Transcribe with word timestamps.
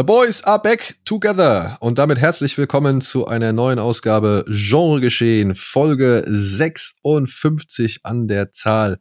The 0.00 0.04
Boys 0.04 0.42
are 0.44 0.58
back 0.58 0.98
together 1.04 1.76
und 1.80 1.98
damit 1.98 2.18
herzlich 2.18 2.56
willkommen 2.56 3.02
zu 3.02 3.26
einer 3.26 3.52
neuen 3.52 3.78
Ausgabe 3.78 4.46
Genre 4.48 4.98
Geschehen, 4.98 5.54
Folge 5.54 6.24
56 6.26 8.00
an 8.02 8.26
der 8.26 8.50
Zahl. 8.50 8.98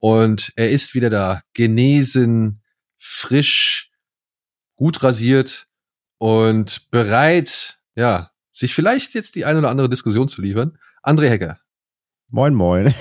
Und 0.00 0.52
er 0.56 0.68
ist 0.68 0.92
wieder 0.92 1.08
da, 1.08 1.40
genesen, 1.54 2.62
frisch, 2.98 3.90
gut 4.76 5.02
rasiert 5.02 5.64
und 6.18 6.90
bereit, 6.90 7.78
ja, 7.94 8.30
sich 8.52 8.74
vielleicht 8.74 9.14
jetzt 9.14 9.36
die 9.36 9.46
ein 9.46 9.56
oder 9.56 9.70
andere 9.70 9.88
Diskussion 9.88 10.28
zu 10.28 10.42
liefern. 10.42 10.76
André 11.02 11.30
Hecker. 11.30 11.58
Moin, 12.30 12.52
moin. 12.54 12.86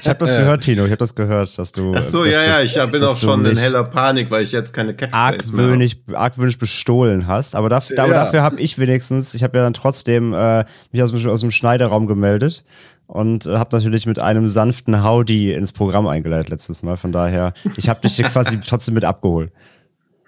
ich 0.00 0.08
habe 0.08 0.18
das 0.18 0.30
gehört, 0.30 0.64
Tino. 0.64 0.84
Ich 0.84 0.90
habe 0.90 0.98
das 0.98 1.14
gehört, 1.14 1.56
dass 1.56 1.72
du. 1.72 1.94
Ach 1.96 2.02
so, 2.02 2.24
ja, 2.26 2.42
ja. 2.44 2.60
Ich 2.60 2.74
bin 2.92 3.02
auch 3.02 3.18
schon 3.18 3.46
in 3.46 3.56
heller 3.56 3.84
Panik, 3.84 4.30
weil 4.30 4.42
ich 4.44 4.52
jetzt 4.52 4.74
keine 4.74 4.94
Catchphrase 4.94 5.52
mehr 5.54 5.64
argwöhnisch, 5.64 5.96
argwöhnisch 6.12 6.58
bestohlen 6.58 7.26
hast. 7.26 7.54
Aber 7.56 7.70
dafür, 7.70 7.96
ja. 7.96 8.06
dafür 8.08 8.42
habe 8.42 8.60
ich 8.60 8.76
wenigstens, 8.78 9.32
ich 9.34 9.42
habe 9.42 9.56
ja 9.56 9.64
dann 9.64 9.72
trotzdem 9.72 10.34
äh, 10.34 10.64
mich 10.90 11.02
aus, 11.02 11.10
dem- 11.12 11.28
aus 11.30 11.40
dem 11.40 11.50
Schneiderraum 11.50 12.06
gemeldet 12.06 12.64
und 13.06 13.46
äh, 13.46 13.56
habe 13.56 13.74
natürlich 13.76 14.04
mit 14.04 14.18
einem 14.18 14.46
sanften 14.46 15.02
Howdy 15.02 15.52
ins 15.54 15.72
Programm 15.72 16.06
eingeleitet 16.06 16.50
letztes 16.50 16.82
Mal. 16.82 16.98
Von 16.98 17.12
daher, 17.12 17.54
ich 17.76 17.88
habe 17.88 18.06
dich 18.06 18.22
quasi 18.24 18.60
trotzdem 18.60 18.92
mit 18.94 19.04
abgeholt. 19.04 19.52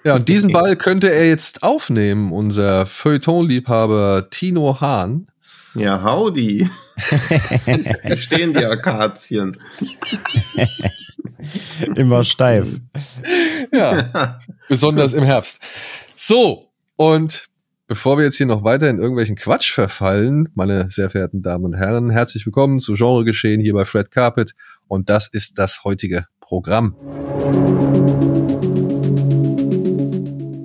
Ja, 0.04 0.14
und 0.14 0.28
diesen 0.28 0.52
Ball 0.52 0.76
könnte 0.76 1.10
er 1.12 1.26
jetzt 1.28 1.62
aufnehmen, 1.62 2.32
unser 2.32 2.86
Feuilleton-Liebhaber 2.86 4.28
Tino 4.30 4.80
Hahn. 4.80 5.26
Ja, 5.74 6.02
howdy. 6.04 6.68
Wie 8.04 8.16
stehen 8.16 8.54
die 8.54 8.64
Akazien? 8.64 9.56
Immer 11.96 12.22
steif. 12.22 12.68
Ja, 13.72 14.38
besonders 14.68 15.14
im 15.14 15.24
Herbst. 15.24 15.60
So, 16.14 16.70
und 16.94 17.46
bevor 17.88 18.18
wir 18.18 18.24
jetzt 18.24 18.36
hier 18.36 18.46
noch 18.46 18.62
weiter 18.62 18.88
in 18.88 18.98
irgendwelchen 18.98 19.34
Quatsch 19.34 19.72
verfallen, 19.72 20.48
meine 20.54 20.88
sehr 20.90 21.10
verehrten 21.10 21.42
Damen 21.42 21.64
und 21.64 21.74
Herren, 21.74 22.10
herzlich 22.10 22.46
willkommen 22.46 22.78
zu 22.78 22.94
Genre 22.94 23.24
Geschehen 23.24 23.60
hier 23.60 23.74
bei 23.74 23.84
Fred 23.84 24.12
Carpet. 24.12 24.54
Und 24.86 25.10
das 25.10 25.26
ist 25.26 25.58
das 25.58 25.82
heutige 25.82 26.26
Programm. 26.40 26.94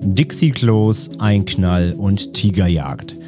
Dixie-Klos, 0.04 1.12
Einknall 1.18 1.96
und 1.98 2.34
Tigerjagd. 2.34 3.19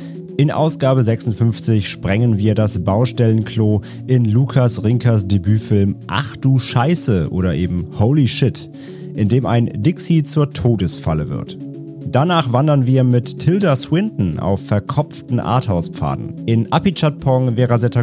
In 0.41 0.49
Ausgabe 0.49 1.03
56 1.03 1.87
sprengen 1.87 2.39
wir 2.39 2.55
das 2.55 2.83
Baustellenklo 2.83 3.81
in 4.07 4.25
Lukas 4.25 4.83
Rinkers 4.83 5.27
Debütfilm 5.27 5.97
Ach 6.07 6.35
du 6.35 6.57
Scheiße 6.57 7.29
oder 7.29 7.53
eben 7.53 7.85
Holy 7.99 8.27
Shit, 8.27 8.71
in 9.13 9.27
dem 9.27 9.45
ein 9.45 9.69
Dixie 9.83 10.23
zur 10.23 10.49
Todesfalle 10.49 11.29
wird. 11.29 11.59
Danach 12.07 12.51
wandern 12.51 12.87
wir 12.87 13.03
mit 13.03 13.37
Tilda 13.37 13.75
Swinton 13.75 14.39
auf 14.39 14.65
verkopften 14.65 15.39
Arthauspfaden. 15.39 16.33
In 16.47 16.73
Apichatpong 16.73 17.55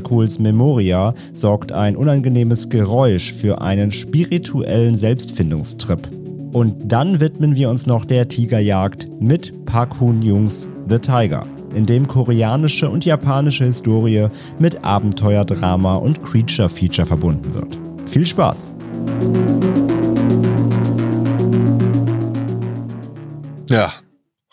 Cools 0.05 0.39
Memoria 0.39 1.15
sorgt 1.33 1.73
ein 1.73 1.97
unangenehmes 1.97 2.69
Geräusch 2.69 3.35
für 3.35 3.61
einen 3.63 3.91
spirituellen 3.91 4.95
Selbstfindungstrip. 4.95 6.09
Und 6.53 6.93
dann 6.93 7.19
widmen 7.19 7.57
wir 7.57 7.69
uns 7.69 7.87
noch 7.87 8.05
der 8.05 8.29
Tigerjagd 8.29 9.09
mit 9.19 9.67
Park 9.67 10.01
Hoon 10.01 10.23
Jungs 10.23 10.69
The 10.89 10.99
Tiger, 10.99 11.45
in 11.75 11.87
dem 11.87 12.09
koreanische 12.09 12.89
und 12.89 13.05
japanische 13.05 13.65
Historie 13.65 14.29
mit 14.59 14.85
Abenteuerdrama 14.85 15.97
und 15.97 16.23
Creature-Feature 16.23 17.07
verbunden 17.07 17.55
wird. 17.55 17.79
Viel 18.09 18.27
Spaß! 18.27 18.71
Ja, 23.71 23.93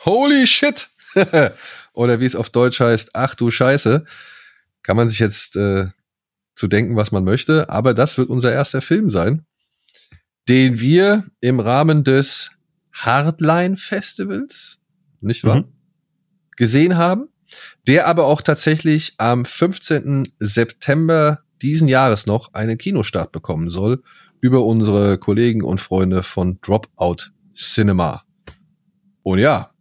holy 0.04 0.46
shit! 0.46 0.90
Oder 1.94 2.20
wie 2.20 2.26
es 2.26 2.36
auf 2.36 2.50
Deutsch 2.50 2.80
heißt, 2.80 3.12
ach 3.14 3.36
du 3.36 3.50
Scheiße. 3.50 4.04
Kann 4.84 4.98
man 4.98 5.10
sich 5.10 5.20
jetzt 5.20 5.56
äh, 5.56 5.88
zu 6.54 6.68
denken, 6.68 6.96
was 6.96 7.12
man 7.12 7.24
möchte, 7.24 7.70
aber 7.70 7.94
das 7.94 8.18
wird 8.18 8.30
unser 8.30 8.52
erster 8.52 8.82
Film 8.82 9.10
sein, 9.10 9.46
den 10.48 10.80
wir 10.80 11.26
im 11.42 11.60
Rahmen 11.60 12.04
des 12.04 12.52
Hardline 12.94 13.78
Festivals, 13.78 14.80
nicht 15.22 15.44
wahr? 15.44 15.58
Mhm. 15.58 15.75
Gesehen 16.56 16.98
haben, 16.98 17.30
der 17.88 18.08
aber 18.08 18.26
auch 18.26 18.42
tatsächlich 18.42 19.14
am 19.18 19.46
15. 19.46 20.34
September 20.40 21.40
diesen 21.62 21.88
Jahres 21.88 22.26
noch 22.26 22.54
einen 22.54 22.78
Kinostart 22.78 23.32
bekommen 23.32 23.70
soll 23.70 24.02
über 24.42 24.66
unsere 24.66 25.18
Kollegen 25.18 25.64
und 25.64 25.80
Freunde 25.80 26.22
von 26.24 26.60
Dropout 26.62 27.32
Cinema. 27.56 28.24
Und 29.24 29.40
ja, 29.40 29.72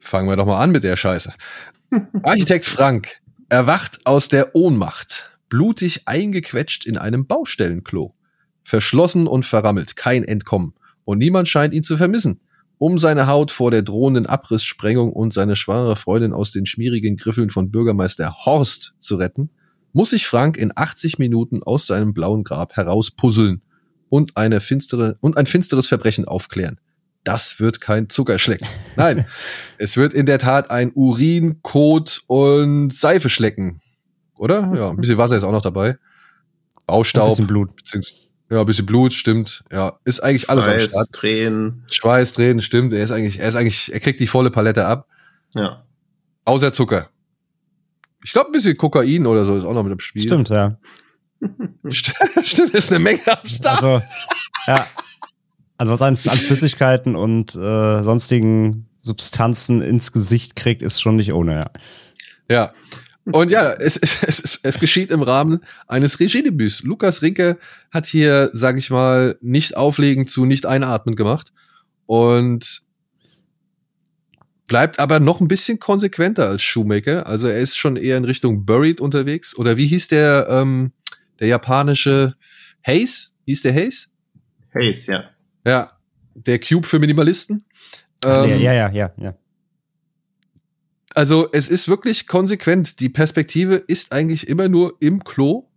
fangen 0.00 0.28
wir 0.28 0.36
doch 0.36 0.46
mal 0.46 0.62
an 0.62 0.70
mit 0.70 0.84
der 0.84 0.96
Scheiße. 0.96 1.34
Architekt 2.22 2.64
Frank 2.64 3.20
erwacht 3.48 4.00
aus 4.04 4.28
der 4.28 4.54
Ohnmacht, 4.54 5.38
blutig 5.48 6.02
eingequetscht 6.06 6.86
in 6.86 6.96
einem 6.96 7.26
Baustellenklo. 7.26 8.14
Verschlossen 8.62 9.26
und 9.26 9.44
verrammelt, 9.44 9.96
kein 9.96 10.24
Entkommen. 10.24 10.74
Und 11.04 11.18
niemand 11.18 11.48
scheint 11.48 11.74
ihn 11.74 11.82
zu 11.82 11.98
vermissen. 11.98 12.40
Um 12.78 12.98
seine 12.98 13.26
Haut 13.26 13.50
vor 13.50 13.70
der 13.70 13.82
drohenden 13.82 14.26
Abrisssprengung 14.26 15.12
und 15.12 15.32
seine 15.32 15.56
schwangere 15.56 15.96
Freundin 15.96 16.32
aus 16.32 16.52
den 16.52 16.66
schmierigen 16.66 17.16
Griffeln 17.16 17.50
von 17.50 17.70
Bürgermeister 17.70 18.34
Horst 18.44 18.94
zu 18.98 19.16
retten, 19.16 19.50
muss 19.92 20.10
sich 20.10 20.26
Frank 20.26 20.56
in 20.56 20.72
80 20.74 21.18
Minuten 21.18 21.62
aus 21.62 21.86
seinem 21.86 22.12
blauen 22.12 22.42
Grab 22.44 22.76
herauspuzzeln 22.76 23.62
und 24.08 24.36
eine 24.36 24.60
finstere 24.60 25.16
und 25.20 25.36
ein 25.38 25.46
finsteres 25.46 25.86
Verbrechen 25.86 26.24
aufklären. 26.24 26.78
Das 27.22 27.58
wird 27.58 27.80
kein 27.80 28.10
Zuckerschlecken. 28.10 28.66
Nein, 28.96 29.24
es 29.78 29.96
wird 29.96 30.12
in 30.12 30.26
der 30.26 30.38
Tat 30.38 30.70
ein 30.70 30.92
Urin, 30.94 31.60
Kot 31.62 32.22
und 32.26 32.92
Seife 32.92 33.30
schlecken. 33.30 33.80
Oder? 34.36 34.72
Ja, 34.74 34.90
ein 34.90 34.96
bisschen 34.96 35.16
Wasser 35.16 35.36
ist 35.36 35.44
auch 35.44 35.52
noch 35.52 35.62
dabei. 35.62 35.90
Ein 35.90 35.98
Baustaub. 36.86 37.30
bisschen 37.30 37.46
Blut. 37.46 37.74
Beziehungsweise, 37.76 38.28
ja, 38.50 38.60
ein 38.60 38.66
bisschen 38.66 38.86
Blut, 38.86 39.12
stimmt. 39.12 39.64
Ja, 39.72 39.94
ist 40.04 40.20
eigentlich 40.20 40.50
alles 40.50 40.66
am 40.66 40.72
Schweiß, 40.74 40.90
Start. 40.90 41.12
Tränen. 41.12 41.84
Schweiß, 41.90 42.32
Tränen, 42.34 42.62
stimmt. 42.62 42.92
Er 42.92 43.02
ist 43.02 43.10
eigentlich, 43.10 43.38
er 43.40 43.48
ist 43.48 43.56
eigentlich, 43.56 43.92
er 43.92 44.00
kriegt 44.00 44.20
die 44.20 44.26
volle 44.26 44.50
Palette 44.50 44.86
ab. 44.86 45.06
Ja. 45.54 45.84
Außer 46.44 46.72
Zucker. 46.72 47.08
Ich 48.22 48.32
glaube, 48.32 48.50
ein 48.50 48.52
bisschen 48.52 48.76
Kokain 48.76 49.26
oder 49.26 49.44
so 49.44 49.56
ist 49.56 49.64
auch 49.64 49.74
noch 49.74 49.82
mit 49.82 49.92
im 49.92 49.98
Spiel. 50.00 50.22
Stimmt, 50.22 50.48
ja. 50.50 50.78
St- 51.84 52.14
Stimmt, 52.44 52.70
ist 52.74 52.90
eine 52.90 52.98
Menge 53.00 53.20
am 53.26 53.46
Start. 53.48 53.82
Also, 53.82 54.02
ja. 54.66 54.86
Also 55.76 55.92
was 55.92 56.02
an, 56.02 56.14
an 56.26 56.38
Flüssigkeiten 56.38 57.16
und 57.16 57.54
äh, 57.54 58.02
sonstigen 58.02 58.88
Substanzen 58.96 59.82
ins 59.82 60.12
Gesicht 60.12 60.54
kriegt, 60.56 60.82
ist 60.82 61.00
schon 61.02 61.16
nicht 61.16 61.32
ohne, 61.32 61.54
ja. 61.54 61.70
Ja. 62.48 62.72
Und 63.32 63.50
ja, 63.50 63.72
es, 63.72 63.96
es, 64.02 64.22
es, 64.22 64.40
es, 64.40 64.60
es 64.62 64.78
geschieht 64.78 65.10
im 65.10 65.22
Rahmen 65.22 65.60
eines 65.86 66.20
Regiedebüts. 66.20 66.82
Lukas 66.82 67.22
Rinke 67.22 67.58
hat 67.90 68.06
hier, 68.06 68.50
sag 68.52 68.78
ich 68.78 68.90
mal, 68.90 69.38
nicht 69.40 69.76
auflegen 69.76 70.26
zu 70.26 70.44
nicht 70.44 70.66
einatmen 70.66 71.16
gemacht 71.16 71.52
und 72.06 72.82
bleibt 74.66 74.98
aber 74.98 75.20
noch 75.20 75.40
ein 75.40 75.48
bisschen 75.48 75.78
konsequenter 75.78 76.48
als 76.48 76.62
Shoemaker. 76.62 77.26
Also 77.26 77.48
er 77.48 77.58
ist 77.58 77.76
schon 77.76 77.96
eher 77.96 78.16
in 78.16 78.24
Richtung 78.24 78.64
Buried 78.64 79.00
unterwegs. 79.00 79.56
Oder 79.56 79.76
wie 79.76 79.86
hieß 79.86 80.08
der, 80.08 80.46
ähm, 80.50 80.92
der 81.40 81.48
japanische 81.48 82.34
Haze? 82.86 83.32
Hieß 83.46 83.62
der 83.62 83.74
Haze? 83.74 84.08
Haze, 84.74 85.12
ja. 85.12 85.24
Ja, 85.66 85.92
der 86.34 86.58
Cube 86.58 86.86
für 86.86 86.98
Minimalisten. 86.98 87.64
Ach, 88.24 88.44
der, 88.44 88.56
Ähm, 88.56 88.60
ja, 88.60 88.72
ja, 88.72 88.90
ja, 88.90 89.12
ja. 89.16 89.34
Also 91.14 91.48
es 91.52 91.68
ist 91.68 91.88
wirklich 91.88 92.26
konsequent. 92.26 93.00
Die 93.00 93.08
Perspektive 93.08 93.76
ist 93.76 94.12
eigentlich 94.12 94.48
immer 94.48 94.68
nur 94.68 94.96
im 95.00 95.22
Klo 95.22 95.68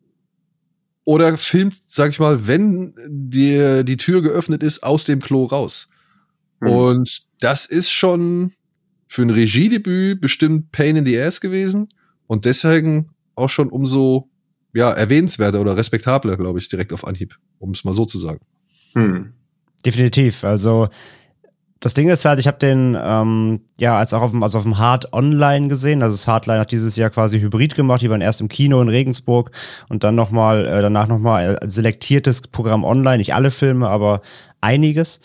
oder 1.06 1.38
filmt, 1.38 1.78
sag 1.88 2.10
ich 2.10 2.20
mal, 2.20 2.48
wenn 2.48 2.94
die, 3.08 3.84
die 3.86 3.98
Tür 3.98 4.22
geöffnet 4.22 4.64
ist, 4.64 4.84
aus 4.84 5.06
dem 5.06 5.20
Klo 5.22 5.46
raus. 5.46 5.88
Hm. 6.60 6.70
Und 6.70 7.24
das 7.40 7.66
ist 7.66 7.92
schon 7.92 8.54
für 9.08 9.22
ein 9.22 9.30
Regiedebüt 9.30 10.20
bestimmt 10.20 10.72
Pain 10.72 10.98
in 10.98 11.06
the 11.06 11.20
Ass 11.20 11.40
gewesen 11.40 11.88
und 12.26 12.46
deswegen 12.46 13.12
auch 13.36 13.50
schon 13.50 13.70
umso 13.70 14.30
ja, 14.74 14.92
erwähnenswerter 14.92 15.62
oder 15.62 15.78
respektabler, 15.78 16.36
glaube 16.36 16.60
ich, 16.60 16.68
direkt 16.68 16.92
auf 16.92 17.08
Anhieb, 17.08 17.38
um 17.60 17.72
es 17.72 17.84
mal 17.84 17.94
so 17.94 18.06
zu 18.06 18.18
sagen. 18.18 18.42
Hm. 18.94 19.34
Definitiv. 19.86 20.44
Also 20.44 20.90
das 21.80 21.94
Ding 21.94 22.10
ist 22.10 22.26
halt, 22.26 22.40
ich 22.40 22.48
habe 22.48 22.58
den 22.58 22.98
ähm, 23.00 23.62
ja 23.80 23.98
als 23.98 24.14
auch 24.14 24.22
auf 24.22 24.32
dem, 24.32 24.42
also 24.42 24.58
auf 24.58 24.64
dem 24.64 24.78
Hard 24.78 25.14
Online 25.14 25.68
gesehen. 25.68 26.02
Also 26.02 26.16
das 26.16 26.28
Hardline 26.28 26.60
hat 26.60 26.72
dieses 26.72 26.96
Jahr 26.96 27.10
quasi 27.10 27.40
Hybrid 27.40 27.76
gemacht. 27.76 28.02
Die 28.02 28.10
waren 28.10 28.22
erst 28.22 28.42
im 28.42 28.48
Kino 28.48 28.82
in 28.82 28.90
Regensburg 28.90 29.52
und 29.90 30.04
dann 30.04 30.16
noch 30.16 30.32
mal 30.32 30.66
äh, 30.66 30.82
danach 30.82 31.08
noch 31.08 31.20
mal 31.20 31.60
selektiertes 31.66 32.42
Programm 32.48 32.84
online. 32.84 33.18
Nicht 33.18 33.34
alle 33.34 33.52
Filme, 33.52 33.90
aber 33.90 34.22
einiges. 34.62 35.20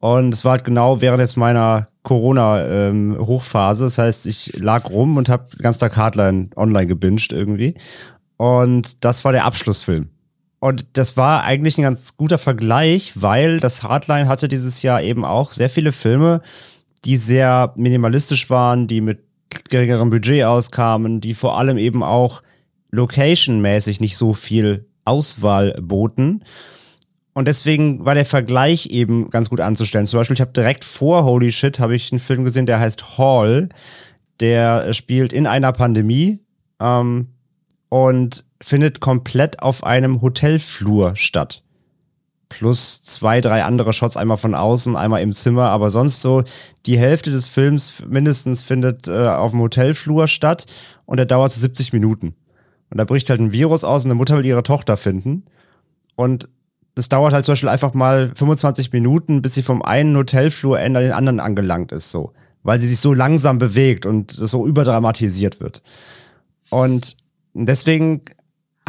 Und 0.00 0.32
es 0.32 0.44
war 0.44 0.52
halt 0.52 0.64
genau 0.64 1.00
während 1.00 1.20
jetzt 1.20 1.36
meiner 1.36 1.88
Corona-Hochphase. 2.04 3.84
Ähm, 3.84 3.86
das 3.86 3.98
heißt, 3.98 4.26
ich 4.26 4.56
lag 4.56 4.88
rum 4.88 5.16
und 5.16 5.28
habe 5.28 5.48
ganz 5.58 5.78
Tag 5.78 5.96
Hardline 5.96 6.50
online 6.56 6.86
gebinged 6.86 7.32
irgendwie. 7.32 7.74
Und 8.36 9.04
das 9.04 9.24
war 9.24 9.32
der 9.32 9.44
Abschlussfilm. 9.44 10.08
Und 10.60 10.86
das 10.94 11.16
war 11.16 11.44
eigentlich 11.44 11.78
ein 11.78 11.82
ganz 11.82 12.16
guter 12.16 12.38
Vergleich, 12.38 13.12
weil 13.14 13.60
das 13.60 13.82
Hardline 13.82 14.28
hatte 14.28 14.48
dieses 14.48 14.82
Jahr 14.82 15.02
eben 15.02 15.24
auch 15.24 15.52
sehr 15.52 15.70
viele 15.70 15.92
Filme, 15.92 16.42
die 17.04 17.16
sehr 17.16 17.72
minimalistisch 17.76 18.50
waren, 18.50 18.88
die 18.88 19.00
mit 19.00 19.20
geringerem 19.68 20.10
Budget 20.10 20.44
auskamen, 20.44 21.20
die 21.20 21.34
vor 21.34 21.58
allem 21.58 21.78
eben 21.78 22.02
auch 22.02 22.42
location-mäßig 22.90 24.00
nicht 24.00 24.16
so 24.16 24.34
viel 24.34 24.86
Auswahl 25.04 25.74
boten. 25.80 26.42
Und 27.34 27.46
deswegen 27.46 28.04
war 28.04 28.16
der 28.16 28.26
Vergleich 28.26 28.86
eben 28.86 29.30
ganz 29.30 29.48
gut 29.48 29.60
anzustellen. 29.60 30.08
Zum 30.08 30.18
Beispiel, 30.18 30.34
ich 30.34 30.40
habe 30.40 30.52
direkt 30.52 30.84
vor 30.84 31.24
Holy 31.24 31.52
Shit 31.52 31.78
habe 31.78 31.94
ich 31.94 32.10
einen 32.10 32.18
Film 32.18 32.42
gesehen, 32.42 32.66
der 32.66 32.80
heißt 32.80 33.16
Hall. 33.16 33.68
Der 34.40 34.92
spielt 34.92 35.32
in 35.32 35.46
einer 35.46 35.72
Pandemie 35.72 36.40
ähm, 36.80 37.28
und 37.88 38.44
findet 38.60 39.00
komplett 39.00 39.62
auf 39.62 39.84
einem 39.84 40.20
Hotelflur 40.20 41.16
statt. 41.16 41.62
Plus 42.48 43.02
zwei, 43.02 43.40
drei 43.40 43.62
andere 43.62 43.92
Shots, 43.92 44.16
einmal 44.16 44.38
von 44.38 44.54
außen, 44.54 44.96
einmal 44.96 45.20
im 45.20 45.32
Zimmer, 45.32 45.66
aber 45.66 45.90
sonst 45.90 46.22
so 46.22 46.44
die 46.86 46.98
Hälfte 46.98 47.30
des 47.30 47.46
Films 47.46 48.02
mindestens 48.08 48.62
findet 48.62 49.06
äh, 49.06 49.28
auf 49.28 49.50
dem 49.50 49.60
Hotelflur 49.60 50.28
statt 50.28 50.66
und 51.04 51.18
der 51.18 51.26
dauert 51.26 51.52
so 51.52 51.60
70 51.60 51.92
Minuten. 51.92 52.34
Und 52.90 52.98
da 52.98 53.04
bricht 53.04 53.28
halt 53.28 53.40
ein 53.40 53.52
Virus 53.52 53.84
aus 53.84 54.04
und 54.04 54.10
eine 54.10 54.16
Mutter 54.16 54.38
will 54.38 54.46
ihre 54.46 54.62
Tochter 54.62 54.96
finden. 54.96 55.44
Und 56.16 56.48
das 56.94 57.08
dauert 57.08 57.32
halt 57.32 57.44
zum 57.44 57.52
Beispiel 57.52 57.68
einfach 57.68 57.94
mal 57.94 58.32
25 58.34 58.92
Minuten, 58.92 59.42
bis 59.42 59.54
sie 59.54 59.62
vom 59.62 59.82
einen 59.82 60.16
Hotelflurende 60.16 60.98
an 60.98 61.04
den 61.04 61.12
anderen 61.12 61.40
angelangt 61.40 61.92
ist, 61.92 62.10
so. 62.10 62.32
Weil 62.62 62.80
sie 62.80 62.88
sich 62.88 62.98
so 62.98 63.12
langsam 63.12 63.58
bewegt 63.58 64.04
und 64.06 64.40
das 64.40 64.50
so 64.50 64.66
überdramatisiert 64.66 65.60
wird. 65.60 65.82
Und 66.70 67.16
deswegen 67.54 68.22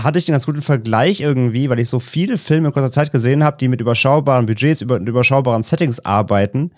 hatte 0.04 0.20
ich 0.20 0.28
einen 0.28 0.34
ganz 0.34 0.46
guten 0.46 0.62
Vergleich 0.62 1.22
irgendwie, 1.22 1.70
weil 1.70 1.80
ich 1.80 1.90
so 1.90 2.00
viele 2.00 2.38
Filme 2.38 2.68
in 2.68 2.74
kurzer 2.74 2.92
Zeit 2.92 3.12
gesehen 3.12 3.44
habe, 3.44 3.58
die 3.58 3.68
mit 3.68 3.82
überschaubaren 3.82 4.46
Budgets, 4.46 4.82
über, 4.82 4.98
überschaubaren 4.98 5.64
Settings 5.64 6.00
arbeiten, 6.00 6.72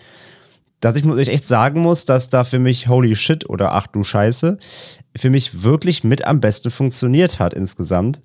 dass 0.80 0.96
ich, 0.96 1.06
ich 1.06 1.30
echt 1.30 1.48
sagen 1.48 1.82
muss, 1.82 2.06
dass 2.06 2.30
da 2.30 2.44
für 2.44 2.60
mich 2.60 2.88
Holy 2.88 3.16
Shit 3.16 3.50
oder 3.50 3.74
Ach 3.74 3.88
du 3.88 4.04
Scheiße 4.04 4.58
für 5.16 5.30
mich 5.30 5.64
wirklich 5.64 6.04
mit 6.04 6.26
am 6.26 6.40
besten 6.40 6.72
funktioniert 6.72 7.40
hat 7.40 7.54
insgesamt 7.54 8.22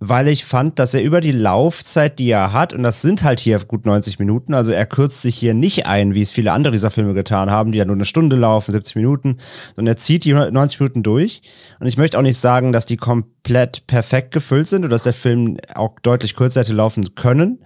weil 0.00 0.28
ich 0.28 0.44
fand, 0.44 0.78
dass 0.78 0.94
er 0.94 1.02
über 1.02 1.20
die 1.20 1.32
Laufzeit, 1.32 2.18
die 2.18 2.30
er 2.30 2.52
hat, 2.52 2.72
und 2.72 2.82
das 2.82 3.02
sind 3.02 3.24
halt 3.24 3.40
hier 3.40 3.58
gut 3.64 3.84
90 3.84 4.18
Minuten, 4.18 4.54
also 4.54 4.70
er 4.70 4.86
kürzt 4.86 5.22
sich 5.22 5.36
hier 5.36 5.54
nicht 5.54 5.86
ein, 5.86 6.14
wie 6.14 6.22
es 6.22 6.30
viele 6.30 6.52
andere 6.52 6.72
dieser 6.72 6.92
Filme 6.92 7.14
getan 7.14 7.50
haben, 7.50 7.72
die 7.72 7.78
ja 7.78 7.84
nur 7.84 7.96
eine 7.96 8.04
Stunde 8.04 8.36
laufen, 8.36 8.70
70 8.70 8.94
Minuten, 8.96 9.38
sondern 9.74 9.94
er 9.94 9.96
zieht 9.96 10.24
die 10.24 10.32
90 10.32 10.78
Minuten 10.78 11.02
durch. 11.02 11.42
Und 11.80 11.86
ich 11.86 11.96
möchte 11.96 12.16
auch 12.16 12.22
nicht 12.22 12.38
sagen, 12.38 12.72
dass 12.72 12.86
die 12.86 12.96
komplett 12.96 13.86
perfekt 13.86 14.30
gefüllt 14.30 14.68
sind 14.68 14.80
oder 14.80 14.90
dass 14.90 15.02
der 15.02 15.14
Film 15.14 15.58
auch 15.74 15.98
deutlich 16.00 16.36
kürzer 16.36 16.60
hätte 16.60 16.72
laufen 16.72 17.14
können. 17.16 17.58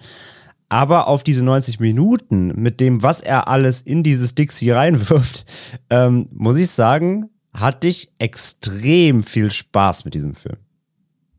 Aber 0.70 1.08
auf 1.08 1.23
diese 1.23 1.44
90 1.44 1.81
Minuten, 1.81 2.46
mit 2.56 2.81
dem, 2.81 3.02
was 3.02 3.20
er 3.20 3.46
alles 3.49 3.82
in 3.82 4.02
dieses 4.02 4.34
Dixie 4.34 4.70
reinwirft, 4.70 5.44
ähm, 5.90 6.29
muss 6.32 6.56
ich 6.56 6.70
sagen, 6.70 7.29
hatte 7.52 7.88
ich 7.88 8.11
extrem 8.19 9.23
viel 9.23 9.50
Spaß 9.50 10.06
mit 10.06 10.14
diesem 10.14 10.34
Film. 10.34 10.56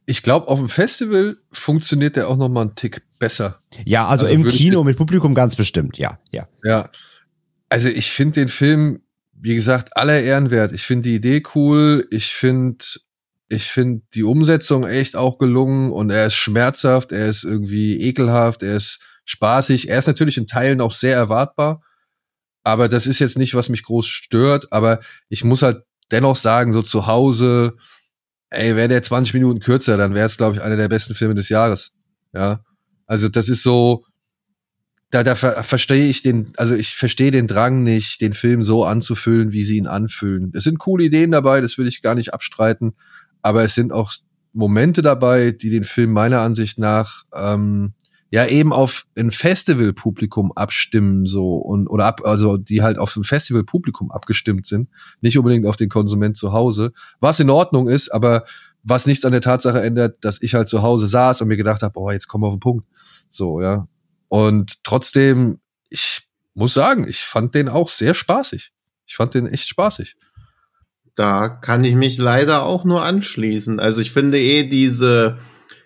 Ich 0.06 0.22
glaube, 0.22 0.48
auf 0.48 0.60
dem 0.60 0.70
Festival 0.70 1.38
funktioniert 1.52 2.16
der 2.16 2.28
auch 2.28 2.36
noch 2.36 2.50
mal 2.50 2.62
einen 2.62 2.76
Tick 2.76 3.04
besser. 3.20 3.60
Ja, 3.86 4.08
also, 4.08 4.26
also 4.26 4.36
im 4.36 4.48
Kino 4.48 4.84
mit 4.84 4.98
Publikum 4.98 5.34
ganz 5.34 5.56
bestimmt, 5.56 5.98
ja, 5.98 6.20
ja. 6.32 6.48
Ja. 6.64 6.90
Also 7.70 7.88
ich 7.88 8.12
finde 8.12 8.42
den 8.42 8.50
Film, 8.50 9.02
wie 9.32 9.56
gesagt, 9.56 9.96
aller 9.98 10.22
Ehrenwert. 10.22 10.72
Ich 10.74 10.84
finde 10.84 11.10
die 11.10 11.16
Idee 11.16 11.44
cool. 11.56 12.08
Ich 12.12 12.34
finde, 12.34 12.86
ich 13.48 13.64
finde 13.66 14.04
die 14.14 14.24
Umsetzung 14.24 14.86
echt 14.86 15.16
auch 15.16 15.38
gelungen 15.38 15.92
und 15.92 16.10
er 16.10 16.28
ist 16.28 16.36
schmerzhaft, 16.36 17.12
er 17.12 17.28
ist 17.28 17.44
irgendwie 17.44 18.02
ekelhaft, 18.02 18.64
er 18.64 18.78
ist 18.78 19.00
spaßig. 19.26 19.90
Er 19.90 20.00
ist 20.00 20.08
natürlich 20.08 20.38
in 20.38 20.48
Teilen 20.48 20.82
auch 20.82 20.92
sehr 20.92 21.16
erwartbar. 21.16 21.82
Aber 22.64 22.88
das 22.88 23.08
ist 23.08 23.20
jetzt 23.20 23.38
nicht, 23.38 23.56
was 23.56 23.70
mich 23.70 23.84
groß 23.84 24.08
stört. 24.08 24.72
Aber 24.72 25.00
ich 25.30 25.44
muss 25.44 25.62
halt 25.62 25.84
dennoch 26.12 26.36
sagen, 26.36 26.74
so 26.74 26.82
zu 26.82 27.08
Hause, 27.08 27.76
ey, 28.54 28.76
wäre 28.76 28.88
der 28.88 29.04
20 29.04 29.34
Minuten 29.34 29.60
kürzer, 29.60 29.98
dann 29.98 30.14
wäre 30.14 30.26
es, 30.26 30.38
glaube 30.38 30.56
ich, 30.56 30.62
einer 30.62 30.78
der 30.78 30.88
besten 30.88 31.16
Filme 31.16 31.36
des 31.36 31.50
Jahres. 31.50 31.94
Ja. 32.34 32.60
Also 33.06 33.30
das 33.30 33.50
ist 33.50 33.64
so, 33.64 34.06
da, 35.10 35.24
da 35.24 35.36
ver 35.36 35.64
verstehe 35.64 36.08
ich 36.08 36.22
den, 36.24 36.54
also 36.58 36.76
ich 36.76 36.96
verstehe 36.96 37.32
den 37.32 37.48
Drang 37.48 37.84
nicht, 37.84 38.22
den 38.22 38.34
Film 38.34 38.64
so 38.64 38.86
anzufüllen, 38.86 39.52
wie 39.52 39.64
sie 39.64 39.78
ihn 39.78 39.88
anfüllen. 39.88 40.52
Es 40.56 40.64
sind 40.64 40.80
coole 40.80 41.06
Ideen 41.06 41.32
dabei, 41.32 41.62
das 41.62 41.78
will 41.78 41.88
ich 41.88 42.02
gar 42.02 42.16
nicht 42.16 42.34
abstreiten, 42.34 42.96
aber 43.42 43.64
es 43.64 43.76
sind 43.76 43.92
auch 43.92 44.14
Momente 44.54 45.02
dabei, 45.02 45.52
die 45.52 45.70
den 45.70 45.84
Film 45.84 46.12
meiner 46.12 46.42
Ansicht 46.42 46.78
nach 46.78 47.24
ähm, 47.36 47.94
ja 48.34 48.48
eben 48.48 48.74
auf 48.74 49.06
ein 49.16 49.30
Festivalpublikum 49.30 50.54
abstimmen 50.54 51.28
so 51.28 51.58
und 51.58 51.88
oder 51.88 52.06
ab 52.06 52.22
also 52.26 52.58
die 52.58 52.82
halt 52.82 52.98
auf 52.98 53.16
ein 53.16 53.24
Festivalpublikum 53.24 54.10
abgestimmt 54.10 54.66
sind, 54.66 54.90
nicht 55.22 55.38
unbedingt 55.38 55.68
auf 55.68 55.76
den 55.76 55.88
Konsument 55.88 56.36
zu 56.36 56.52
Hause, 56.52 56.94
was 57.20 57.40
in 57.40 57.52
Ordnung 57.52 57.88
ist, 57.88 58.10
aber 58.10 58.46
was 58.82 59.06
nichts 59.06 59.24
an 59.24 59.34
der 59.34 59.42
Tatsache 59.42 59.84
ändert, 59.84 60.18
dass 60.22 60.42
ich 60.42 60.56
halt 60.56 60.68
zu 60.68 60.82
Hause 60.82 61.06
saß 61.06 61.42
und 61.42 61.48
mir 61.48 61.58
gedacht 61.58 61.84
habe, 61.84 62.00
oh, 62.00 62.10
jetzt 62.10 62.28
kommen 62.28 62.44
wir 62.44 62.48
auf 62.48 62.56
den 62.56 62.60
Punkt. 62.60 62.88
So, 63.30 63.62
ja. 63.62 63.88
Und 64.30 64.84
trotzdem, 64.84 65.60
ich 65.92 66.28
muss 66.56 66.74
sagen, 66.74 67.08
ich 67.08 67.20
fand 67.20 67.54
den 67.54 67.70
auch 67.70 67.88
sehr 67.88 68.16
spaßig. 68.16 68.72
Ich 69.06 69.16
fand 69.16 69.36
den 69.36 69.46
echt 69.46 69.68
spaßig. 69.68 70.16
Da 71.14 71.50
kann 71.50 71.84
ich 71.84 71.94
mich 71.94 72.18
leider 72.18 72.64
auch 72.64 72.84
nur 72.84 73.06
anschließen. 73.06 73.80
Also 73.80 74.02
ich 74.02 74.12
finde 74.12 74.40
eh 74.40 74.64
diese 74.64 75.38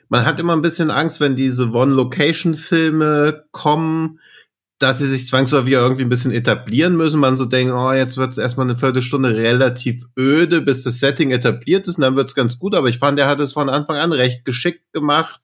man 0.09 0.25
hat 0.25 0.39
immer 0.39 0.53
ein 0.53 0.61
bisschen 0.61 0.91
Angst, 0.91 1.19
wenn 1.19 1.35
diese 1.35 1.71
One-Location-Filme 1.71 3.45
kommen, 3.51 4.19
dass 4.79 4.99
sie 4.99 5.07
sich 5.07 5.27
zwangsläufig 5.27 5.73
irgendwie 5.73 6.03
ein 6.03 6.09
bisschen 6.09 6.31
etablieren 6.31 6.95
müssen. 6.95 7.19
Man 7.19 7.35
so 7.37 7.45
denkt, 7.45 7.73
oh, 7.73 7.91
jetzt 7.91 8.17
wird 8.17 8.31
es 8.31 8.37
erstmal 8.37 8.67
eine 8.67 8.77
Viertelstunde 8.77 9.35
relativ 9.35 10.05
öde, 10.17 10.61
bis 10.61 10.83
das 10.83 10.99
Setting 10.99 11.31
etabliert 11.31 11.87
ist 11.87 11.95
und 11.97 12.03
dann 12.03 12.15
wird 12.15 12.29
es 12.29 12.35
ganz 12.35 12.59
gut. 12.59 12.75
Aber 12.75 12.87
ich 12.87 12.99
fand, 12.99 13.19
er 13.19 13.27
hat 13.27 13.39
es 13.39 13.53
von 13.53 13.69
Anfang 13.69 13.97
an 13.97 14.11
recht 14.11 14.45
geschickt 14.45 14.93
gemacht, 14.93 15.41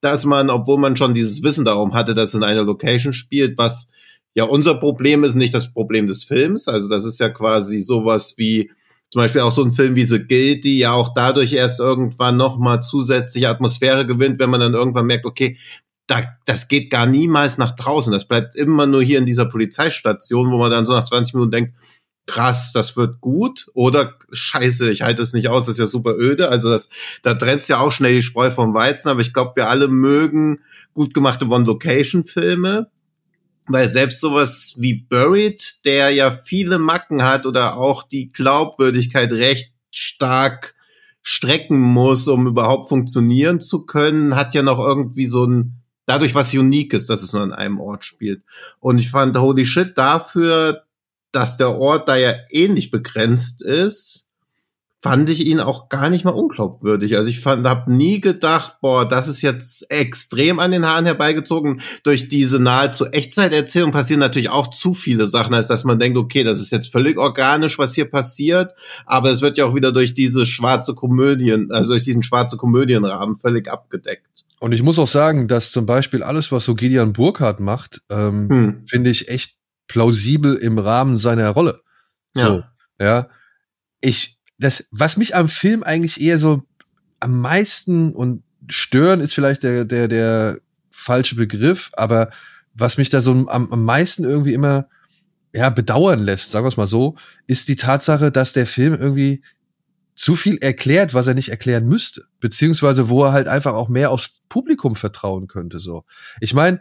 dass 0.00 0.24
man, 0.24 0.48
obwohl 0.48 0.78
man 0.78 0.96
schon 0.96 1.14
dieses 1.14 1.42
Wissen 1.42 1.66
darum 1.66 1.92
hatte, 1.92 2.14
dass 2.14 2.30
es 2.30 2.34
in 2.34 2.42
einer 2.42 2.64
Location 2.64 3.12
spielt, 3.12 3.58
was 3.58 3.90
ja 4.34 4.44
unser 4.44 4.74
Problem 4.76 5.24
ist, 5.24 5.34
nicht 5.34 5.52
das 5.52 5.72
Problem 5.72 6.06
des 6.06 6.24
Films. 6.24 6.66
Also 6.66 6.88
das 6.88 7.04
ist 7.04 7.20
ja 7.20 7.28
quasi 7.28 7.80
sowas 7.80 8.34
wie, 8.38 8.70
zum 9.10 9.20
Beispiel 9.20 9.40
auch 9.40 9.52
so 9.52 9.64
ein 9.64 9.72
Film 9.72 9.96
wie 9.96 10.04
The 10.04 10.24
Guild, 10.24 10.64
die 10.64 10.78
ja 10.78 10.92
auch 10.92 11.14
dadurch 11.14 11.52
erst 11.52 11.80
irgendwann 11.80 12.36
nochmal 12.36 12.80
zusätzliche 12.82 13.48
Atmosphäre 13.48 14.06
gewinnt, 14.06 14.38
wenn 14.38 14.50
man 14.50 14.60
dann 14.60 14.74
irgendwann 14.74 15.06
merkt, 15.06 15.26
okay, 15.26 15.58
da, 16.06 16.24
das 16.44 16.68
geht 16.68 16.90
gar 16.90 17.06
niemals 17.06 17.58
nach 17.58 17.74
draußen. 17.74 18.12
Das 18.12 18.26
bleibt 18.26 18.56
immer 18.56 18.86
nur 18.86 19.02
hier 19.02 19.18
in 19.18 19.26
dieser 19.26 19.46
Polizeistation, 19.46 20.50
wo 20.50 20.58
man 20.58 20.70
dann 20.70 20.86
so 20.86 20.92
nach 20.92 21.04
20 21.04 21.34
Minuten 21.34 21.52
denkt, 21.52 21.74
krass, 22.26 22.72
das 22.72 22.96
wird 22.96 23.20
gut 23.20 23.66
oder 23.74 24.14
scheiße, 24.30 24.90
ich 24.90 25.02
halte 25.02 25.22
es 25.22 25.32
nicht 25.32 25.48
aus, 25.48 25.66
das 25.66 25.74
ist 25.74 25.80
ja 25.80 25.86
super 25.86 26.14
öde. 26.16 26.48
Also 26.48 26.70
das, 26.70 26.88
da 27.22 27.34
trennt's 27.34 27.68
ja 27.68 27.78
auch 27.78 27.90
schnell 27.90 28.14
die 28.14 28.22
Spreu 28.22 28.50
vom 28.50 28.74
Weizen, 28.74 29.08
aber 29.08 29.20
ich 29.20 29.32
glaube, 29.32 29.52
wir 29.56 29.68
alle 29.68 29.88
mögen 29.88 30.60
gut 30.94 31.14
gemachte 31.14 31.46
One-Location-Filme 31.46 32.88
weil 33.72 33.88
selbst 33.88 34.20
sowas 34.20 34.74
wie 34.78 34.94
Buried, 34.94 35.84
der 35.84 36.10
ja 36.10 36.30
viele 36.30 36.78
Macken 36.78 37.22
hat 37.22 37.46
oder 37.46 37.76
auch 37.76 38.02
die 38.02 38.28
Glaubwürdigkeit 38.28 39.32
recht 39.32 39.72
stark 39.90 40.74
strecken 41.22 41.78
muss, 41.78 42.28
um 42.28 42.46
überhaupt 42.46 42.88
funktionieren 42.88 43.60
zu 43.60 43.84
können, 43.84 44.36
hat 44.36 44.54
ja 44.54 44.62
noch 44.62 44.78
irgendwie 44.78 45.26
so 45.26 45.44
ein, 45.44 45.82
dadurch 46.06 46.34
was 46.34 46.54
Uniques, 46.54 47.06
dass 47.06 47.22
es 47.22 47.32
nur 47.32 47.42
an 47.42 47.52
einem 47.52 47.78
Ort 47.80 48.04
spielt. 48.04 48.42
Und 48.80 48.98
ich 48.98 49.10
fand 49.10 49.36
Holy 49.36 49.66
Shit 49.66 49.98
dafür, 49.98 50.84
dass 51.30 51.56
der 51.56 51.76
Ort 51.78 52.08
da 52.08 52.16
ja 52.16 52.34
ähnlich 52.50 52.90
begrenzt 52.90 53.62
ist, 53.62 54.29
fand 55.02 55.30
ich 55.30 55.46
ihn 55.46 55.60
auch 55.60 55.88
gar 55.88 56.10
nicht 56.10 56.26
mal 56.26 56.32
unglaubwürdig. 56.32 57.16
Also 57.16 57.30
ich 57.30 57.40
fand, 57.40 57.66
habe 57.66 57.90
nie 57.90 58.20
gedacht, 58.20 58.76
boah, 58.82 59.08
das 59.08 59.28
ist 59.28 59.40
jetzt 59.40 59.90
extrem 59.90 60.58
an 60.58 60.72
den 60.72 60.86
Haaren 60.86 61.06
herbeigezogen. 61.06 61.80
Durch 62.02 62.28
diese 62.28 62.60
nahezu 62.60 63.06
Echtzeiterzählung 63.06 63.92
passieren 63.92 64.20
natürlich 64.20 64.50
auch 64.50 64.68
zu 64.68 64.92
viele 64.92 65.26
Sachen, 65.26 65.54
als 65.54 65.68
dass 65.68 65.84
man 65.84 65.98
denkt, 65.98 66.18
okay, 66.18 66.44
das 66.44 66.60
ist 66.60 66.70
jetzt 66.70 66.92
völlig 66.92 67.16
organisch, 67.16 67.78
was 67.78 67.94
hier 67.94 68.10
passiert. 68.10 68.74
Aber 69.06 69.30
es 69.30 69.40
wird 69.40 69.56
ja 69.56 69.64
auch 69.64 69.74
wieder 69.74 69.90
durch 69.90 70.12
diese 70.12 70.44
schwarze 70.44 70.94
Komödien, 70.94 71.70
also 71.70 71.90
durch 71.90 72.04
diesen 72.04 72.22
schwarze 72.22 72.58
Komödienrahmen 72.58 73.36
völlig 73.36 73.70
abgedeckt. 73.70 74.44
Und 74.60 74.72
ich 74.72 74.82
muss 74.82 74.98
auch 74.98 75.06
sagen, 75.06 75.48
dass 75.48 75.72
zum 75.72 75.86
Beispiel 75.86 76.22
alles, 76.22 76.52
was 76.52 76.66
so 76.66 76.74
Gideon 76.74 77.14
Burkhardt 77.14 77.60
macht, 77.60 78.02
ähm, 78.10 78.48
hm. 78.50 78.82
finde 78.86 79.08
ich 79.08 79.28
echt 79.30 79.56
plausibel 79.88 80.56
im 80.56 80.78
Rahmen 80.78 81.16
seiner 81.16 81.48
Rolle. 81.48 81.80
So, 82.34 82.62
ja. 83.00 83.28
Ich, 84.02 84.39
das, 84.60 84.86
was 84.90 85.16
mich 85.16 85.34
am 85.34 85.48
Film 85.48 85.82
eigentlich 85.82 86.20
eher 86.20 86.38
so 86.38 86.62
am 87.18 87.40
meisten 87.40 88.14
und 88.14 88.42
stören 88.68 89.20
ist 89.20 89.34
vielleicht 89.34 89.62
der, 89.62 89.84
der, 89.84 90.06
der 90.06 90.60
falsche 90.90 91.34
Begriff, 91.34 91.90
aber 91.94 92.30
was 92.74 92.98
mich 92.98 93.08
da 93.08 93.20
so 93.20 93.32
am, 93.32 93.48
am 93.48 93.84
meisten 93.84 94.24
irgendwie 94.24 94.52
immer 94.52 94.86
ja, 95.52 95.70
bedauern 95.70 96.20
lässt, 96.20 96.50
sagen 96.50 96.64
wir 96.64 96.68
es 96.68 96.76
mal 96.76 96.86
so, 96.86 97.16
ist 97.46 97.68
die 97.68 97.76
Tatsache, 97.76 98.30
dass 98.30 98.52
der 98.52 98.66
Film 98.66 98.94
irgendwie 98.94 99.42
zu 100.14 100.36
viel 100.36 100.58
erklärt, 100.58 101.14
was 101.14 101.26
er 101.26 101.34
nicht 101.34 101.48
erklären 101.48 101.88
müsste, 101.88 102.24
beziehungsweise 102.40 103.08
wo 103.08 103.24
er 103.24 103.32
halt 103.32 103.48
einfach 103.48 103.72
auch 103.72 103.88
mehr 103.88 104.10
aufs 104.10 104.42
Publikum 104.48 104.94
vertrauen 104.94 105.46
könnte. 105.46 105.78
So, 105.78 106.04
ich 106.40 106.52
meine, 106.52 106.80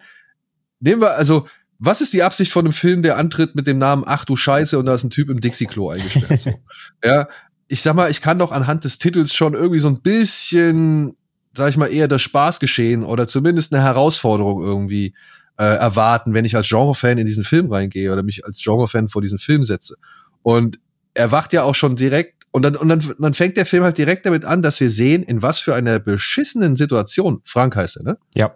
nehmen 0.82 1.02
wir 1.02 1.16
also, 1.16 1.48
was 1.80 2.02
ist 2.02 2.14
die 2.14 2.24
Absicht 2.24 2.52
von 2.52 2.66
einem 2.66 2.74
Film, 2.74 3.02
der 3.02 3.18
antritt 3.18 3.56
mit 3.56 3.66
dem 3.66 3.78
Namen 3.78 4.04
Ach 4.06 4.26
du 4.26 4.36
Scheiße 4.36 4.78
und 4.78 4.86
da 4.86 4.94
ist 4.94 5.06
ein 5.06 5.10
Typ 5.10 5.30
im 5.30 5.40
Dixie-Klo 5.40 5.92
eingesperrt? 5.92 6.42
so. 6.42 6.54
Ja, 7.04 7.30
ich 7.70 7.82
sag 7.82 7.96
mal, 7.96 8.10
ich 8.10 8.22
kann 8.22 8.40
doch 8.40 8.52
anhand 8.52 8.84
des 8.84 8.98
Titels 8.98 9.34
schon 9.34 9.54
irgendwie 9.54 9.80
so 9.80 9.88
ein 9.88 10.02
bisschen, 10.02 11.16
sag 11.56 11.70
ich 11.70 11.78
mal, 11.78 11.88
eher 11.88 12.08
das 12.08 12.24
Spaßgeschehen 12.24 13.04
oder 13.04 13.28
zumindest 13.28 13.74
eine 13.74 13.84
Herausforderung 13.84 14.64
irgendwie 14.64 15.14
äh, 15.58 15.64
erwarten, 15.64 16.34
wenn 16.34 16.46
ich 16.46 16.56
als 16.56 16.68
Genrefan 16.68 17.20
in 17.20 17.28
diesen 17.28 17.44
Film 17.44 17.72
reingehe 17.72 18.12
oder 18.12 18.24
mich 18.24 18.44
als 18.44 18.62
Genrefan 18.64 19.08
vor 19.08 19.22
diesen 19.22 19.38
Film 19.38 19.64
setze. 19.64 19.96
Und 20.42 20.80
er 21.14 21.32
wacht 21.32 21.54
ja 21.54 21.64
auch 21.64 21.76
schon 21.76 21.96
direkt 21.96 22.44
und 22.52 22.64
dann, 22.64 22.76
und 22.76 22.90
dann, 22.90 23.14
dann 23.20 23.34
fängt 23.36 23.56
der 23.56 23.68
Film 23.68 23.84
halt 23.84 24.00
direkt 24.00 24.26
damit 24.26 24.46
an, 24.46 24.64
dass 24.64 24.80
wir 24.80 24.90
sehen, 24.90 25.22
in 25.22 25.44
was 25.44 25.60
für 25.60 25.76
einer 25.76 26.00
beschissenen 26.00 26.76
Situation, 26.76 27.42
Frank 27.44 27.76
heißt 27.76 27.98
er, 27.98 28.04
ne? 28.04 28.18
Ja. 28.34 28.56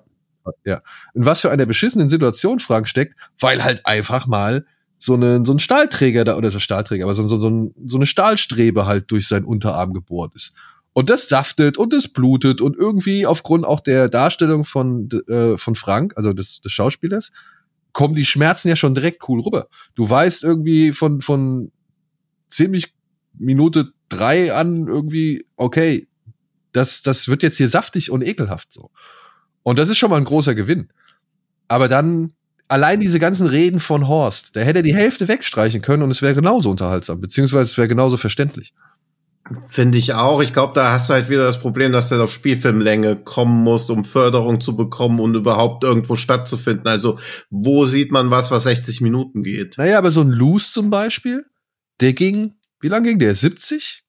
Ja. 0.65 0.81
In 1.13 1.25
was 1.25 1.41
für 1.41 1.51
einer 1.51 1.67
beschissenen 1.67 2.09
Situation 2.09 2.59
Frank 2.59 2.87
steckt, 2.87 3.15
weil 3.39 3.63
halt 3.63 3.85
einfach 3.85 4.25
mal 4.25 4.65
so, 5.03 5.15
eine, 5.15 5.45
so 5.45 5.51
ein 5.51 5.59
Stahlträger 5.59 6.23
da, 6.23 6.37
oder 6.37 6.49
so 6.49 6.59
Stahlträger, 6.59 7.03
aber 7.03 7.13
so, 7.13 7.27
so, 7.27 7.37
so, 7.37 7.49
ein, 7.49 7.75
so 7.85 7.97
eine 7.97 8.05
Stahlstrebe 8.05 8.85
halt 8.85 9.11
durch 9.11 9.27
seinen 9.27 9.43
Unterarm 9.43 9.93
gebohrt 9.93 10.33
ist. 10.33 10.53
Und 10.93 11.09
das 11.09 11.27
saftet 11.27 11.77
und 11.77 11.91
es 11.91 12.07
blutet 12.07 12.61
und 12.61 12.77
irgendwie 12.77 13.25
aufgrund 13.25 13.65
auch 13.65 13.81
der 13.81 14.07
Darstellung 14.07 14.63
von, 14.63 15.09
äh, 15.27 15.57
von 15.57 15.75
Frank, 15.75 16.13
also 16.15 16.31
des, 16.31 16.61
des 16.61 16.71
Schauspielers, 16.71 17.33
kommen 17.91 18.15
die 18.15 18.23
Schmerzen 18.23 18.69
ja 18.69 18.77
schon 18.77 18.95
direkt 18.95 19.27
cool 19.27 19.41
rüber. 19.41 19.67
Du 19.93 20.09
weißt 20.09 20.45
irgendwie 20.45 20.93
von, 20.93 21.19
von 21.19 21.73
ziemlich 22.47 22.93
Minute 23.33 23.91
drei 24.07 24.53
an 24.53 24.87
irgendwie, 24.87 25.45
okay, 25.57 26.07
das, 26.71 27.01
das 27.01 27.27
wird 27.27 27.43
jetzt 27.43 27.57
hier 27.57 27.67
saftig 27.67 28.09
und 28.09 28.21
ekelhaft 28.21 28.71
so. 28.71 28.89
Und 29.63 29.79
das 29.79 29.89
ist 29.89 29.97
schon 29.97 30.11
mal 30.11 30.17
ein 30.17 30.23
großer 30.23 30.55
Gewinn. 30.55 30.93
Aber 31.67 31.89
dann 31.89 32.35
allein 32.73 32.99
diese 32.99 33.19
ganzen 33.19 33.45
Reden 33.45 33.79
von 33.79 34.07
Horst, 34.07 34.55
da 34.55 34.61
hätte 34.61 34.79
er 34.79 34.83
die 34.83 34.95
Hälfte 34.95 35.27
wegstreichen 35.27 35.83
können 35.83 36.01
und 36.01 36.09
es 36.09 36.23
wäre 36.23 36.33
genauso 36.33 36.71
unterhaltsam, 36.71 37.21
beziehungsweise 37.21 37.69
es 37.69 37.77
wäre 37.77 37.87
genauso 37.87 38.17
verständlich. 38.17 38.73
Finde 39.69 39.99
ich 39.99 40.13
auch. 40.13 40.41
Ich 40.41 40.53
glaube, 40.53 40.73
da 40.73 40.91
hast 40.91 41.07
du 41.07 41.13
halt 41.13 41.29
wieder 41.29 41.45
das 41.45 41.59
Problem, 41.59 41.91
dass 41.91 42.09
du 42.09 42.21
auf 42.23 42.31
Spielfilmlänge 42.31 43.17
kommen 43.17 43.61
musst, 43.61 43.91
um 43.91 44.03
Förderung 44.03 44.59
zu 44.59 44.75
bekommen 44.75 45.19
und 45.19 45.35
überhaupt 45.35 45.83
irgendwo 45.83 46.15
stattzufinden. 46.15 46.87
Also, 46.87 47.19
wo 47.51 47.85
sieht 47.85 48.11
man 48.11 48.31
was, 48.31 48.49
was 48.49 48.63
60 48.63 49.01
Minuten 49.01 49.43
geht? 49.43 49.77
Naja, 49.77 49.99
aber 49.99 50.09
so 50.09 50.21
ein 50.21 50.31
Loose 50.31 50.71
zum 50.71 50.89
Beispiel, 50.89 51.45
der 51.99 52.13
ging, 52.13 52.55
wie 52.79 52.87
lang 52.87 53.03
ging 53.03 53.19
der? 53.19 53.35
70? 53.35 54.03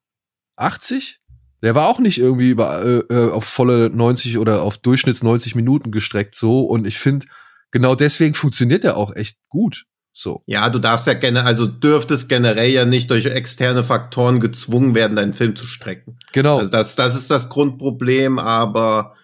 80? 0.56 1.21
Der 1.62 1.75
war 1.75 1.88
auch 1.88 1.99
nicht 1.99 2.18
irgendwie 2.18 2.50
über, 2.50 2.83
äh, 2.83 3.14
äh 3.14 3.30
auf 3.30 3.44
volle 3.44 3.90
90 3.90 4.38
oder 4.38 4.62
auf 4.62 4.78
Durchschnitts 4.78 5.23
90 5.23 5.54
Minuten 5.54 5.90
gestreckt 5.90 6.35
so. 6.35 6.61
Und 6.61 6.87
ich 6.87 6.99
finde, 6.99 7.26
genau 7.75 7.97
deswegen 7.97 8.35
funktioniert 8.35 8.85
er 8.85 8.97
auch 8.97 9.14
echt 9.16 9.37
gut. 9.49 9.85
So. 10.12 10.45
Ja, 10.47 10.71
du 10.71 10.78
darfst 10.78 11.09
ja 11.09 11.14
gerne, 11.14 11.45
also 11.45 11.66
dürftest 11.66 12.28
generell 12.28 12.71
ja 12.71 12.85
nicht 12.85 13.11
durch 13.11 13.26
externe 13.26 13.83
Faktoren 13.83 14.38
gezwungen 14.38 14.95
werden, 14.95 15.16
deinen 15.16 15.35
Film 15.35 15.57
zu 15.57 15.66
strecken. 15.66 16.16
Genau. 16.33 16.59
Also 16.59 16.71
das, 16.71 16.95
das 16.95 17.16
ist 17.16 17.33
das 17.33 17.49
Grundproblem, 17.49 18.38
aber 18.38 19.16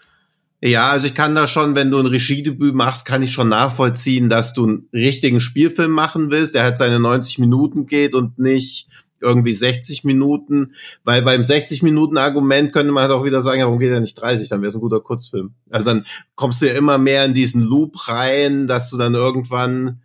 ja, 0.60 0.90
also 0.90 1.06
ich 1.06 1.14
kann 1.14 1.36
da 1.36 1.46
schon, 1.46 1.76
wenn 1.76 1.92
du 1.92 1.98
ein 1.98 2.06
Regiedebüt 2.06 2.74
machst, 2.74 3.06
kann 3.06 3.22
ich 3.22 3.32
schon 3.32 3.48
nachvollziehen, 3.48 4.28
dass 4.28 4.52
du 4.52 4.66
einen 4.66 4.88
richtigen 4.92 5.40
Spielfilm 5.40 5.92
machen 5.92 6.32
willst, 6.32 6.56
der 6.56 6.64
halt 6.64 6.76
seine 6.76 6.98
90 6.98 7.38
Minuten 7.38 7.86
geht 7.86 8.14
und 8.14 8.40
nicht 8.40 8.88
irgendwie 9.20 9.52
60 9.52 10.04
Minuten, 10.04 10.74
weil 11.04 11.22
beim 11.22 11.44
60 11.44 11.82
Minuten 11.82 12.16
Argument 12.16 12.72
könnte 12.72 12.92
man 12.92 13.02
halt 13.02 13.12
auch 13.12 13.24
wieder 13.24 13.42
sagen, 13.42 13.62
warum 13.62 13.78
geht 13.78 13.92
er 13.92 14.00
nicht 14.00 14.14
30, 14.14 14.48
dann 14.48 14.60
wäre 14.60 14.68
es 14.68 14.74
ein 14.74 14.80
guter 14.80 15.00
Kurzfilm. 15.00 15.54
Also 15.70 15.90
dann 15.90 16.06
kommst 16.34 16.62
du 16.62 16.66
ja 16.66 16.74
immer 16.74 16.98
mehr 16.98 17.24
in 17.24 17.34
diesen 17.34 17.62
Loop 17.62 18.08
rein, 18.08 18.66
dass 18.66 18.90
du 18.90 18.96
dann 18.96 19.14
irgendwann 19.14 20.00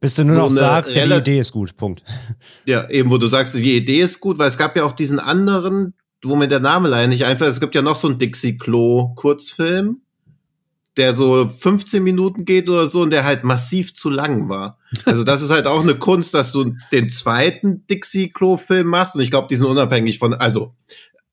bis 0.00 0.14
du 0.14 0.24
nur 0.24 0.36
so 0.36 0.42
noch 0.42 0.50
sagst, 0.50 0.94
ja, 0.94 1.06
die 1.06 1.12
Idee 1.14 1.40
ist 1.40 1.52
gut, 1.52 1.76
Punkt. 1.76 2.04
Ja, 2.66 2.88
eben, 2.88 3.10
wo 3.10 3.18
du 3.18 3.26
sagst, 3.26 3.54
die 3.54 3.76
Idee 3.76 4.02
ist 4.02 4.20
gut, 4.20 4.38
weil 4.38 4.46
es 4.46 4.58
gab 4.58 4.76
ja 4.76 4.84
auch 4.84 4.92
diesen 4.92 5.18
anderen, 5.18 5.94
wo 6.22 6.36
mir 6.36 6.48
der 6.48 6.60
Name 6.60 6.88
leider 6.88 7.08
nicht 7.08 7.24
einfällt, 7.24 7.50
es 7.50 7.60
gibt 7.60 7.74
ja 7.74 7.82
noch 7.82 7.96
so 7.96 8.08
einen 8.08 8.18
Dixie-Klo-Kurzfilm, 8.18 10.00
der 10.98 11.14
so 11.14 11.48
15 11.58 12.02
Minuten 12.02 12.44
geht 12.44 12.68
oder 12.68 12.86
so 12.86 13.02
und 13.02 13.10
der 13.10 13.24
halt 13.24 13.44
massiv 13.44 13.94
zu 13.94 14.10
lang 14.10 14.48
war. 14.48 14.78
Also 15.04 15.24
das 15.24 15.42
ist 15.42 15.50
halt 15.50 15.66
auch 15.66 15.80
eine 15.80 15.94
Kunst, 15.94 16.34
dass 16.34 16.52
du 16.52 16.74
den 16.92 17.08
zweiten 17.08 17.86
Dixie-Klo-Film 17.86 18.86
machst 18.86 19.14
und 19.14 19.22
ich 19.22 19.30
glaube, 19.30 19.48
die 19.48 19.56
sind 19.56 19.66
unabhängig 19.66 20.18
von, 20.18 20.34
also 20.34 20.74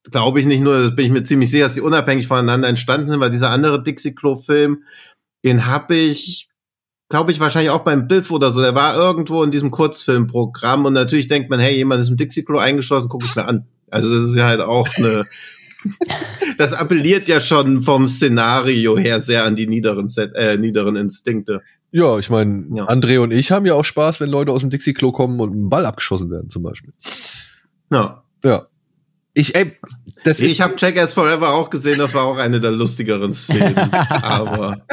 glaube 0.03 0.39
ich 0.39 0.45
nicht 0.45 0.61
nur, 0.61 0.79
das 0.79 0.95
bin 0.95 1.05
ich 1.05 1.11
mir 1.11 1.23
ziemlich 1.23 1.49
sicher, 1.49 1.63
dass 1.63 1.73
die 1.73 1.81
unabhängig 1.81 2.27
voneinander 2.27 2.67
entstanden 2.67 3.09
sind, 3.09 3.19
weil 3.19 3.31
dieser 3.31 3.49
andere 3.49 3.81
Dixie-Klo-Film, 3.81 4.83
den 5.43 5.65
habe 5.65 5.95
ich 5.95 6.49
glaube 7.09 7.31
ich, 7.31 7.39
wahrscheinlich 7.39 7.71
auch 7.71 7.83
beim 7.83 8.07
Biff 8.07 8.31
oder 8.31 8.51
so. 8.51 8.61
Der 8.61 8.75
war 8.75 8.95
irgendwo 8.95 9.43
in 9.43 9.51
diesem 9.51 9.71
Kurzfilmprogramm 9.71 10.85
und 10.85 10.93
natürlich 10.93 11.27
denkt 11.27 11.49
man, 11.49 11.59
hey, 11.59 11.75
jemand 11.75 12.01
ist 12.01 12.09
im 12.09 12.17
Dixie-Klo 12.17 12.57
eingeschlossen, 12.57 13.09
gucke 13.09 13.25
ich 13.25 13.35
mir 13.35 13.45
an. 13.45 13.67
Also 13.91 14.13
das 14.13 14.23
ist 14.23 14.35
ja 14.35 14.47
halt 14.47 14.61
auch 14.61 14.87
eine, 14.97 15.23
das 16.57 16.73
appelliert 16.73 17.27
ja 17.27 17.39
schon 17.39 17.81
vom 17.81 18.07
Szenario 18.07 18.97
her 18.97 19.19
sehr 19.19 19.43
an 19.43 19.55
die 19.55 19.67
niederen, 19.67 20.07
Set, 20.07 20.33
äh, 20.35 20.57
niederen 20.57 20.95
Instinkte. 20.95 21.61
Ja, 21.91 22.19
ich 22.19 22.29
meine, 22.29 22.65
ja. 22.75 22.87
André 22.87 23.19
und 23.19 23.31
ich 23.31 23.51
haben 23.51 23.65
ja 23.65 23.73
auch 23.73 23.85
Spaß, 23.85 24.19
wenn 24.19 24.29
Leute 24.29 24.51
aus 24.51 24.61
dem 24.61 24.69
Dixie-Klo 24.69 25.11
kommen 25.11 25.39
und 25.39 25.55
ein 25.55 25.69
Ball 25.69 25.85
abgeschossen 25.85 26.29
werden, 26.29 26.49
zum 26.49 26.61
Beispiel. 26.61 26.93
Ja. 27.91 28.23
Ja. 28.43 28.67
Ich, 29.33 29.55
ey, 29.55 29.73
das 30.23 30.39
ich 30.39 30.61
habe 30.61 30.73
Jackass 30.77 31.13
Forever 31.13 31.49
auch 31.49 31.69
gesehen, 31.69 31.97
das 31.97 32.13
war 32.13 32.23
auch 32.23 32.37
eine 32.37 32.59
der 32.59 32.71
lustigeren 32.71 33.33
Szenen. 33.33 33.77
aber 34.09 34.85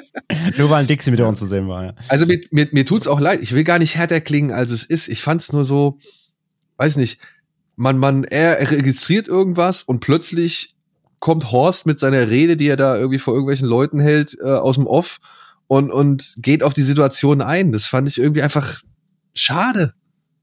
nur 0.58 0.68
weil 0.68 0.80
ein 0.80 0.86
Dixie 0.86 1.10
mit 1.10 1.20
uns 1.20 1.38
zu 1.38 1.46
sehen 1.46 1.68
war. 1.68 1.84
Ja. 1.84 1.94
Also 2.08 2.26
mir, 2.26 2.40
mir, 2.50 2.68
mir 2.72 2.84
tut's 2.84 3.06
auch 3.06 3.20
leid. 3.20 3.40
Ich 3.40 3.54
will 3.54 3.64
gar 3.64 3.78
nicht 3.78 3.94
härter 3.94 4.20
klingen, 4.20 4.50
als 4.50 4.72
es 4.72 4.84
ist. 4.84 5.08
Ich 5.08 5.22
fand's 5.22 5.52
nur 5.52 5.64
so, 5.64 5.98
weiß 6.76 6.96
nicht. 6.96 7.20
Man, 7.76 7.98
man, 7.98 8.24
er 8.24 8.70
registriert 8.70 9.28
irgendwas 9.28 9.82
und 9.82 10.00
plötzlich 10.00 10.71
kommt 11.22 11.52
Horst 11.52 11.86
mit 11.86 12.00
seiner 12.00 12.28
Rede, 12.30 12.56
die 12.56 12.66
er 12.66 12.76
da 12.76 12.96
irgendwie 12.96 13.20
vor 13.20 13.32
irgendwelchen 13.32 13.68
Leuten 13.68 14.00
hält, 14.00 14.36
äh, 14.42 14.54
aus 14.54 14.74
dem 14.74 14.88
Off 14.88 15.20
und 15.68 15.92
und 15.92 16.34
geht 16.38 16.64
auf 16.64 16.74
die 16.74 16.82
Situation 16.82 17.40
ein. 17.40 17.70
Das 17.70 17.86
fand 17.86 18.08
ich 18.08 18.18
irgendwie 18.18 18.42
einfach 18.42 18.80
schade. 19.32 19.94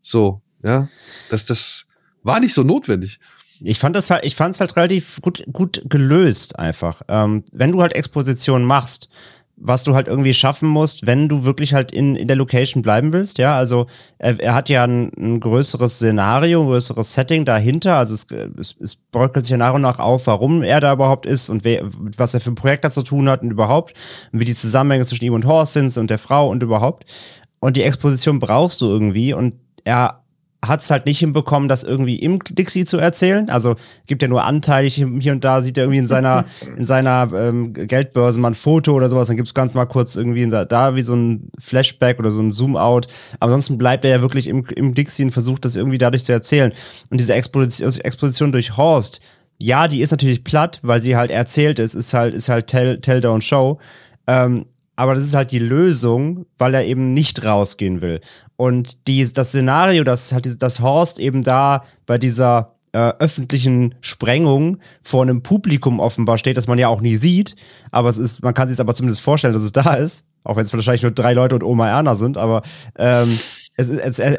So, 0.02 0.42
ja, 0.64 0.88
das 1.30 1.44
das 1.44 1.86
war 2.24 2.40
nicht 2.40 2.54
so 2.54 2.64
notwendig. 2.64 3.20
Ich 3.60 3.78
fand 3.78 3.94
das 3.94 4.10
halt, 4.10 4.24
ich 4.24 4.38
fand 4.38 4.56
es 4.56 4.62
halt 4.62 4.78
relativ 4.78 5.20
gut, 5.20 5.44
gut 5.52 5.82
gelöst 5.84 6.58
einfach. 6.58 7.02
Ähm, 7.10 7.44
wenn 7.52 7.74
du 7.74 7.82
halt 7.82 7.94
Exposition 7.94 8.64
machst, 8.64 9.10
was 9.62 9.84
du 9.84 9.96
halt 9.96 10.08
irgendwie 10.08 10.34
schaffen 10.34 10.70
musst, 10.70 11.06
wenn 11.06 11.28
du 11.28 11.44
wirklich 11.44 11.74
halt 11.74 11.92
in, 11.92 12.16
in 12.16 12.28
der 12.28 12.38
Location 12.38 12.82
bleiben 12.82 13.14
willst, 13.14 13.38
ja, 13.38 13.56
also 13.56 13.88
er, 14.18 14.40
er 14.40 14.56
hat 14.56 14.70
ja 14.70 14.84
ein, 14.84 15.12
ein 15.18 15.40
größeres 15.40 15.96
Szenario, 15.96 16.62
ein 16.62 16.68
größeres 16.68 17.14
Setting 17.14 17.46
dahinter, 17.46 17.96
also 17.96 18.14
es, 18.14 18.28
es, 18.60 18.76
es 18.80 18.96
bröckelt 18.96 19.46
sich 19.46 19.52
ja 19.52 19.58
nach 19.58 19.74
und 19.74 19.82
nach 19.82 20.00
auf, 20.00 20.28
warum 20.28 20.64
er 20.64 20.80
da 20.80 20.94
überhaupt 20.94 21.26
ist 21.26 21.50
und 21.50 21.64
wer, 21.64 21.84
was 22.18 22.34
er 22.34 22.42
für 22.42 22.52
ein 22.52 22.56
Projekt 22.56 22.86
da 22.86 22.92
zu 22.92 23.04
tun 23.04 23.30
hat 23.30 23.42
und 23.42 23.52
überhaupt, 23.52 23.94
und 24.32 24.40
wie 24.40 24.46
die 24.46 24.56
Zusammenhänge 24.56 25.06
zwischen 25.06 25.26
ihm 25.26 25.34
und 25.34 25.46
Horst 25.46 25.74
sind 25.74 25.96
und 25.98 26.10
der 26.10 26.20
Frau 26.20 26.50
und 26.50 26.64
überhaupt. 26.64 27.06
Und 27.60 27.76
die 27.76 27.84
Exposition 27.84 28.40
brauchst 28.40 28.82
du 28.82 28.86
irgendwie 28.86 29.34
und 29.34 29.56
er 29.84 30.19
hat 30.66 30.82
es 30.82 30.92
halt 30.92 31.06
nicht 31.06 31.20
hinbekommen, 31.20 31.70
das 31.70 31.84
irgendwie 31.84 32.18
im 32.18 32.40
Dixie 32.40 32.84
zu 32.84 32.98
erzählen. 32.98 33.50
Also 33.50 33.76
gibt 34.08 34.22
ja 34.22 34.28
nur 34.28 34.44
anteilig 34.44 34.96
hier 34.96 35.32
und 35.32 35.44
da 35.44 35.62
sieht 35.62 35.78
er 35.78 35.86
irgendwie 35.86 36.00
in 36.00 36.08
seiner 36.08 36.46
in 36.78 36.86
seiner 36.86 37.30
ähm, 37.34 37.74
Geldbörse 37.74 38.40
mal 38.40 38.50
ein 38.50 38.56
Foto 38.56 38.94
oder 38.94 39.10
sowas. 39.10 39.28
Dann 39.28 39.38
gibt 39.38 39.48
es 39.48 39.54
ganz 39.54 39.74
mal 39.74 39.86
kurz 39.86 40.16
irgendwie 40.16 40.44
in, 40.44 40.50
da 40.50 40.96
wie 40.96 41.02
so 41.02 41.16
ein 41.16 41.50
Flashback 41.58 42.20
oder 42.20 42.32
so 42.32 42.42
ein 42.42 42.52
Zoom-out. 42.52 43.08
Aber 43.40 43.54
ansonsten 43.54 43.78
bleibt 43.78 44.04
er 44.04 44.12
ja 44.12 44.22
wirklich 44.22 44.48
im, 44.48 44.66
im 44.76 44.94
Dixie 44.94 45.24
und 45.24 45.32
versucht 45.32 45.64
das 45.64 45.78
irgendwie 45.78 45.98
dadurch 45.98 46.26
zu 46.26 46.34
erzählen. 46.34 46.74
Und 47.10 47.20
diese 47.22 47.34
Exposition, 47.34 47.94
Exposition 48.02 48.52
durch 48.52 48.76
Horst, 48.76 49.22
ja, 49.60 49.88
die 49.88 50.02
ist 50.02 50.12
natürlich 50.12 50.44
platt, 50.44 50.80
weil 50.82 51.02
sie 51.02 51.16
halt 51.16 51.32
erzählt 51.32 51.80
ist, 51.80 51.94
ist 51.94 52.14
halt 52.14 52.34
ist 52.34 52.50
halt 52.50 52.68
Tell, 52.68 53.00
Tell 53.00 53.22
Down 53.22 53.42
Show. 53.42 53.80
Ähm, 54.28 54.66
aber 55.00 55.16
das 55.16 55.24
ist 55.24 55.34
halt 55.34 55.52
die 55.52 55.60
Lösung, 55.60 56.46
weil 56.58 56.74
er 56.74 56.84
eben 56.84 57.14
nicht 57.14 57.46
rausgehen 57.46 58.02
will. 58.02 58.20
Und 58.58 59.08
die, 59.08 59.26
das 59.32 59.48
Szenario, 59.48 60.04
dass 60.04 60.34
halt 60.34 60.62
das 60.62 60.82
Horst 60.82 61.20
eben 61.20 61.42
da 61.42 61.86
bei 62.06 62.18
dieser 62.18 62.76
äh, 62.92 63.14
öffentlichen 63.18 63.96
Sprengung 64.02 64.80
vor 65.02 65.22
einem 65.22 65.42
Publikum 65.42 66.02
offenbar 66.02 66.38
steht, 66.38 66.58
das 66.58 66.68
man 66.68 66.78
ja 66.78 66.90
auch 66.90 67.00
nie 67.00 67.16
sieht, 67.16 67.56
aber 67.92 68.10
es 68.10 68.18
ist, 68.18 68.44
man 68.44 68.54
kann 68.54 68.68
sich 68.68 68.78
aber 68.78 68.94
zumindest 68.94 69.22
vorstellen, 69.22 69.54
dass 69.54 69.64
es 69.64 69.72
da 69.72 69.94
ist, 69.94 70.26
auch 70.44 70.58
wenn 70.58 70.66
es 70.66 70.74
wahrscheinlich 70.74 71.04
nur 71.04 71.12
drei 71.12 71.32
Leute 71.32 71.56
und 71.56 71.64
Oma 71.64 71.88
Erna 71.88 72.16
sind, 72.16 72.38
aber 72.38 72.62
ähm, 72.98 73.40
es, 73.78 73.90
es, 73.90 74.20
er, 74.20 74.38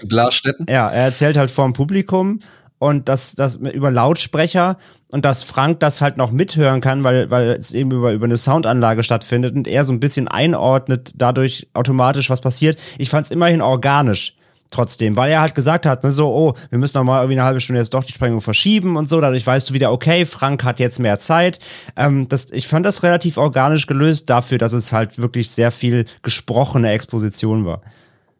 ja, 0.68 0.90
er 0.90 1.04
erzählt 1.04 1.38
halt 1.38 1.50
vor 1.50 1.64
dem 1.64 1.72
Publikum. 1.72 2.40
Und 2.78 3.10
das, 3.10 3.34
das 3.34 3.56
über 3.56 3.90
Lautsprecher 3.90 4.78
und 5.10 5.24
dass 5.24 5.42
Frank 5.42 5.80
das 5.80 6.00
halt 6.00 6.16
noch 6.16 6.30
mithören 6.30 6.80
kann, 6.80 7.04
weil, 7.04 7.30
weil 7.30 7.50
es 7.50 7.72
eben 7.72 7.90
über, 7.90 8.12
über 8.12 8.26
eine 8.26 8.38
Soundanlage 8.38 9.02
stattfindet 9.02 9.54
und 9.54 9.66
er 9.66 9.84
so 9.84 9.92
ein 9.92 10.00
bisschen 10.00 10.28
einordnet, 10.28 11.12
dadurch 11.16 11.68
automatisch 11.74 12.30
was 12.30 12.40
passiert. 12.40 12.78
Ich 12.98 13.10
fand 13.10 13.24
es 13.24 13.30
immerhin 13.30 13.62
organisch 13.62 14.36
trotzdem, 14.70 15.16
weil 15.16 15.32
er 15.32 15.40
halt 15.40 15.54
gesagt 15.54 15.84
hat, 15.84 16.04
ne, 16.04 16.12
so, 16.12 16.32
oh, 16.32 16.54
wir 16.70 16.78
müssen 16.78 16.96
noch 16.96 17.04
mal 17.04 17.20
irgendwie 17.22 17.38
eine 17.38 17.44
halbe 17.44 17.60
Stunde 17.60 17.80
jetzt 17.80 17.92
doch 17.92 18.04
die 18.04 18.12
Sprengung 18.12 18.40
verschieben 18.40 18.96
und 18.96 19.08
so, 19.08 19.20
dadurch 19.20 19.46
weißt 19.46 19.70
du 19.70 19.74
wieder, 19.74 19.92
okay, 19.92 20.26
Frank 20.26 20.64
hat 20.64 20.78
jetzt 20.78 21.00
mehr 21.00 21.18
Zeit. 21.18 21.58
Ähm, 21.96 22.28
das, 22.28 22.50
ich 22.52 22.68
fand 22.68 22.86
das 22.86 23.02
relativ 23.02 23.36
organisch 23.36 23.86
gelöst 23.86 24.30
dafür, 24.30 24.58
dass 24.58 24.72
es 24.72 24.92
halt 24.92 25.18
wirklich 25.18 25.50
sehr 25.50 25.72
viel 25.72 26.04
gesprochene 26.22 26.90
Exposition 26.90 27.64
war. 27.64 27.82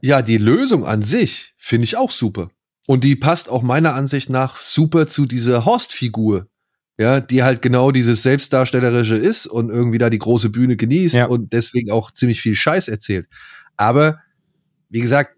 Ja, 0.00 0.22
die 0.22 0.38
Lösung 0.38 0.86
an 0.86 1.02
sich 1.02 1.54
finde 1.58 1.84
ich 1.84 1.96
auch 1.96 2.10
super. 2.10 2.48
Und 2.86 3.04
die 3.04 3.16
passt 3.16 3.48
auch 3.48 3.62
meiner 3.62 3.94
Ansicht 3.94 4.30
nach 4.30 4.60
super 4.60 5.06
zu 5.06 5.26
dieser 5.26 5.64
Horst-Figur. 5.64 6.46
Ja, 7.00 7.18
die 7.20 7.42
halt 7.42 7.62
genau 7.62 7.92
dieses 7.92 8.22
Selbstdarstellerische 8.22 9.16
ist 9.16 9.46
und 9.46 9.70
irgendwie 9.70 9.96
da 9.96 10.10
die 10.10 10.18
große 10.18 10.50
Bühne 10.50 10.76
genießt 10.76 11.14
Ja. 11.16 11.26
und 11.26 11.54
deswegen 11.54 11.90
auch 11.90 12.10
ziemlich 12.10 12.42
viel 12.42 12.54
Scheiß 12.54 12.88
erzählt. 12.88 13.26
Aber, 13.78 14.18
wie 14.90 15.00
gesagt, 15.00 15.34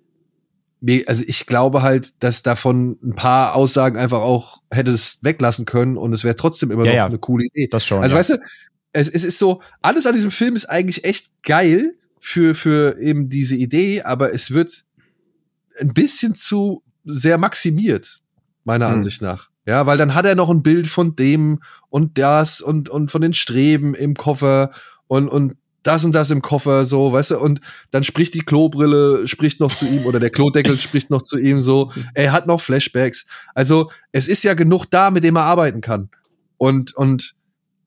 also 1.07 1.23
ich 1.25 1.47
glaube 1.47 1.83
halt, 1.83 2.21
dass 2.25 2.43
davon 2.43 2.99
ein 3.05 3.15
paar 3.15 3.55
Aussagen 3.55 3.97
einfach 3.97 4.19
auch 4.23 4.61
hätte 4.73 4.91
es 4.91 5.19
weglassen 5.23 5.65
können 5.65 5.97
und 5.97 6.13
es 6.13 6.25
wäre 6.25 6.35
trotzdem 6.35 6.73
immer 6.73 6.85
Ja, 6.85 6.91
noch 6.91 6.97
ja. 6.97 7.07
eine 7.07 7.19
coole 7.19 7.45
Idee. 7.45 7.69
Das 7.71 7.87
schon. 7.87 8.03
Also 8.03 8.17
weißt 8.17 8.31
du, 8.31 8.39
es, 8.93 9.09
es 9.09 9.23
ist 9.23 9.39
so, 9.39 9.63
alles 9.83 10.09
an 10.09 10.15
diesem 10.17 10.33
Film 10.33 10.57
ist 10.57 10.65
eigentlich 10.67 11.05
echt 11.05 11.31
geil 11.45 11.95
für, 12.19 12.57
für 12.57 12.99
eben 12.99 13.29
diese 13.29 13.55
Idee, 13.55 14.03
aber 14.03 14.35
es 14.35 14.51
wird 14.51 14.85
ein 15.79 15.95
bisschen 15.95 16.35
zu 16.35 16.83
sehr 17.05 17.39
maximiert, 17.39 18.19
meiner 18.65 18.89
Hm. 18.89 18.95
Ansicht 18.97 19.23
nach. 19.23 19.52
Ja, 19.67 19.87
weil 19.87 19.97
dann 19.97 20.15
hat 20.15 20.27
er 20.27 20.35
noch 20.35 20.51
ein 20.51 20.63
Bild 20.63 20.87
von 20.87 21.15
dem 21.15 21.63
und 21.89 22.19
das 22.19 22.61
und, 22.61 22.89
und 22.89 23.11
von 23.11 23.23
den 23.23 23.33
Streben 23.33 23.95
im 23.95 24.15
Koffer 24.15 24.71
und, 25.07 25.29
und 25.29 25.55
das 25.83 26.05
und 26.05 26.13
das 26.13 26.31
im 26.31 26.43
Koffer, 26.43 26.85
so, 26.85 27.13
weißt 27.13 27.33
du, 27.33 27.39
und 27.39 27.61
dann 27.91 28.05
spricht 28.05 28.35
die 28.35 28.41
Klobrille, 28.41 29.27
spricht 29.27 29.61
noch 29.61 29.75
zu 29.75 29.87
ihm 29.87 30.07
oder 30.07 30.21
der 30.21 30.31
Klodeckel 30.31 30.79
spricht 30.81 31.11
noch 31.11 31.23
zu 31.23 31.39
ihm 31.39 31.59
so, 31.59 31.93
er 32.15 32.33
hat 32.33 32.47
noch 32.47 32.61
Flashbacks. 32.61 33.27
Also, 33.55 33.91
es 34.13 34.29
ist 34.29 34.45
ja 34.45 34.55
genug 34.55 34.87
da, 34.87 35.11
mit 35.11 35.25
dem 35.25 35.37
er 35.37 35.45
arbeiten 35.45 35.81
kann. 35.81 36.09
Und, 36.57 36.95
und, 36.95 37.35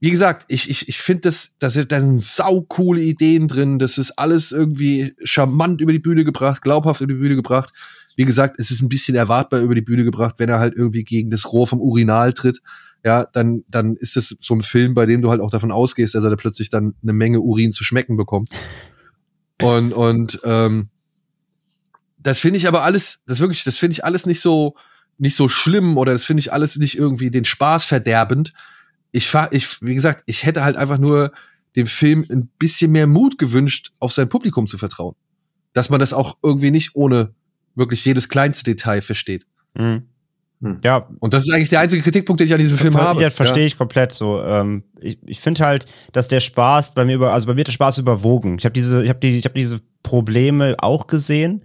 wie 0.01 0.12
gesagt, 0.12 0.46
ich, 0.50 0.70
ich, 0.70 0.89
ich 0.89 1.00
finde, 1.00 1.22
das, 1.22 1.55
das 1.58 1.74
sind, 1.74 1.91
da 1.91 2.00
sind 2.00 2.22
sau 2.22 2.62
coole 2.67 3.01
Ideen 3.01 3.48
drin. 3.48 3.79
Das 3.79 3.98
ist 3.98 4.12
alles 4.20 4.51
irgendwie 4.51 5.15
charmant 5.24 5.79
über 5.82 5.94
die 5.94 6.00
Bühne 6.00 6.25
gebracht, 6.25 6.62
glaubhaft 6.62 7.01
über 7.01 7.13
die 7.13 7.20
Bühne 7.20 7.36
gebracht. 7.36 7.74
Wie 8.15 8.25
gesagt, 8.25 8.60
es 8.60 8.72
ist 8.72 8.81
ein 8.81 8.89
bisschen 8.89 9.15
erwartbar 9.15 9.62
über 9.62 9.75
die 9.75 9.81
Bühne 9.81 10.03
gebracht, 10.03 10.36
wenn 10.38 10.50
er 10.50 10.60
halt 10.60 10.74
irgendwie 10.75 11.03
gegen 11.03 11.29
das 11.29 11.51
Rohr 11.51 11.67
vom 11.67 11.81
Urinal 11.81 12.34
tritt. 12.34 12.62
Ja, 13.03 13.25
dann, 13.25 13.63
dann 13.67 13.95
ist 13.98 14.17
es 14.17 14.36
so 14.39 14.55
ein 14.55 14.62
Film, 14.62 14.95
bei 14.95 15.05
dem 15.05 15.22
du 15.22 15.29
halt 15.29 15.41
auch 15.41 15.51
davon 15.51 15.72
ausgehst, 15.72 16.15
dass 16.15 16.24
er 16.24 16.31
da 16.31 16.36
plötzlich 16.36 16.69
dann 16.69 16.95
eine 17.03 17.13
Menge 17.13 17.39
Urin 17.39 17.72
zu 17.72 17.84
schmecken 17.84 18.17
bekommt. 18.17 18.50
Und, 19.62 19.93
und 19.93 20.39
ähm, 20.43 20.89
das 22.17 22.39
finde 22.39 22.57
ich 22.57 22.67
aber 22.67 22.84
alles, 22.84 23.22
das 23.27 23.39
wirklich, 23.39 23.63
das 23.63 23.77
finde 23.77 23.93
ich 23.93 24.03
alles 24.03 24.25
nicht 24.25 24.41
so, 24.41 24.75
nicht 25.17 25.36
so 25.36 25.48
schlimm 25.48 25.98
oder 25.98 26.13
das 26.13 26.25
finde 26.25 26.41
ich 26.41 26.51
alles 26.51 26.77
nicht 26.77 26.98
irgendwie 26.98 27.29
den 27.29 27.45
Spaß 27.45 27.86
verderbend. 27.86 28.53
Ich 29.12 29.31
ich, 29.51 29.81
wie 29.81 29.95
gesagt, 29.95 30.24
ich 30.25 30.45
hätte 30.45 30.63
halt 30.63 30.75
einfach 30.75 30.98
nur 30.98 31.31
dem 31.75 31.88
Film 31.88 32.25
ein 32.29 32.50
bisschen 32.57 32.91
mehr 32.91 33.07
Mut 33.07 33.38
gewünscht, 33.38 33.91
auf 34.00 34.13
sein 34.13 34.29
Publikum 34.29 34.67
zu 34.67 34.77
vertrauen. 34.77 35.15
Dass 35.74 35.89
man 35.89 36.00
das 36.00 36.13
auch 36.13 36.38
irgendwie 36.41 36.71
nicht 36.71 36.95
ohne 36.95 37.34
wirklich 37.75 38.03
jedes 38.05 38.29
kleinste 38.29 38.63
Detail 38.63 39.01
versteht. 39.01 39.45
Mhm. 39.75 40.03
Hm. 40.61 40.79
Ja, 40.83 41.07
Und 41.19 41.33
das 41.33 41.43
ist 41.43 41.53
eigentlich 41.53 41.69
der 41.69 41.81
einzige 41.81 42.01
Kritikpunkt, 42.01 42.39
den 42.39 42.47
ich 42.47 42.53
an 42.53 42.59
diesem 42.59 42.77
Film 42.77 42.95
habe. 42.97 43.21
Ja, 43.21 43.29
verstehe 43.29 43.65
ich 43.65 43.77
komplett 43.77 44.13
so. 44.13 44.41
Ähm, 44.41 44.83
ich 45.01 45.19
ich 45.25 45.41
finde 45.41 45.65
halt, 45.65 45.85
dass 46.13 46.27
der 46.27 46.39
Spaß 46.39 46.93
bei 46.93 47.03
mir 47.03 47.15
über, 47.15 47.33
also 47.33 47.47
bei 47.47 47.53
mir 47.53 47.61
hat 47.61 47.67
der 47.67 47.73
Spaß 47.73 47.97
überwogen. 47.97 48.57
Ich 48.57 48.65
habe 48.65 48.73
diese, 48.73 49.03
ich 49.03 49.09
habe 49.09 49.19
die, 49.19 49.38
ich 49.38 49.45
habe 49.45 49.55
diese 49.55 49.81
Probleme 50.01 50.75
auch 50.79 51.07
gesehen. 51.07 51.63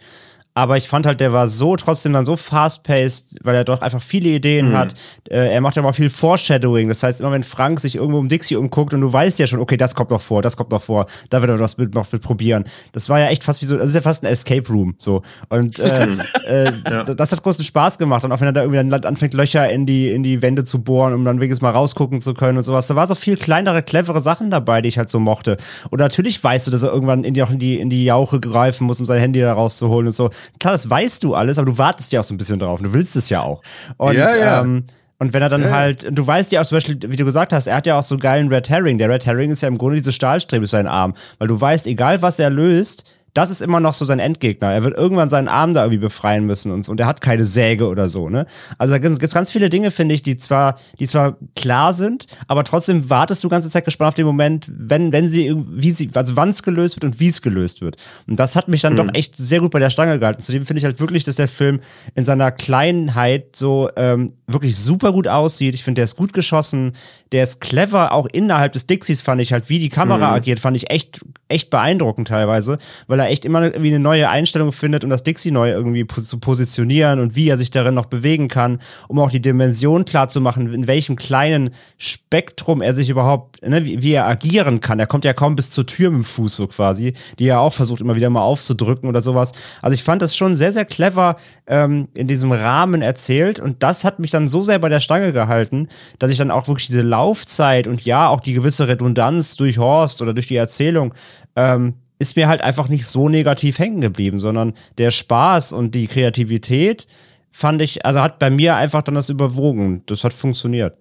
Aber 0.52 0.76
ich 0.76 0.88
fand 0.88 1.06
halt, 1.06 1.20
der 1.20 1.32
war 1.32 1.46
so 1.48 1.76
trotzdem 1.76 2.12
dann 2.12 2.24
so 2.24 2.36
fast-paced, 2.36 3.38
weil 3.42 3.54
er 3.54 3.64
doch 3.64 3.82
einfach 3.82 4.02
viele 4.02 4.28
Ideen 4.30 4.70
Mhm. 4.70 4.76
hat. 4.76 4.94
Äh, 5.28 5.52
er 5.52 5.60
macht 5.60 5.78
aber 5.78 5.88
auch 5.88 5.94
viel 5.94 6.10
Foreshadowing. 6.10 6.88
Das 6.88 7.02
heißt, 7.02 7.20
immer 7.20 7.30
wenn 7.32 7.44
Frank 7.44 7.78
sich 7.80 7.94
irgendwo 7.96 8.18
um 8.18 8.28
Dixie 8.28 8.56
umguckt 8.56 8.92
und 8.92 9.00
du 9.00 9.12
weißt 9.12 9.38
ja 9.38 9.46
schon, 9.46 9.60
okay, 9.60 9.76
das 9.76 9.94
kommt 9.94 10.10
noch 10.10 10.20
vor, 10.20 10.42
das 10.42 10.56
kommt 10.56 10.70
noch 10.70 10.82
vor, 10.82 11.06
da 11.30 11.40
wird 11.40 11.50
er 11.50 11.60
was 11.60 11.76
mit, 11.78 11.94
noch 11.94 12.10
mit 12.10 12.22
probieren. 12.22 12.64
Das 12.92 13.08
war 13.08 13.20
ja 13.20 13.28
echt 13.28 13.44
fast 13.44 13.62
wie 13.62 13.66
so, 13.66 13.76
das 13.76 13.88
ist 13.90 13.94
ja 13.94 14.00
fast 14.02 14.22
ein 14.24 14.26
Escape 14.26 14.68
Room, 14.68 14.94
so. 14.98 15.22
Und 15.48 15.78
äh, 15.78 16.06
äh, 16.48 16.72
Ja. 16.90 17.04
das 17.04 17.30
hat 17.32 17.42
großen 17.42 17.64
Spaß 17.64 17.98
gemacht. 17.98 18.24
Und 18.24 18.32
auch 18.32 18.40
wenn 18.40 18.48
er 18.48 18.52
da 18.52 18.62
irgendwie 18.62 18.88
dann 18.90 19.04
anfängt, 19.04 19.34
Löcher 19.34 19.70
in 19.70 19.86
die, 19.86 20.10
in 20.10 20.22
die 20.22 20.42
Wände 20.42 20.64
zu 20.64 20.82
bohren, 20.82 21.14
um 21.14 21.24
dann 21.24 21.38
wenigstens 21.40 21.62
mal 21.62 21.70
rausgucken 21.70 22.20
zu 22.20 22.34
können 22.34 22.58
und 22.58 22.64
sowas. 22.64 22.86
Da 22.88 22.96
war 22.96 23.06
so 23.06 23.14
viel 23.14 23.36
kleinere, 23.36 23.82
clevere 23.82 24.20
Sachen 24.20 24.50
dabei, 24.50 24.82
die 24.82 24.88
ich 24.88 24.98
halt 24.98 25.10
so 25.10 25.20
mochte. 25.20 25.56
Und 25.90 26.00
natürlich 26.00 26.42
weißt 26.42 26.66
du, 26.66 26.70
dass 26.70 26.82
er 26.82 26.90
irgendwann 26.92 27.24
in 27.24 27.34
die, 27.34 27.40
in 27.40 27.58
die, 27.58 27.78
in 27.80 27.90
die 27.90 28.04
Jauche 28.04 28.40
greifen 28.40 28.86
muss, 28.86 28.98
um 29.00 29.06
sein 29.06 29.20
Handy 29.20 29.40
da 29.40 29.52
rauszuholen 29.52 30.08
und 30.08 30.12
so. 30.12 30.30
Klar, 30.58 30.72
das 30.72 30.88
weißt 30.88 31.22
du 31.22 31.34
alles, 31.34 31.58
aber 31.58 31.70
du 31.70 31.78
wartest 31.78 32.12
ja 32.12 32.20
auch 32.20 32.24
so 32.24 32.34
ein 32.34 32.38
bisschen 32.38 32.58
drauf. 32.58 32.80
Du 32.82 32.92
willst 32.92 33.16
es 33.16 33.28
ja 33.28 33.42
auch. 33.42 33.62
Und, 33.96 34.14
Ja, 34.14 34.34
ja. 34.36 34.60
Ähm, 34.62 34.84
und 35.18 35.34
wenn 35.34 35.42
er 35.42 35.50
dann 35.50 35.62
Ja, 35.62 35.70
halt, 35.70 36.06
du 36.10 36.26
weißt 36.26 36.50
ja 36.50 36.62
auch 36.62 36.66
zum 36.66 36.76
Beispiel, 36.76 36.98
wie 37.08 37.16
du 37.16 37.26
gesagt 37.26 37.52
hast, 37.52 37.66
er 37.66 37.76
hat 37.76 37.86
ja 37.86 37.98
auch 37.98 38.02
so 38.02 38.16
geilen 38.16 38.48
Red 38.48 38.70
Herring. 38.70 38.96
Der 38.96 39.10
Red 39.10 39.26
Herring 39.26 39.50
ist 39.50 39.60
ja 39.60 39.68
im 39.68 39.76
Grunde 39.76 39.96
diese 39.96 40.12
Stahlstrebe 40.12 40.64
für 40.64 40.70
seinen 40.70 40.86
Arm. 40.86 41.12
Weil 41.38 41.48
du 41.48 41.60
weißt, 41.60 41.86
egal 41.86 42.22
was 42.22 42.38
er 42.38 42.48
löst, 42.48 43.04
das 43.34 43.50
ist 43.50 43.60
immer 43.60 43.80
noch 43.80 43.94
so 43.94 44.04
sein 44.04 44.18
Endgegner. 44.18 44.72
Er 44.72 44.82
wird 44.82 44.96
irgendwann 44.96 45.28
seinen 45.28 45.48
Arm 45.48 45.74
da 45.74 45.84
irgendwie 45.84 45.98
befreien 45.98 46.46
müssen 46.46 46.72
und, 46.72 46.88
und 46.88 47.00
er 47.00 47.06
hat 47.06 47.20
keine 47.20 47.44
Säge 47.44 47.88
oder 47.88 48.08
so, 48.08 48.28
ne? 48.28 48.46
Also 48.78 48.92
da 48.92 48.98
gibt 48.98 49.22
es 49.22 49.34
ganz 49.34 49.50
viele 49.50 49.68
Dinge, 49.68 49.90
finde 49.90 50.14
ich, 50.14 50.22
die 50.22 50.36
zwar, 50.36 50.78
die 50.98 51.06
zwar 51.06 51.36
klar 51.54 51.92
sind, 51.94 52.26
aber 52.48 52.64
trotzdem 52.64 53.08
wartest 53.10 53.42
du 53.44 53.48
die 53.48 53.52
ganze 53.52 53.70
Zeit 53.70 53.84
gespannt 53.84 54.08
auf 54.08 54.14
den 54.14 54.26
Moment, 54.26 54.68
wenn, 54.72 55.12
wenn 55.12 55.28
sie, 55.28 55.54
wie 55.68 55.90
sie, 55.90 56.10
also 56.14 56.36
wann 56.36 56.48
es 56.48 56.62
gelöst 56.62 56.96
wird 56.96 57.04
und 57.04 57.20
wie 57.20 57.28
es 57.28 57.42
gelöst 57.42 57.80
wird. 57.80 57.96
Und 58.26 58.40
das 58.40 58.56
hat 58.56 58.68
mich 58.68 58.82
dann 58.82 58.96
doch 58.96 59.08
echt 59.14 59.36
sehr 59.36 59.60
gut 59.60 59.70
bei 59.70 59.78
der 59.78 59.90
Stange 59.90 60.18
gehalten. 60.18 60.42
Zudem 60.42 60.66
finde 60.66 60.78
ich 60.78 60.84
halt 60.84 61.00
wirklich, 61.00 61.24
dass 61.24 61.36
der 61.36 61.48
Film 61.48 61.80
in 62.14 62.24
seiner 62.24 62.50
Kleinheit 62.50 63.56
so 63.56 63.90
ähm, 63.96 64.32
wirklich 64.46 64.76
super 64.76 65.12
gut 65.12 65.28
aussieht. 65.28 65.74
Ich 65.74 65.84
finde, 65.84 66.00
der 66.00 66.04
ist 66.04 66.16
gut 66.16 66.32
geschossen, 66.32 66.92
der 67.32 67.44
ist 67.44 67.60
clever, 67.60 68.12
auch 68.12 68.26
innerhalb 68.26 68.72
des 68.72 68.86
Dixies 68.86 69.20
fand 69.20 69.40
ich 69.40 69.52
halt, 69.52 69.68
wie 69.68 69.78
die 69.78 69.88
Kamera 69.88 70.32
agiert, 70.32 70.58
fand 70.58 70.76
ich 70.76 70.90
echt, 70.90 71.24
echt 71.48 71.70
beeindruckend 71.70 72.28
teilweise, 72.28 72.78
weil 73.06 73.19
er 73.20 73.30
echt 73.30 73.44
immer 73.44 73.62
irgendwie 73.62 73.88
eine 73.88 74.00
neue 74.00 74.28
Einstellung 74.28 74.72
findet, 74.72 75.04
um 75.04 75.10
das 75.10 75.22
Dixie 75.22 75.50
neu 75.50 75.70
irgendwie 75.70 76.06
zu 76.06 76.38
positionieren 76.38 77.20
und 77.20 77.36
wie 77.36 77.48
er 77.48 77.56
sich 77.56 77.70
darin 77.70 77.94
noch 77.94 78.06
bewegen 78.06 78.48
kann, 78.48 78.78
um 79.08 79.18
auch 79.18 79.30
die 79.30 79.40
Dimension 79.40 80.04
klar 80.04 80.28
zu 80.28 80.40
machen, 80.40 80.72
in 80.72 80.86
welchem 80.86 81.16
kleinen 81.16 81.70
Spektrum 81.98 82.82
er 82.82 82.94
sich 82.94 83.08
überhaupt, 83.10 83.62
ne, 83.62 83.84
wie, 83.84 84.02
wie 84.02 84.12
er 84.12 84.26
agieren 84.26 84.80
kann. 84.80 84.98
Er 84.98 85.06
kommt 85.06 85.24
ja 85.24 85.32
kaum 85.32 85.56
bis 85.56 85.70
zur 85.70 85.86
Tür 85.86 86.10
mit 86.10 86.22
dem 86.22 86.24
Fuß 86.24 86.56
so 86.56 86.66
quasi, 86.66 87.14
die 87.38 87.46
er 87.46 87.60
auch 87.60 87.72
versucht 87.72 88.00
immer 88.00 88.16
wieder 88.16 88.30
mal 88.30 88.42
aufzudrücken 88.42 89.08
oder 89.08 89.22
sowas. 89.22 89.52
Also 89.82 89.94
ich 89.94 90.02
fand 90.02 90.22
das 90.22 90.36
schon 90.36 90.54
sehr, 90.56 90.72
sehr 90.72 90.84
clever 90.84 91.36
ähm, 91.66 92.08
in 92.14 92.26
diesem 92.26 92.52
Rahmen 92.52 93.02
erzählt 93.02 93.60
und 93.60 93.82
das 93.82 94.04
hat 94.04 94.18
mich 94.18 94.30
dann 94.30 94.48
so 94.48 94.62
sehr 94.64 94.78
bei 94.78 94.88
der 94.88 95.00
Stange 95.00 95.32
gehalten, 95.32 95.88
dass 96.18 96.30
ich 96.30 96.38
dann 96.38 96.50
auch 96.50 96.68
wirklich 96.68 96.86
diese 96.86 97.02
Laufzeit 97.02 97.86
und 97.86 98.04
ja, 98.04 98.28
auch 98.28 98.40
die 98.40 98.54
gewisse 98.54 98.88
Redundanz 98.88 99.56
durch 99.56 99.78
Horst 99.78 100.22
oder 100.22 100.34
durch 100.34 100.48
die 100.48 100.56
Erzählung 100.56 101.14
ähm, 101.56 101.94
ist 102.20 102.36
mir 102.36 102.48
halt 102.48 102.60
einfach 102.60 102.88
nicht 102.88 103.06
so 103.06 103.28
negativ 103.28 103.78
hängen 103.78 104.02
geblieben, 104.02 104.38
sondern 104.38 104.74
der 104.98 105.10
Spaß 105.10 105.72
und 105.72 105.94
die 105.94 106.06
Kreativität 106.06 107.08
fand 107.50 107.82
ich, 107.82 108.04
also 108.04 108.20
hat 108.20 108.38
bei 108.38 108.50
mir 108.50 108.76
einfach 108.76 109.02
dann 109.02 109.14
das 109.14 109.30
überwogen. 109.30 110.02
Das 110.06 110.22
hat 110.22 110.34
funktioniert. 110.34 110.96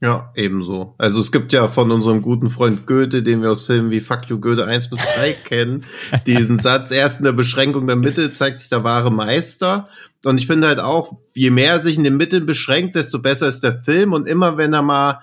Ja, 0.00 0.30
ebenso. 0.36 0.94
Also 0.98 1.18
es 1.18 1.32
gibt 1.32 1.52
ja 1.52 1.66
von 1.66 1.90
unserem 1.90 2.22
guten 2.22 2.48
Freund 2.48 2.86
Goethe, 2.86 3.24
den 3.24 3.42
wir 3.42 3.50
aus 3.50 3.64
Filmen 3.64 3.90
wie 3.90 4.00
Fuck 4.00 4.28
You 4.28 4.38
Goethe 4.38 4.64
1 4.64 4.88
bis 4.88 5.00
3 5.00 5.32
kennen, 5.44 5.84
diesen 6.26 6.60
Satz, 6.60 6.92
erst 6.92 7.18
in 7.18 7.24
der 7.24 7.32
Beschränkung 7.32 7.88
der 7.88 7.96
Mittel 7.96 8.32
zeigt 8.32 8.58
sich 8.58 8.68
der 8.68 8.84
wahre 8.84 9.10
Meister. 9.10 9.88
Und 10.24 10.38
ich 10.38 10.46
finde 10.46 10.68
halt 10.68 10.78
auch, 10.78 11.16
je 11.34 11.50
mehr 11.50 11.72
er 11.72 11.80
sich 11.80 11.96
in 11.96 12.04
den 12.04 12.16
Mitteln 12.16 12.46
beschränkt, 12.46 12.94
desto 12.94 13.18
besser 13.18 13.48
ist 13.48 13.64
der 13.64 13.80
Film. 13.80 14.12
Und 14.12 14.28
immer 14.28 14.56
wenn 14.56 14.72
er 14.74 14.82
mal 14.82 15.20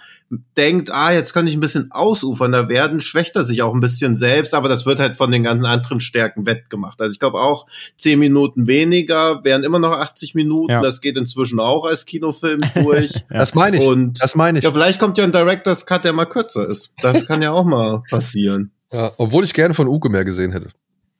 denkt, 0.58 0.92
ah, 0.92 1.12
jetzt 1.12 1.34
könnte 1.34 1.50
ich 1.50 1.58
ein 1.58 1.62
bisschen 1.62 1.92
ausufernder 1.92 2.70
werden, 2.70 3.02
schwächt 3.02 3.36
er 3.36 3.44
sich 3.44 3.62
auch 3.62 3.74
ein 3.74 3.80
bisschen 3.80 4.16
selbst, 4.16 4.54
aber 4.54 4.70
das 4.70 4.86
wird 4.86 5.00
halt 5.00 5.18
von 5.18 5.32
den 5.32 5.44
ganzen 5.44 5.66
anderen 5.66 6.00
Stärken 6.00 6.46
wettgemacht. 6.46 7.02
Also 7.02 7.14
ich 7.14 7.20
glaube 7.20 7.40
auch, 7.40 7.66
zehn 7.98 8.20
Minuten 8.20 8.68
weniger 8.68 9.44
wären 9.44 9.64
immer 9.64 9.80
noch 9.80 9.92
80 9.92 10.36
Minuten. 10.36 10.72
Ja. 10.72 10.82
Das 10.82 11.02
geht 11.02 11.18
inzwischen 11.18 11.60
auch 11.60 11.86
als 11.86 12.06
Kinofilm 12.06 12.62
durch. 12.76 13.14
Das 13.30 13.56
meine 13.56 13.78
ich. 13.78 13.84
Und 13.84 14.22
das 14.22 14.36
meine 14.36 14.60
ich. 14.60 14.64
ja, 14.64 14.72
vielleicht 14.72 15.00
kommt 15.00 15.18
ja 15.18 15.24
ein 15.24 15.32
Director's 15.32 15.86
Cut, 15.86 16.04
der 16.06 16.14
mal 16.14 16.26
kürzer 16.26 16.68
ist. 16.68 16.94
Das 17.02 17.26
kann 17.28 17.42
ja 17.42 17.52
auch 17.52 17.64
mal 17.64 18.02
passieren. 18.10 18.72
Ja, 18.92 19.12
obwohl 19.18 19.44
ich 19.44 19.54
gerne 19.54 19.74
von 19.74 19.88
Uke 19.88 20.10
mehr 20.10 20.24
gesehen 20.24 20.52
hätte. 20.52 20.70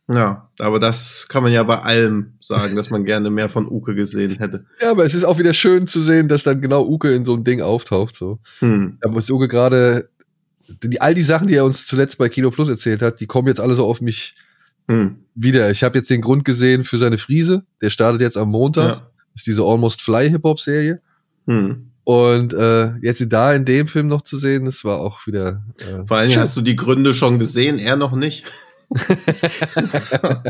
Ja, 0.10 0.50
aber 0.60 0.80
das 0.80 1.28
kann 1.30 1.44
man 1.44 1.52
ja 1.54 1.64
bei 1.64 1.80
allem 1.80 2.34
sagen, 2.42 2.76
dass 2.76 2.90
man 2.90 3.06
gerne 3.06 3.30
mehr 3.30 3.48
von 3.48 3.70
Uke 3.70 3.96
gesehen 3.96 4.36
hätte. 4.38 4.66
Ja, 4.82 4.92
aber 4.92 5.06
es 5.06 5.16
ist 5.16 5.24
auch 5.24 5.40
wieder 5.40 5.54
schön 5.54 5.88
zu 5.88 6.02
sehen, 6.02 6.28
dass 6.28 6.44
dann 6.44 6.62
genau 6.62 6.86
Uke 6.86 7.14
in 7.14 7.24
so 7.24 7.34
einem 7.34 7.46
Ding 7.46 7.62
auftaucht. 7.62 8.16
So. 8.16 8.40
Hm. 8.60 8.98
Da 9.00 9.10
muss 9.10 9.30
Uke 9.30 9.48
gerade, 9.48 10.10
die, 10.84 11.00
all 11.00 11.14
die 11.14 11.24
Sachen, 11.24 11.48
die 11.48 11.56
er 11.56 11.64
uns 11.64 11.88
zuletzt 11.88 12.18
bei 12.18 12.28
Kino 12.28 12.52
Plus 12.52 12.68
erzählt 12.68 13.02
hat, 13.02 13.22
die 13.22 13.28
kommen 13.28 13.48
jetzt 13.48 13.62
alle 13.62 13.76
so 13.76 13.86
auf 13.86 14.02
mich 14.02 14.36
Hm. 14.90 15.18
Wieder, 15.36 15.72
ich 15.72 15.84
habe 15.84 15.98
jetzt 15.98 16.10
den 16.10 16.22
Grund 16.22 16.46
gesehen 16.46 16.84
für 16.84 16.98
seine 16.98 17.18
Friese. 17.18 17.64
Der 17.82 17.90
startet 17.90 18.22
jetzt 18.22 18.38
am 18.38 18.50
Montag. 18.50 18.98
Ja. 18.98 19.08
ist 19.34 19.48
diese 19.48 19.64
Almost 19.64 20.02
Fly 20.02 20.30
Hip-Hop-Serie. 20.30 21.02
Hm. 21.48 21.90
Und 22.04 22.54
äh, 22.54 22.96
jetzt 23.02 23.20
sie 23.20 23.30
da 23.30 23.54
in 23.54 23.64
dem 23.64 23.88
Film 23.88 24.10
noch 24.10 24.24
zu 24.24 24.38
sehen, 24.38 24.66
das 24.66 24.84
war 24.84 25.00
auch 25.00 25.26
wieder. 25.26 25.64
Äh, 25.80 26.06
Vor 26.06 26.18
allem 26.18 26.36
hast 26.36 26.58
du 26.58 26.62
die 26.62 26.76
Gründe 26.76 27.14
schon 27.14 27.40
gesehen, 27.40 27.80
er 27.80 27.96
noch 27.96 28.14
nicht. 28.14 28.44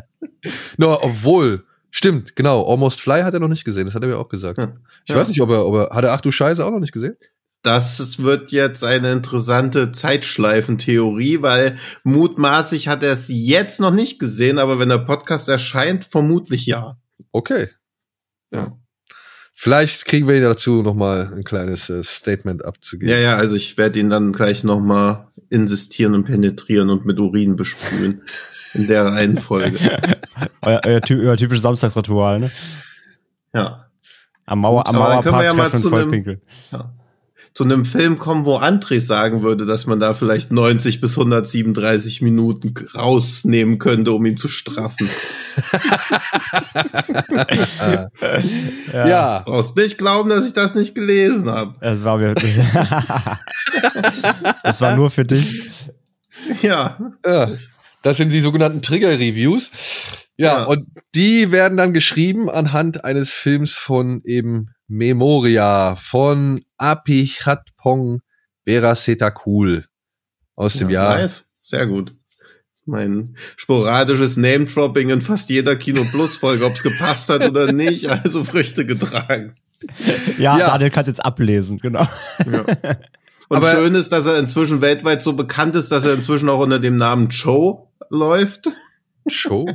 No, 0.78 0.98
obwohl, 1.02 1.64
stimmt, 1.92 2.36
genau, 2.36 2.70
Almost 2.70 3.00
Fly 3.02 3.22
hat 3.22 3.34
er 3.34 3.40
noch 3.40 3.48
nicht 3.48 3.64
gesehen, 3.64 3.86
das 3.86 3.96
hat 3.96 4.02
er 4.04 4.10
mir 4.10 4.18
auch 4.18 4.30
gesagt. 4.30 4.58
Ja. 4.58 4.74
Ich 5.06 5.10
Ja. 5.12 5.16
weiß 5.16 5.30
nicht, 5.30 5.42
ob 5.42 5.50
er, 5.50 5.66
ob 5.66 5.76
er, 5.76 5.96
hat 5.96 6.04
er 6.04 6.14
Ach 6.14 6.22
du 6.22 6.32
Scheiße 6.32 6.66
auch 6.66 6.72
noch 6.72 6.80
nicht 6.80 6.92
gesehen? 6.92 7.16
Das 7.62 8.22
wird 8.22 8.52
jetzt 8.52 8.84
eine 8.84 9.14
interessante 9.14 9.94
Zeitschleifentheorie, 9.94 11.42
weil 11.42 11.78
mutmaßlich 12.04 12.90
hat 12.90 13.04
er 13.04 13.14
es 13.14 13.28
jetzt 13.30 13.80
noch 13.80 13.92
nicht 13.94 14.20
gesehen, 14.20 14.60
aber 14.60 14.80
wenn 14.80 14.90
der 14.90 14.98
Podcast 14.98 15.48
erscheint, 15.48 16.04
vermutlich 16.04 16.66
ja. 16.66 16.98
Okay. 17.32 17.70
Ja. 18.54 18.78
Vielleicht 19.56 20.06
kriegen 20.06 20.28
wir 20.28 20.36
ihn 20.36 20.42
dazu 20.44 20.82
nochmal 20.82 21.32
ein 21.34 21.44
kleines 21.44 21.90
äh, 21.90 22.04
Statement 22.04 22.66
abzugeben. 22.66 23.14
Ja, 23.14 23.20
ja, 23.20 23.36
also 23.36 23.56
ich 23.56 23.78
werde 23.78 24.00
ihn 24.00 24.10
dann 24.10 24.34
gleich 24.34 24.64
noch 24.64 24.80
mal 24.80 25.28
insistieren 25.50 26.16
und 26.16 26.24
penetrieren 26.26 26.90
und 26.90 27.06
mit 27.06 27.20
Urin 27.20 27.56
besprühen. 27.56 28.22
In 28.74 28.88
der 28.88 29.06
Reihenfolge. 29.06 29.78
Euer, 30.64 30.82
euer, 30.86 31.02
ty 31.02 31.14
euer 31.16 31.38
typisches 31.38 31.62
Samstagsritual, 31.62 32.40
ne? 32.40 32.52
Ja. 33.54 33.88
Am, 34.46 34.60
Mauer, 34.62 34.88
am 34.88 34.96
können 34.96 35.06
wir 35.06 35.10
Mauerpark 35.10 35.44
ja 35.46 35.54
mal 35.54 35.70
treffen 35.70 35.76
und 35.76 35.82
zu 35.82 35.88
einem- 35.96 36.04
vollpinkeln. 36.06 36.42
ja. 36.72 36.94
Zu 37.54 37.66
einem 37.66 37.86
Film 37.86 38.18
kommen, 38.18 38.46
wo 38.46 38.58
André 38.58 39.00
sagen 39.00 39.44
würde, 39.44 39.66
dass 39.68 39.86
man 39.86 40.00
da 40.00 40.14
vielleicht 40.16 40.52
90 40.52 41.02
bis 41.02 41.12
137 41.18 42.22
Minuten 42.22 42.74
rausnehmen 42.96 43.78
könnte, 43.78 44.12
um 44.14 44.26
ihn 44.26 44.38
zu 44.38 44.48
straffen. 44.48 45.08
ja. 48.94 49.08
ja. 49.08 49.44
Brauchst 49.46 49.76
nicht 49.76 49.98
glauben, 49.98 50.30
dass 50.30 50.46
ich 50.46 50.54
das 50.54 50.76
nicht 50.76 50.96
gelesen 50.96 51.50
habe. 51.50 51.76
Es 51.82 52.04
war 52.04 52.18
mir. 52.18 52.34
Es 54.64 54.82
war 54.82 54.96
nur 54.96 55.12
für 55.12 55.26
dich. 55.26 55.70
Ja. 56.62 56.98
Ja, 57.26 57.52
das 58.02 58.18
sind 58.18 58.32
die 58.32 58.42
sogenannten 58.42 58.82
Trigger-Reviews. 58.82 59.72
Ja, 60.38 60.60
Ja. 60.60 60.64
und 60.66 60.88
die 61.16 61.52
werden 61.52 61.78
dann 61.78 61.94
geschrieben 61.94 62.50
anhand 62.50 63.06
eines 63.06 63.32
Films 63.32 63.74
von 63.74 64.22
eben 64.26 64.70
Memoria 64.88 65.96
von 65.96 66.64
Apichatpong 66.84 68.22
Veracetakul 68.66 69.86
aus 70.56 70.78
dem 70.78 70.90
ja, 70.90 71.04
Jahr. 71.12 71.22
Nice. 71.22 71.46
Sehr 71.62 71.88
gut. 71.88 72.14
Mein 72.86 73.38
sporadisches 73.56 74.36
Name-Dropping 74.36 75.10
in 75.10 75.22
fast 75.22 75.50
jeder 75.50 75.78
Kino-Plus-Folge, 75.78 76.66
ob 76.66 76.74
es 76.74 76.84
gepasst 76.84 77.30
hat 77.30 77.42
oder 77.50 77.72
nicht, 77.72 78.10
also 78.10 78.44
Früchte 78.44 78.86
getragen. 78.86 79.54
Ja, 80.38 80.58
Ja. 80.58 80.68
Daniel 80.72 80.90
kann 80.90 81.06
jetzt 81.06 81.24
ablesen, 81.24 81.80
genau. 81.80 82.06
Ja. 82.52 82.66
Und 83.50 83.58
Aber- 83.58 83.72
schön 83.72 83.96
ist, 83.96 84.12
dass 84.12 84.26
er 84.26 84.38
inzwischen 84.38 84.82
weltweit 84.82 85.24
so 85.24 85.34
bekannt 85.34 85.76
ist, 85.78 85.92
dass 85.92 86.04
er 86.06 86.14
inzwischen 86.14 86.50
auch 86.50 86.60
unter 86.60 86.80
dem 86.80 86.98
Namen 86.98 87.30
Joe 87.30 87.88
läuft. 88.10 88.68
Show? 89.28 89.66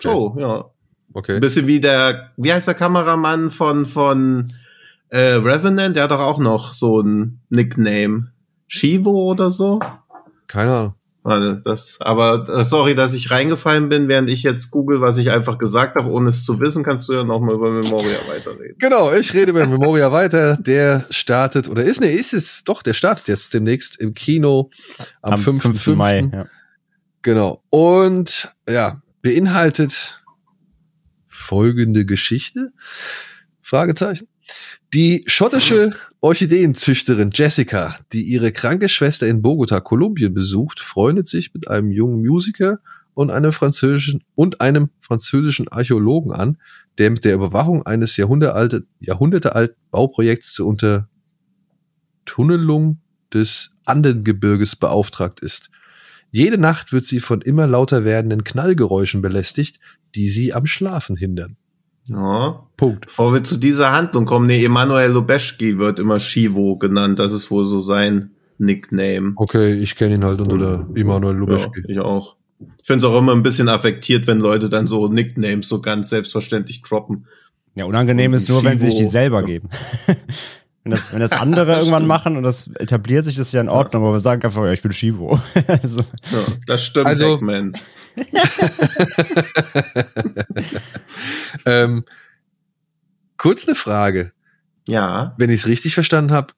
Joe, 0.00 0.40
ja. 0.40 0.64
Okay. 1.12 1.36
Ein 1.36 1.40
bisschen 1.40 1.66
wie 1.68 1.80
der, 1.80 2.32
wie 2.36 2.52
heißt 2.52 2.66
der 2.66 2.74
Kameramann 2.74 3.50
von, 3.50 3.86
von 3.86 4.52
äh, 5.12 5.34
Revenant? 5.34 5.94
Der 5.94 6.04
hat 6.04 6.10
doch 6.10 6.20
auch 6.20 6.38
noch 6.38 6.72
so 6.72 7.00
ein 7.00 7.40
Nickname. 7.50 8.32
Shivo 8.66 9.30
oder 9.30 9.50
so? 9.50 9.80
Keine 10.48 10.74
Ahnung. 10.74 10.94
Warte, 11.24 11.62
das, 11.64 11.98
aber 12.00 12.48
äh, 12.48 12.64
sorry, 12.64 12.96
dass 12.96 13.14
ich 13.14 13.30
reingefallen 13.30 13.88
bin, 13.88 14.08
während 14.08 14.28
ich 14.28 14.42
jetzt 14.42 14.72
google, 14.72 15.00
was 15.00 15.18
ich 15.18 15.30
einfach 15.30 15.56
gesagt 15.56 15.94
habe, 15.94 16.10
ohne 16.10 16.30
es 16.30 16.44
zu 16.44 16.58
wissen, 16.58 16.82
kannst 16.82 17.08
du 17.08 17.12
ja 17.12 17.22
nochmal 17.22 17.54
über 17.54 17.70
Memoria 17.70 18.16
weiterreden. 18.28 18.76
Genau, 18.80 19.12
ich 19.12 19.32
rede 19.32 19.52
über 19.52 19.64
Memoria 19.66 20.10
weiter. 20.10 20.56
Der 20.56 21.04
startet, 21.10 21.68
oder 21.68 21.84
ist, 21.84 22.00
ne, 22.00 22.10
ist 22.10 22.32
es, 22.32 22.64
doch, 22.64 22.82
der 22.82 22.94
startet 22.94 23.28
jetzt 23.28 23.54
demnächst 23.54 24.00
im 24.00 24.14
Kino 24.14 24.70
am, 25.20 25.38
5. 25.38 25.86
Mai. 25.88 26.28
Ja. 26.32 26.46
Genau. 27.20 27.62
Und 27.70 28.52
ja, 28.68 29.00
beinhaltet 29.20 30.24
folgende 31.28 32.04
Geschichte? 32.04 32.72
Fragezeichen. 33.60 34.26
Die 34.94 35.24
schottische 35.26 35.90
Orchideenzüchterin 36.20 37.30
Jessica, 37.32 37.96
die 38.12 38.24
ihre 38.24 38.52
kranke 38.52 38.90
Schwester 38.90 39.26
in 39.26 39.40
Bogota, 39.40 39.80
Kolumbien 39.80 40.34
besucht, 40.34 40.80
freundet 40.80 41.26
sich 41.26 41.54
mit 41.54 41.66
einem 41.68 41.90
jungen 41.92 42.26
Musiker 42.26 42.78
und 43.14 43.30
einem 43.30 43.52
französischen 43.52 44.22
und 44.34 44.60
einem 44.60 44.90
französischen 45.00 45.68
Archäologen 45.68 46.32
an, 46.32 46.58
der 46.98 47.10
mit 47.10 47.24
der 47.24 47.36
Überwachung 47.36 47.86
eines 47.86 48.18
jahrhundertealten 48.18 48.86
jahrhundertealten 49.00 49.76
Bauprojekts 49.90 50.52
zur 50.52 50.66
Untertunnelung 52.26 53.00
des 53.32 53.70
Andengebirges 53.86 54.76
beauftragt 54.76 55.40
ist. 55.40 55.70
Jede 56.30 56.58
Nacht 56.58 56.92
wird 56.92 57.06
sie 57.06 57.20
von 57.20 57.40
immer 57.40 57.66
lauter 57.66 58.04
werdenden 58.04 58.44
Knallgeräuschen 58.44 59.22
belästigt, 59.22 59.80
die 60.14 60.28
sie 60.28 60.52
am 60.52 60.66
Schlafen 60.66 61.16
hindern. 61.16 61.56
Ja. 62.08 62.62
Punkt. 62.76 63.06
Bevor 63.06 63.32
wir 63.32 63.44
zu 63.44 63.56
dieser 63.56 63.92
Handlung 63.92 64.24
kommen, 64.26 64.46
nee, 64.46 64.64
Emanuel 64.64 65.10
Lubeschki 65.12 65.78
wird 65.78 65.98
immer 65.98 66.18
Shivo 66.20 66.76
genannt, 66.76 67.18
das 67.18 67.32
ist 67.32 67.50
wohl 67.50 67.64
so 67.64 67.78
sein 67.80 68.30
Nickname. 68.58 69.32
Okay, 69.36 69.72
ich 69.74 69.96
kenne 69.96 70.14
ihn 70.16 70.24
halt 70.24 70.40
unter 70.40 70.58
der 70.58 70.86
Immanuel 70.94 71.34
Ja, 71.34 71.40
Lubeschki. 71.40 71.82
ich 71.88 71.98
auch. 72.00 72.36
Ich 72.80 72.86
finde 72.86 73.04
es 73.06 73.12
auch 73.12 73.18
immer 73.18 73.32
ein 73.32 73.42
bisschen 73.42 73.68
affektiert, 73.68 74.26
wenn 74.26 74.38
Leute 74.40 74.68
dann 74.68 74.86
so 74.86 75.08
Nicknames 75.08 75.68
so 75.68 75.80
ganz 75.80 76.10
selbstverständlich 76.10 76.82
droppen. 76.82 77.26
ja, 77.74 77.84
unangenehm 77.84 78.34
ist 78.34 78.48
nur, 78.48 78.62
wenn 78.64 78.78
sie 78.78 78.86
sich 78.90 78.98
die 78.98 79.04
selber 79.04 79.42
geben. 79.42 79.68
wenn, 80.84 80.90
das, 80.92 81.12
wenn 81.12 81.20
das 81.20 81.32
andere 81.32 81.72
irgendwann 81.78 82.06
machen 82.06 82.36
und 82.36 82.42
das 82.42 82.68
etabliert 82.78 83.24
sich, 83.24 83.36
das 83.36 83.48
ist 83.48 83.52
ja 83.52 83.60
in 83.60 83.68
Ordnung, 83.68 84.02
aber 84.04 84.12
wir 84.14 84.20
sagen 84.20 84.42
einfach, 84.44 84.64
ja, 84.64 84.72
ich 84.72 84.82
bin 84.82 84.92
Shivo. 84.92 85.38
so. 85.84 86.00
Ja, 86.00 86.38
das 86.66 86.84
stimmt, 86.84 87.06
Also- 87.06 87.34
Segment. 87.34 87.80
Ähm, 91.66 92.04
kurz 93.36 93.66
eine 93.66 93.74
Frage. 93.74 94.32
Ja. 94.88 95.34
Wenn 95.38 95.50
ich 95.50 95.60
es 95.60 95.68
richtig 95.68 95.94
verstanden 95.94 96.32
habe, 96.32 96.54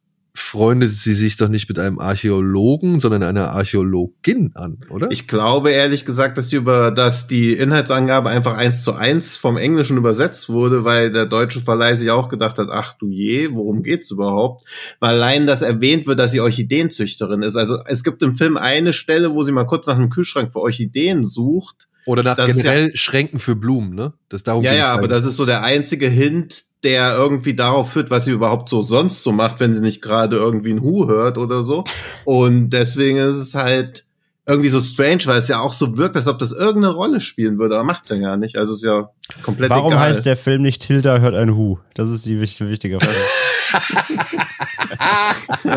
freundet 0.54 0.92
sie 0.92 1.14
sich 1.14 1.36
doch 1.36 1.48
nicht 1.48 1.68
mit 1.68 1.80
einem 1.80 1.98
Archäologen, 1.98 3.00
sondern 3.00 3.24
einer 3.24 3.50
Archäologin 3.50 4.52
an, 4.54 4.78
oder? 4.88 5.08
Ich 5.10 5.26
glaube 5.26 5.72
ehrlich 5.72 6.04
gesagt, 6.04 6.38
dass 6.38 6.46
die 6.46 6.54
über, 6.54 6.92
dass 6.92 7.26
die 7.26 7.54
Inhaltsangabe 7.54 8.28
einfach 8.28 8.56
eins 8.56 8.84
zu 8.84 8.94
eins 8.94 9.36
vom 9.36 9.56
Englischen 9.56 9.96
übersetzt 9.96 10.48
wurde, 10.48 10.84
weil 10.84 11.10
der 11.10 11.26
deutsche 11.26 11.60
Verleih 11.60 11.96
sich 11.96 12.12
auch 12.12 12.28
gedacht 12.28 12.58
hat, 12.58 12.68
ach 12.70 12.94
du 12.94 13.08
je, 13.08 13.48
worum 13.50 13.82
geht's 13.82 14.12
überhaupt? 14.12 14.64
Weil 15.00 15.16
allein 15.16 15.48
das 15.48 15.62
erwähnt 15.62 16.06
wird, 16.06 16.20
dass 16.20 16.30
sie 16.30 16.40
Orchideenzüchterin 16.40 17.42
ist. 17.42 17.56
Also 17.56 17.78
es 17.86 18.04
gibt 18.04 18.22
im 18.22 18.36
Film 18.36 18.56
eine 18.56 18.92
Stelle, 18.92 19.34
wo 19.34 19.42
sie 19.42 19.50
mal 19.50 19.66
kurz 19.66 19.88
nach 19.88 19.96
einem 19.96 20.08
Kühlschrank 20.08 20.52
für 20.52 20.60
Orchideen 20.60 21.24
sucht. 21.24 21.88
oder 22.06 22.22
nach 22.22 22.36
das 22.36 22.54
generell 22.54 22.94
Schränken 22.94 23.40
für 23.40 23.56
Blumen, 23.56 23.92
ne? 23.96 24.12
Das 24.28 24.44
darum 24.44 24.62
Ja, 24.62 24.72
ja, 24.72 24.86
aber 24.92 25.08
das 25.08 25.24
ist 25.24 25.34
so 25.34 25.46
der 25.46 25.64
einzige 25.64 26.06
Hint, 26.06 26.62
der 26.84 27.16
irgendwie 27.16 27.54
darauf 27.54 27.92
führt, 27.92 28.10
was 28.10 28.26
sie 28.26 28.32
überhaupt 28.32 28.68
so 28.68 28.82
sonst 28.82 29.22
so 29.22 29.32
macht, 29.32 29.58
wenn 29.60 29.72
sie 29.72 29.80
nicht 29.80 30.02
gerade 30.02 30.36
irgendwie 30.36 30.72
ein 30.72 30.82
Hu 30.82 31.08
hört 31.08 31.38
oder 31.38 31.64
so. 31.64 31.84
Und 32.24 32.70
deswegen 32.70 33.18
ist 33.18 33.36
es 33.36 33.54
halt 33.54 34.04
irgendwie 34.46 34.68
so 34.68 34.80
strange, 34.80 35.22
weil 35.24 35.38
es 35.38 35.48
ja 35.48 35.60
auch 35.60 35.72
so 35.72 35.96
wirkt, 35.96 36.16
als 36.16 36.28
ob 36.28 36.38
das 36.38 36.52
irgendeine 36.52 36.94
Rolle 36.94 37.20
spielen 37.20 37.58
würde, 37.58 37.76
aber 37.76 37.84
macht's 37.84 38.10
ja 38.10 38.18
gar 38.18 38.36
nicht. 38.36 38.58
Also 38.58 38.72
es 38.72 38.78
ist 38.78 38.84
ja 38.84 39.10
komplett 39.42 39.70
Warum 39.70 39.92
egal. 39.94 40.08
heißt 40.08 40.26
der 40.26 40.36
Film 40.36 40.62
nicht 40.62 40.82
Hilda 40.82 41.18
hört 41.18 41.34
ein 41.34 41.56
Hu? 41.56 41.78
Das 41.94 42.10
ist 42.10 42.26
die 42.26 42.38
wichtige, 42.40 42.68
wichtige 42.68 42.98
Frage. 43.00 43.16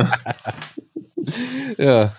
ja. 1.78 2.13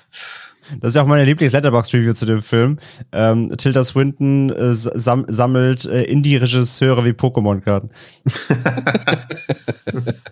Das 0.80 0.90
ist 0.90 0.94
ja 0.96 1.02
auch 1.02 1.06
meine 1.06 1.24
Lieblings-Letterbox-Review 1.24 2.12
zu 2.12 2.26
dem 2.26 2.42
Film. 2.42 2.78
Ähm, 3.12 3.54
Tilda 3.56 3.84
Swinton 3.84 4.50
äh, 4.50 4.74
sam 4.74 5.24
sammelt 5.28 5.84
äh, 5.86 6.02
Indie-Regisseure 6.04 7.04
wie 7.04 7.12
Pokémon-Karten. 7.12 7.90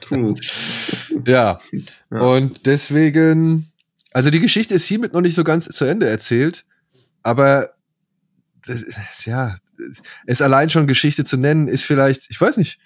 True. 0.00 0.34
Ja. 1.26 1.58
Ja. 2.10 2.20
Und 2.20 2.66
deswegen, 2.66 3.72
also 4.12 4.30
die 4.30 4.38
Geschichte 4.38 4.74
ist 4.74 4.84
hiermit 4.84 5.12
noch 5.12 5.22
nicht 5.22 5.34
so 5.34 5.44
ganz 5.44 5.64
zu 5.64 5.84
Ende 5.84 6.08
erzählt, 6.08 6.64
aber 7.22 7.70
das, 8.64 9.24
ja, 9.24 9.56
es 10.26 10.42
allein 10.42 10.68
schon 10.68 10.86
Geschichte 10.86 11.24
zu 11.24 11.36
nennen, 11.36 11.68
ist 11.68 11.84
vielleicht, 11.84 12.30
ich 12.30 12.40
weiß 12.40 12.58
nicht, 12.58 12.78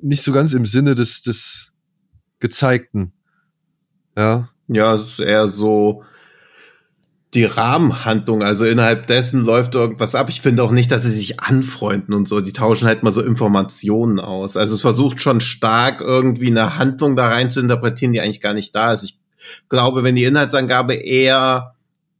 nicht 0.00 0.22
so 0.22 0.32
ganz 0.32 0.52
im 0.54 0.66
Sinne 0.66 0.94
des, 0.94 1.22
des 1.22 1.72
Gezeigten. 2.40 3.12
Ja. 4.16 4.50
Ja, 4.68 4.94
es 4.94 5.02
ist 5.02 5.20
eher 5.20 5.48
so 5.48 6.04
die 7.34 7.44
Rahmenhandlung, 7.44 8.42
also 8.42 8.64
innerhalb 8.64 9.06
dessen 9.06 9.44
läuft 9.44 9.74
irgendwas 9.74 10.14
ab. 10.14 10.28
Ich 10.28 10.40
finde 10.40 10.62
auch 10.62 10.70
nicht, 10.70 10.90
dass 10.92 11.02
sie 11.02 11.10
sich 11.10 11.40
anfreunden 11.40 12.14
und 12.14 12.28
so. 12.28 12.40
Die 12.40 12.52
tauschen 12.52 12.86
halt 12.86 13.02
mal 13.02 13.10
so 13.10 13.22
Informationen 13.22 14.20
aus. 14.20 14.56
Also 14.56 14.74
es 14.74 14.80
versucht 14.80 15.20
schon 15.20 15.40
stark 15.40 16.00
irgendwie 16.00 16.48
eine 16.48 16.78
Handlung 16.78 17.16
da 17.16 17.28
rein 17.28 17.50
zu 17.50 17.60
interpretieren, 17.60 18.12
die 18.12 18.20
eigentlich 18.20 18.40
gar 18.40 18.54
nicht 18.54 18.74
da 18.74 18.92
ist. 18.92 19.04
Ich 19.04 19.18
glaube, 19.68 20.04
wenn 20.04 20.14
die 20.14 20.24
Inhaltsangabe 20.24 20.94
eher 20.94 21.73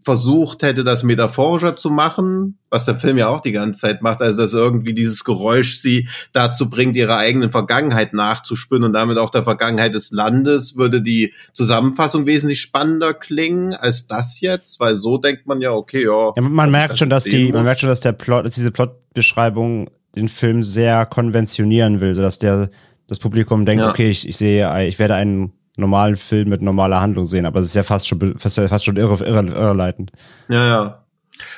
versucht 0.05 0.63
hätte, 0.63 0.85
das 0.85 1.03
metaphorischer 1.03 1.77
zu 1.77 1.89
machen, 1.89 2.59
was 2.69 2.85
der 2.85 2.95
Film 2.95 3.17
ja 3.17 3.29
auch 3.29 3.41
die 3.41 3.53
ganze 3.53 3.81
Zeit 3.81 4.03
macht, 4.03 4.21
also 4.21 4.43
dass 4.43 4.53
irgendwie 4.53 4.93
dieses 4.93 5.25
Geräusch 5.25 5.81
sie 5.81 6.09
dazu 6.33 6.69
bringt, 6.69 6.95
ihre 6.97 7.17
eigene 7.17 7.51
Vergangenheit 7.51 8.13
nachzuspüren 8.13 8.85
und 8.85 8.93
damit 8.93 9.17
auch 9.17 9.31
der 9.31 9.45
Vergangenheit 9.45 9.95
des 9.95 10.11
Landes, 10.11 10.77
würde 10.77 11.01
die 11.01 11.33
Zusammenfassung 11.55 12.27
wesentlich 12.27 12.61
spannender 12.61 13.15
klingen 13.15 13.73
als 13.73 14.07
das 14.07 14.41
jetzt, 14.41 14.79
weil 14.79 14.95
so 14.95 15.17
denkt 15.17 15.47
man 15.47 15.63
ja, 15.63 15.73
okay, 15.73 16.05
ja. 16.05 16.33
ja 16.37 16.43
man 16.43 16.71
merkt 16.71 16.99
schon, 16.99 17.09
dass 17.09 17.25
die, 17.25 17.51
man 17.51 17.65
merkt 17.65 17.81
schon, 17.81 17.89
dass 17.89 18.01
der 18.01 18.13
Plot, 18.13 18.45
dass 18.45 18.55
diese 18.55 18.71
Plotbeschreibung 18.71 19.91
den 20.15 20.29
Film 20.29 20.63
sehr 20.63 21.07
konventionieren 21.07 22.01
will, 22.01 22.15
sodass 22.15 22.39
der 22.39 22.69
das 23.07 23.19
Publikum 23.19 23.67
denkt, 23.67 23.83
ja. 23.83 23.91
okay, 23.91 24.11
ich, 24.11 24.29
ich 24.29 24.37
sehe, 24.37 24.87
ich 24.87 24.99
werde 24.99 25.15
einen 25.15 25.53
normalen 25.77 26.17
Film 26.17 26.49
mit 26.49 26.63
normaler 26.63 27.01
Handlung 27.01 27.25
sehen, 27.25 27.47
aber 27.47 27.61
es 27.61 27.67
ist 27.67 27.75
ja 27.75 27.83
fast 27.83 28.09
schon 28.09 28.39
fast, 28.39 28.61
fast 28.61 28.85
schon 28.85 28.97
irre, 28.97 29.25
irre, 29.25 29.47
irreleitend. 29.47 30.13
Ja, 30.49 30.67
ja. 30.67 31.05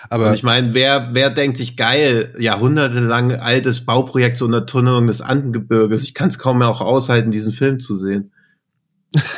Aber 0.08 0.28
Und 0.28 0.34
ich 0.34 0.42
meine, 0.42 0.72
wer, 0.74 1.10
wer 1.12 1.30
denkt 1.30 1.58
sich 1.58 1.76
geil, 1.76 2.32
jahrhundertelang 2.38 3.32
altes 3.32 3.84
Bauprojekt 3.84 4.38
zur 4.38 4.46
Untertunnelung 4.46 5.06
des 5.06 5.20
Andengebirges, 5.20 6.04
ich 6.04 6.14
kann 6.14 6.28
es 6.28 6.38
kaum 6.38 6.58
mehr 6.58 6.68
auch 6.68 6.80
aushalten, 6.80 7.30
diesen 7.30 7.52
Film 7.52 7.80
zu 7.80 7.96
sehen. 7.96 8.32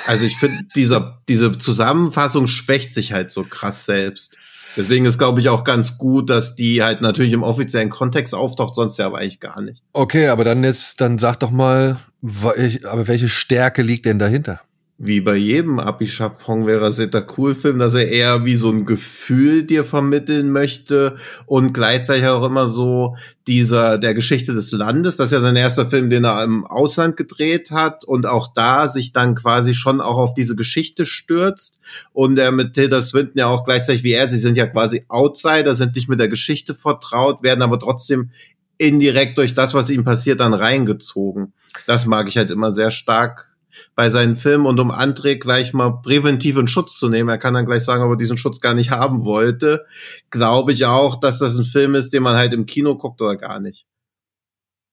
Also 0.06 0.24
ich 0.24 0.36
finde, 0.36 0.64
dieser, 0.76 1.20
diese 1.28 1.56
Zusammenfassung 1.58 2.46
schwächt 2.46 2.94
sich 2.94 3.12
halt 3.12 3.32
so 3.32 3.44
krass 3.44 3.84
selbst. 3.84 4.36
Deswegen 4.76 5.06
ist, 5.06 5.18
glaube 5.18 5.40
ich, 5.40 5.48
auch 5.48 5.64
ganz 5.64 5.98
gut, 5.98 6.30
dass 6.30 6.54
die 6.54 6.84
halt 6.84 7.00
natürlich 7.00 7.32
im 7.32 7.42
offiziellen 7.42 7.90
Kontext 7.90 8.34
auftaucht, 8.34 8.76
sonst 8.76 8.98
ja 8.98 9.06
aber 9.06 9.18
eigentlich 9.18 9.40
gar 9.40 9.60
nicht. 9.60 9.82
Okay, 9.92 10.28
aber 10.28 10.44
dann 10.44 10.62
jetzt, 10.62 11.00
dann 11.00 11.18
sag 11.18 11.40
doch 11.40 11.50
mal, 11.50 11.96
aber 12.22 13.08
welche 13.08 13.28
Stärke 13.28 13.82
liegt 13.82 14.06
denn 14.06 14.20
dahinter? 14.20 14.60
Wie 15.00 15.20
bei 15.20 15.36
jedem 15.36 15.78
Abishapong 15.78 16.66
wäre 16.66 16.88
es 16.88 16.96
der 16.96 17.26
Cool-Film, 17.38 17.78
dass 17.78 17.94
er 17.94 18.08
eher 18.08 18.44
wie 18.44 18.56
so 18.56 18.68
ein 18.68 18.84
Gefühl 18.84 19.62
dir 19.62 19.84
vermitteln 19.84 20.50
möchte 20.50 21.18
und 21.46 21.72
gleichzeitig 21.72 22.26
auch 22.26 22.44
immer 22.44 22.66
so 22.66 23.16
dieser, 23.46 23.98
der 23.98 24.12
Geschichte 24.14 24.54
des 24.54 24.72
Landes. 24.72 25.14
Das 25.14 25.26
ist 25.26 25.34
ja 25.34 25.40
sein 25.40 25.54
erster 25.54 25.88
Film, 25.88 26.10
den 26.10 26.24
er 26.24 26.42
im 26.42 26.66
Ausland 26.66 27.16
gedreht 27.16 27.70
hat 27.70 28.04
und 28.04 28.26
auch 28.26 28.52
da 28.52 28.88
sich 28.88 29.12
dann 29.12 29.36
quasi 29.36 29.72
schon 29.72 30.00
auch 30.00 30.18
auf 30.18 30.34
diese 30.34 30.56
Geschichte 30.56 31.06
stürzt 31.06 31.78
und 32.12 32.36
er 32.36 32.50
mit 32.50 32.74
Tilda 32.74 33.00
Swinton 33.00 33.38
ja 33.38 33.46
auch 33.46 33.62
gleichzeitig 33.62 34.02
wie 34.02 34.14
er, 34.14 34.28
sie 34.28 34.38
sind 34.38 34.56
ja 34.56 34.66
quasi 34.66 35.04
Outsider, 35.06 35.74
sind 35.74 35.94
nicht 35.94 36.08
mit 36.08 36.18
der 36.18 36.28
Geschichte 36.28 36.74
vertraut, 36.74 37.44
werden 37.44 37.62
aber 37.62 37.78
trotzdem 37.78 38.30
indirekt 38.78 39.38
durch 39.38 39.54
das, 39.54 39.74
was 39.74 39.90
ihm 39.90 40.02
passiert, 40.02 40.40
dann 40.40 40.54
reingezogen. 40.54 41.52
Das 41.86 42.04
mag 42.04 42.26
ich 42.26 42.36
halt 42.36 42.50
immer 42.50 42.72
sehr 42.72 42.90
stark 42.90 43.47
bei 43.94 44.10
seinen 44.10 44.36
Filmen 44.36 44.66
und 44.66 44.78
um 44.80 44.90
André 44.90 45.38
gleich 45.38 45.72
mal 45.72 46.00
präventiv 46.02 46.56
in 46.56 46.68
Schutz 46.68 46.98
zu 46.98 47.08
nehmen, 47.08 47.28
er 47.28 47.38
kann 47.38 47.54
dann 47.54 47.66
gleich 47.66 47.84
sagen, 47.84 48.04
ob 48.04 48.10
er 48.10 48.16
diesen 48.16 48.38
Schutz 48.38 48.60
gar 48.60 48.74
nicht 48.74 48.90
haben 48.90 49.24
wollte, 49.24 49.84
glaube 50.30 50.72
ich 50.72 50.86
auch, 50.86 51.20
dass 51.20 51.38
das 51.38 51.56
ein 51.56 51.64
Film 51.64 51.94
ist, 51.94 52.12
den 52.12 52.22
man 52.22 52.36
halt 52.36 52.52
im 52.52 52.66
Kino 52.66 52.96
guckt 52.96 53.20
oder 53.20 53.36
gar 53.36 53.60
nicht. 53.60 53.86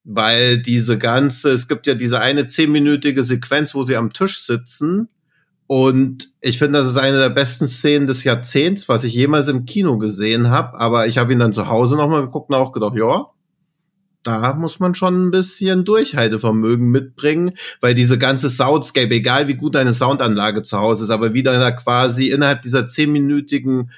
Weil 0.04 0.58
diese 0.58 0.98
ganze, 0.98 1.50
es 1.50 1.68
gibt 1.68 1.86
ja 1.86 1.94
diese 1.94 2.20
eine 2.20 2.46
zehnminütige 2.46 3.22
Sequenz, 3.22 3.74
wo 3.74 3.82
sie 3.82 3.96
am 3.96 4.12
Tisch 4.12 4.42
sitzen 4.42 5.08
und 5.66 6.28
ich 6.40 6.58
finde, 6.58 6.78
das 6.78 6.88
ist 6.88 6.96
eine 6.96 7.18
der 7.18 7.30
besten 7.30 7.66
Szenen 7.66 8.06
des 8.06 8.22
Jahrzehnts, 8.24 8.88
was 8.88 9.04
ich 9.04 9.14
jemals 9.14 9.48
im 9.48 9.66
Kino 9.66 9.98
gesehen 9.98 10.50
habe. 10.50 10.78
Aber 10.78 11.06
ich 11.08 11.18
habe 11.18 11.32
ihn 11.32 11.40
dann 11.40 11.52
zu 11.52 11.68
Hause 11.68 11.96
nochmal 11.96 12.22
geguckt 12.22 12.50
und 12.50 12.54
auch 12.54 12.72
gedacht, 12.72 12.94
ja, 12.96 13.26
da 14.26 14.54
muss 14.54 14.80
man 14.80 14.94
schon 14.94 15.26
ein 15.26 15.30
bisschen 15.30 15.84
Durchhaltevermögen 15.84 16.88
mitbringen, 16.88 17.52
weil 17.80 17.94
diese 17.94 18.18
ganze 18.18 18.50
Soundscape, 18.50 19.14
egal 19.14 19.48
wie 19.48 19.54
gut 19.54 19.74
deine 19.74 19.92
Soundanlage 19.92 20.62
zu 20.62 20.78
Hause 20.78 21.04
ist, 21.04 21.10
aber 21.10 21.32
wieder 21.34 21.58
da 21.58 21.70
quasi 21.70 22.28
innerhalb 22.28 22.62
dieser 22.62 22.86
zehnminütigen 22.86 23.90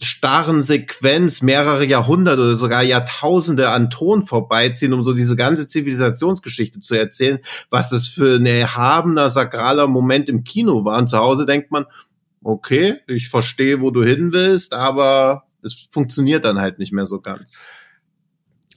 starren 0.00 0.62
Sequenz 0.62 1.42
mehrere 1.42 1.84
Jahrhunderte 1.84 2.42
oder 2.42 2.56
sogar 2.56 2.82
Jahrtausende 2.82 3.70
an 3.70 3.90
Ton 3.90 4.26
vorbeiziehen, 4.26 4.92
um 4.92 5.02
so 5.02 5.12
diese 5.12 5.36
ganze 5.36 5.66
Zivilisationsgeschichte 5.66 6.80
zu 6.80 6.94
erzählen, 6.94 7.38
was 7.70 7.90
das 7.90 8.06
für 8.08 8.36
ein 8.36 8.46
erhabener, 8.46 9.28
sakraler 9.30 9.86
Moment 9.86 10.28
im 10.28 10.44
Kino 10.44 10.84
war. 10.84 10.98
Und 10.98 11.08
zu 11.08 11.18
Hause 11.18 11.46
denkt 11.46 11.70
man, 11.70 11.86
okay, 12.42 12.98
ich 13.06 13.28
verstehe, 13.28 13.80
wo 13.80 13.90
du 13.90 14.02
hin 14.02 14.32
willst, 14.32 14.74
aber 14.74 15.44
es 15.62 15.88
funktioniert 15.90 16.44
dann 16.44 16.60
halt 16.60 16.78
nicht 16.78 16.92
mehr 16.92 17.06
so 17.06 17.20
ganz. 17.20 17.60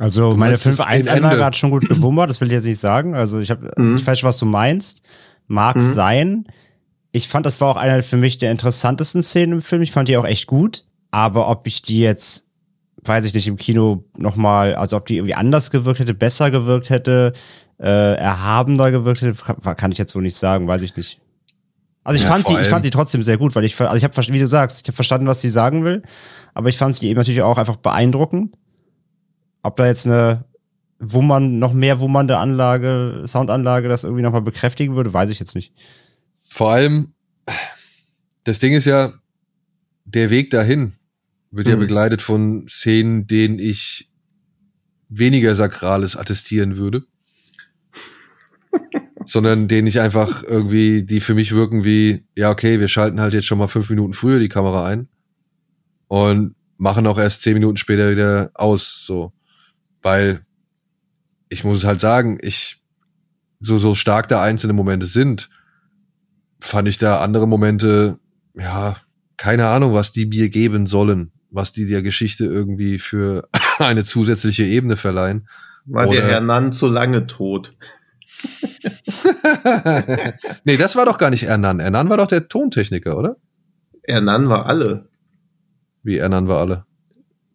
Also 0.01 0.31
du 0.31 0.37
meine 0.37 0.55
5-1-Anlage 0.55 1.45
hat 1.45 1.55
schon 1.55 1.69
gut 1.69 1.87
gewummert, 1.87 2.27
das 2.27 2.41
will 2.41 2.47
ich 2.47 2.55
jetzt 2.55 2.65
nicht 2.65 2.79
sagen. 2.79 3.13
Also 3.13 3.39
ich 3.39 3.51
habe, 3.51 3.71
mhm. 3.77 3.97
ich 3.97 4.07
weiß 4.07 4.17
schon, 4.19 4.27
was 4.27 4.39
du 4.39 4.47
meinst. 4.47 5.03
Mag 5.45 5.75
mhm. 5.75 5.81
sein. 5.81 6.45
Ich 7.11 7.27
fand, 7.27 7.45
das 7.45 7.61
war 7.61 7.69
auch 7.69 7.75
eine 7.75 8.01
für 8.01 8.17
mich 8.17 8.37
der 8.37 8.49
interessantesten 8.49 9.21
Szenen 9.21 9.53
im 9.53 9.61
Film. 9.61 9.83
Ich 9.83 9.91
fand 9.91 10.09
die 10.09 10.17
auch 10.17 10.25
echt 10.25 10.47
gut. 10.47 10.85
Aber 11.11 11.49
ob 11.49 11.67
ich 11.67 11.83
die 11.83 11.99
jetzt, 11.99 12.47
weiß 13.03 13.25
ich 13.25 13.35
nicht, 13.35 13.45
im 13.45 13.57
Kino 13.57 14.03
nochmal, 14.17 14.73
also 14.73 14.97
ob 14.97 15.05
die 15.05 15.17
irgendwie 15.17 15.35
anders 15.35 15.69
gewirkt 15.69 15.99
hätte, 15.99 16.15
besser 16.15 16.49
gewirkt 16.49 16.89
hätte, 16.89 17.33
äh, 17.77 18.15
erhabener 18.15 18.89
gewirkt 18.89 19.21
hätte, 19.21 19.35
kann, 19.35 19.75
kann 19.77 19.91
ich 19.91 19.99
jetzt 19.99 20.15
wohl 20.15 20.23
nicht 20.23 20.37
sagen, 20.37 20.67
weiß 20.67 20.81
ich 20.81 20.97
nicht. 20.97 21.21
Also 22.03 22.15
ich 22.15 22.23
ja, 22.23 22.29
fand 22.29 22.47
sie, 22.47 22.57
ich 22.59 22.69
fand 22.69 22.83
sie 22.83 22.89
trotzdem 22.89 23.21
sehr 23.21 23.37
gut, 23.37 23.53
weil 23.53 23.65
ich, 23.65 23.79
also 23.79 23.95
ich 23.95 24.03
habe, 24.03 24.15
wie 24.33 24.39
du 24.39 24.47
sagst, 24.47 24.81
ich 24.81 24.87
habe 24.87 24.95
verstanden, 24.95 25.27
was 25.27 25.41
sie 25.41 25.49
sagen 25.49 25.83
will, 25.83 26.01
aber 26.55 26.69
ich 26.69 26.79
fand 26.79 26.95
sie 26.95 27.07
eben 27.07 27.19
natürlich 27.19 27.43
auch 27.43 27.59
einfach 27.59 27.75
beeindruckend. 27.75 28.55
Ob 29.63 29.77
da 29.77 29.87
jetzt 29.87 30.05
eine 30.05 30.45
Wummern, 30.99 31.57
noch 31.57 31.73
mehr 31.73 31.99
wummernde 31.99 32.37
Anlage, 32.37 33.23
Soundanlage 33.25 33.89
das 33.89 34.03
irgendwie 34.03 34.23
nochmal 34.23 34.41
bekräftigen 34.41 34.95
würde, 34.95 35.13
weiß 35.13 35.29
ich 35.29 35.39
jetzt 35.39 35.55
nicht. 35.55 35.73
Vor 36.43 36.71
allem, 36.71 37.13
das 38.43 38.59
Ding 38.59 38.73
ist 38.73 38.85
ja, 38.85 39.13
der 40.05 40.29
Weg 40.29 40.49
dahin 40.49 40.93
wird 41.51 41.67
mhm. 41.67 41.71
ja 41.71 41.77
begleitet 41.77 42.21
von 42.21 42.67
Szenen, 42.67 43.27
denen 43.27 43.59
ich 43.59 44.09
weniger 45.09 45.55
Sakrales 45.55 46.15
attestieren 46.15 46.77
würde. 46.77 47.03
sondern 49.25 49.67
denen 49.67 49.87
ich 49.87 49.99
einfach 49.99 50.43
irgendwie, 50.43 51.03
die 51.03 51.19
für 51.19 51.33
mich 51.33 51.53
wirken 51.53 51.83
wie, 51.83 52.25
ja, 52.35 52.49
okay, 52.49 52.79
wir 52.79 52.87
schalten 52.87 53.21
halt 53.21 53.33
jetzt 53.33 53.45
schon 53.45 53.57
mal 53.57 53.67
fünf 53.67 53.89
Minuten 53.89 54.13
früher 54.13 54.39
die 54.39 54.49
Kamera 54.49 54.85
ein 54.85 55.07
und 56.07 56.55
machen 56.77 57.07
auch 57.07 57.19
erst 57.19 57.41
zehn 57.43 57.53
Minuten 57.53 57.77
später 57.77 58.11
wieder 58.11 58.51
aus, 58.53 59.05
so. 59.05 59.31
Weil 60.01 60.45
ich 61.49 61.63
muss 61.63 61.79
es 61.79 61.85
halt 61.85 61.99
sagen, 61.99 62.37
ich, 62.41 62.81
so, 63.59 63.77
so 63.77 63.93
stark 63.93 64.27
da 64.27 64.41
einzelne 64.41 64.73
Momente 64.73 65.05
sind, 65.05 65.49
fand 66.59 66.87
ich 66.87 66.97
da 66.97 67.21
andere 67.21 67.47
Momente, 67.47 68.19
ja, 68.55 68.95
keine 69.37 69.67
Ahnung, 69.67 69.93
was 69.93 70.11
die 70.11 70.25
mir 70.25 70.49
geben 70.49 70.87
sollen, 70.87 71.31
was 71.49 71.71
die 71.71 71.87
der 71.87 72.01
Geschichte 72.01 72.45
irgendwie 72.45 72.99
für 72.99 73.47
eine 73.79 74.03
zusätzliche 74.03 74.63
Ebene 74.63 74.97
verleihen. 74.97 75.47
War 75.85 76.07
Oder 76.07 76.21
der 76.21 76.29
Herr 76.29 76.41
Nann 76.41 76.71
zu 76.71 76.87
lange 76.87 77.27
tot? 77.27 77.75
nee, 80.63 80.77
das 80.77 80.95
war 80.95 81.05
doch 81.05 81.17
gar 81.17 81.29
nicht 81.29 81.43
Ernan. 81.43 81.79
Ernan 81.79 82.09
war 82.09 82.17
doch 82.17 82.27
der 82.27 82.47
Tontechniker, 82.47 83.17
oder? 83.17 83.37
Ernan 84.03 84.49
war 84.49 84.65
alle. 84.65 85.09
Wie 86.03 86.17
Ernan 86.17 86.47
war 86.47 86.59
alle? 86.59 86.85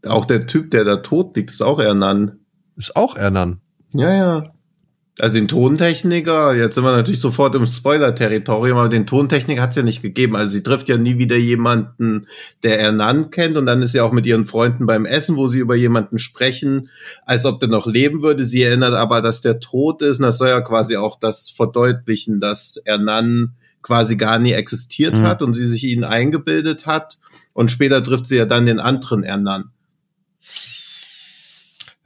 Auch 0.07 0.25
der 0.25 0.47
Typ, 0.47 0.71
der 0.71 0.85
da 0.85 0.97
tot 0.97 1.37
liegt, 1.37 1.51
ist 1.51 1.63
auch 1.63 1.79
Ernan. 1.79 2.41
Ist 2.77 2.97
auch 2.97 3.17
Ernan. 3.17 3.61
Ja, 3.93 4.13
ja. 4.13 4.43
Also 5.19 5.39
den 5.39 5.49
Tontechniker, 5.49 6.55
jetzt 6.55 6.75
sind 6.75 6.85
wir 6.85 6.95
natürlich 6.95 7.21
sofort 7.21 7.55
im 7.55 7.67
Spoiler-Territorium, 7.67 8.77
aber 8.77 8.91
den 8.91 9.07
Tontechniker 9.07 9.63
hat 9.63 9.71
es 9.71 9.77
ja 9.77 9.83
nicht 9.83 10.03
gegeben. 10.03 10.37
Also 10.37 10.53
sie 10.53 10.63
trifft 10.63 10.91
ja 10.91 10.99
nie 10.99 11.17
wieder 11.17 11.37
jemanden, 11.37 12.27
der 12.63 12.79
Ernan 12.81 13.31
kennt 13.31 13.57
und 13.57 13.65
dann 13.65 13.81
ist 13.81 13.93
sie 13.93 14.03
auch 14.03 14.13
mit 14.13 14.27
ihren 14.27 14.45
Freunden 14.45 14.85
beim 14.85 15.07
Essen, 15.07 15.37
wo 15.37 15.47
sie 15.47 15.61
über 15.61 15.75
jemanden 15.75 16.19
sprechen, 16.19 16.91
als 17.25 17.47
ob 17.47 17.61
der 17.61 17.71
noch 17.71 17.87
leben 17.87 18.23
würde. 18.23 18.45
Sie 18.45 18.63
erinnert 18.63 18.93
aber, 18.93 19.23
dass 19.23 19.41
der 19.41 19.59
tot 19.59 20.03
ist 20.03 20.19
und 20.19 20.25
das 20.25 20.37
soll 20.37 20.49
ja 20.49 20.61
quasi 20.61 20.99
auch 20.99 21.19
das 21.19 21.49
verdeutlichen, 21.49 22.39
dass 22.39 22.77
Ernan 22.85 23.55
quasi 23.81 24.17
gar 24.17 24.39
nie 24.39 24.53
existiert 24.53 25.17
mhm. 25.17 25.23
hat 25.23 25.41
und 25.41 25.55
sie 25.55 25.67
sich 25.67 25.85
ihn 25.85 26.05
eingebildet 26.05 26.85
hat 26.85 27.19
und 27.55 27.71
später 27.71 28.05
trifft 28.05 28.27
sie 28.27 28.37
ja 28.37 28.45
dann 28.45 28.67
den 28.67 28.81
anderen 28.81 29.25
Ernan. 29.25 29.71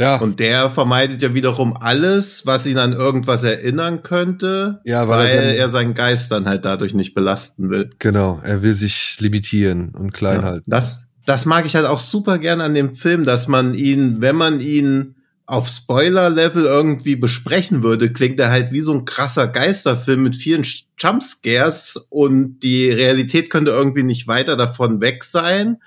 Ja. 0.01 0.17
Und 0.17 0.41
der 0.41 0.71
vermeidet 0.71 1.21
ja 1.21 1.35
wiederum 1.35 1.77
alles, 1.77 2.47
was 2.47 2.67
ihn 2.67 2.79
an 2.79 2.95
irgendwas 2.95 3.45
erinnern 3.45 4.03
könnte, 4.03 4.81
ja, 4.85 5.07
weil, 5.09 5.19
weil 5.19 5.29
er, 5.29 5.57
er, 5.57 5.69
seinen 5.69 5.93
Geist 5.93 6.33
dann 6.33 6.47
halt 6.47 6.65
dadurch 6.65 6.95
nicht 6.95 7.13
belasten 7.13 7.69
will. 7.69 7.91
Genau, 7.99 8.41
er 8.43 8.63
will 8.63 8.73
sich 8.73 9.21
limitieren 9.21 9.91
und 9.91 10.15
klein 10.15 10.41
ja. 10.41 10.47
halten. 10.47 10.71
Das, 10.71 11.05
das 11.27 11.45
mag 11.45 11.67
ich 11.67 11.77
halt 11.77 11.85
auch 11.85 12.01
super 12.01 12.39
gern 12.39 12.63
an 12.63 12.73
dem 12.73 12.95
Film, 12.95 13.25
dass 13.25 13.47
man 13.47 13.75
ihn, 13.75 14.23
wenn 14.23 14.37
man 14.37 14.61
ihn 14.61 15.17
auf 15.51 15.69
Spoiler-Level 15.69 16.65
irgendwie 16.65 17.17
besprechen 17.17 17.83
würde, 17.83 18.13
klingt 18.13 18.39
er 18.39 18.51
halt 18.51 18.71
wie 18.71 18.83
so 18.83 18.95
ein 18.95 19.05
krasser 19.05 19.49
Geisterfilm 19.49 20.23
mit 20.23 20.37
vielen 20.37 20.65
Jumpscares 20.97 22.07
und 22.09 22.61
die 22.61 22.89
Realität 22.89 23.51
könnte 23.51 23.73
irgendwie 23.73 24.05
nicht 24.05 24.29
weiter 24.29 24.57
davon 24.57 25.01
weg 25.01 25.25
sein. 25.25 25.79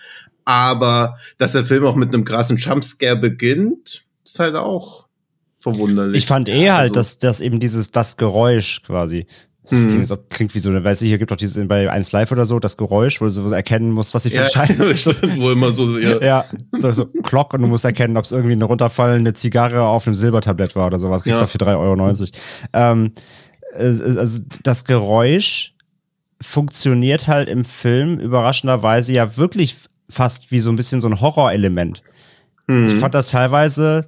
Aber 0.45 1.17
dass 1.37 1.53
der 1.53 1.65
Film 1.65 1.85
auch 1.85 1.95
mit 1.95 2.13
einem 2.13 2.25
krassen 2.25 2.57
Jumpscare 2.57 3.15
beginnt, 3.15 4.03
ist 4.23 4.39
halt 4.39 4.55
auch 4.55 5.05
verwunderlich. 5.59 6.23
Ich 6.23 6.27
fand 6.27 6.49
eh 6.49 6.71
halt, 6.71 6.97
also, 6.97 6.99
dass, 6.99 7.17
dass 7.17 7.41
eben 7.41 7.59
dieses, 7.59 7.91
das 7.91 8.17
Geräusch 8.17 8.81
quasi, 8.83 9.25
Das 9.63 9.79
mhm. 9.79 9.87
klingt, 9.87 10.07
so, 10.07 10.17
klingt, 10.17 10.55
wie 10.55 10.59
so 10.59 10.69
eine, 10.69 10.83
weißt 10.83 11.01
du, 11.01 11.05
hier 11.05 11.17
gibt 11.17 11.31
doch 11.31 11.37
diese 11.37 11.63
bei 11.65 11.89
1 11.89 12.11
Live 12.11 12.31
oder 12.33 12.45
so, 12.45 12.59
das 12.59 12.75
Geräusch, 12.75 13.21
wo 13.21 13.25
du 13.25 13.31
so 13.31 13.49
erkennen 13.49 13.91
musst, 13.91 14.13
was 14.13 14.23
sie 14.23 14.29
für 14.29 14.43
ja, 14.43 14.93
so, 14.95 15.13
wo 15.37 15.51
immer 15.51 15.71
so, 15.71 15.97
ja. 15.97 16.21
ja 16.21 16.45
so, 16.73 16.91
so 16.91 17.05
Glock 17.05 17.53
und 17.53 17.61
du 17.61 17.67
musst 17.67 17.85
erkennen, 17.85 18.17
ob 18.17 18.25
es 18.25 18.33
irgendwie 18.33 18.53
eine 18.53 18.65
runterfallende 18.65 19.33
Zigarre 19.33 19.83
auf 19.83 20.05
einem 20.05 20.15
Silbertablett 20.15 20.75
war 20.75 20.87
oder 20.87 20.99
sowas. 20.99 21.23
Kriegst 21.23 21.39
du 21.39 21.43
ja. 21.43 21.47
für 21.47 21.57
3,90 21.57 21.79
Euro. 21.79 22.27
Ähm, 22.73 23.11
also 23.75 24.41
das 24.63 24.83
Geräusch 24.83 25.73
funktioniert 26.41 27.27
halt 27.27 27.47
im 27.47 27.63
Film 27.63 28.19
überraschenderweise 28.19 29.13
ja 29.13 29.37
wirklich 29.37 29.77
fast 30.09 30.51
wie 30.51 30.59
so 30.59 30.69
ein 30.69 30.75
bisschen 30.75 31.01
so 31.01 31.07
ein 31.07 31.21
Horrorelement. 31.21 32.03
Mhm. 32.67 32.87
Ich 32.87 32.95
fand 32.95 33.13
das 33.13 33.29
teilweise 33.29 34.07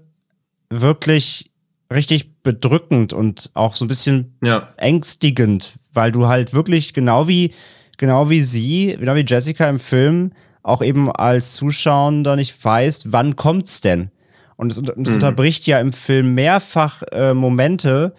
wirklich 0.69 1.51
richtig 1.91 2.41
bedrückend 2.41 3.13
und 3.13 3.51
auch 3.53 3.75
so 3.75 3.86
ein 3.86 3.88
bisschen 3.88 4.38
ja. 4.43 4.69
ängstigend, 4.77 5.73
weil 5.93 6.12
du 6.12 6.27
halt 6.27 6.53
wirklich 6.53 6.93
genau 6.93 7.27
wie 7.27 7.53
genau 7.97 8.29
wie 8.29 8.41
sie, 8.41 8.97
genau 8.99 9.15
wie 9.15 9.25
Jessica 9.25 9.69
im 9.69 9.79
Film 9.79 10.31
auch 10.63 10.81
eben 10.81 11.12
als 11.12 11.53
Zuschauer 11.53 12.12
nicht 12.12 12.63
weißt, 12.63 13.12
wann 13.12 13.36
kommt's 13.36 13.81
denn? 13.81 14.10
Und 14.58 14.71
es, 14.71 14.81
mhm. 14.81 14.89
unterbricht 14.95 15.67
ja 15.67 15.79
im 15.79 15.93
Film 15.93 16.34
mehrfach 16.34 17.03
äh, 17.12 17.34
Momente, 17.34 18.15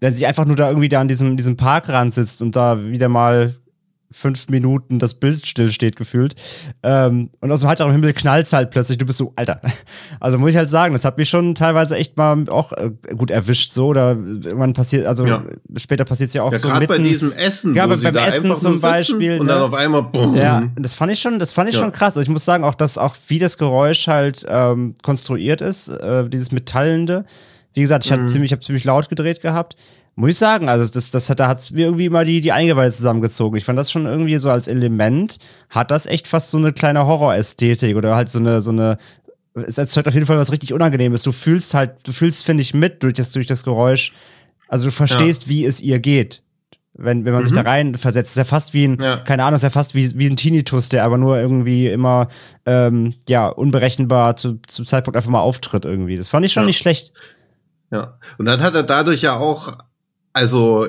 wenn 0.00 0.14
sie 0.14 0.26
einfach 0.26 0.44
nur 0.44 0.56
da 0.56 0.68
irgendwie 0.68 0.88
da 0.88 1.00
an 1.00 1.08
diesem, 1.08 1.36
diesem 1.36 1.56
Parkrand 1.56 2.12
sitzt 2.12 2.42
und 2.42 2.56
da 2.56 2.84
wieder 2.84 3.08
mal 3.08 3.54
fünf 4.14 4.48
Minuten 4.48 4.98
das 4.98 5.14
Bild 5.14 5.44
stillsteht 5.46 5.96
gefühlt. 5.96 6.34
Ähm, 6.82 7.30
und 7.40 7.50
aus 7.50 7.60
dem 7.60 7.68
heiteren 7.68 7.90
Himmel 7.90 8.12
knallt's 8.12 8.52
halt 8.52 8.70
plötzlich. 8.70 8.96
Du 8.96 9.04
bist 9.04 9.18
so, 9.18 9.32
Alter. 9.36 9.60
Also 10.20 10.38
muss 10.38 10.50
ich 10.50 10.56
halt 10.56 10.68
sagen, 10.68 10.94
das 10.94 11.04
hat 11.04 11.18
mich 11.18 11.28
schon 11.28 11.54
teilweise 11.54 11.96
echt 11.96 12.16
mal 12.16 12.48
auch 12.48 12.72
äh, 12.72 12.90
gut 13.16 13.30
erwischt 13.30 13.72
so. 13.72 13.88
Oder 13.88 14.10
irgendwann 14.10 14.72
passiert, 14.72 15.06
also 15.06 15.26
ja. 15.26 15.44
später 15.76 16.04
passiert's 16.04 16.32
ja 16.32 16.42
auch 16.42 16.52
ja, 16.52 16.58
so 16.58 16.68
gerade 16.68 16.86
bei 16.86 16.98
diesem 16.98 17.32
Essen, 17.32 17.74
ja, 17.74 17.84
wo 17.90 18.00
beim 18.00 18.16
Essen 18.16 18.54
zum 18.54 18.80
Beispiel. 18.80 19.40
Und 19.40 19.48
dann 19.48 19.58
ne? 19.58 19.64
auf 19.64 19.74
einmal, 19.74 20.02
boom. 20.02 20.36
Ja, 20.36 20.62
das 20.76 20.94
fand 20.94 21.12
ich 21.12 21.20
schon, 21.20 21.38
das 21.38 21.52
fand 21.52 21.68
ich 21.68 21.74
ja. 21.74 21.82
schon 21.82 21.92
krass. 21.92 22.16
Also 22.16 22.20
ich 22.20 22.28
muss 22.28 22.44
sagen, 22.44 22.64
auch 22.64 22.74
das, 22.74 22.96
auch 22.96 23.16
wie 23.26 23.38
das 23.38 23.58
Geräusch 23.58 24.06
halt 24.06 24.46
ähm, 24.48 24.94
konstruiert 25.02 25.60
ist, 25.60 25.88
äh, 25.88 26.28
dieses 26.28 26.52
Metallende. 26.52 27.24
Wie 27.74 27.80
gesagt, 27.80 28.06
ich 28.06 28.16
mhm. 28.16 28.28
ziemlich, 28.28 28.50
ich 28.50 28.52
habe 28.52 28.62
ziemlich 28.62 28.84
laut 28.84 29.08
gedreht 29.08 29.42
gehabt 29.42 29.76
muss 30.16 30.30
ich 30.30 30.38
sagen, 30.38 30.68
also 30.68 30.90
das, 30.90 31.10
das 31.10 31.28
hat, 31.28 31.40
da 31.40 31.48
hat 31.48 31.70
mir 31.72 31.86
irgendwie 31.86 32.06
immer 32.06 32.24
die, 32.24 32.40
die 32.40 32.52
Eingeweide 32.52 32.92
zusammengezogen. 32.92 33.58
Ich 33.58 33.64
fand 33.64 33.78
das 33.78 33.90
schon 33.90 34.06
irgendwie 34.06 34.36
so 34.38 34.48
als 34.48 34.68
Element, 34.68 35.38
hat 35.70 35.90
das 35.90 36.06
echt 36.06 36.28
fast 36.28 36.50
so 36.50 36.58
eine 36.58 36.72
kleine 36.72 37.06
Horrorästhetik 37.06 37.96
oder 37.96 38.14
halt 38.14 38.28
so 38.28 38.38
eine, 38.38 38.60
so 38.60 38.70
eine, 38.70 38.98
es 39.54 39.78
erzeugt 39.78 40.06
auf 40.06 40.14
jeden 40.14 40.26
Fall 40.26 40.38
was 40.38 40.52
richtig 40.52 40.72
Unangenehmes. 40.72 41.22
Du 41.22 41.32
fühlst 41.32 41.74
halt, 41.74 41.96
du 42.04 42.12
fühlst, 42.12 42.44
finde 42.44 42.62
ich, 42.62 42.74
mit 42.74 43.02
durch 43.02 43.14
das, 43.14 43.32
durch 43.32 43.46
das 43.46 43.64
Geräusch. 43.64 44.12
Also 44.68 44.86
du 44.86 44.92
verstehst, 44.92 45.44
ja. 45.44 45.48
wie 45.48 45.64
es 45.64 45.80
ihr 45.80 45.98
geht. 45.98 46.42
Wenn, 46.96 47.24
wenn 47.24 47.32
man 47.32 47.42
mhm. 47.42 47.46
sich 47.46 47.56
da 47.56 47.62
rein 47.62 47.96
versetzt, 47.96 48.30
ist 48.30 48.36
ja 48.36 48.44
fast 48.44 48.72
wie 48.72 48.86
ein, 48.86 49.00
ja. 49.00 49.16
keine 49.16 49.42
Ahnung, 49.42 49.56
ist 49.56 49.62
ja 49.62 49.70
fast 49.70 49.96
wie, 49.96 50.16
wie 50.16 50.26
ein 50.26 50.36
Tinnitus, 50.36 50.90
der 50.90 51.04
aber 51.04 51.18
nur 51.18 51.36
irgendwie 51.36 51.88
immer, 51.88 52.28
ähm, 52.66 53.14
ja, 53.28 53.48
unberechenbar 53.48 54.36
zu, 54.36 54.60
zum 54.68 54.86
Zeitpunkt 54.86 55.16
einfach 55.16 55.30
mal 55.30 55.40
auftritt 55.40 55.84
irgendwie. 55.84 56.16
Das 56.16 56.28
fand 56.28 56.46
ich 56.46 56.52
schon 56.52 56.62
ja. 56.62 56.66
nicht 56.68 56.78
schlecht. 56.78 57.12
Ja. 57.90 58.18
Und 58.38 58.44
dann 58.46 58.60
hat 58.60 58.76
er 58.76 58.84
dadurch 58.84 59.22
ja 59.22 59.36
auch 59.36 59.76
also 60.34 60.86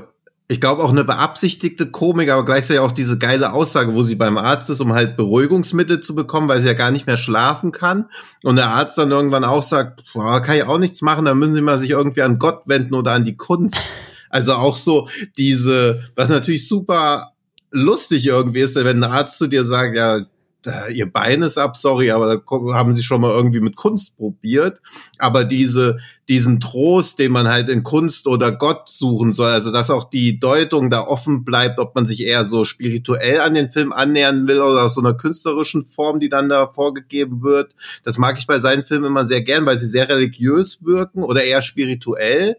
ich 0.48 0.62
glaube 0.62 0.84
auch 0.84 0.92
eine 0.92 1.04
beabsichtigte 1.04 1.90
Komik, 1.90 2.30
aber 2.30 2.46
gleichzeitig 2.46 2.80
auch 2.80 2.92
diese 2.92 3.18
geile 3.18 3.54
Aussage, 3.54 3.96
wo 3.96 4.04
sie 4.04 4.16
beim 4.16 4.38
Arzt 4.38 4.70
ist, 4.70 4.80
um 4.80 4.94
halt 4.94 5.18
Beruhigungsmittel 5.18 6.02
zu 6.02 6.14
bekommen, 6.14 6.48
weil 6.48 6.62
sie 6.62 6.68
ja 6.68 6.74
gar 6.74 6.92
nicht 6.92 7.08
mehr 7.08 7.18
schlafen 7.18 7.72
kann. 7.72 8.10
Und 8.44 8.58
der 8.58 8.70
Arzt 8.70 8.98
dann 8.98 9.10
irgendwann 9.10 9.44
auch 9.44 9.64
sagt, 9.64 10.04
boah, 10.14 10.42
kann 10.42 10.58
ich 10.58 10.64
auch 10.66 10.78
nichts 10.78 11.02
machen, 11.02 11.26
da 11.26 11.34
müssen 11.34 11.56
sie 11.56 11.62
mal 11.62 11.80
sich 11.80 11.90
irgendwie 11.90 12.22
an 12.22 12.38
Gott 12.38 12.64
wenden 12.66 12.94
oder 12.94 13.14
an 13.14 13.26
die 13.26 13.38
Kunst. 13.38 13.78
Also 14.28 14.56
auch 14.56 14.76
so 14.76 15.08
diese, 15.38 16.02
was 16.16 16.28
natürlich 16.28 16.68
super 16.68 17.32
lustig 17.72 18.26
irgendwie 18.26 18.62
ist, 18.62 18.76
wenn 18.76 19.02
ein 19.02 19.10
Arzt 19.10 19.38
zu 19.38 19.48
dir 19.48 19.64
sagt, 19.64 19.96
ja, 19.96 20.20
ihr 20.92 21.12
Bein 21.12 21.42
ist 21.42 21.58
ab, 21.58 21.78
sorry, 21.78 22.12
aber 22.12 22.38
da 22.38 22.74
haben 22.74 22.94
sie 22.94 23.04
schon 23.04 23.22
mal 23.22 23.32
irgendwie 23.32 23.60
mit 23.60 23.76
Kunst 23.76 24.18
probiert. 24.18 24.80
Aber 25.18 25.44
diese, 25.44 26.00
diesen 26.28 26.60
Trost, 26.60 27.20
den 27.20 27.32
man 27.32 27.48
halt 27.48 27.70
in 27.70 27.84
Kunst 27.84 28.28
oder 28.28 28.52
Gott 28.52 28.90
suchen 28.90 29.34
soll, 29.34 29.52
also 29.52 29.72
dass 29.72 29.92
auch 29.92 30.10
die 30.10 30.40
Deutung 30.40 30.90
da 30.90 31.02
offen 31.02 31.44
bleibt, 31.44 31.80
ob 31.80 31.96
man 31.96 32.06
sich 32.06 32.22
eher 32.22 32.46
so 32.46 32.66
spirituell 32.66 33.42
an 33.42 33.54
den 33.54 33.70
Film 33.70 33.94
annähern 33.94 34.48
will 34.48 34.60
oder 34.60 34.84
aus 34.84 34.96
so 34.96 35.02
einer 35.02 35.14
künstlerischen 35.14 35.86
Form, 35.86 36.20
die 36.20 36.30
dann 36.30 36.50
da 36.50 36.68
vorgegeben 36.68 37.44
wird. 37.44 37.76
Das 38.04 38.18
mag 38.18 38.38
ich 38.38 38.48
bei 38.48 38.60
seinen 38.60 38.86
Filmen 38.86 39.06
immer 39.06 39.26
sehr 39.26 39.42
gern, 39.42 39.66
weil 39.66 39.78
sie 39.78 39.88
sehr 39.88 40.10
religiös 40.10 40.84
wirken 40.84 41.24
oder 41.24 41.44
eher 41.44 41.62
spirituell 41.62 42.58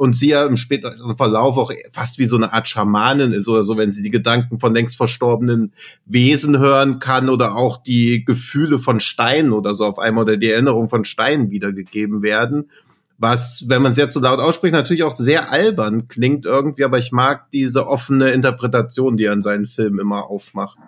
und 0.00 0.16
sie 0.16 0.30
ja 0.30 0.46
im 0.46 0.56
späteren 0.56 1.14
Verlauf 1.18 1.58
auch 1.58 1.70
fast 1.92 2.18
wie 2.18 2.24
so 2.24 2.36
eine 2.36 2.54
Art 2.54 2.66
Schamanin 2.66 3.32
ist 3.32 3.48
oder 3.48 3.62
so, 3.62 3.76
wenn 3.76 3.92
sie 3.92 4.00
die 4.00 4.08
Gedanken 4.08 4.58
von 4.58 4.72
längst 4.72 4.96
verstorbenen 4.96 5.74
Wesen 6.06 6.58
hören 6.58 7.00
kann 7.00 7.28
oder 7.28 7.54
auch 7.54 7.76
die 7.76 8.24
Gefühle 8.24 8.78
von 8.78 9.00
Steinen 9.00 9.52
oder 9.52 9.74
so 9.74 9.84
auf 9.84 9.98
einmal 9.98 10.24
oder 10.24 10.38
die 10.38 10.50
Erinnerung 10.50 10.88
von 10.88 11.04
Steinen 11.04 11.50
wiedergegeben 11.50 12.22
werden. 12.22 12.70
Was, 13.18 13.66
wenn 13.68 13.82
man 13.82 13.92
es 13.92 13.98
jetzt 13.98 14.14
so 14.14 14.20
laut 14.20 14.38
ausspricht, 14.38 14.72
natürlich 14.72 15.02
auch 15.02 15.12
sehr 15.12 15.52
albern 15.52 16.08
klingt 16.08 16.46
irgendwie, 16.46 16.84
aber 16.84 16.96
ich 16.96 17.12
mag 17.12 17.50
diese 17.50 17.86
offene 17.86 18.30
Interpretation, 18.30 19.18
die 19.18 19.24
er 19.24 19.34
in 19.34 19.42
seinen 19.42 19.66
Filmen 19.66 19.98
immer 19.98 20.30
aufmacht. 20.30 20.78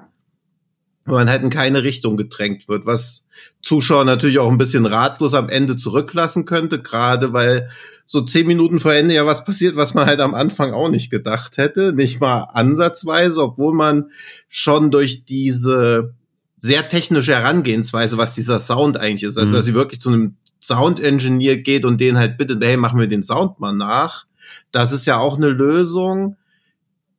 Wenn 1.04 1.14
man 1.14 1.28
halt 1.28 1.42
in 1.42 1.50
keine 1.50 1.82
Richtung 1.82 2.16
gedrängt 2.16 2.66
wird, 2.66 2.86
was 2.86 3.28
Zuschauer 3.60 4.06
natürlich 4.06 4.38
auch 4.38 4.50
ein 4.50 4.56
bisschen 4.56 4.86
ratlos 4.86 5.34
am 5.34 5.50
Ende 5.50 5.76
zurücklassen 5.76 6.46
könnte, 6.46 6.80
gerade 6.80 7.34
weil 7.34 7.68
so 8.12 8.20
zehn 8.20 8.46
Minuten 8.46 8.78
vor 8.78 8.92
Ende 8.92 9.14
ja 9.14 9.24
was 9.24 9.42
passiert, 9.42 9.74
was 9.74 9.94
man 9.94 10.04
halt 10.04 10.20
am 10.20 10.34
Anfang 10.34 10.74
auch 10.74 10.90
nicht 10.90 11.08
gedacht 11.08 11.56
hätte. 11.56 11.94
Nicht 11.94 12.20
mal 12.20 12.42
ansatzweise, 12.42 13.42
obwohl 13.42 13.72
man 13.72 14.10
schon 14.50 14.90
durch 14.90 15.24
diese 15.24 16.12
sehr 16.58 16.90
technische 16.90 17.34
Herangehensweise, 17.34 18.18
was 18.18 18.34
dieser 18.34 18.58
Sound 18.58 18.98
eigentlich 18.98 19.22
ist, 19.22 19.38
also 19.38 19.52
mhm. 19.52 19.54
dass 19.54 19.64
sie 19.64 19.72
wirklich 19.72 19.98
zu 19.98 20.10
einem 20.10 20.36
Sound-Engineer 20.60 21.56
geht 21.56 21.86
und 21.86 22.02
den 22.02 22.18
halt 22.18 22.36
bittet, 22.36 22.62
hey, 22.62 22.76
machen 22.76 23.00
wir 23.00 23.06
den 23.06 23.22
Sound 23.22 23.58
mal 23.60 23.72
nach. 23.72 24.26
Das 24.72 24.92
ist 24.92 25.06
ja 25.06 25.16
auch 25.18 25.38
eine 25.38 25.48
Lösung, 25.48 26.36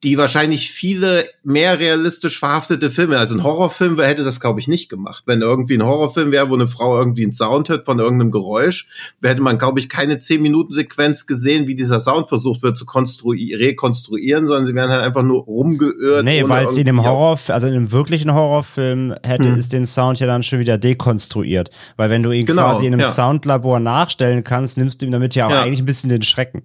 die 0.04 0.18
wahrscheinlich 0.18 0.70
viele 0.70 1.24
mehr 1.44 1.80
realistisch 1.80 2.38
verhaftete 2.38 2.92
Filme, 2.92 3.18
also 3.18 3.36
ein 3.36 3.44
Horrorfilm 3.44 4.00
hätte 4.02 4.26
das, 4.26 4.42
glaube 4.42 4.60
ich, 4.60 4.68
nicht 4.68 4.90
gemacht. 4.90 5.24
Wenn 5.26 5.42
irgendwie 5.42 5.76
ein 5.76 5.86
Horrorfilm 5.86 6.32
wäre, 6.32 6.50
wo 6.50 6.56
eine 6.56 6.68
Frau 6.68 6.98
irgendwie 7.00 7.24
einen 7.24 7.32
Sound 7.32 7.70
hört 7.70 7.86
von 7.86 8.00
irgendeinem 8.00 8.32
Geräusch, 8.32 8.88
hätte 9.22 9.42
man, 9.42 9.58
glaube 9.58 9.80
ich, 9.80 9.88
keine 9.88 10.16
10-Minuten-Sequenz 10.16 11.26
gesehen, 11.26 11.68
wie 11.68 11.76
dieser 11.76 12.02
Sound 12.02 12.28
versucht 12.28 12.64
wird 12.64 12.78
zu 12.78 12.86
rekonstruieren, 12.86 14.46
sondern 14.46 14.66
sie 14.66 14.76
werden 14.76 14.92
halt 14.92 15.04
einfach 15.04 15.24
nur 15.24 15.44
rumgeirrt. 15.44 16.26
Nee, 16.26 16.44
weil 16.48 16.70
sie 16.70 16.82
in 16.82 16.90
einem 16.90 17.04
Horror, 17.04 17.40
also 17.48 17.68
in 17.68 17.74
einem 17.74 17.92
wirklichen 17.94 18.34
Horrorfilm 18.34 19.16
hätte 19.24 19.48
hm. 19.48 19.58
es 19.58 19.70
den 19.70 19.86
Sound 19.86 20.20
ja 20.20 20.28
dann 20.28 20.44
schon 20.44 20.60
wieder 20.60 20.78
dekonstruiert. 20.78 21.72
Weil 21.96 22.10
wenn 22.10 22.24
du 22.24 22.32
ihn 22.32 22.46
genau, 22.46 22.64
quasi 22.64 22.88
in 22.88 22.94
einem 22.94 23.02
ja. 23.02 23.10
Soundlabor 23.10 23.80
nachstellen 23.80 24.44
kannst, 24.44 24.78
nimmst 24.78 25.02
du 25.02 25.06
ihm 25.06 25.14
damit 25.14 25.34
ja 25.34 25.48
auch 25.48 25.52
ja. 25.52 25.62
eigentlich 25.62 25.82
ein 25.82 25.86
bisschen 25.86 26.10
den 26.10 26.24
Schrecken. 26.24 26.64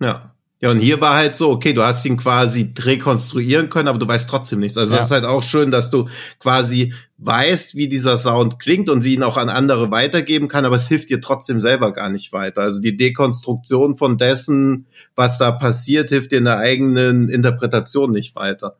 Ja. 0.00 0.35
Ja, 0.60 0.70
und 0.70 0.80
hier 0.80 1.02
war 1.02 1.14
halt 1.14 1.36
so, 1.36 1.50
okay, 1.50 1.74
du 1.74 1.82
hast 1.82 2.04
ihn 2.06 2.16
quasi 2.16 2.72
rekonstruieren 2.78 3.68
können, 3.68 3.88
aber 3.88 3.98
du 3.98 4.08
weißt 4.08 4.28
trotzdem 4.28 4.60
nichts. 4.60 4.78
Also 4.78 4.94
ja. 4.94 5.00
das 5.00 5.06
ist 5.06 5.12
halt 5.12 5.26
auch 5.26 5.42
schön, 5.42 5.70
dass 5.70 5.90
du 5.90 6.08
quasi 6.38 6.94
weißt, 7.18 7.74
wie 7.74 7.88
dieser 7.88 8.16
Sound 8.16 8.58
klingt 8.58 8.88
und 8.88 9.02
sie 9.02 9.14
ihn 9.14 9.22
auch 9.22 9.36
an 9.36 9.50
andere 9.50 9.90
weitergeben 9.90 10.48
kann, 10.48 10.64
aber 10.64 10.76
es 10.76 10.88
hilft 10.88 11.10
dir 11.10 11.20
trotzdem 11.20 11.60
selber 11.60 11.92
gar 11.92 12.08
nicht 12.08 12.32
weiter. 12.32 12.62
Also 12.62 12.80
die 12.80 12.96
Dekonstruktion 12.96 13.96
von 13.96 14.16
dessen, 14.16 14.86
was 15.14 15.36
da 15.36 15.52
passiert, 15.52 16.08
hilft 16.08 16.32
dir 16.32 16.38
in 16.38 16.44
der 16.44 16.58
eigenen 16.58 17.28
Interpretation 17.28 18.10
nicht 18.10 18.34
weiter. 18.34 18.76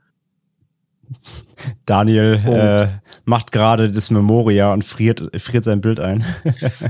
Daniel 1.84 2.40
äh, 2.46 3.08
macht 3.24 3.52
gerade 3.52 3.90
das 3.90 4.10
Memoria 4.10 4.72
und 4.72 4.82
friert, 4.82 5.30
friert 5.40 5.64
sein 5.64 5.82
Bild 5.82 6.00
ein. 6.00 6.24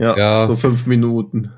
ja, 0.00 0.16
ja, 0.16 0.46
so 0.46 0.56
fünf 0.56 0.86
Minuten. 0.86 1.52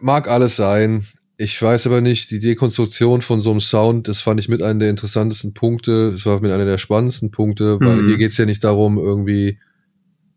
Mag 0.00 0.28
alles 0.28 0.54
sein. 0.54 1.04
Ich 1.42 1.62
weiß 1.62 1.86
aber 1.86 2.02
nicht, 2.02 2.30
die 2.32 2.38
Dekonstruktion 2.38 3.22
von 3.22 3.40
so 3.40 3.50
einem 3.50 3.60
Sound, 3.60 4.08
das 4.08 4.20
fand 4.20 4.38
ich 4.40 4.50
mit 4.50 4.62
einer 4.62 4.80
der 4.80 4.90
interessantesten 4.90 5.54
Punkte. 5.54 6.10
Das 6.10 6.26
war 6.26 6.38
mit 6.40 6.52
einer 6.52 6.66
der 6.66 6.76
spannendsten 6.76 7.30
Punkte, 7.30 7.80
weil 7.80 7.96
mhm. 7.96 8.08
hier 8.08 8.18
geht's 8.18 8.36
ja 8.36 8.44
nicht 8.44 8.62
darum, 8.62 8.98
irgendwie 8.98 9.58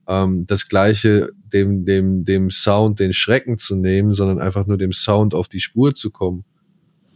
ähm, 0.08 0.46
das 0.48 0.70
Gleiche 0.70 1.32
dem, 1.52 1.84
dem, 1.84 2.24
dem 2.24 2.50
Sound 2.52 3.02
den 3.02 3.12
Schrecken 3.12 3.58
zu 3.58 3.76
nehmen, 3.76 4.14
sondern 4.14 4.40
einfach 4.40 4.66
nur 4.66 4.78
dem 4.78 4.94
Sound 4.94 5.36
auf 5.36 5.50
die 5.50 5.60
Spur 5.60 5.94
zu 5.94 6.10
kommen. 6.10 6.46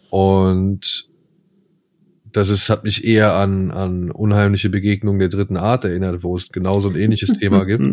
Und 0.10 1.08
das 2.26 2.50
ist, 2.50 2.70
hat 2.70 2.84
mich 2.84 3.06
eher 3.06 3.36
an, 3.36 3.72
an 3.72 4.12
unheimliche 4.12 4.70
Begegnungen 4.70 5.20
der 5.20 5.30
dritten 5.30 5.56
Art 5.56 5.86
erinnert, 5.86 6.24
wo 6.24 6.36
es 6.36 6.50
genauso 6.50 6.90
ein 6.90 6.98
ähnliches 6.98 7.40
Thema 7.40 7.64
gibt, 7.66 7.86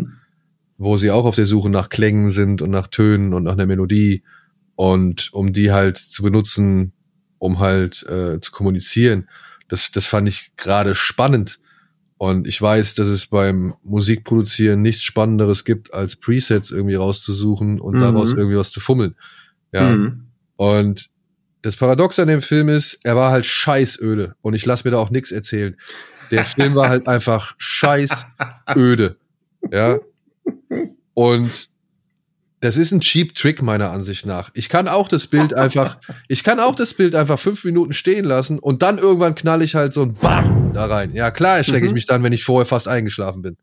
wo 0.77 0.97
sie 0.97 1.11
auch 1.11 1.23
auf 1.23 1.35
der 1.35 1.45
Suche 1.45 1.69
nach 1.69 1.87
Klängen 1.87 2.31
sind 2.31 2.61
und 2.61 2.71
nach 2.71 2.87
Tönen 2.87 3.33
und 3.33 3.43
nach 3.43 3.53
einer 3.53 3.65
Melodie 3.65 4.23
und 4.75 5.33
um 5.33 5.53
die 5.53 5.71
halt 5.71 5.97
zu 5.97 6.23
benutzen, 6.23 6.93
um 7.37 7.59
halt 7.59 8.03
äh, 8.03 8.39
zu 8.39 8.51
kommunizieren. 8.51 9.29
Das, 9.69 9.91
das 9.91 10.07
fand 10.07 10.27
ich 10.27 10.51
gerade 10.57 10.95
spannend. 10.95 11.59
Und 12.17 12.47
ich 12.47 12.61
weiß, 12.61 12.95
dass 12.95 13.07
es 13.07 13.27
beim 13.27 13.73
Musikproduzieren 13.83 14.81
nichts 14.81 15.03
Spannenderes 15.03 15.65
gibt, 15.65 15.93
als 15.93 16.15
Presets 16.15 16.71
irgendwie 16.71 16.95
rauszusuchen 16.95 17.81
und 17.81 17.95
mhm. 17.95 17.99
daraus 17.99 18.33
irgendwie 18.33 18.57
was 18.57 18.71
zu 18.71 18.79
fummeln. 18.79 19.15
Ja. 19.73 19.95
Mhm. 19.95 20.27
Und 20.55 21.09
das 21.61 21.75
Paradox 21.75 22.19
an 22.19 22.27
dem 22.27 22.41
Film 22.41 22.69
ist, 22.69 22.99
er 23.03 23.15
war 23.15 23.31
halt 23.31 23.45
scheißöde 23.45 24.35
und 24.41 24.53
ich 24.53 24.65
lasse 24.65 24.87
mir 24.87 24.91
da 24.91 24.97
auch 24.97 25.09
nichts 25.09 25.31
erzählen. 25.31 25.75
Der 26.31 26.45
Film 26.45 26.75
war 26.75 26.89
halt 26.89 27.07
einfach 27.07 27.55
scheißöde. 27.57 29.17
Ja. 29.71 29.99
Und 31.13 31.69
das 32.65 32.77
ist 32.77 32.91
ein 32.91 32.99
cheap 32.99 33.35
Trick 33.35 33.61
meiner 33.61 33.91
Ansicht 33.91 34.25
nach. 34.25 34.49
Ich 34.55 34.69
kann 34.69 34.87
auch 34.87 35.07
das 35.07 35.27
Bild 35.27 35.53
einfach, 35.53 35.99
ich 36.27 36.43
kann 36.43 36.59
auch 36.59 36.73
das 36.73 36.95
Bild 36.95 37.13
einfach 37.13 37.39
fünf 37.39 37.63
Minuten 37.63 37.93
stehen 37.93 38.25
lassen 38.25 38.57
und 38.57 38.81
dann 38.81 38.97
irgendwann 38.97 39.35
knall 39.35 39.61
ich 39.61 39.75
halt 39.75 39.93
so 39.93 40.01
ein 40.01 40.15
BAM 40.15 40.73
da 40.73 40.85
rein. 40.85 41.13
Ja, 41.13 41.29
klar 41.29 41.57
erschrecke 41.57 41.81
mhm. 41.81 41.89
ich 41.89 41.93
mich 41.93 42.05
dann, 42.07 42.23
wenn 42.23 42.33
ich 42.33 42.43
vorher 42.43 42.65
fast 42.65 42.87
eingeschlafen 42.87 43.43
bin. 43.43 43.55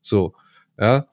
So, 0.00 0.34
ja. 0.80 1.06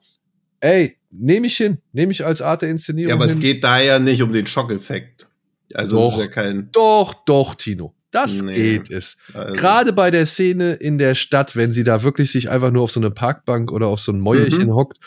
Ey, 0.60 0.96
nehme 1.10 1.46
ich 1.46 1.56
hin, 1.58 1.78
nehme 1.92 2.12
ich 2.12 2.24
als 2.24 2.40
Art 2.40 2.62
der 2.62 2.70
Inszenierung. 2.70 3.10
Ja, 3.10 3.14
aber 3.16 3.26
hin. 3.26 3.34
es 3.34 3.40
geht 3.40 3.62
da 3.62 3.78
ja 3.78 3.98
nicht 3.98 4.22
um 4.22 4.32
den 4.32 4.46
Schockeffekt. 4.46 5.28
Also 5.74 5.98
doch, 5.98 6.12
ist 6.14 6.20
ja 6.20 6.26
kein. 6.28 6.70
Doch, 6.72 7.12
doch, 7.26 7.56
Tino. 7.56 7.94
Das 8.10 8.40
nee. 8.40 8.54
geht 8.54 8.90
es. 8.90 9.18
Also. 9.34 9.52
Gerade 9.52 9.92
bei 9.92 10.10
der 10.10 10.24
Szene 10.24 10.72
in 10.74 10.96
der 10.96 11.14
Stadt, 11.14 11.56
wenn 11.56 11.72
sie 11.72 11.84
da 11.84 12.02
wirklich 12.02 12.30
sich 12.30 12.48
einfach 12.48 12.70
nur 12.70 12.84
auf 12.84 12.90
so 12.90 13.00
eine 13.00 13.10
Parkbank 13.10 13.70
oder 13.70 13.88
auf 13.88 14.00
so 14.00 14.12
ein 14.12 14.20
Mäuerchen 14.20 14.68
mhm. 14.68 14.74
hockt 14.74 14.98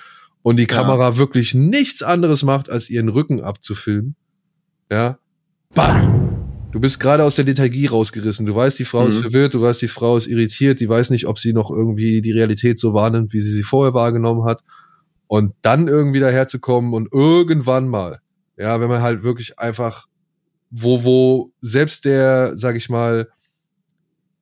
und 0.47 0.55
die 0.55 0.65
Kamera 0.65 1.09
ja. 1.09 1.17
wirklich 1.17 1.53
nichts 1.55 2.03
anderes 2.03 2.41
macht, 2.41 2.69
als 2.69 2.89
ihren 2.89 3.09
Rücken 3.09 3.41
abzufilmen. 3.41 4.15
Ja. 4.89 5.19
Bam! 5.73 6.69
Du 6.71 6.79
bist 6.79 7.01
gerade 7.01 7.25
aus 7.25 7.35
der 7.35 7.43
Lethargie 7.43 7.87
rausgerissen. 7.87 8.45
Du 8.45 8.55
weißt, 8.55 8.79
die 8.79 8.85
Frau 8.85 9.01
mhm. 9.01 9.09
ist 9.09 9.17
verwirrt, 9.17 9.55
du 9.55 9.61
weißt, 9.61 9.81
die 9.81 9.89
Frau 9.89 10.15
ist 10.15 10.25
irritiert, 10.25 10.79
die 10.79 10.87
weiß 10.87 11.09
nicht, 11.09 11.27
ob 11.27 11.37
sie 11.37 11.51
noch 11.51 11.69
irgendwie 11.69 12.21
die 12.21 12.31
Realität 12.31 12.79
so 12.79 12.93
wahrnimmt, 12.93 13.33
wie 13.33 13.41
sie 13.41 13.51
sie 13.51 13.63
vorher 13.63 13.93
wahrgenommen 13.93 14.45
hat. 14.45 14.63
Und 15.27 15.53
dann 15.63 15.89
irgendwie 15.89 16.21
daherzukommen 16.21 16.93
und 16.93 17.11
irgendwann 17.11 17.89
mal, 17.89 18.21
ja, 18.55 18.79
wenn 18.79 18.87
man 18.87 19.01
halt 19.01 19.23
wirklich 19.23 19.59
einfach, 19.59 20.05
wo, 20.69 21.03
wo 21.03 21.49
selbst 21.59 22.05
der, 22.05 22.53
sag 22.55 22.77
ich 22.77 22.89
mal, 22.89 23.27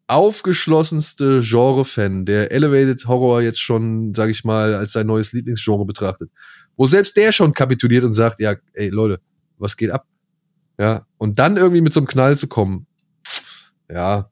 aufgeschlossenste 0.07 1.41
Genre-Fan, 1.41 2.25
der 2.25 2.51
Elevated 2.51 3.07
Horror 3.07 3.41
jetzt 3.41 3.61
schon, 3.61 4.13
sag 4.13 4.29
ich 4.29 4.43
mal, 4.43 4.75
als 4.75 4.91
sein 4.93 5.07
neues 5.07 5.33
Lieblingsgenre 5.33 5.85
betrachtet, 5.85 6.29
wo 6.77 6.85
selbst 6.85 7.17
der 7.17 7.31
schon 7.31 7.53
kapituliert 7.53 8.03
und 8.03 8.13
sagt, 8.13 8.39
ja, 8.39 8.55
ey 8.73 8.89
Leute, 8.89 9.19
was 9.57 9.77
geht 9.77 9.91
ab? 9.91 10.05
Ja, 10.77 11.05
und 11.17 11.39
dann 11.39 11.57
irgendwie 11.57 11.81
mit 11.81 11.93
so 11.93 12.01
einem 12.01 12.07
Knall 12.07 12.37
zu 12.37 12.47
kommen, 12.47 12.85
ja, 13.89 14.29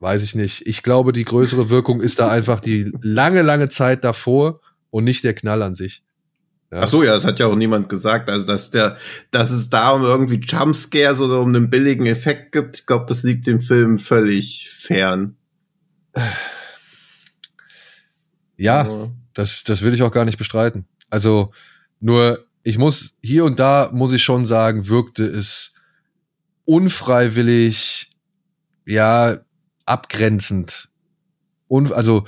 weiß 0.00 0.22
ich 0.22 0.34
nicht. 0.34 0.66
Ich 0.66 0.82
glaube, 0.82 1.12
die 1.12 1.24
größere 1.24 1.70
Wirkung 1.70 2.00
ist 2.00 2.18
da 2.18 2.28
einfach 2.30 2.60
die 2.60 2.92
lange, 3.02 3.42
lange 3.42 3.68
Zeit 3.68 4.02
davor 4.04 4.60
und 4.90 5.04
nicht 5.04 5.22
der 5.24 5.34
Knall 5.34 5.62
an 5.62 5.74
sich. 5.74 6.02
Ja. 6.72 6.82
Ach 6.82 6.88
so, 6.88 7.02
ja, 7.02 7.12
das 7.12 7.24
hat 7.24 7.40
ja 7.40 7.46
auch 7.46 7.56
niemand 7.56 7.88
gesagt. 7.88 8.30
Also, 8.30 8.46
dass 8.46 8.70
der, 8.70 8.96
dass 9.32 9.50
es 9.50 9.70
da 9.70 9.90
um 9.90 10.02
irgendwie 10.02 10.36
Jumpscares 10.36 11.20
oder 11.20 11.40
um 11.40 11.48
einen 11.48 11.68
billigen 11.68 12.06
Effekt 12.06 12.52
gibt, 12.52 12.78
ich 12.78 12.86
glaube, 12.86 13.06
das 13.08 13.24
liegt 13.24 13.46
dem 13.48 13.60
Film 13.60 13.98
völlig 13.98 14.70
fern. 14.70 15.36
Ja, 18.56 18.84
ja, 18.84 19.10
das, 19.34 19.64
das 19.64 19.82
will 19.82 19.94
ich 19.94 20.02
auch 20.02 20.12
gar 20.12 20.24
nicht 20.24 20.38
bestreiten. 20.38 20.86
Also, 21.08 21.50
nur, 21.98 22.46
ich 22.62 22.78
muss, 22.78 23.14
hier 23.20 23.44
und 23.44 23.58
da 23.58 23.90
muss 23.92 24.12
ich 24.12 24.22
schon 24.22 24.44
sagen, 24.44 24.86
wirkte 24.86 25.24
es 25.24 25.74
unfreiwillig, 26.66 28.10
ja, 28.86 29.38
abgrenzend. 29.86 30.88
Un, 31.68 31.92
also, 31.92 32.24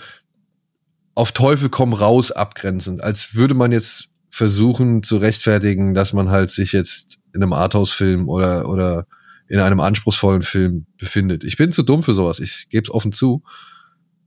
auf 1.14 1.30
Teufel 1.30 1.68
komm 1.68 1.93
raus 1.93 2.32
abgrenzend, 2.32 3.05
als 3.05 3.34
würde 3.34 3.55
man 3.55 3.70
jetzt 3.70 4.11
versuchen 4.32 5.02
zu 5.02 5.18
rechtfertigen, 5.18 5.92
dass 5.92 6.14
man 6.14 6.30
halt 6.30 6.50
sich 6.50 6.72
jetzt 6.72 7.18
in 7.34 7.42
einem 7.42 7.52
Arthouse-Film 7.52 8.30
oder, 8.30 8.66
oder 8.66 9.06
in 9.46 9.60
einem 9.60 9.78
anspruchsvollen 9.78 10.42
Film 10.42 10.86
befindet. 10.96 11.44
Ich 11.44 11.58
bin 11.58 11.70
zu 11.70 11.82
dumm 11.82 12.02
für 12.02 12.14
sowas, 12.14 12.40
ich 12.40 12.68
gebe 12.70 12.84
es 12.84 12.90
offen 12.90 13.12
zu. 13.12 13.42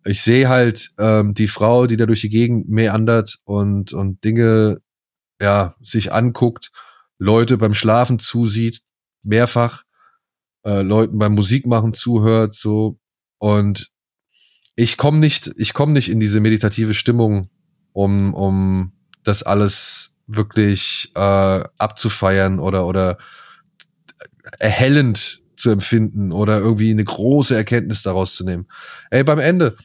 Ich 0.05 0.21
sehe 0.21 0.47
halt 0.47 0.89
ähm, 0.99 1.33
die 1.33 1.47
Frau, 1.47 1.87
die 1.87 1.97
da 1.97 2.05
durch 2.05 2.21
die 2.21 2.29
Gegend 2.29 2.69
meandert 2.69 3.39
und, 3.45 3.93
und 3.93 4.23
Dinge 4.23 4.79
ja, 5.41 5.75
sich 5.81 6.13
anguckt, 6.13 6.71
Leute 7.17 7.57
beim 7.57 7.73
Schlafen 7.73 8.19
zusieht, 8.19 8.81
mehrfach, 9.23 9.81
äh, 10.63 10.83
Leuten 10.83 11.17
beim 11.17 11.33
Musikmachen 11.33 11.95
zuhört, 11.95 12.53
so. 12.53 12.99
Und 13.39 13.89
ich 14.75 14.97
komme 14.97 15.17
nicht, 15.17 15.51
ich 15.57 15.73
komme 15.73 15.93
nicht 15.93 16.09
in 16.09 16.19
diese 16.19 16.41
meditative 16.41 16.93
Stimmung, 16.93 17.49
um, 17.91 18.35
um 18.35 18.91
das 19.27 19.43
alles 19.43 20.15
wirklich 20.27 21.11
äh, 21.15 21.63
abzufeiern 21.77 22.59
oder 22.59 22.87
oder 22.87 23.17
erhellend 24.59 25.41
zu 25.55 25.69
empfinden 25.69 26.31
oder 26.31 26.59
irgendwie 26.59 26.91
eine 26.91 27.03
große 27.03 27.55
Erkenntnis 27.55 28.03
daraus 28.03 28.35
zu 28.35 28.43
nehmen. 28.43 28.67
Ey, 29.09 29.23
beim 29.23 29.39
Ende, 29.39 29.75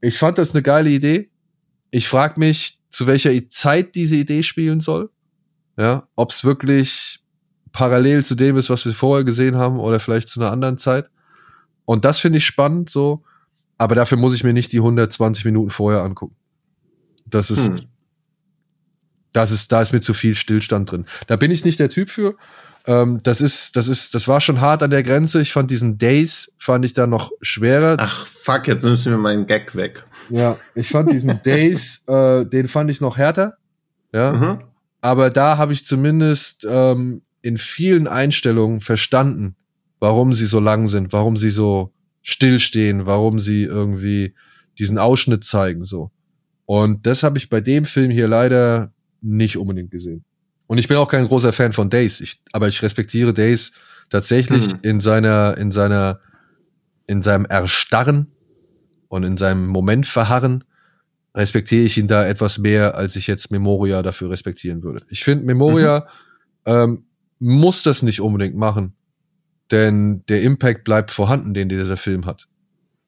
ich 0.00 0.18
fand 0.18 0.38
das 0.38 0.54
eine 0.54 0.62
geile 0.62 0.90
Idee. 0.90 1.30
Ich 1.90 2.08
frage 2.08 2.40
mich, 2.40 2.80
zu 2.88 3.06
welcher 3.06 3.30
Zeit 3.48 3.94
diese 3.94 4.16
Idee 4.16 4.42
spielen 4.42 4.80
soll. 4.80 5.10
Ja, 5.76 6.08
ob 6.16 6.30
es 6.30 6.44
wirklich 6.44 7.20
parallel 7.72 8.24
zu 8.24 8.34
dem 8.34 8.56
ist, 8.56 8.68
was 8.70 8.84
wir 8.84 8.92
vorher 8.92 9.24
gesehen 9.24 9.56
haben 9.56 9.78
oder 9.78 10.00
vielleicht 10.00 10.28
zu 10.28 10.40
einer 10.40 10.50
anderen 10.50 10.78
Zeit. 10.78 11.10
Und 11.84 12.04
das 12.04 12.20
finde 12.20 12.38
ich 12.38 12.46
spannend 12.46 12.90
so, 12.90 13.24
aber 13.78 13.94
dafür 13.94 14.18
muss 14.18 14.34
ich 14.34 14.44
mir 14.44 14.52
nicht 14.52 14.72
die 14.72 14.78
120 14.78 15.44
Minuten 15.44 15.70
vorher 15.70 16.02
angucken. 16.02 16.36
Das 17.26 17.50
ist, 17.50 17.80
hm 17.80 17.91
das 19.32 19.50
ist, 19.50 19.72
da 19.72 19.82
ist 19.82 19.92
mir 19.92 20.00
zu 20.00 20.14
viel 20.14 20.34
Stillstand 20.34 20.90
drin. 20.90 21.06
Da 21.26 21.36
bin 21.36 21.50
ich 21.50 21.64
nicht 21.64 21.78
der 21.78 21.88
Typ 21.88 22.10
für. 22.10 22.36
Ähm, 22.86 23.18
das 23.22 23.40
ist, 23.40 23.76
das 23.76 23.88
ist, 23.88 24.14
das 24.14 24.26
war 24.28 24.40
schon 24.40 24.60
hart 24.60 24.82
an 24.82 24.90
der 24.90 25.02
Grenze. 25.02 25.40
Ich 25.40 25.52
fand 25.52 25.70
diesen 25.70 25.98
Days, 25.98 26.54
fand 26.58 26.84
ich 26.84 26.94
da 26.94 27.06
noch 27.06 27.30
schwerer. 27.40 27.96
Ach 27.98 28.26
fuck, 28.26 28.66
jetzt 28.66 28.84
nimmst 28.84 29.06
du 29.06 29.10
mir 29.10 29.18
meinen 29.18 29.46
Gag 29.46 29.76
weg. 29.76 30.04
Ja, 30.30 30.58
ich 30.74 30.88
fand 30.88 31.12
diesen 31.12 31.40
Days, 31.44 32.04
äh, 32.08 32.44
den 32.44 32.68
fand 32.68 32.90
ich 32.90 33.00
noch 33.00 33.16
härter. 33.16 33.56
Ja. 34.12 34.32
Mhm. 34.32 34.58
Aber 35.00 35.30
da 35.30 35.58
habe 35.58 35.72
ich 35.72 35.86
zumindest 35.86 36.66
ähm, 36.68 37.22
in 37.40 37.58
vielen 37.58 38.06
Einstellungen 38.08 38.80
verstanden, 38.80 39.56
warum 40.00 40.32
sie 40.32 40.46
so 40.46 40.60
lang 40.60 40.88
sind, 40.88 41.12
warum 41.12 41.36
sie 41.36 41.50
so 41.50 41.92
stillstehen, 42.22 43.06
warum 43.06 43.38
sie 43.38 43.64
irgendwie 43.64 44.34
diesen 44.78 44.98
Ausschnitt 44.98 45.44
zeigen, 45.44 45.82
so. 45.82 46.10
Und 46.64 47.06
das 47.06 47.22
habe 47.22 47.38
ich 47.38 47.50
bei 47.50 47.60
dem 47.60 47.84
Film 47.84 48.10
hier 48.10 48.28
leider 48.28 48.91
nicht 49.22 49.56
unbedingt 49.56 49.90
gesehen. 49.90 50.24
Und 50.66 50.78
ich 50.78 50.88
bin 50.88 50.96
auch 50.96 51.08
kein 51.08 51.26
großer 51.26 51.52
Fan 51.52 51.72
von 51.72 51.90
Days, 51.90 52.20
ich, 52.20 52.42
aber 52.52 52.68
ich 52.68 52.82
respektiere 52.82 53.32
Days 53.32 53.72
tatsächlich 54.10 54.72
mhm. 54.72 54.78
in 54.82 55.00
seiner, 55.00 55.56
in 55.56 55.70
seiner, 55.70 56.20
in 57.06 57.22
seinem 57.22 57.46
Erstarren 57.46 58.28
und 59.08 59.24
in 59.24 59.36
seinem 59.36 59.66
Moment 59.66 60.06
verharren, 60.06 60.64
respektiere 61.34 61.84
ich 61.84 61.98
ihn 61.98 62.08
da 62.08 62.26
etwas 62.26 62.58
mehr, 62.58 62.96
als 62.96 63.16
ich 63.16 63.26
jetzt 63.26 63.50
Memoria 63.50 64.02
dafür 64.02 64.30
respektieren 64.30 64.82
würde. 64.82 65.04
Ich 65.08 65.24
finde, 65.24 65.44
Memoria 65.44 66.06
mhm. 66.66 66.72
ähm, 66.72 67.04
muss 67.38 67.82
das 67.82 68.02
nicht 68.02 68.20
unbedingt 68.20 68.56
machen, 68.56 68.94
denn 69.70 70.22
der 70.28 70.42
Impact 70.42 70.84
bleibt 70.84 71.10
vorhanden, 71.10 71.54
den 71.54 71.68
dieser 71.68 71.96
Film 71.96 72.26
hat. 72.26 72.48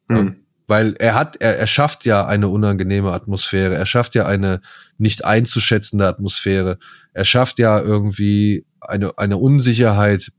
Mhm. 0.09 0.37
Weil 0.67 0.95
er 0.99 1.15
hat, 1.15 1.37
er, 1.37 1.59
er 1.59 1.67
schafft 1.67 2.07
ja 2.07 2.27
eine 2.27 2.49
unangenehme 2.49 3.13
Atmosphäre, 3.13 3.75
er 3.75 3.87
schafft 3.87 4.15
ja 4.15 4.27
eine 4.27 4.61
nicht 4.99 5.25
einzuschätzende 5.25 6.07
Atmosphäre, 6.07 6.79
er 7.13 7.25
schafft 7.25 7.59
ja 7.59 7.81
irgendwie 7.81 8.67
eine, 8.81 9.17
eine 9.19 9.37
Unsicherheit, 9.37 10.33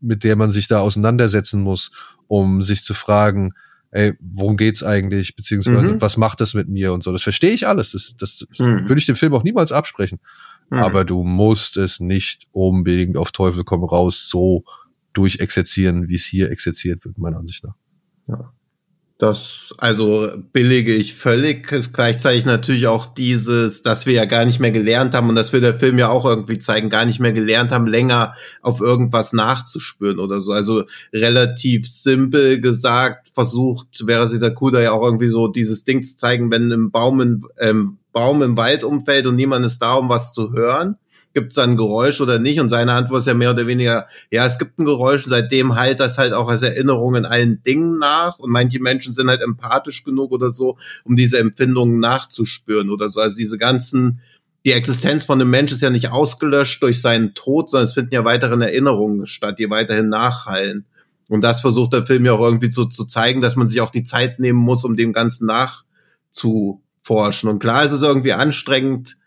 mit 0.00 0.24
der 0.24 0.36
man 0.36 0.50
sich 0.50 0.68
da 0.68 0.78
auseinandersetzen 0.78 1.62
muss, 1.62 1.92
um 2.26 2.62
sich 2.62 2.82
zu 2.82 2.94
fragen, 2.94 3.52
ey, 3.90 4.14
worum 4.20 4.56
geht's 4.56 4.82
eigentlich, 4.82 5.36
beziehungsweise 5.36 5.94
mhm. 5.94 6.00
was 6.00 6.16
macht 6.16 6.40
das 6.40 6.54
mit 6.54 6.68
mir 6.68 6.92
und 6.92 7.02
so. 7.02 7.12
Das 7.12 7.22
verstehe 7.22 7.52
ich 7.52 7.66
alles. 7.66 7.92
Das, 7.92 8.14
das, 8.18 8.46
das 8.48 8.66
mhm. 8.66 8.88
würde 8.88 8.98
ich 8.98 9.06
dem 9.06 9.16
Film 9.16 9.32
auch 9.34 9.44
niemals 9.44 9.72
absprechen. 9.72 10.18
Mhm. 10.70 10.78
Aber 10.78 11.04
du 11.04 11.22
musst 11.22 11.76
es 11.76 12.00
nicht 12.00 12.46
unbedingt 12.52 13.16
auf 13.16 13.32
Teufel 13.32 13.64
komm 13.64 13.84
raus 13.84 14.28
so 14.28 14.64
durchexerzieren, 15.12 16.08
wie 16.08 16.14
es 16.14 16.26
hier 16.26 16.50
exerziert 16.50 17.04
wird, 17.04 17.16
meiner 17.18 17.38
Ansicht 17.38 17.64
nach. 17.64 17.74
Ja. 18.28 18.52
Das, 19.18 19.72
also 19.78 20.30
billige 20.52 20.94
ich 20.94 21.14
völlig. 21.14 21.72
Ist 21.72 21.94
gleichzeitig 21.94 22.44
natürlich 22.44 22.86
auch 22.86 23.06
dieses, 23.06 23.80
dass 23.80 24.04
wir 24.04 24.12
ja 24.12 24.26
gar 24.26 24.44
nicht 24.44 24.60
mehr 24.60 24.72
gelernt 24.72 25.14
haben 25.14 25.30
und 25.30 25.36
dass 25.36 25.54
wir 25.54 25.62
der 25.62 25.78
Film 25.78 25.98
ja 25.98 26.10
auch 26.10 26.26
irgendwie 26.26 26.58
zeigen, 26.58 26.90
gar 26.90 27.06
nicht 27.06 27.18
mehr 27.18 27.32
gelernt 27.32 27.70
haben, 27.70 27.86
länger 27.86 28.34
auf 28.60 28.82
irgendwas 28.82 29.32
nachzuspüren 29.32 30.18
oder 30.18 30.42
so. 30.42 30.52
Also 30.52 30.84
relativ 31.14 31.88
simpel 31.88 32.60
gesagt, 32.60 33.28
versucht 33.32 34.06
wäre 34.06 34.28
sie 34.28 34.38
der 34.38 34.52
Kuda 34.52 34.82
ja 34.82 34.92
auch 34.92 35.02
irgendwie 35.02 35.28
so 35.28 35.48
dieses 35.48 35.84
Ding 35.84 36.04
zu 36.04 36.18
zeigen, 36.18 36.50
wenn 36.50 36.70
ein 36.70 36.90
Baum, 36.90 37.22
in, 37.22 37.42
ähm, 37.58 37.96
Baum 38.12 38.42
im 38.42 38.58
Wald 38.58 38.84
umfällt 38.84 39.26
und 39.26 39.36
niemand 39.36 39.64
ist 39.64 39.78
da, 39.78 39.94
um 39.94 40.10
was 40.10 40.34
zu 40.34 40.52
hören 40.52 40.96
gibt 41.36 41.52
es 41.52 41.58
ein 41.58 41.76
Geräusch 41.76 42.22
oder 42.22 42.38
nicht? 42.38 42.60
Und 42.60 42.70
seine 42.70 42.94
Antwort 42.94 43.20
ist 43.20 43.26
ja 43.26 43.34
mehr 43.34 43.50
oder 43.50 43.66
weniger, 43.66 44.06
ja, 44.30 44.46
es 44.46 44.58
gibt 44.58 44.78
ein 44.78 44.86
Geräusch 44.86 45.24
und 45.24 45.28
seitdem 45.28 45.76
halt 45.76 46.00
das 46.00 46.16
halt 46.16 46.32
auch 46.32 46.48
als 46.48 46.62
Erinnerung 46.62 47.14
in 47.14 47.26
allen 47.26 47.62
Dingen 47.62 47.98
nach. 47.98 48.38
Und 48.38 48.50
manche 48.50 48.80
Menschen 48.80 49.12
sind 49.12 49.28
halt 49.28 49.42
empathisch 49.42 50.02
genug 50.02 50.32
oder 50.32 50.48
so, 50.48 50.78
um 51.04 51.14
diese 51.14 51.38
Empfindungen 51.38 52.00
nachzuspüren 52.00 52.88
oder 52.88 53.10
so. 53.10 53.20
Also 53.20 53.36
diese 53.36 53.58
ganzen, 53.58 54.20
die 54.64 54.72
Existenz 54.72 55.26
von 55.26 55.38
einem 55.38 55.50
Mensch 55.50 55.72
ist 55.72 55.82
ja 55.82 55.90
nicht 55.90 56.10
ausgelöscht 56.10 56.82
durch 56.82 57.02
seinen 57.02 57.34
Tod, 57.34 57.68
sondern 57.68 57.84
es 57.84 57.92
finden 57.92 58.14
ja 58.14 58.24
weiteren 58.24 58.62
Erinnerungen 58.62 59.26
statt, 59.26 59.58
die 59.58 59.68
weiterhin 59.68 60.08
nachhallen. 60.08 60.86
Und 61.28 61.44
das 61.44 61.60
versucht 61.60 61.92
der 61.92 62.06
Film 62.06 62.24
ja 62.24 62.32
auch 62.32 62.40
irgendwie 62.40 62.70
so 62.70 62.86
zu 62.86 63.04
zeigen, 63.04 63.42
dass 63.42 63.56
man 63.56 63.68
sich 63.68 63.82
auch 63.82 63.90
die 63.90 64.04
Zeit 64.04 64.40
nehmen 64.40 64.58
muss, 64.58 64.84
um 64.84 64.96
dem 64.96 65.12
Ganzen 65.12 65.44
nachzuforschen. 65.44 67.50
Und 67.50 67.58
klar 67.58 67.84
ist 67.84 67.92
es 67.92 68.00
irgendwie 68.00 68.32
anstrengend, 68.32 69.18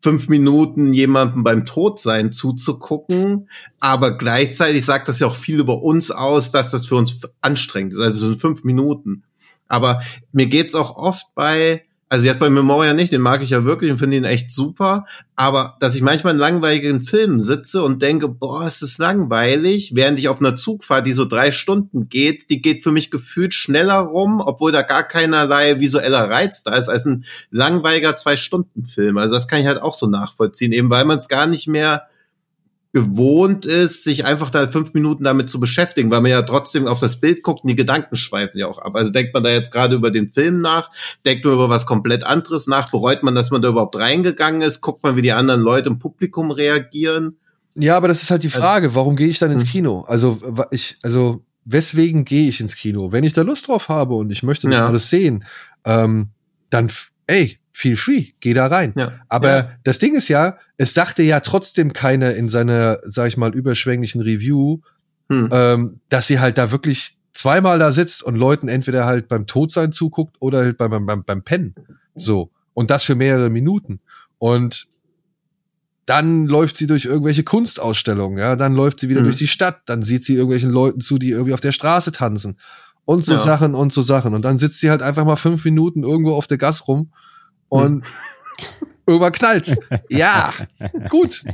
fünf 0.00 0.28
Minuten 0.28 0.92
jemandem 0.92 1.44
beim 1.44 1.64
Todsein 1.64 2.32
zuzugucken, 2.32 3.50
aber 3.78 4.16
gleichzeitig 4.16 4.84
sagt 4.84 5.08
das 5.08 5.18
ja 5.18 5.26
auch 5.26 5.36
viel 5.36 5.60
über 5.60 5.82
uns 5.82 6.10
aus, 6.10 6.50
dass 6.50 6.70
das 6.70 6.86
für 6.86 6.96
uns 6.96 7.20
anstrengend 7.42 7.92
ist. 7.92 8.00
Also 8.00 8.24
es 8.24 8.30
sind 8.32 8.40
fünf 8.40 8.64
Minuten. 8.64 9.24
Aber 9.68 10.02
mir 10.32 10.46
geht's 10.46 10.74
auch 10.74 10.96
oft 10.96 11.26
bei 11.34 11.84
also 12.12 12.26
jetzt 12.26 12.40
bei 12.40 12.50
Memoria 12.50 12.92
nicht, 12.92 13.12
den 13.12 13.20
mag 13.20 13.40
ich 13.40 13.50
ja 13.50 13.64
wirklich 13.64 13.92
und 13.92 13.98
finde 13.98 14.16
ihn 14.16 14.24
echt 14.24 14.50
super. 14.50 15.06
Aber 15.36 15.76
dass 15.78 15.94
ich 15.94 16.02
manchmal 16.02 16.34
in 16.34 16.40
langweiligen 16.40 17.02
Filmen 17.02 17.40
sitze 17.40 17.84
und 17.84 18.02
denke, 18.02 18.26
boah, 18.26 18.66
ist 18.66 18.82
das 18.82 18.98
langweilig, 18.98 19.92
während 19.94 20.18
ich 20.18 20.28
auf 20.28 20.40
einer 20.40 20.56
Zugfahrt, 20.56 21.06
die 21.06 21.12
so 21.12 21.24
drei 21.24 21.52
Stunden 21.52 22.08
geht, 22.08 22.50
die 22.50 22.60
geht 22.60 22.82
für 22.82 22.90
mich 22.90 23.12
gefühlt 23.12 23.54
schneller 23.54 23.98
rum, 23.98 24.42
obwohl 24.44 24.72
da 24.72 24.82
gar 24.82 25.04
keinerlei 25.04 25.78
visueller 25.78 26.28
Reiz 26.28 26.64
da 26.64 26.74
ist, 26.74 26.88
als 26.88 27.06
ein 27.06 27.26
langweiliger 27.52 28.16
Zwei-Stunden-Film. 28.16 29.16
Also 29.16 29.34
das 29.34 29.46
kann 29.46 29.60
ich 29.60 29.66
halt 29.68 29.80
auch 29.80 29.94
so 29.94 30.08
nachvollziehen, 30.08 30.72
eben 30.72 30.90
weil 30.90 31.04
man 31.04 31.18
es 31.18 31.28
gar 31.28 31.46
nicht 31.46 31.68
mehr 31.68 32.09
gewohnt 32.92 33.66
ist, 33.66 34.02
sich 34.02 34.24
einfach 34.24 34.50
da 34.50 34.66
fünf 34.66 34.94
Minuten 34.94 35.22
damit 35.22 35.48
zu 35.48 35.60
beschäftigen, 35.60 36.10
weil 36.10 36.22
man 36.22 36.32
ja 36.32 36.42
trotzdem 36.42 36.88
auf 36.88 36.98
das 36.98 37.20
Bild 37.20 37.42
guckt 37.44 37.62
und 37.62 37.68
die 37.68 37.76
Gedanken 37.76 38.16
schweifen 38.16 38.58
ja 38.58 38.66
auch 38.66 38.78
ab. 38.78 38.96
Also 38.96 39.12
denkt 39.12 39.32
man 39.32 39.44
da 39.44 39.50
jetzt 39.50 39.70
gerade 39.70 39.94
über 39.94 40.10
den 40.10 40.28
Film 40.28 40.60
nach, 40.60 40.90
denkt 41.24 41.44
man 41.44 41.54
über 41.54 41.68
was 41.68 41.86
komplett 41.86 42.24
anderes 42.24 42.66
nach, 42.66 42.90
bereut 42.90 43.22
man, 43.22 43.36
dass 43.36 43.52
man 43.52 43.62
da 43.62 43.68
überhaupt 43.68 43.96
reingegangen 43.96 44.62
ist, 44.62 44.80
guckt 44.80 45.04
man, 45.04 45.14
wie 45.16 45.22
die 45.22 45.32
anderen 45.32 45.60
Leute 45.60 45.88
im 45.88 46.00
Publikum 46.00 46.50
reagieren. 46.50 47.36
Ja, 47.76 47.96
aber 47.96 48.08
das 48.08 48.24
ist 48.24 48.30
halt 48.32 48.42
die 48.42 48.48
also 48.48 48.58
Frage, 48.58 48.94
warum 48.96 49.14
gehe 49.14 49.28
ich 49.28 49.38
dann 49.38 49.52
ins 49.52 49.62
hm. 49.62 49.70
Kino? 49.70 50.04
Also 50.08 50.40
ich, 50.72 50.96
also 51.02 51.44
weswegen 51.64 52.24
gehe 52.24 52.48
ich 52.48 52.60
ins 52.60 52.74
Kino? 52.74 53.12
Wenn 53.12 53.22
ich 53.22 53.34
da 53.34 53.42
Lust 53.42 53.68
drauf 53.68 53.88
habe 53.88 54.14
und 54.14 54.32
ich 54.32 54.42
möchte 54.42 54.66
das 54.66 54.76
ja. 54.76 54.86
alles 54.86 55.10
sehen, 55.10 55.44
ähm, 55.84 56.30
dann, 56.70 56.90
ey, 57.28 57.59
feel 57.80 57.96
free, 57.96 58.32
geh 58.40 58.52
da 58.52 58.66
rein. 58.66 58.92
Ja. 58.96 59.12
Aber 59.28 59.56
ja. 59.56 59.70
das 59.84 59.98
Ding 59.98 60.14
ist 60.14 60.28
ja, 60.28 60.58
es 60.76 60.92
sagte 60.92 61.22
ja 61.22 61.40
trotzdem 61.40 61.92
keiner 61.94 62.34
in 62.34 62.50
seiner, 62.50 62.98
sag 63.02 63.28
ich 63.28 63.38
mal, 63.38 63.54
überschwänglichen 63.54 64.20
Review, 64.20 64.80
hm. 65.30 65.48
ähm, 65.50 66.00
dass 66.10 66.26
sie 66.26 66.40
halt 66.40 66.58
da 66.58 66.72
wirklich 66.72 67.16
zweimal 67.32 67.78
da 67.78 67.90
sitzt 67.90 68.22
und 68.22 68.36
Leuten 68.36 68.68
entweder 68.68 69.06
halt 69.06 69.28
beim 69.28 69.46
Todsein 69.46 69.92
zuguckt 69.92 70.36
oder 70.40 70.58
halt 70.58 70.76
beim, 70.76 71.06
beim, 71.06 71.24
beim 71.24 71.42
Pennen. 71.42 71.74
So. 72.14 72.50
Und 72.74 72.90
das 72.90 73.04
für 73.04 73.14
mehrere 73.14 73.48
Minuten. 73.48 74.00
Und 74.38 74.86
dann 76.04 76.46
läuft 76.46 76.76
sie 76.76 76.86
durch 76.86 77.06
irgendwelche 77.06 77.44
Kunstausstellungen, 77.44 78.38
ja, 78.38 78.56
dann 78.56 78.74
läuft 78.74 79.00
sie 79.00 79.08
wieder 79.08 79.20
mhm. 79.20 79.26
durch 79.26 79.36
die 79.36 79.46
Stadt, 79.46 79.82
dann 79.86 80.02
sieht 80.02 80.24
sie 80.24 80.34
irgendwelchen 80.34 80.70
Leuten 80.70 81.00
zu, 81.00 81.18
die 81.18 81.30
irgendwie 81.30 81.54
auf 81.54 81.60
der 81.60 81.72
Straße 81.72 82.10
tanzen 82.10 82.58
und 83.04 83.24
so 83.24 83.34
ja. 83.34 83.40
Sachen 83.40 83.74
und 83.74 83.92
so 83.92 84.02
Sachen. 84.02 84.34
Und 84.34 84.44
dann 84.44 84.58
sitzt 84.58 84.80
sie 84.80 84.90
halt 84.90 85.02
einfach 85.02 85.24
mal 85.24 85.36
fünf 85.36 85.64
Minuten 85.64 86.02
irgendwo 86.02 86.34
auf 86.34 86.46
der 86.46 86.58
Gas 86.58 86.88
rum 86.88 87.12
und 87.70 88.04
hm. 88.04 88.88
irgendwann 89.10 89.32
knallt's. 89.32 89.76
Ja, 90.08 90.52
gut. 91.08 91.44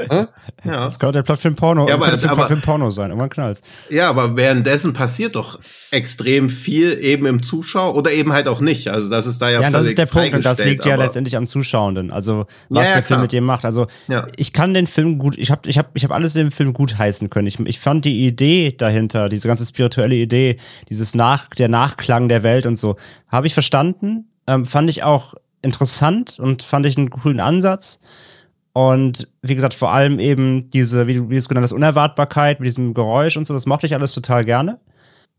ja. 0.00 0.28
Das 0.64 0.98
könnte 0.98 1.14
der 1.14 1.22
Plot 1.22 1.38
für 1.38 1.48
ein 1.48 1.56
Porno, 1.56 1.88
ja, 1.88 1.94
aber, 1.94 2.18
für 2.18 2.30
aber, 2.30 2.50
ein 2.50 2.60
Porno 2.60 2.90
sein. 2.90 3.10
Irgendwann 3.10 3.30
knallt's. 3.30 3.62
Ja, 3.90 4.10
aber 4.10 4.36
währenddessen 4.36 4.92
passiert 4.92 5.36
doch 5.36 5.58
extrem 5.90 6.50
viel 6.50 6.98
eben 7.00 7.26
im 7.26 7.42
Zuschauer 7.42 7.94
oder 7.94 8.12
eben 8.12 8.32
halt 8.32 8.48
auch 8.48 8.60
nicht. 8.60 8.88
Also 8.88 9.08
das 9.08 9.26
ist 9.26 9.40
da 9.40 9.50
ja 9.50 9.60
Ja, 9.60 9.70
das 9.70 9.86
ist 9.86 9.98
der 9.98 10.06
Punkt 10.06 10.34
und 10.34 10.44
das 10.44 10.58
liegt 10.58 10.84
ja 10.84 10.96
letztendlich 10.96 11.36
am 11.36 11.46
Zuschauenden. 11.46 12.10
Also 12.10 12.46
was 12.68 12.84
ja, 12.84 12.90
ja, 12.90 12.94
der 12.96 13.02
Film 13.02 13.20
mit 13.22 13.32
dir 13.32 13.42
macht. 13.42 13.64
Also 13.64 13.86
ich 14.36 14.52
kann 14.52 14.74
den 14.74 14.86
Film 14.86 15.18
gut, 15.18 15.36
ich 15.38 15.50
habe 15.50 15.68
ich 15.68 15.78
hab, 15.78 15.90
ich 15.94 16.04
hab 16.04 16.12
alles 16.12 16.34
in 16.36 16.46
dem 16.46 16.52
Film 16.52 16.72
gut 16.72 16.98
heißen 16.98 17.30
können. 17.30 17.46
Ich, 17.46 17.58
ich 17.60 17.80
fand 17.80 18.04
die 18.04 18.26
Idee 18.26 18.74
dahinter, 18.76 19.28
diese 19.28 19.48
ganze 19.48 19.66
spirituelle 19.66 20.14
Idee, 20.14 20.58
dieses 20.88 21.14
Nach, 21.14 21.48
der 21.48 21.68
Nachklang 21.68 22.28
der 22.28 22.42
Welt 22.42 22.66
und 22.66 22.76
so, 22.76 22.96
habe 23.28 23.46
ich 23.46 23.54
verstanden. 23.54 24.30
Ähm, 24.46 24.64
fand 24.64 24.88
ich 24.88 25.02
auch 25.02 25.34
interessant 25.62 26.38
und 26.38 26.62
fand 26.62 26.86
ich 26.86 26.96
einen 26.96 27.10
coolen 27.10 27.40
Ansatz. 27.40 28.00
Und 28.72 29.28
wie 29.42 29.54
gesagt, 29.54 29.74
vor 29.74 29.92
allem 29.92 30.20
eben 30.20 30.70
diese, 30.70 31.06
wie 31.06 31.14
du, 31.14 31.28
wie 31.30 31.34
du 31.34 31.38
es 31.38 31.48
genannt 31.48 31.64
hast, 31.64 31.72
Unerwartbarkeit 31.72 32.60
mit 32.60 32.68
diesem 32.68 32.94
Geräusch 32.94 33.36
und 33.36 33.46
so, 33.46 33.54
das 33.54 33.66
mochte 33.66 33.86
ich 33.86 33.94
alles 33.94 34.12
total 34.12 34.44
gerne. 34.44 34.78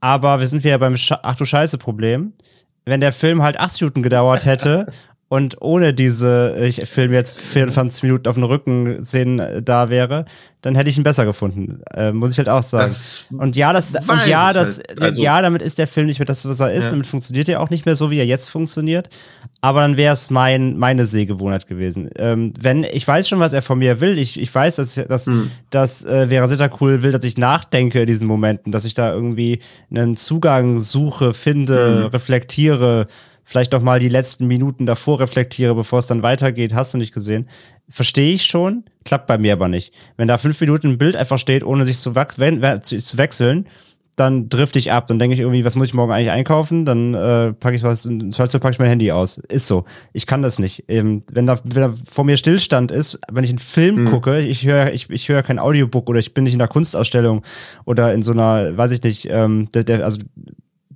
Aber 0.01 0.39
wir 0.39 0.47
sind 0.47 0.63
wieder 0.63 0.77
beim 0.77 0.97
Sch 0.97 1.13
Ach 1.23 1.35
du 1.35 1.45
Scheiße-Problem. 1.45 2.33
Wenn 2.85 3.01
der 3.01 3.13
Film 3.13 3.43
halt 3.43 3.59
80 3.59 3.81
Minuten 3.81 4.03
gedauert 4.03 4.45
hätte 4.45 4.87
und 5.29 5.61
ohne 5.61 5.93
diese, 5.93 6.57
ich 6.59 6.89
film 6.89 7.13
jetzt 7.13 7.39
24 7.39 8.01
Minuten 8.01 8.27
auf 8.27 8.33
den 8.33 8.43
Rücken 8.43 9.05
Szenen 9.05 9.37
äh, 9.37 9.61
da 9.61 9.91
wäre, 9.91 10.25
dann 10.61 10.73
hätte 10.73 10.89
ich 10.89 10.97
ihn 10.97 11.03
besser 11.03 11.23
gefunden. 11.23 11.81
Äh, 11.93 12.11
muss 12.11 12.31
ich 12.31 12.39
halt 12.39 12.49
auch 12.49 12.63
sagen. 12.63 12.87
Das 12.87 13.25
und 13.29 13.55
ja, 13.55 13.71
das, 13.71 13.93
und 13.93 14.25
ja, 14.25 14.53
das, 14.53 14.79
halt. 14.79 15.01
also, 15.01 15.21
ja, 15.21 15.39
damit 15.43 15.61
ist 15.61 15.77
der 15.77 15.85
Film 15.85 16.07
nicht 16.07 16.17
mehr 16.17 16.25
das, 16.25 16.45
was 16.47 16.59
er 16.59 16.73
ist. 16.73 16.85
Ja. 16.85 16.91
Damit 16.91 17.05
funktioniert 17.05 17.47
er 17.47 17.61
auch 17.61 17.69
nicht 17.69 17.85
mehr 17.85 17.95
so, 17.95 18.09
wie 18.09 18.17
er 18.17 18.25
jetzt 18.25 18.49
funktioniert. 18.49 19.09
Aber 19.61 19.81
dann 19.81 19.97
wäre 19.97 20.15
es 20.15 20.31
mein, 20.31 20.77
meine 20.77 21.05
Sehgewohnheit 21.05 21.67
gewesen. 21.67 22.09
Ähm, 22.17 22.53
wenn, 22.59 22.83
ich 22.83 23.07
weiß 23.07 23.29
schon, 23.29 23.39
was 23.39 23.53
er 23.53 23.61
von 23.61 23.77
mir 23.77 24.01
will. 24.01 24.17
Ich, 24.17 24.39
ich 24.39 24.53
weiß, 24.53 24.77
dass, 24.77 24.95
dass, 24.95 25.27
hm. 25.27 25.51
dass 25.69 26.03
äh, 26.05 26.27
Vera 26.29 26.47
Sittercool 26.47 27.03
will, 27.03 27.11
dass 27.11 27.23
ich 27.23 27.37
nachdenke 27.37 28.01
in 28.01 28.07
diesen 28.07 28.27
Momenten, 28.27 28.71
dass 28.71 28.83
ich 28.83 28.95
da 28.95 29.13
irgendwie 29.13 29.59
einen 29.91 30.17
Zugang 30.17 30.79
suche, 30.79 31.35
finde, 31.35 32.03
hm. 32.03 32.05
reflektiere 32.07 33.05
vielleicht 33.49 33.71
noch 33.71 33.81
mal 33.81 33.99
die 33.99 34.09
letzten 34.09 34.45
Minuten 34.45 34.85
davor 34.85 35.19
reflektiere, 35.19 35.73
bevor 35.73 35.97
es 35.97 36.05
dann 36.05 36.21
weitergeht, 36.21 36.75
hast 36.75 36.93
du 36.93 36.99
nicht 36.99 37.11
gesehen. 37.11 37.49
Verstehe 37.89 38.35
ich 38.35 38.45
schon, 38.45 38.83
klappt 39.05 39.25
bei 39.25 39.39
mir 39.39 39.53
aber 39.53 39.67
nicht. 39.67 39.91
Wenn 40.17 40.27
da 40.27 40.37
fünf 40.37 40.61
Minuten 40.61 40.89
ein 40.89 40.97
Bild 40.99 41.15
einfach 41.15 41.39
steht, 41.39 41.63
ohne 41.63 41.83
sich 41.83 41.97
zu, 41.97 42.13
zu 42.13 43.17
wechseln, 43.17 43.67
dann 44.15 44.49
drifte 44.49 44.77
ich 44.77 44.91
ab. 44.91 45.07
Dann 45.07 45.17
denke 45.17 45.33
ich 45.33 45.39
irgendwie, 45.39 45.65
was 45.65 45.75
muss 45.75 45.87
ich 45.87 45.95
morgen 45.95 46.11
eigentlich 46.11 46.29
einkaufen? 46.29 46.85
Dann 46.85 47.15
äh, 47.15 47.53
packe 47.53 47.75
ich 47.75 47.81
was, 47.81 48.07
falls 48.33 48.51
packe 48.51 48.69
ich 48.69 48.77
mein 48.79 48.89
Handy 48.89 49.11
aus. 49.11 49.39
Ist 49.39 49.65
so. 49.65 49.85
Ich 50.13 50.27
kann 50.27 50.43
das 50.43 50.59
nicht. 50.59 50.83
Ähm, 50.87 51.23
wenn, 51.33 51.47
da, 51.47 51.59
wenn 51.63 51.81
da 51.81 51.93
vor 52.07 52.25
mir 52.25 52.37
Stillstand 52.37 52.91
ist, 52.91 53.19
wenn 53.31 53.43
ich 53.43 53.49
einen 53.49 53.57
Film 53.57 54.03
mhm. 54.03 54.09
gucke, 54.09 54.41
ich 54.41 54.63
höre 54.67 54.93
ich, 54.93 55.09
ich 55.09 55.27
höre 55.27 55.41
kein 55.41 55.57
Audiobook 55.57 56.07
oder 56.07 56.19
ich 56.19 56.35
bin 56.35 56.43
nicht 56.43 56.53
in 56.53 56.61
einer 56.61 56.67
Kunstausstellung 56.67 57.43
oder 57.85 58.13
in 58.13 58.21
so 58.21 58.31
einer, 58.31 58.77
weiß 58.77 58.91
ich 58.91 59.01
nicht, 59.01 59.27
ähm, 59.31 59.69
der, 59.73 59.85
der, 59.85 60.05
also 60.05 60.19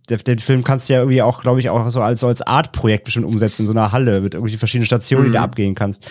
den 0.09 0.39
Film 0.39 0.63
kannst 0.63 0.89
du 0.89 0.93
ja 0.93 0.99
irgendwie 0.99 1.21
auch, 1.21 1.41
glaube 1.41 1.59
ich, 1.59 1.69
auch 1.69 1.89
so 1.89 2.01
als, 2.01 2.19
so 2.19 2.27
als 2.27 2.41
Artprojekt 2.41 3.05
bestimmt 3.05 3.25
umsetzen, 3.25 3.63
in 3.63 3.67
so 3.67 3.73
einer 3.73 3.91
Halle 3.91 4.21
mit 4.21 4.33
irgendwie 4.33 4.57
verschiedenen 4.57 4.85
Stationen, 4.85 5.27
mhm. 5.27 5.31
die 5.31 5.37
du 5.37 5.43
abgehen 5.43 5.75
kannst. 5.75 6.05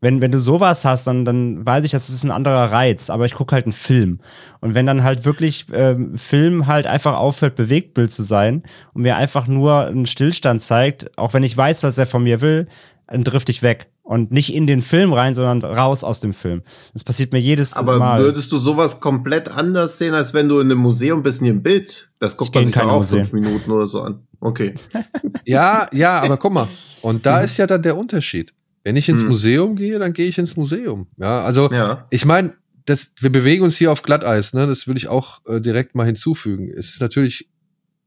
Wenn, 0.00 0.20
wenn 0.20 0.32
du 0.32 0.38
sowas 0.38 0.84
hast, 0.84 1.06
dann, 1.06 1.24
dann 1.24 1.64
weiß 1.64 1.84
ich, 1.84 1.92
das 1.92 2.08
ist 2.08 2.24
ein 2.24 2.30
anderer 2.30 2.72
Reiz, 2.72 3.08
aber 3.08 3.24
ich 3.24 3.34
gucke 3.34 3.54
halt 3.54 3.66
einen 3.66 3.72
Film. 3.72 4.20
Und 4.60 4.74
wenn 4.74 4.86
dann 4.86 5.04
halt 5.04 5.24
wirklich 5.24 5.66
ähm, 5.72 6.18
Film 6.18 6.66
halt 6.66 6.86
einfach 6.86 7.16
aufhört, 7.16 7.54
Bewegtbild 7.54 8.10
zu 8.10 8.22
sein 8.22 8.64
und 8.92 9.02
mir 9.02 9.16
einfach 9.16 9.46
nur 9.46 9.86
einen 9.86 10.06
Stillstand 10.06 10.60
zeigt, 10.60 11.16
auch 11.16 11.32
wenn 11.32 11.42
ich 11.42 11.56
weiß, 11.56 11.82
was 11.82 11.98
er 11.98 12.06
von 12.06 12.24
mir 12.24 12.40
will, 12.40 12.66
dann 13.06 13.24
trifft 13.24 13.48
ich 13.48 13.62
weg 13.62 13.86
und 14.06 14.30
nicht 14.30 14.54
in 14.54 14.68
den 14.68 14.82
Film 14.82 15.12
rein, 15.12 15.34
sondern 15.34 15.62
raus 15.62 16.04
aus 16.04 16.20
dem 16.20 16.32
Film. 16.32 16.62
Das 16.92 17.02
passiert 17.02 17.32
mir 17.32 17.40
jedes 17.40 17.72
Aber 17.72 17.98
Mal. 17.98 18.14
Aber 18.14 18.24
würdest 18.24 18.52
du 18.52 18.58
sowas 18.58 19.00
komplett 19.00 19.48
anders 19.48 19.98
sehen, 19.98 20.14
als 20.14 20.32
wenn 20.32 20.48
du 20.48 20.60
in 20.60 20.70
einem 20.70 20.78
Museum 20.78 21.22
bist 21.22 21.42
und 21.42 21.48
im 21.48 21.62
Bild? 21.62 22.08
Das 22.20 22.36
guckt 22.36 22.54
man 22.54 22.64
sich 22.64 22.76
auch 22.76 23.04
fünf 23.04 23.32
Minuten 23.32 23.70
oder 23.70 23.88
so 23.88 24.00
an. 24.00 24.20
Okay. 24.38 24.74
ja, 25.44 25.88
ja, 25.92 26.20
aber 26.20 26.36
guck 26.36 26.52
mal. 26.52 26.68
Und 27.02 27.26
da 27.26 27.38
mhm. 27.38 27.44
ist 27.44 27.56
ja 27.56 27.66
dann 27.66 27.82
der 27.82 27.96
Unterschied. 27.96 28.54
Wenn 28.84 28.94
ich 28.96 29.08
ins 29.08 29.22
mhm. 29.22 29.30
Museum 29.30 29.74
gehe, 29.74 29.98
dann 29.98 30.12
gehe 30.12 30.28
ich 30.28 30.38
ins 30.38 30.56
Museum. 30.56 31.08
Ja, 31.16 31.42
also 31.42 31.68
ja. 31.72 32.06
ich 32.10 32.24
meine, 32.24 32.54
das, 32.84 33.12
wir 33.18 33.30
bewegen 33.30 33.64
uns 33.64 33.76
hier 33.76 33.90
auf 33.90 34.02
Glatteis, 34.02 34.54
ne? 34.54 34.68
Das 34.68 34.86
will 34.86 34.96
ich 34.96 35.08
auch 35.08 35.40
äh, 35.48 35.60
direkt 35.60 35.96
mal 35.96 36.06
hinzufügen. 36.06 36.70
Es 36.70 36.90
ist 36.90 37.00
natürlich 37.00 37.48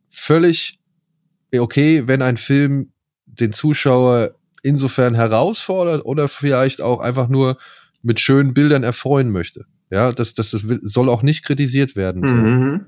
völlig 0.09 0.79
okay, 1.53 2.07
wenn 2.07 2.21
ein 2.21 2.37
Film 2.37 2.93
den 3.25 3.51
Zuschauer 3.51 4.38
insofern 4.63 5.15
herausfordert 5.15 6.05
oder 6.05 6.27
vielleicht 6.27 6.81
auch 6.81 6.99
einfach 6.99 7.29
nur 7.29 7.57
mit 8.01 8.19
schönen 8.19 8.53
Bildern 8.53 8.83
erfreuen 8.83 9.31
möchte. 9.31 9.65
Ja, 9.91 10.11
das, 10.11 10.33
das, 10.33 10.51
das 10.51 10.63
soll 10.81 11.09
auch 11.09 11.23
nicht 11.23 11.43
kritisiert 11.43 11.95
werden. 11.95 12.25
So. 12.25 12.33
Mhm. 12.33 12.85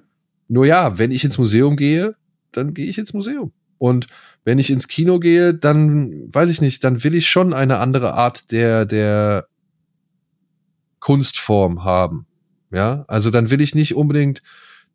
Nur 0.47 0.65
ja, 0.65 0.97
wenn 0.97 1.11
ich 1.11 1.23
ins 1.23 1.37
Museum 1.37 1.75
gehe, 1.75 2.15
dann 2.51 2.73
gehe 2.73 2.87
ich 2.87 2.97
ins 2.97 3.13
Museum. 3.13 3.51
Und 3.77 4.07
wenn 4.43 4.59
ich 4.59 4.69
ins 4.69 4.87
Kino 4.87 5.19
gehe, 5.19 5.53
dann 5.53 6.31
weiß 6.31 6.49
ich 6.49 6.61
nicht, 6.61 6.83
dann 6.83 7.03
will 7.03 7.15
ich 7.15 7.29
schon 7.29 7.53
eine 7.53 7.79
andere 7.79 8.13
Art 8.13 8.51
der, 8.51 8.85
der 8.85 9.47
Kunstform 10.99 11.83
haben. 11.83 12.27
Ja, 12.71 13.05
also 13.07 13.31
dann 13.31 13.49
will 13.49 13.59
ich 13.59 13.75
nicht 13.75 13.95
unbedingt 13.95 14.43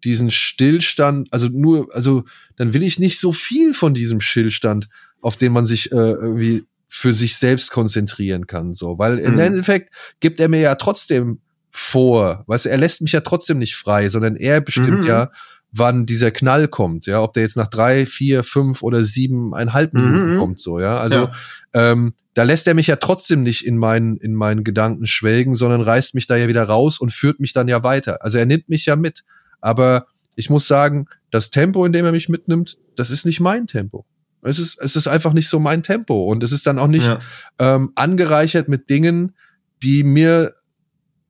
diesen 0.04 0.30
Stillstand, 0.30 1.28
also 1.32 1.48
nur, 1.48 1.94
also 1.94 2.24
dann 2.56 2.74
will 2.74 2.82
ich 2.82 2.98
nicht 2.98 3.18
so 3.18 3.32
viel 3.32 3.74
von 3.74 3.92
diesem 3.92 4.20
Stillstand 4.20 4.88
auf 5.20 5.36
den 5.36 5.52
man 5.52 5.66
sich 5.66 5.92
äh, 5.92 5.94
irgendwie 5.94 6.64
für 6.88 7.12
sich 7.12 7.36
selbst 7.36 7.70
konzentrieren 7.70 8.46
kann, 8.46 8.74
so, 8.74 8.98
weil 8.98 9.18
im 9.18 9.34
mhm. 9.34 9.40
Endeffekt 9.40 9.90
gibt 10.20 10.40
er 10.40 10.48
mir 10.48 10.60
ja 10.60 10.74
trotzdem 10.76 11.40
vor, 11.70 12.44
weißt 12.46 12.66
du, 12.66 12.70
er 12.70 12.78
lässt 12.78 13.02
mich 13.02 13.12
ja 13.12 13.20
trotzdem 13.20 13.58
nicht 13.58 13.76
frei, 13.76 14.08
sondern 14.08 14.36
er 14.36 14.60
bestimmt 14.60 15.02
mhm. 15.02 15.08
ja, 15.08 15.30
wann 15.72 16.06
dieser 16.06 16.30
Knall 16.30 16.68
kommt, 16.68 17.06
ja, 17.06 17.20
ob 17.20 17.34
der 17.34 17.42
jetzt 17.42 17.56
nach 17.56 17.66
drei, 17.66 18.06
vier, 18.06 18.44
fünf 18.44 18.82
oder 18.82 19.04
siebeneinhalb 19.04 19.92
Minuten 19.92 20.34
Mhm. 20.34 20.38
kommt, 20.38 20.60
so, 20.60 20.80
ja. 20.80 20.96
Also 20.96 21.18
Ja. 21.18 21.32
ähm, 21.74 22.14
da 22.34 22.42
lässt 22.44 22.66
er 22.66 22.74
mich 22.74 22.86
ja 22.86 22.96
trotzdem 22.96 23.42
nicht 23.42 23.66
in 23.66 23.76
meinen, 23.78 24.16
in 24.18 24.34
meinen 24.34 24.62
Gedanken 24.62 25.06
schwelgen, 25.06 25.54
sondern 25.54 25.80
reißt 25.80 26.14
mich 26.14 26.26
da 26.26 26.36
ja 26.36 26.48
wieder 26.48 26.64
raus 26.64 26.98
und 26.98 27.12
führt 27.12 27.40
mich 27.40 27.52
dann 27.52 27.68
ja 27.68 27.82
weiter. 27.82 28.22
Also 28.22 28.38
er 28.38 28.46
nimmt 28.46 28.68
mich 28.68 28.84
ja 28.86 28.94
mit. 28.94 29.24
Aber 29.60 30.06
ich 30.34 30.50
muss 30.50 30.68
sagen, 30.68 31.06
das 31.30 31.50
Tempo, 31.50 31.84
in 31.86 31.92
dem 31.92 32.04
er 32.04 32.12
mich 32.12 32.28
mitnimmt, 32.28 32.76
das 32.94 33.10
ist 33.10 33.24
nicht 33.24 33.40
mein 33.40 33.66
Tempo. 33.66 34.04
Es 34.47 34.59
ist, 34.59 34.78
es 34.80 34.97
ist 34.97 35.07
einfach 35.09 35.32
nicht 35.32 35.49
so 35.49 35.59
mein 35.59 35.82
Tempo. 35.82 36.24
Und 36.30 36.42
es 36.42 36.53
ist 36.53 36.66
dann 36.66 36.78
auch 36.78 36.86
nicht 36.88 37.07
Ja. 37.07 37.20
ähm, 37.59 37.92
angereichert 37.94 38.68
mit 38.68 38.88
Dingen, 38.90 39.34
die 39.82 40.03
mir, 40.05 40.55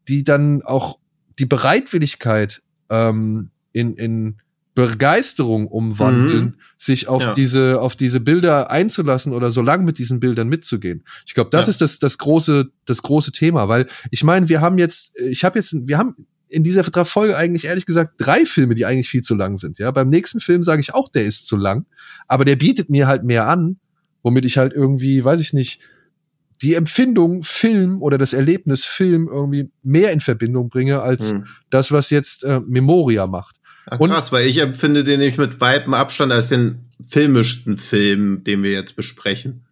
die 0.09 0.23
dann 0.25 0.63
auch 0.63 0.99
die 1.39 1.47
Bereitwilligkeit 1.47 2.63
ähm, 2.91 3.51
in, 3.73 3.95
in 3.97 4.37
Begeisterung 4.75 5.67
umwandeln, 5.69 6.45
Mhm. 6.45 6.55
sich 6.77 7.09
auf 7.09 7.23
Ja. 7.23 7.35
diese 7.35 7.81
auf 7.81 7.97
diese 7.97 8.21
Bilder 8.21 8.71
einzulassen 8.71 9.33
oder 9.33 9.51
so 9.51 9.63
lang 9.63 9.85
mit 9.87 9.97
diesen 9.99 10.21
Bildern 10.21 10.49
mitzugehen. 10.49 11.03
Ich 11.27 11.33
glaube, 11.35 11.49
das 11.51 11.67
Ja. 11.67 11.71
ist 11.71 11.81
das 11.81 11.99
das 11.99 12.19
große 12.19 12.71
das 12.85 13.01
große 13.03 13.33
Thema, 13.33 13.69
weil 13.69 13.87
ich 14.11 14.23
meine, 14.23 14.49
wir 14.51 14.61
haben 14.61 14.77
jetzt 14.79 15.19
ich 15.19 15.45
habe 15.45 15.59
jetzt 15.59 15.75
wir 15.89 15.97
haben 15.97 16.27
in 16.49 16.63
dieser 16.65 16.85
Folge 17.05 17.37
eigentlich 17.37 17.65
ehrlich 17.65 17.87
gesagt 17.87 18.15
drei 18.19 18.45
Filme, 18.47 18.75
die 18.75 18.87
eigentlich 18.87 19.09
viel 19.09 19.23
zu 19.23 19.35
lang 19.35 19.59
sind. 19.59 19.79
Ja, 19.79 19.91
beim 19.91 20.09
nächsten 20.09 20.41
Film 20.41 20.63
sage 20.63 20.81
ich 20.81 20.95
auch, 20.95 21.11
der 21.11 21.25
ist 21.25 21.47
zu 21.47 21.57
lang, 21.57 21.87
aber 22.29 22.45
der 22.45 22.57
bietet 22.57 22.89
mir 22.91 23.07
halt 23.07 23.25
mehr 23.25 23.49
an, 23.49 23.79
womit 24.23 24.45
ich 24.45 24.57
halt 24.59 24.73
irgendwie, 24.73 25.25
weiß 25.25 25.41
ich 25.41 25.53
nicht, 25.53 25.81
die 26.63 26.75
Empfindung 26.75 27.43
Film 27.43 28.01
oder 28.01 28.17
das 28.17 28.33
Erlebnis 28.33 28.85
Film 28.87 29.29
irgendwie 29.31 29.71
mehr 29.83 30.13
in 30.13 30.21
Verbindung 30.21 30.71
bringe 30.71 31.03
als 31.03 31.33
Hm. 31.33 31.47
das, 31.69 31.93
was 31.93 32.11
jetzt 32.11 32.45
äh, 32.45 32.61
Memoria 32.67 33.27
macht. 33.27 33.57
Ach, 33.87 34.01
Und- 34.01 34.11
krass, 34.11 34.33
weil 34.33 34.47
ich 34.47 34.59
empfinde 34.59 35.05
den 35.05 35.19
nämlich 35.21 35.37
mit 35.39 35.61
weitem 35.61 35.93
Abstand 35.95 36.33
als 36.33 36.49
den 36.49 36.87
filmischsten 37.07 37.77
Film, 37.77 38.43
den 38.45 38.63
wir 38.63 38.73
jetzt 38.73 38.97
besprechen. 38.97 39.66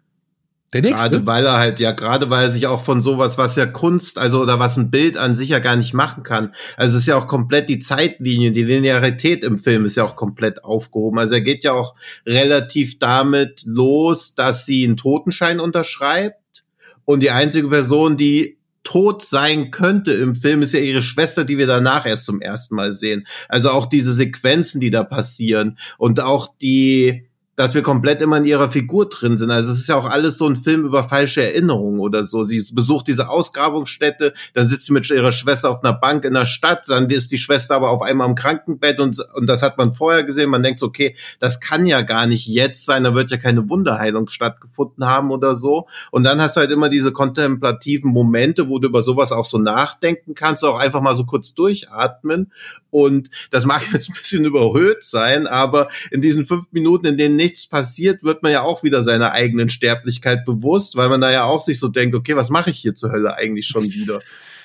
Der 0.74 0.82
nächste. 0.82 1.08
Gerade 1.08 1.26
weil 1.26 1.46
er 1.46 1.56
halt, 1.58 1.78
ja, 1.78 1.92
gerade 1.92 2.30
weil 2.30 2.44
er 2.44 2.50
sich 2.50 2.66
auch 2.66 2.84
von 2.84 3.00
sowas, 3.00 3.38
was 3.38 3.54
ja 3.54 3.64
Kunst, 3.64 4.18
also 4.18 4.42
oder 4.42 4.58
was 4.58 4.76
ein 4.76 4.90
Bild 4.90 5.16
an 5.16 5.32
sich 5.32 5.50
ja 5.50 5.60
gar 5.60 5.76
nicht 5.76 5.94
machen 5.94 6.24
kann. 6.24 6.52
Also 6.76 6.96
es 6.96 7.04
ist 7.04 7.08
ja 7.08 7.16
auch 7.16 7.28
komplett 7.28 7.68
die 7.68 7.78
Zeitlinie, 7.78 8.50
die 8.50 8.64
Linearität 8.64 9.44
im 9.44 9.58
Film 9.58 9.84
ist 9.84 9.96
ja 9.96 10.02
auch 10.02 10.16
komplett 10.16 10.64
aufgehoben. 10.64 11.20
Also 11.20 11.34
er 11.34 11.42
geht 11.42 11.62
ja 11.62 11.72
auch 11.72 11.94
relativ 12.26 12.98
damit 12.98 13.62
los, 13.64 14.34
dass 14.34 14.66
sie 14.66 14.84
einen 14.84 14.96
Totenschein 14.96 15.60
unterschreibt 15.60 16.64
und 17.04 17.20
die 17.20 17.30
einzige 17.30 17.68
Person, 17.68 18.16
die 18.16 18.58
tot 18.82 19.24
sein 19.24 19.70
könnte 19.70 20.12
im 20.12 20.34
Film, 20.34 20.62
ist 20.62 20.74
ja 20.74 20.80
ihre 20.80 21.02
Schwester, 21.02 21.44
die 21.44 21.56
wir 21.56 21.68
danach 21.68 22.04
erst 22.04 22.24
zum 22.24 22.40
ersten 22.40 22.74
Mal 22.74 22.92
sehen. 22.92 23.28
Also 23.48 23.70
auch 23.70 23.86
diese 23.86 24.12
Sequenzen, 24.12 24.80
die 24.80 24.90
da 24.90 25.04
passieren 25.04 25.78
und 25.98 26.20
auch 26.20 26.48
die, 26.60 27.28
dass 27.57 27.74
wir 27.74 27.82
komplett 27.82 28.20
immer 28.20 28.38
in 28.38 28.44
ihrer 28.44 28.70
Figur 28.70 29.09
drin 29.09 29.38
sind. 29.38 29.50
Also 29.50 29.72
es 29.72 29.78
ist 29.78 29.88
ja 29.88 29.96
auch 29.96 30.07
alles 30.07 30.38
so 30.38 30.48
ein 30.48 30.57
Film 30.57 30.84
über 30.84 31.05
falsche 31.05 31.42
Erinnerungen 31.42 32.00
oder 32.00 32.24
so. 32.24 32.44
Sie 32.44 32.64
besucht 32.72 33.07
diese 33.07 33.28
Ausgrabungsstätte, 33.28 34.34
dann 34.55 34.66
sitzt 34.66 34.86
sie 34.86 34.92
mit 34.92 35.09
ihrer 35.09 35.32
Schwester 35.32 35.70
auf 35.70 35.84
einer 35.84 35.92
Bank 35.92 36.24
in 36.24 36.34
der 36.34 36.46
Stadt, 36.46 36.84
dann 36.88 37.09
ist 37.11 37.30
die 37.30 37.38
Schwester 37.38 37.76
aber 37.76 37.90
auf 37.90 38.02
einmal 38.02 38.28
im 38.28 38.34
Krankenbett 38.34 38.98
und, 38.98 39.18
und 39.34 39.46
das 39.46 39.62
hat 39.62 39.78
man 39.78 39.92
vorher 39.92 40.24
gesehen. 40.24 40.50
Man 40.50 40.62
denkt 40.62 40.82
okay, 40.82 41.16
das 41.38 41.61
kann 41.61 41.86
ja 41.86 42.02
gar 42.02 42.26
nicht 42.26 42.46
jetzt 42.46 42.84
sein, 42.84 43.05
da 43.05 43.14
wird 43.14 43.30
ja 43.30 43.36
keine 43.36 43.68
Wunderheilung 43.68 44.28
stattgefunden 44.28 45.07
haben 45.07 45.30
oder 45.30 45.55
so. 45.55 45.86
Und 46.11 46.24
dann 46.24 46.40
hast 46.40 46.57
du 46.57 46.61
halt 46.61 46.70
immer 46.70 46.88
diese 46.88 47.12
kontemplativen 47.12 48.11
Momente, 48.11 48.68
wo 48.68 48.78
du 48.78 48.88
über 48.88 49.02
sowas 49.02 49.32
auch 49.32 49.46
so 49.46 49.59
nachdenken 49.59 50.34
kannst, 50.34 50.64
auch 50.64 50.78
einfach 50.78 51.00
mal 51.00 51.14
so 51.14 51.24
kurz 51.24 51.55
durchatmen. 51.55 52.52
Und 52.90 53.30
das 53.50 53.66
mag 53.66 53.82
jetzt 53.92 54.11
ein 54.11 54.14
bisschen 54.14 54.44
überhöht 54.44 55.05
sein, 55.05 55.46
aber 55.46 55.88
in 56.11 56.20
diesen 56.20 56.44
fünf 56.44 56.64
Minuten, 56.72 57.07
in 57.07 57.16
denen 57.16 57.36
nichts 57.45 57.66
passiert, 57.66 58.22
wird 58.24 58.42
man 58.42 58.53
ja 58.53 58.62
auch 58.62 58.82
wieder 58.82 59.05
seiner 59.05 59.32
eigenen 59.32 59.68
Sterblichkeit 59.70 60.45
bewusst, 60.45 60.97
weil 60.97 61.09
man 61.09 61.20
da 61.20 61.30
ja 61.30 61.45
auch 61.45 61.61
sich 61.61 61.78
so 61.78 61.88
denkt, 61.88 62.14
okay, 62.16 62.34
was 62.36 62.51
mache 62.51 62.70
ich 62.70 62.78
hier 62.78 62.95
zur 62.95 63.12
Hölle 63.12 63.34
eigentlich 63.34 63.66
schon 63.66 63.84
wieder? 63.84 64.20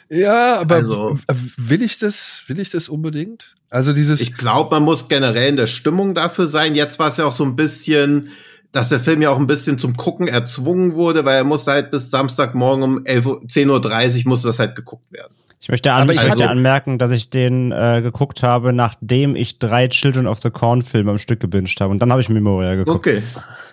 Ja, 0.09 0.59
aber 0.59 0.75
Also- 0.75 1.17
will 1.57 1.81
ich 1.83 1.99
das, 1.99 2.43
will 2.47 2.59
ich 2.59 2.69
das 2.69 2.89
unbedingt? 2.89 3.53
Also 3.69 3.93
dieses, 3.93 4.21
Ich 4.21 4.35
glaube, 4.35 4.71
man 4.71 4.83
muss 4.83 5.07
generell 5.09 5.49
in 5.49 5.55
der 5.55 5.67
Stimmung 5.67 6.15
dafür 6.15 6.47
sein. 6.47 6.73
Jetzt 6.73 6.97
war 6.97 7.09
es 7.09 7.17
ja 7.17 7.25
auch 7.25 7.33
so 7.33 7.43
ein 7.43 7.55
bisschen, 7.55 8.29
dass 8.71 8.89
der 8.89 8.99
Film 8.99 9.21
ja 9.21 9.29
auch 9.29 9.37
ein 9.37 9.45
bisschen 9.45 9.77
zum 9.77 9.95
Gucken 9.95 10.27
erzwungen 10.27 10.95
wurde, 10.95 11.25
weil 11.25 11.37
er 11.37 11.43
musste 11.43 11.71
halt 11.71 11.91
bis 11.91 12.09
Samstagmorgen 12.09 12.83
um 12.83 13.05
11 13.05 13.25
Uhr, 13.25 13.41
10.30 13.45 14.23
Uhr 14.25 14.29
musste 14.29 14.47
das 14.47 14.57
halt 14.57 14.75
geguckt 14.75 15.11
werden. 15.11 15.33
Ich 15.61 15.67
möchte, 15.67 15.91
an, 15.91 16.03
Aber 16.03 16.13
ich 16.13 16.23
möchte 16.23 16.39
hatte- 16.43 16.49
anmerken, 16.49 16.97
dass 16.97 17.11
ich 17.11 17.29
den 17.29 17.71
äh, 17.71 18.01
geguckt 18.01 18.43
habe, 18.43 18.71
nachdem 18.71 19.35
ich 19.35 19.59
drei 19.59 19.89
Children 19.89 20.25
of 20.25 20.39
the 20.41 20.49
Corn 20.49 20.81
Filme 20.81 21.11
am 21.11 21.17
Stück 21.17 21.41
gebinged 21.41 21.81
habe. 21.81 21.91
Und 21.91 21.99
dann 22.01 22.11
habe 22.11 22.21
ich 22.21 22.29
Memoria 22.29 22.75
geguckt. 22.75 22.95
Okay. 22.97 23.21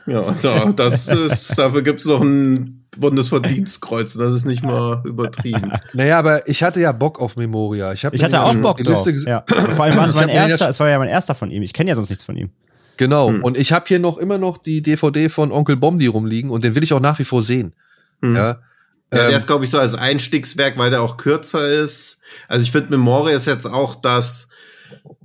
Ja, 0.06 0.34
da, 0.42 0.72
das 0.72 1.08
ist, 1.12 1.56
dafür 1.58 1.82
gibt's 1.82 2.04
noch 2.06 2.20
ein 2.20 2.84
Bundesverdienstkreuz. 2.96 4.14
Das 4.14 4.32
ist 4.32 4.44
nicht 4.44 4.62
mal 4.62 5.02
übertrieben. 5.04 5.72
naja, 5.92 6.18
aber 6.18 6.48
ich 6.48 6.62
hatte 6.62 6.80
ja 6.80 6.92
Bock 6.92 7.20
auf 7.20 7.36
Memoria. 7.36 7.92
Ich, 7.92 8.04
hab 8.04 8.14
Ich 8.14 8.22
hatte 8.22 8.34
ja 8.34 8.42
auch 8.42 8.54
Bock 8.56 8.78
drauf. 8.82 9.06
Ja. 9.24 9.44
Vor 9.46 9.84
allem 9.84 9.96
war 9.96 10.08
es 10.08 10.14
mein 10.14 10.28
erster, 10.28 10.68
es 10.68 10.80
war 10.80 10.88
ja 10.88 10.98
mein 10.98 11.08
erster 11.08 11.34
von 11.34 11.50
ihm. 11.50 11.62
Ich 11.62 11.72
kenne 11.72 11.90
ja 11.90 11.94
sonst 11.94 12.08
nichts 12.10 12.24
von 12.24 12.36
ihm. 12.36 12.50
Genau. 12.96 13.28
Hm. 13.28 13.44
Und 13.44 13.56
ich 13.56 13.72
habe 13.72 13.84
hier 13.86 13.98
noch 13.98 14.18
immer 14.18 14.38
noch 14.38 14.58
die 14.58 14.82
DVD 14.82 15.28
von 15.28 15.52
Onkel 15.52 15.76
Bomdi 15.76 16.06
rumliegen 16.06 16.50
und 16.50 16.64
den 16.64 16.74
will 16.74 16.82
ich 16.82 16.92
auch 16.92 17.00
nach 17.00 17.18
wie 17.18 17.24
vor 17.24 17.42
sehen. 17.42 17.74
Hm. 18.22 18.34
Ja. 18.36 18.56
Ja, 19.12 19.20
der 19.20 19.30
Ähm, 19.30 19.36
ist, 19.36 19.46
glaube 19.46 19.64
ich, 19.64 19.70
so 19.70 19.78
als 19.78 19.94
Einstiegswerk, 19.94 20.78
weil 20.78 20.90
der 20.90 21.02
auch 21.02 21.16
kürzer 21.16 21.68
ist. 21.68 22.22
Also 22.48 22.64
ich 22.64 22.72
finde, 22.72 22.90
Memoria 22.90 23.36
ist 23.36 23.46
jetzt 23.46 23.66
auch 23.66 23.94
das, 23.94 24.48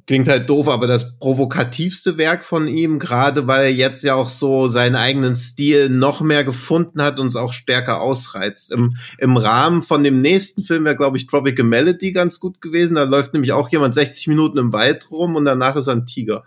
klingt 0.08 0.28
halt 0.28 0.50
doof, 0.50 0.68
aber 0.68 0.88
das 0.88 1.18
provokativste 1.18 2.18
Werk 2.18 2.44
von 2.44 2.68
ihm, 2.68 3.00
gerade 3.00 3.48
weil 3.48 3.64
er 3.64 3.74
jetzt 3.74 4.04
ja 4.04 4.16
auch 4.16 4.30
so 4.30 4.68
seinen 4.68 4.96
eigenen 4.96 5.36
Stil 5.36 5.90
noch 5.90 6.22
mehr 6.22 6.44
gefunden 6.44 7.02
hat 7.02 7.20
und 7.20 7.28
es 7.28 7.36
auch 7.36 7.54
stärker 7.54 8.02
ausreizt. 8.02 8.72
Im, 8.72 8.98
im 9.18 9.38
Rahmen 9.38 9.82
von 9.82 10.04
dem 10.04 10.22
nächsten 10.22 10.64
Film 10.64 10.86
wäre, 10.86 10.96
glaube 10.96 11.18
ich, 11.18 11.28
Tropical 11.28 11.66
Melody 11.66 12.12
ganz 12.12 12.40
gut 12.40 12.62
gewesen. 12.62 12.96
Da 12.96 13.04
läuft 13.04 13.34
nämlich 13.34 13.52
auch 13.52 13.70
jemand 13.70 13.94
60 13.94 14.28
Minuten 14.28 14.58
im 14.58 14.74
Wald 14.74 15.10
rum 15.12 15.36
und 15.36 15.46
danach 15.46 15.76
ist 15.76 15.88
er 15.88 15.96
ein 15.96 16.06
Tiger. 16.06 16.44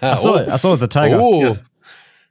Ach 0.00 0.18
so, 0.18 0.36
ach 0.50 0.58
so, 0.58 0.76
The 0.76 0.88
Tiger. 0.88 1.20
Oh, 1.20 1.42
Ja. 1.42 1.56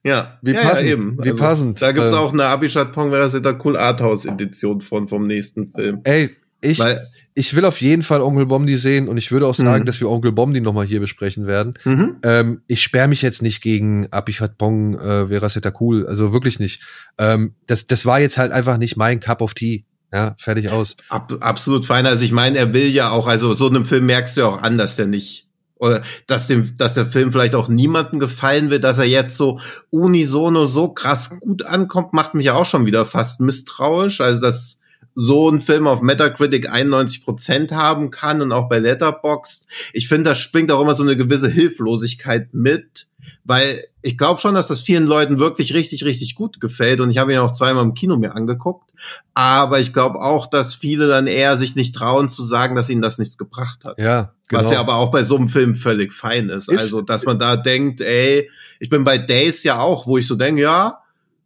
Ja, 0.05 0.37
Wie 0.41 0.51
ja, 0.51 0.61
passend, 0.61 0.89
ja, 0.89 0.95
eben. 0.97 1.17
wie 1.23 1.31
passend. 1.33 1.81
Da 1.81 1.91
gibt's 1.93 2.11
Ähm. 2.11 2.19
auch 2.19 2.33
eine 2.33 2.45
Abishat 2.45 2.91
Pongveraseta 2.91 3.57
Cool 3.63 3.77
Arthouse 3.77 4.25
Edition 4.25 4.81
von 4.81 5.07
vom 5.07 5.25
nächsten 5.27 5.71
Film. 5.71 6.01
ey, 6.03 6.29
ich, 6.61 6.79
Weil, 6.79 7.07
ich 7.35 7.55
will 7.55 7.65
auf 7.65 7.81
jeden 7.81 8.03
Fall 8.03 8.21
Onkel 8.21 8.45
Bomdi 8.45 8.75
sehen 8.77 9.07
und 9.07 9.17
ich 9.17 9.31
würde 9.31 9.47
auch 9.47 9.55
sagen, 9.55 9.83
Mhm. 9.83 9.85
dass 9.87 9.99
wir 10.01 10.09
Onkel 10.09 10.31
Bomdi 10.33 10.61
noch 10.61 10.73
mal 10.73 10.85
hier 10.85 10.99
besprechen 10.99 11.47
werden. 11.47 11.73
mhm. 11.85 12.17
Ähm, 12.23 12.61
ich 12.67 12.83
sperre 12.83 13.07
mich 13.07 13.21
jetzt 13.21 13.41
nicht 13.41 13.61
gegen 13.61 14.07
Abichat 14.11 14.57
Pong, 14.57 14.95
äh, 14.95 15.29
Veraseta 15.29 15.71
Cool, 15.79 16.05
also 16.05 16.31
wirklich 16.33 16.59
nicht. 16.59 16.81
Ähm, 17.17 17.53
das, 17.67 17.87
das 17.87 18.05
war 18.05 18.19
jetzt 18.19 18.37
halt 18.37 18.51
einfach 18.51 18.77
nicht 18.77 18.97
mein 18.97 19.19
Cup 19.19 19.41
of 19.41 19.53
Tea. 19.53 19.85
Ja, 20.13 20.35
fertig 20.37 20.69
aus. 20.69 20.95
Ab, 21.09 21.33
absolut 21.39 21.85
fein. 21.87 22.05
Also 22.05 22.23
ich 22.23 22.31
meine, 22.31 22.55
er 22.59 22.71
will 22.71 22.85
ja 22.87 23.09
auch, 23.09 23.25
also 23.25 23.55
so 23.55 23.67
einem 23.67 23.83
Film 23.83 24.05
merkst 24.05 24.37
du 24.37 24.41
ja 24.41 24.47
auch 24.47 24.61
an, 24.61 24.77
dass 24.77 24.95
der 24.95 25.07
nicht, 25.07 25.42
oder 25.83 26.01
dass 26.27 26.47
dem, 26.47 26.77
dass 26.77 26.93
der 26.93 27.05
Film 27.05 27.33
vielleicht 27.33 27.55
auch 27.55 27.67
niemandem 27.67 28.19
gefallen 28.19 28.69
will, 28.69 28.79
dass 28.79 28.99
er 28.99 29.05
jetzt 29.05 29.35
so 29.35 29.59
unisono 29.89 30.65
so 30.65 30.87
krass 30.87 31.41
gut 31.41 31.65
ankommt, 31.65 32.13
macht 32.13 32.35
mich 32.35 32.45
ja 32.45 32.53
auch 32.53 32.65
schon 32.65 32.85
wieder 32.85 33.05
fast 33.05 33.41
misstrauisch. 33.41 34.21
Also 34.21 34.39
dass 34.39 34.79
so 35.13 35.49
ein 35.49 35.59
Film 35.59 35.85
auf 35.85 36.01
Metacritic 36.01 36.71
91 36.71 37.25
Prozent 37.25 37.71
haben 37.73 38.11
kann 38.11 38.41
und 38.41 38.53
auch 38.53 38.69
bei 38.69 38.79
Letterboxd. 38.79 39.67
Ich 39.91 40.07
finde, 40.07 40.29
da 40.29 40.35
schwingt 40.35 40.71
auch 40.71 40.81
immer 40.81 40.93
so 40.93 41.03
eine 41.03 41.17
gewisse 41.17 41.49
Hilflosigkeit 41.49 42.53
mit, 42.53 43.07
weil 43.45 43.83
ich 44.01 44.17
glaube 44.17 44.39
schon, 44.39 44.55
dass 44.55 44.67
das 44.67 44.81
vielen 44.81 45.05
Leuten 45.05 45.39
wirklich 45.39 45.73
richtig, 45.73 46.03
richtig 46.03 46.35
gut 46.35 46.59
gefällt 46.61 46.99
und 47.01 47.09
ich 47.09 47.17
habe 47.17 47.33
ihn 47.33 47.39
auch 47.39 47.53
zweimal 47.53 47.83
im 47.83 47.93
Kino 47.93 48.17
mir 48.17 48.35
angeguckt. 48.35 48.91
Aber 49.33 49.79
ich 49.79 49.91
glaube 49.93 50.19
auch, 50.21 50.47
dass 50.47 50.75
viele 50.75 51.07
dann 51.07 51.27
eher 51.27 51.57
sich 51.57 51.75
nicht 51.75 51.93
trauen 51.95 52.29
zu 52.29 52.43
sagen, 52.43 52.75
dass 52.75 52.89
ihnen 52.89 53.01
das 53.01 53.17
nichts 53.17 53.37
gebracht 53.37 53.83
hat. 53.85 53.99
Ja, 53.99 54.33
genau. 54.47 54.63
Was 54.63 54.71
ja 54.71 54.79
aber 54.79 54.95
auch 54.95 55.11
bei 55.11 55.23
so 55.23 55.35
einem 55.35 55.49
Film 55.49 55.75
völlig 55.75 56.13
fein 56.13 56.49
ist. 56.49 56.69
Ist- 56.69 56.79
also, 56.79 57.01
dass 57.01 57.25
man 57.25 57.39
da 57.39 57.55
denkt, 57.57 57.99
ey, 58.01 58.49
ich 58.79 58.89
bin 58.89 59.03
bei 59.03 59.17
Days 59.17 59.63
ja 59.63 59.79
auch, 59.79 60.07
wo 60.07 60.17
ich 60.17 60.27
so 60.27 60.35
denke, 60.35 60.61
ja, 60.61 60.99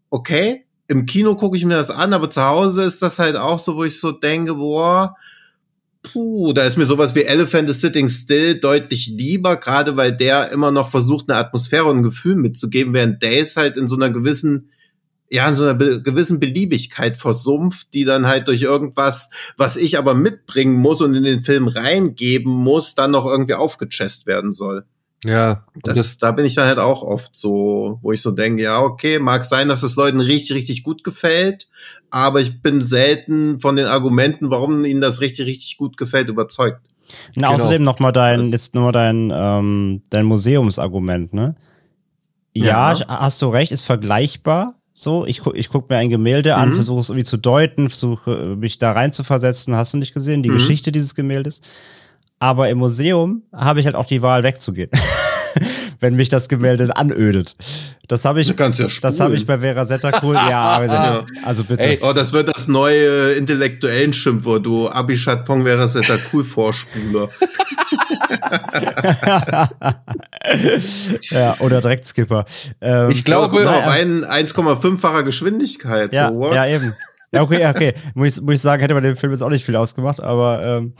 okay, 0.09 0.65
im 0.87 1.05
Kino 1.05 1.35
gucke 1.35 1.57
ich 1.57 1.65
mir 1.65 1.75
das 1.75 1.91
an, 1.91 2.13
aber 2.13 2.29
zu 2.29 2.41
Hause 2.43 2.83
ist 2.83 3.01
das 3.01 3.19
halt 3.19 3.35
auch 3.35 3.59
so, 3.59 3.75
wo 3.75 3.83
ich 3.83 3.99
so 3.99 4.11
denke, 4.11 4.55
boah, 4.55 5.15
puh, 6.11 6.53
da 6.53 6.63
ist 6.63 6.77
mir 6.77 6.85
sowas 6.85 7.15
wie 7.15 7.23
Elephant 7.23 7.69
is 7.69 7.81
Sitting 7.81 8.09
Still 8.09 8.59
deutlich 8.59 9.07
lieber, 9.07 9.57
gerade 9.57 9.97
weil 9.97 10.15
der 10.15 10.51
immer 10.51 10.71
noch 10.71 10.89
versucht, 10.89 11.29
eine 11.29 11.39
Atmosphäre 11.39 11.85
und 11.85 11.97
ein 11.97 12.03
Gefühl 12.03 12.35
mitzugeben, 12.35 12.93
während 12.93 13.21
Days 13.21 13.57
halt 13.57 13.77
in 13.77 13.87
so 13.87 13.95
einer 13.95 14.09
gewissen 14.09 14.71
ja, 15.29 15.47
in 15.49 15.55
so 15.55 15.63
einer 15.63 15.73
be 15.73 16.01
gewissen 16.01 16.39
Beliebigkeit 16.39 17.17
versumpft, 17.17 17.93
die 17.93 18.05
dann 18.05 18.27
halt 18.27 18.47
durch 18.47 18.61
irgendwas, 18.61 19.29
was 19.57 19.75
ich 19.75 19.97
aber 19.97 20.13
mitbringen 20.13 20.77
muss 20.77 21.01
und 21.01 21.15
in 21.15 21.23
den 21.23 21.41
Film 21.41 21.67
reingeben 21.67 22.51
muss, 22.51 22.95
dann 22.95 23.11
noch 23.11 23.25
irgendwie 23.25 23.55
aufgechest 23.55 24.25
werden 24.25 24.53
soll. 24.53 24.85
Ja, 25.25 25.63
und 25.73 25.87
Das, 25.87 25.95
das, 25.97 26.17
da 26.17 26.31
bin 26.31 26.45
ich 26.45 26.55
dann 26.55 26.67
halt 26.67 26.79
auch 26.79 27.03
oft 27.03 27.35
so, 27.35 27.99
wo 28.01 28.11
ich 28.11 28.21
so 28.21 28.31
denke, 28.31 28.63
ja, 28.63 28.81
okay, 28.81 29.19
mag 29.19 29.45
sein, 29.45 29.67
dass 29.67 29.83
es 29.83 29.95
Leuten 29.95 30.19
richtig, 30.19 30.55
richtig 30.55 30.83
gut 30.83 31.03
gefällt, 31.03 31.67
aber 32.09 32.39
ich 32.39 32.61
bin 32.61 32.81
selten 32.81 33.59
von 33.59 33.75
den 33.75 33.85
Argumenten, 33.85 34.49
warum 34.49 34.85
ihnen 34.85 35.01
das 35.01 35.21
richtig, 35.21 35.45
richtig 35.45 35.77
gut 35.77 35.97
gefällt, 35.97 36.29
überzeugt. 36.29 36.81
Und 37.35 37.35
Genau. 37.35 37.53
außerdem 37.53 37.83
nochmal 37.83 38.11
dein, 38.11 38.51
jetzt 38.51 38.73
nochmal 38.75 38.91
dein, 38.91 39.31
ähm, 39.33 40.01
dein 40.09 40.25
Museumsargument, 40.25 41.33
ne? 41.33 41.55
Ja, 42.55 42.93
Ja. 42.93 43.07
hast 43.07 43.41
du 43.41 43.49
recht, 43.49 43.71
ist 43.71 43.83
vergleichbar. 43.83 44.75
So, 44.93 45.27
ich, 45.27 45.41
gu 45.41 45.51
ich 45.53 45.69
gucke 45.69 45.93
mir 45.93 45.99
ein 45.99 46.09
Gemälde 46.09 46.55
an, 46.55 46.69
Mhm. 46.69 46.73
versuche 46.73 47.01
es 47.01 47.09
irgendwie 47.09 47.23
zu 47.23 47.37
deuten, 47.37 47.89
versuche 47.89 48.55
mich 48.55 48.79
da 48.79 48.93
rein 48.93 49.11
zu 49.11 49.23
versetzen. 49.23 49.75
Hast 49.75 49.93
du 49.93 49.97
nicht 49.99 50.13
gesehen, 50.13 50.41
die 50.41 50.49
Mhm. 50.49 50.53
Geschichte 50.53 50.91
dieses 50.91 51.13
Gemäldes? 51.13 51.61
Aber 52.39 52.69
im 52.69 52.77
Museum 52.77 53.41
habe 53.53 53.79
ich 53.79 53.85
halt 53.85 53.95
auch 53.95 54.05
die 54.05 54.21
Wahl 54.21 54.43
wegzugehen, 54.43 54.91
wenn 55.99 56.15
mich 56.15 56.29
das 56.29 56.47
Gemälde 56.49 56.95
anödet. 56.95 57.55
Das 58.07 58.23
habe 58.25 58.39
ich, 58.39 58.47
ja 58.47 58.53
das 59.01 59.19
habe 59.19 59.35
ich 59.35 59.45
bei 59.45 59.59
Vera 59.59 59.85
Zetta 59.85 60.11
cool. 60.23 60.35
Ja, 60.49 61.25
also 61.43 61.63
bitte. 61.65 61.83
Ey, 61.85 61.99
Oh, 62.01 62.13
das 62.13 62.31
wird 62.31 62.47
das 62.55 62.67
neue 62.69 63.33
intellektuellen 63.33 64.13
Schimpfwort, 64.13 64.65
du 64.65 64.87
Abishat 64.87 65.45
Pong 65.45 65.65
das 65.65 65.93
der 65.93 66.19
cool 66.31 66.43
Vorspuler. 66.43 67.27
ja, 71.31 71.55
oder 71.59 71.81
Direktskipper. 71.81 72.45
Ähm, 72.81 73.09
Ich 73.11 73.23
glaube- 73.25 73.57
Genau, 73.57 73.71
auf 73.79 73.87
ein 73.87 74.23
1,5-facher 74.25 75.23
Geschwindigkeit. 75.23 76.13
Ja, 76.13 76.29
so, 76.29 76.53
ja, 76.53 76.65
eben. 76.67 76.93
Ja, 77.33 77.41
okay, 77.41 77.67
okay. 77.67 77.93
Muss 78.13 78.37
ich, 78.37 78.43
muss 78.43 78.55
ich 78.55 78.61
sagen, 78.61 78.81
hätte 78.81 78.93
man 78.93 79.03
dem 79.03 79.17
Film 79.17 79.31
jetzt 79.33 79.41
auch 79.41 79.49
nicht 79.49 79.65
viel 79.65 79.75
ausgemacht, 79.75 80.21
aber 80.21 80.63
ähm, 80.65 80.93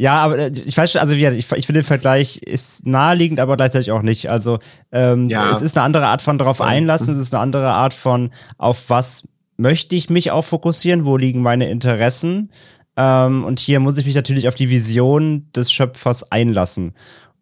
ja, 0.00 0.14
aber 0.14 0.38
äh, 0.38 0.52
ich 0.64 0.76
weiß 0.76 0.92
schon, 0.92 1.00
also 1.02 1.14
ich, 1.14 1.24
ich 1.24 1.46
finde 1.46 1.80
den 1.80 1.84
Vergleich 1.84 2.38
ist 2.38 2.86
naheliegend, 2.86 3.38
aber 3.38 3.56
gleichzeitig 3.56 3.92
auch 3.92 4.00
nicht. 4.02 4.30
Also 4.30 4.58
ähm, 4.92 5.26
Ja. 5.26 5.54
es 5.54 5.60
ist 5.60 5.76
eine 5.76 5.84
andere 5.84 6.06
Art 6.06 6.22
von 6.22 6.38
darauf 6.38 6.62
einlassen, 6.62 7.12
es 7.14 7.20
ist 7.20 7.34
eine 7.34 7.42
andere 7.42 7.68
Art 7.68 7.92
von 7.92 8.30
auf 8.56 8.88
was 8.88 9.24
möchte 9.58 9.94
ich 9.94 10.08
mich 10.08 10.30
auch 10.30 10.44
fokussieren, 10.46 11.04
wo 11.04 11.18
liegen 11.18 11.42
meine 11.42 11.68
Interessen. 11.68 12.50
Ähm, 12.96 13.44
und 13.44 13.60
hier 13.60 13.78
muss 13.78 13.98
ich 13.98 14.06
mich 14.06 14.14
natürlich 14.14 14.48
auf 14.48 14.54
die 14.54 14.70
Vision 14.70 15.48
des 15.54 15.70
Schöpfers 15.70 16.32
einlassen. 16.32 16.94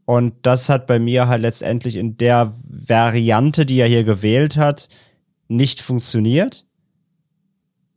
Und 0.04 0.34
das 0.42 0.68
hat 0.68 0.88
bei 0.88 0.98
mir 0.98 1.28
halt 1.28 1.42
letztendlich 1.42 1.94
in 1.94 2.16
der 2.16 2.54
Variante, 2.64 3.66
die 3.66 3.78
er 3.78 3.86
hier 3.86 4.02
gewählt 4.02 4.56
hat, 4.56 4.88
nicht 5.46 5.80
funktioniert. 5.80 6.64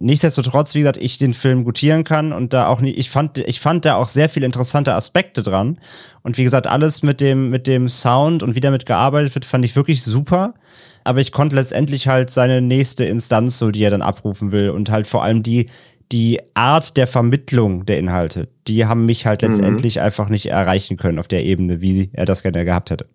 Nichtsdestotrotz, 0.01 0.73
wie 0.75 0.79
gesagt, 0.79 0.97
ich 0.97 1.17
den 1.17 1.33
Film 1.33 1.63
gutieren 1.63 2.03
kann 2.03 2.33
und 2.33 2.53
da 2.53 2.67
auch 2.67 2.81
nie, 2.81 2.91
ich 2.91 3.09
fand, 3.09 3.37
ich 3.37 3.59
fand 3.59 3.85
da 3.85 3.95
auch 3.95 4.07
sehr 4.07 4.29
viele 4.29 4.45
interessante 4.45 4.93
Aspekte 4.93 5.43
dran. 5.43 5.79
Und 6.23 6.37
wie 6.37 6.43
gesagt, 6.43 6.67
alles 6.67 7.03
mit 7.03 7.21
dem, 7.21 7.49
mit 7.49 7.67
dem 7.67 7.87
Sound 7.87 8.43
und 8.43 8.55
wie 8.55 8.59
damit 8.59 8.85
gearbeitet 8.85 9.35
wird, 9.35 9.45
fand 9.45 9.63
ich 9.63 9.75
wirklich 9.75 10.03
super. 10.03 10.55
Aber 11.03 11.19
ich 11.19 11.31
konnte 11.31 11.55
letztendlich 11.55 12.07
halt 12.07 12.31
seine 12.31 12.61
nächste 12.61 13.05
Instanz, 13.05 13.57
so 13.57 13.71
die 13.71 13.83
er 13.83 13.91
dann 13.91 14.01
abrufen 14.01 14.51
will 14.51 14.69
und 14.71 14.89
halt 14.89 15.07
vor 15.07 15.23
allem 15.23 15.43
die, 15.43 15.67
die 16.11 16.39
Art 16.53 16.97
der 16.97 17.07
Vermittlung 17.07 17.85
der 17.85 17.97
Inhalte, 17.97 18.49
die 18.67 18.85
haben 18.85 19.05
mich 19.05 19.25
halt 19.25 19.41
Mhm. 19.41 19.47
letztendlich 19.47 20.01
einfach 20.01 20.29
nicht 20.29 20.47
erreichen 20.47 20.97
können 20.97 21.19
auf 21.19 21.27
der 21.27 21.45
Ebene, 21.45 21.81
wie 21.81 22.09
er 22.13 22.25
das 22.25 22.43
gerne 22.43 22.65
gehabt 22.65 22.89
hätte. 22.91 23.07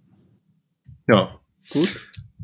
Ja, 1.09 1.31
gut. 1.71 1.89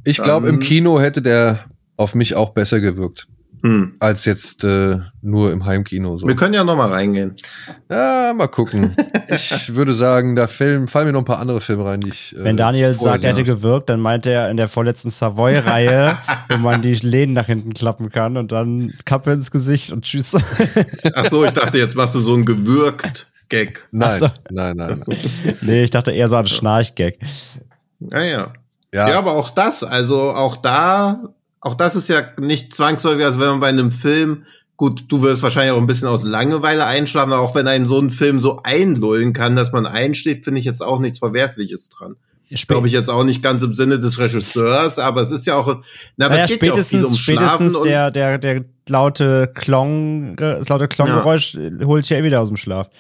ich 0.05 0.18
glaube, 0.22 0.49
im 0.49 0.61
Kino 0.61 1.01
hätte 1.01 1.22
der 1.22 1.61
auf 1.97 2.14
mich 2.14 2.34
auch 2.34 2.51
besser 2.51 2.80
gewirkt, 2.80 3.26
Hm. 3.62 3.94
als 4.00 4.24
jetzt 4.24 4.64
äh, 4.64 4.98
nur 5.20 5.52
im 5.52 5.64
Heimkino. 5.64 6.18
So. 6.18 6.26
Wir 6.26 6.34
können 6.34 6.52
ja 6.52 6.64
noch 6.64 6.76
mal 6.76 6.90
reingehen. 6.90 7.34
Ja, 7.88 8.32
mal 8.34 8.48
gucken. 8.48 8.96
ich 9.28 9.74
würde 9.74 9.94
sagen, 9.94 10.34
da 10.34 10.48
fallen, 10.48 10.88
fallen 10.88 11.06
mir 11.06 11.12
noch 11.12 11.20
ein 11.20 11.24
paar 11.24 11.38
andere 11.38 11.60
Filme 11.60 11.84
rein, 11.84 12.00
die 12.00 12.08
ich. 12.08 12.34
äh, 12.36 12.42
Wenn 12.42 12.56
Daniel 12.56 12.94
sagt, 12.94 13.22
er 13.22 13.30
hätte 13.30 13.44
gewirkt, 13.44 13.88
dann 13.88 14.00
meint 14.00 14.26
er 14.26 14.50
in 14.50 14.56
der 14.56 14.66
vorletzten 14.66 15.10
Savoy-Reihe, 15.10 16.18
wo 16.50 16.58
man 16.58 16.82
die 16.82 16.94
Läden 16.94 17.34
nach 17.34 17.46
hinten 17.46 17.72
klappen 17.72 18.10
kann 18.10 18.36
und 18.36 18.50
dann 18.50 18.92
Kappe 19.04 19.32
ins 19.32 19.50
Gesicht 19.52 19.92
und 19.92 20.04
tschüss. 20.04 20.36
Ach 21.14 21.26
so, 21.30 21.44
ich 21.44 21.52
dachte, 21.52 21.78
jetzt 21.78 21.94
machst 21.94 22.14
du 22.16 22.20
so 22.20 22.34
ein 22.34 22.44
gewürgt 22.44 23.32
Gag. 23.48 23.86
Nein, 23.90 24.18
so. 24.18 24.26
nein, 24.50 24.74
nein, 24.76 24.98
nein. 25.06 25.18
nee, 25.60 25.84
ich 25.84 25.90
dachte 25.90 26.10
eher 26.10 26.28
so 26.28 26.36
an 26.36 26.46
Schnarchgag. 26.46 27.14
Ja, 28.00 28.20
ja. 28.22 28.52
Ja, 28.94 29.08
Ja, 29.08 29.18
aber 29.18 29.32
auch 29.32 29.50
das, 29.50 29.84
also 29.84 30.30
auch 30.30 30.56
da, 30.56 31.22
auch 31.62 31.74
das 31.74 31.96
ist 31.96 32.08
ja 32.08 32.22
nicht 32.38 32.74
zwangsläufig, 32.74 33.24
also 33.24 33.40
wenn 33.40 33.48
man 33.48 33.60
bei 33.60 33.68
einem 33.68 33.92
Film, 33.92 34.44
gut, 34.76 35.04
du 35.08 35.22
wirst 35.22 35.44
wahrscheinlich 35.44 35.72
auch 35.72 35.78
ein 35.78 35.86
bisschen 35.86 36.08
aus 36.08 36.24
Langeweile 36.24 36.84
einschlafen, 36.84 37.32
aber 37.32 37.40
auch 37.40 37.54
wenn 37.54 37.68
einen 37.68 37.86
so 37.86 37.98
ein 37.98 38.10
Film 38.10 38.40
so 38.40 38.60
einlullen 38.64 39.32
kann, 39.32 39.54
dass 39.54 39.70
man 39.72 39.86
einsteht, 39.86 40.44
finde 40.44 40.58
ich 40.58 40.66
jetzt 40.66 40.82
auch 40.82 40.98
nichts 40.98 41.20
Verwerfliches 41.20 41.88
dran. 41.88 42.16
Glaube 42.68 42.86
ich 42.86 42.92
jetzt 42.92 43.08
auch 43.08 43.24
nicht 43.24 43.42
ganz 43.42 43.62
im 43.62 43.72
Sinne 43.74 43.98
des 43.98 44.18
Regisseurs, 44.18 44.98
aber 44.98 45.22
es 45.22 45.30
ist 45.30 45.46
ja 45.46 45.54
auch, 45.54 45.82
na, 46.18 46.26
aber 46.26 46.34
Naja, 46.34 46.44
es 46.44 46.50
geht 46.50 46.62
ja 46.62 46.72
auch 46.72 46.76
viel 46.76 46.84
spätestens, 46.84 47.10
um 47.12 47.16
spätestens 47.16 47.80
der, 47.80 48.10
der, 48.10 48.36
der 48.36 48.64
laute 48.88 49.50
Klong, 49.54 50.36
das 50.36 50.68
laute 50.68 50.88
Klonggeräusch 50.88 51.56
holt 51.84 52.06
ja 52.10 52.18
eh 52.18 52.24
wieder 52.24 52.42
aus 52.42 52.48
dem 52.48 52.58
Schlaf. 52.58 52.90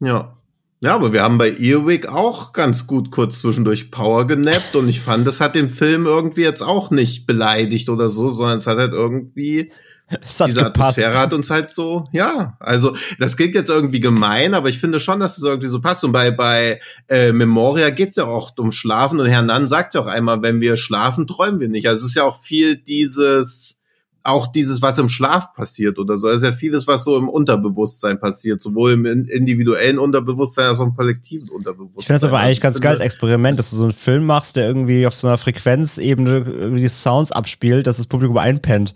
ja. 0.00 0.34
Ja, 0.80 0.94
aber 0.94 1.12
wir 1.12 1.22
haben 1.22 1.38
bei 1.38 1.50
Earwig 1.58 2.06
auch 2.06 2.52
ganz 2.52 2.86
gut 2.86 3.10
kurz 3.10 3.40
zwischendurch 3.40 3.90
Power 3.90 4.26
genappt 4.26 4.76
und 4.76 4.88
ich 4.88 5.00
fand, 5.00 5.26
das 5.26 5.40
hat 5.40 5.56
den 5.56 5.68
Film 5.70 6.06
irgendwie 6.06 6.42
jetzt 6.42 6.62
auch 6.62 6.90
nicht 6.90 7.26
beleidigt 7.26 7.88
oder 7.88 8.08
so, 8.08 8.28
sondern 8.28 8.58
es 8.58 8.66
hat 8.68 8.78
halt 8.78 8.92
irgendwie 8.92 9.72
Es 10.26 10.40
hat 10.40 10.48
diese 10.48 10.64
gepasst. 10.64 10.98
Atmosphäre 10.98 11.18
hat 11.18 11.32
uns 11.34 11.50
halt 11.50 11.70
so, 11.70 12.04
ja, 12.12 12.56
also 12.60 12.96
das 13.18 13.36
klingt 13.36 13.54
jetzt 13.54 13.70
irgendwie 13.70 14.00
gemein, 14.00 14.54
aber 14.54 14.68
ich 14.68 14.78
finde 14.78 15.00
schon, 15.00 15.20
dass 15.20 15.36
es 15.36 15.44
irgendwie 15.44 15.68
so 15.68 15.80
passt. 15.80 16.02
Und 16.04 16.12
bei, 16.12 16.30
bei 16.30 16.80
äh, 17.08 17.32
Memoria 17.32 17.90
geht's 17.90 18.16
ja 18.16 18.24
auch 18.24 18.52
um 18.56 18.72
Schlafen 18.72 19.20
und 19.20 19.26
Herr 19.26 19.42
Nann 19.42 19.68
sagt 19.68 19.94
ja 19.94 20.00
auch 20.00 20.06
einmal, 20.06 20.42
wenn 20.42 20.60
wir 20.60 20.76
schlafen, 20.76 21.26
träumen 21.26 21.60
wir 21.60 21.68
nicht. 21.68 21.88
Also 21.88 22.04
es 22.04 22.10
ist 22.10 22.16
ja 22.16 22.24
auch 22.24 22.42
viel 22.42 22.76
dieses, 22.76 23.77
auch 24.24 24.48
dieses, 24.48 24.82
was 24.82 24.98
im 24.98 25.08
Schlaf 25.08 25.54
passiert 25.54 25.98
oder 25.98 26.18
so. 26.18 26.28
Es 26.28 26.42
ist 26.42 26.48
ja 26.48 26.52
vieles, 26.52 26.86
was 26.86 27.04
so 27.04 27.16
im 27.16 27.28
Unterbewusstsein 27.28 28.20
passiert, 28.20 28.60
sowohl 28.60 28.92
im 28.92 29.06
in- 29.06 29.24
individuellen 29.26 29.98
Unterbewusstsein 29.98 30.66
als 30.66 30.80
auch 30.80 30.86
im 30.86 30.94
kollektiven 30.94 31.48
Unterbewusstsein. 31.48 32.00
Ich 32.00 32.06
finde 32.06 32.20
das 32.20 32.28
aber 32.28 32.38
eigentlich 32.38 32.60
ganz 32.60 32.76
Ich 32.76 32.82
geil 32.82 32.92
als 32.92 32.98
finde- 33.00 33.06
Experiment, 33.06 33.58
dass 33.58 33.70
du 33.70 33.76
so 33.76 33.84
einen 33.84 33.92
Film 33.92 34.26
machst, 34.26 34.56
der 34.56 34.66
irgendwie 34.66 35.06
auf 35.06 35.14
so 35.14 35.28
einer 35.28 35.38
Frequenzebene 35.38 36.44
irgendwie 36.46 36.82
die 36.82 36.88
Sounds 36.88 37.32
abspielt, 37.32 37.86
dass 37.86 37.96
das 37.96 38.06
Publikum 38.06 38.36
einpennt. 38.36 38.92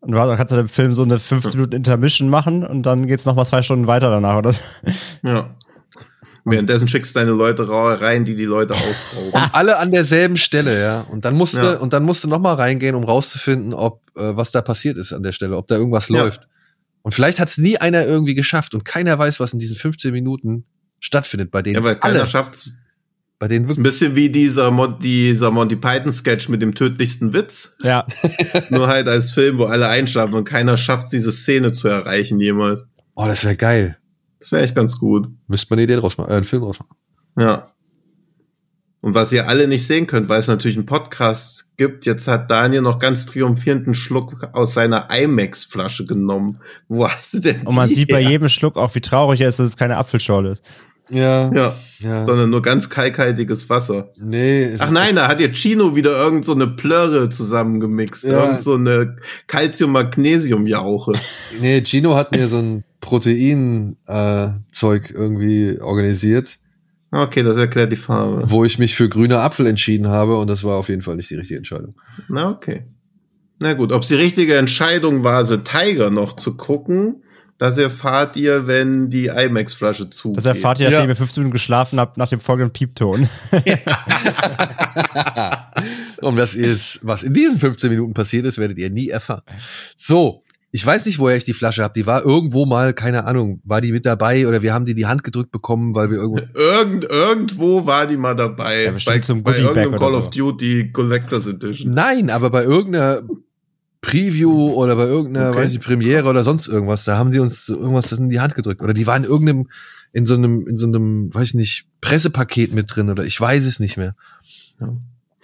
Und 0.00 0.12
du 0.12 0.18
kannst 0.18 0.52
du 0.52 0.56
im 0.60 0.68
Film 0.68 0.92
so 0.92 1.02
eine 1.02 1.18
15 1.18 1.58
Minuten 1.58 1.74
Intermission 1.74 2.28
machen 2.28 2.64
und 2.64 2.84
dann 2.84 3.06
geht's 3.08 3.24
noch 3.24 3.34
mal 3.34 3.44
zwei 3.44 3.62
Stunden 3.62 3.88
weiter 3.88 4.08
danach, 4.10 4.36
oder? 4.38 4.54
Ja. 5.24 5.50
Währenddessen 6.52 6.86
schickst 6.88 7.14
du 7.14 7.18
deine 7.20 7.32
Leute 7.32 7.68
rein, 7.68 8.24
die 8.24 8.36
die 8.36 8.44
Leute 8.44 8.74
ausrauben. 8.74 9.30
Und 9.32 9.54
alle 9.54 9.78
an 9.78 9.90
derselben 9.90 10.36
Stelle, 10.36 10.80
ja. 10.80 11.00
Und 11.02 11.24
dann 11.24 11.34
musste 11.34 11.60
Ja. 11.60 11.72
und 11.78 11.92
dann 11.92 12.04
musste 12.04 12.28
noch 12.28 12.38
mal 12.40 12.54
reingehen, 12.54 12.94
um 12.94 13.04
rauszufinden, 13.04 13.74
ob 13.74 14.02
äh, 14.16 14.36
was 14.36 14.52
da 14.52 14.62
passiert 14.62 14.96
ist 14.96 15.12
an 15.12 15.22
der 15.22 15.32
Stelle, 15.32 15.56
ob 15.56 15.66
da 15.66 15.74
irgendwas 15.76 16.08
Ja. 16.08 16.22
läuft. 16.22 16.48
Und 17.02 17.12
vielleicht 17.12 17.40
hat 17.40 17.48
es 17.48 17.58
nie 17.58 17.76
einer 17.78 18.04
irgendwie 18.06 18.34
geschafft 18.34 18.74
und 18.74 18.84
keiner 18.84 19.18
weiß, 19.18 19.40
was 19.40 19.52
in 19.52 19.58
diesen 19.58 19.76
15 19.76 20.12
Minuten 20.12 20.64
stattfindet 21.00 21.50
bei 21.50 21.62
denen. 21.62 21.76
Ja, 21.76 21.84
weil 21.84 21.96
keiner 21.96 22.20
alle, 22.20 22.26
schafft's. 22.26 22.72
bei 23.38 23.48
denen 23.48 23.68
Ist 23.68 23.76
ein 23.76 23.82
bisschen 23.82 24.14
wie 24.16 24.30
dieser, 24.30 24.70
Mon 24.70 24.98
dieser 25.00 25.50
Monty 25.50 25.76
Python 25.76 26.12
Sketch 26.12 26.48
mit 26.48 26.62
dem 26.62 26.74
tödlichsten 26.74 27.32
Witz. 27.32 27.76
Ja. 27.82 28.06
Nur 28.70 28.86
halt 28.88 29.08
als 29.08 29.30
Film, 29.32 29.58
wo 29.58 29.64
alle 29.66 29.88
einschlafen 29.88 30.34
und 30.34 30.44
keiner 30.44 30.76
schafft, 30.76 31.12
diese 31.12 31.30
Szene 31.32 31.72
zu 31.72 31.88
erreichen 31.88 32.40
jemals. 32.40 32.84
Oh, 33.14 33.26
das 33.26 33.44
wäre 33.44 33.56
geil. 33.56 33.98
Das 34.38 34.52
wäre 34.52 34.62
echt 34.62 34.74
ganz 34.74 34.98
gut. 34.98 35.28
Müsste 35.48 35.66
man 35.70 35.78
eine 35.78 35.84
Idee 35.84 35.96
draus 35.96 36.18
machen, 36.18 36.30
äh, 36.30 36.34
einen 36.34 36.44
Film 36.44 36.62
draus 36.62 36.78
machen. 36.78 36.96
Ja. 37.38 37.66
Und 39.00 39.14
was 39.14 39.32
ihr 39.32 39.48
alle 39.48 39.68
nicht 39.68 39.86
sehen 39.86 40.06
könnt, 40.06 40.28
weil 40.28 40.40
es 40.40 40.48
natürlich 40.48 40.76
einen 40.76 40.86
Podcast 40.86 41.70
gibt, 41.76 42.06
jetzt 42.06 42.26
hat 42.26 42.50
Daniel 42.50 42.82
noch 42.82 42.98
ganz 42.98 43.24
triumphierenden 43.26 43.94
Schluck 43.94 44.48
aus 44.52 44.74
seiner 44.74 45.08
IMAX-Flasche 45.10 46.06
genommen. 46.06 46.60
Wo 46.88 47.06
hast 47.08 47.34
du 47.34 47.38
denn 47.40 47.62
Und 47.66 47.74
man 47.76 47.88
die 47.88 47.94
sieht 47.94 48.08
bei 48.08 48.22
her? 48.22 48.30
jedem 48.30 48.48
Schluck 48.48 48.76
auch, 48.76 48.94
wie 48.94 49.00
traurig 49.00 49.40
er 49.40 49.48
ist, 49.48 49.58
dass 49.60 49.66
es 49.66 49.76
keine 49.76 49.96
Apfelschorle 49.96 50.50
ist. 50.50 50.64
Ja. 51.08 51.52
Ja, 51.54 51.76
ja. 52.00 52.24
sondern 52.24 52.50
nur 52.50 52.62
ganz 52.62 52.90
kalkhaltiges 52.90 53.70
Wasser. 53.70 54.10
nee, 54.18 54.64
es 54.64 54.80
Ach 54.80 54.88
ist- 54.88 54.92
nein, 54.92 55.14
da 55.14 55.28
hat 55.28 55.38
ihr 55.40 55.52
Chino 55.52 55.94
wieder 55.94 56.16
irgend 56.18 56.44
so 56.44 56.52
eine 56.52 56.66
Plörre 56.66 57.30
zusammengemixt. 57.30 58.24
Ja. 58.24 58.44
Irgend 58.46 58.62
so 58.62 58.74
eine 58.74 59.16
Calcium-Magnesium-Jauche. 59.46 61.12
Nee, 61.60 61.82
Gino 61.84 62.16
hat 62.16 62.32
mir 62.32 62.48
so 62.48 62.58
ein 62.58 62.84
Protein-Zeug 63.00 65.10
irgendwie 65.14 65.78
organisiert, 65.80 66.58
Okay, 67.12 67.44
das 67.44 67.56
erklärt 67.56 67.92
die 67.92 67.96
Farbe. 67.96 68.42
wo 68.50 68.64
ich 68.64 68.78
mich 68.80 68.94
für 68.96 69.08
grüner 69.08 69.40
Apfel 69.40 69.66
entschieden 69.68 70.08
habe 70.08 70.36
und 70.38 70.48
das 70.48 70.64
war 70.64 70.74
auf 70.76 70.88
jeden 70.88 71.02
Fall 71.02 71.14
nicht 71.16 71.30
die 71.30 71.36
richtige 71.36 71.56
Entscheidung. 71.56 71.94
Na, 72.28 72.50
okay. 72.50 72.82
Na 73.60 73.72
gut, 73.74 73.92
ob 73.92 74.02
es 74.02 74.08
die 74.08 74.16
richtige 74.16 74.56
Entscheidung 74.56 75.22
war, 75.24 75.44
The 75.44 75.58
Tiger 75.58 76.10
noch 76.10 76.32
zu 76.34 76.56
gucken, 76.56 77.22
das 77.58 77.78
erfahrt 77.78 78.36
ihr, 78.36 78.66
wenn 78.66 79.08
die 79.08 79.26
IMAX-Flasche 79.28 80.10
zugeht. 80.10 80.36
Das 80.36 80.44
erfahrt 80.44 80.78
ihr, 80.78 80.90
Ja. 80.90 80.98
nachdem 80.98 81.08
ihr 81.10 81.16
15 81.16 81.40
Minuten 81.42 81.52
geschlafen 81.54 81.98
habt, 81.98 82.18
nach 82.18 82.28
dem 82.28 82.38
folgenden 82.40 82.70
Piepton. 82.72 83.26
Und 86.20 86.36
was 86.36 86.54
ist, 86.54 87.00
was 87.02 87.22
in 87.22 87.34
diesen 87.34 87.58
15 87.58 87.90
Minuten 87.90 88.14
passiert 88.14 88.46
ist, 88.46 88.58
werdet 88.58 88.78
ihr 88.78 88.90
nie 88.90 89.08
erfahren. 89.08 89.42
So, 89.96 90.42
ich 90.76 90.84
weiß 90.84 91.06
nicht, 91.06 91.18
woher 91.18 91.38
ich 91.38 91.44
die 91.44 91.54
Flasche 91.54 91.82
habe. 91.82 91.94
Die 91.94 92.06
war 92.06 92.22
irgendwo 92.22 92.66
mal, 92.66 92.92
keine 92.92 93.24
Ahnung, 93.24 93.62
war 93.64 93.80
die 93.80 93.92
mit 93.92 94.04
dabei 94.04 94.46
oder 94.46 94.60
wir 94.60 94.74
haben 94.74 94.84
die 94.84 94.90
in 94.90 94.98
die 94.98 95.06
Hand 95.06 95.24
gedrückt 95.24 95.50
bekommen, 95.50 95.94
weil 95.94 96.10
wir 96.10 96.18
irgendwo. 96.18 96.42
Irgend, 96.54 97.06
irgendwo 97.06 97.86
war 97.86 98.06
die 98.06 98.18
mal 98.18 98.36
dabei. 98.36 98.84
Ja, 98.84 98.90
bestimmt 98.90 99.16
bei 99.16 99.20
zum 99.20 99.42
bei 99.42 99.58
irgendeinem 99.58 99.98
Call 99.98 100.12
so. 100.12 100.18
of 100.18 100.28
Duty 100.28 100.92
Collectors 100.92 101.46
Edition. 101.46 101.92
Nein, 101.92 102.28
aber 102.28 102.50
bei 102.50 102.62
irgendeiner 102.64 103.22
Preview 104.02 104.74
oder 104.74 104.96
bei 104.96 105.06
irgendeiner, 105.06 105.48
Okay. 105.48 105.60
weiß 105.60 105.72
ich, 105.72 105.80
Premiere 105.80 106.28
oder 106.28 106.44
sonst 106.44 106.68
irgendwas, 106.68 107.04
da 107.04 107.16
haben 107.16 107.30
die 107.30 107.38
uns 107.38 107.64
so 107.64 107.74
irgendwas 107.74 108.12
in 108.12 108.28
die 108.28 108.40
Hand 108.40 108.54
gedrückt. 108.54 108.82
Oder 108.82 108.92
die 108.92 109.06
war 109.06 109.16
in 109.16 109.24
irgendeinem, 109.24 109.70
in 110.12 110.26
so 110.26 110.34
einem, 110.34 110.66
in 110.68 110.76
so 110.76 110.86
einem, 110.88 111.34
weiß 111.34 111.48
ich 111.48 111.54
nicht, 111.54 111.86
Pressepaket 112.02 112.74
mit 112.74 112.94
drin 112.94 113.08
oder 113.08 113.24
ich 113.24 113.40
weiß 113.40 113.66
es 113.66 113.80
nicht 113.80 113.96
mehr. 113.96 114.14
Ja. 114.78 114.94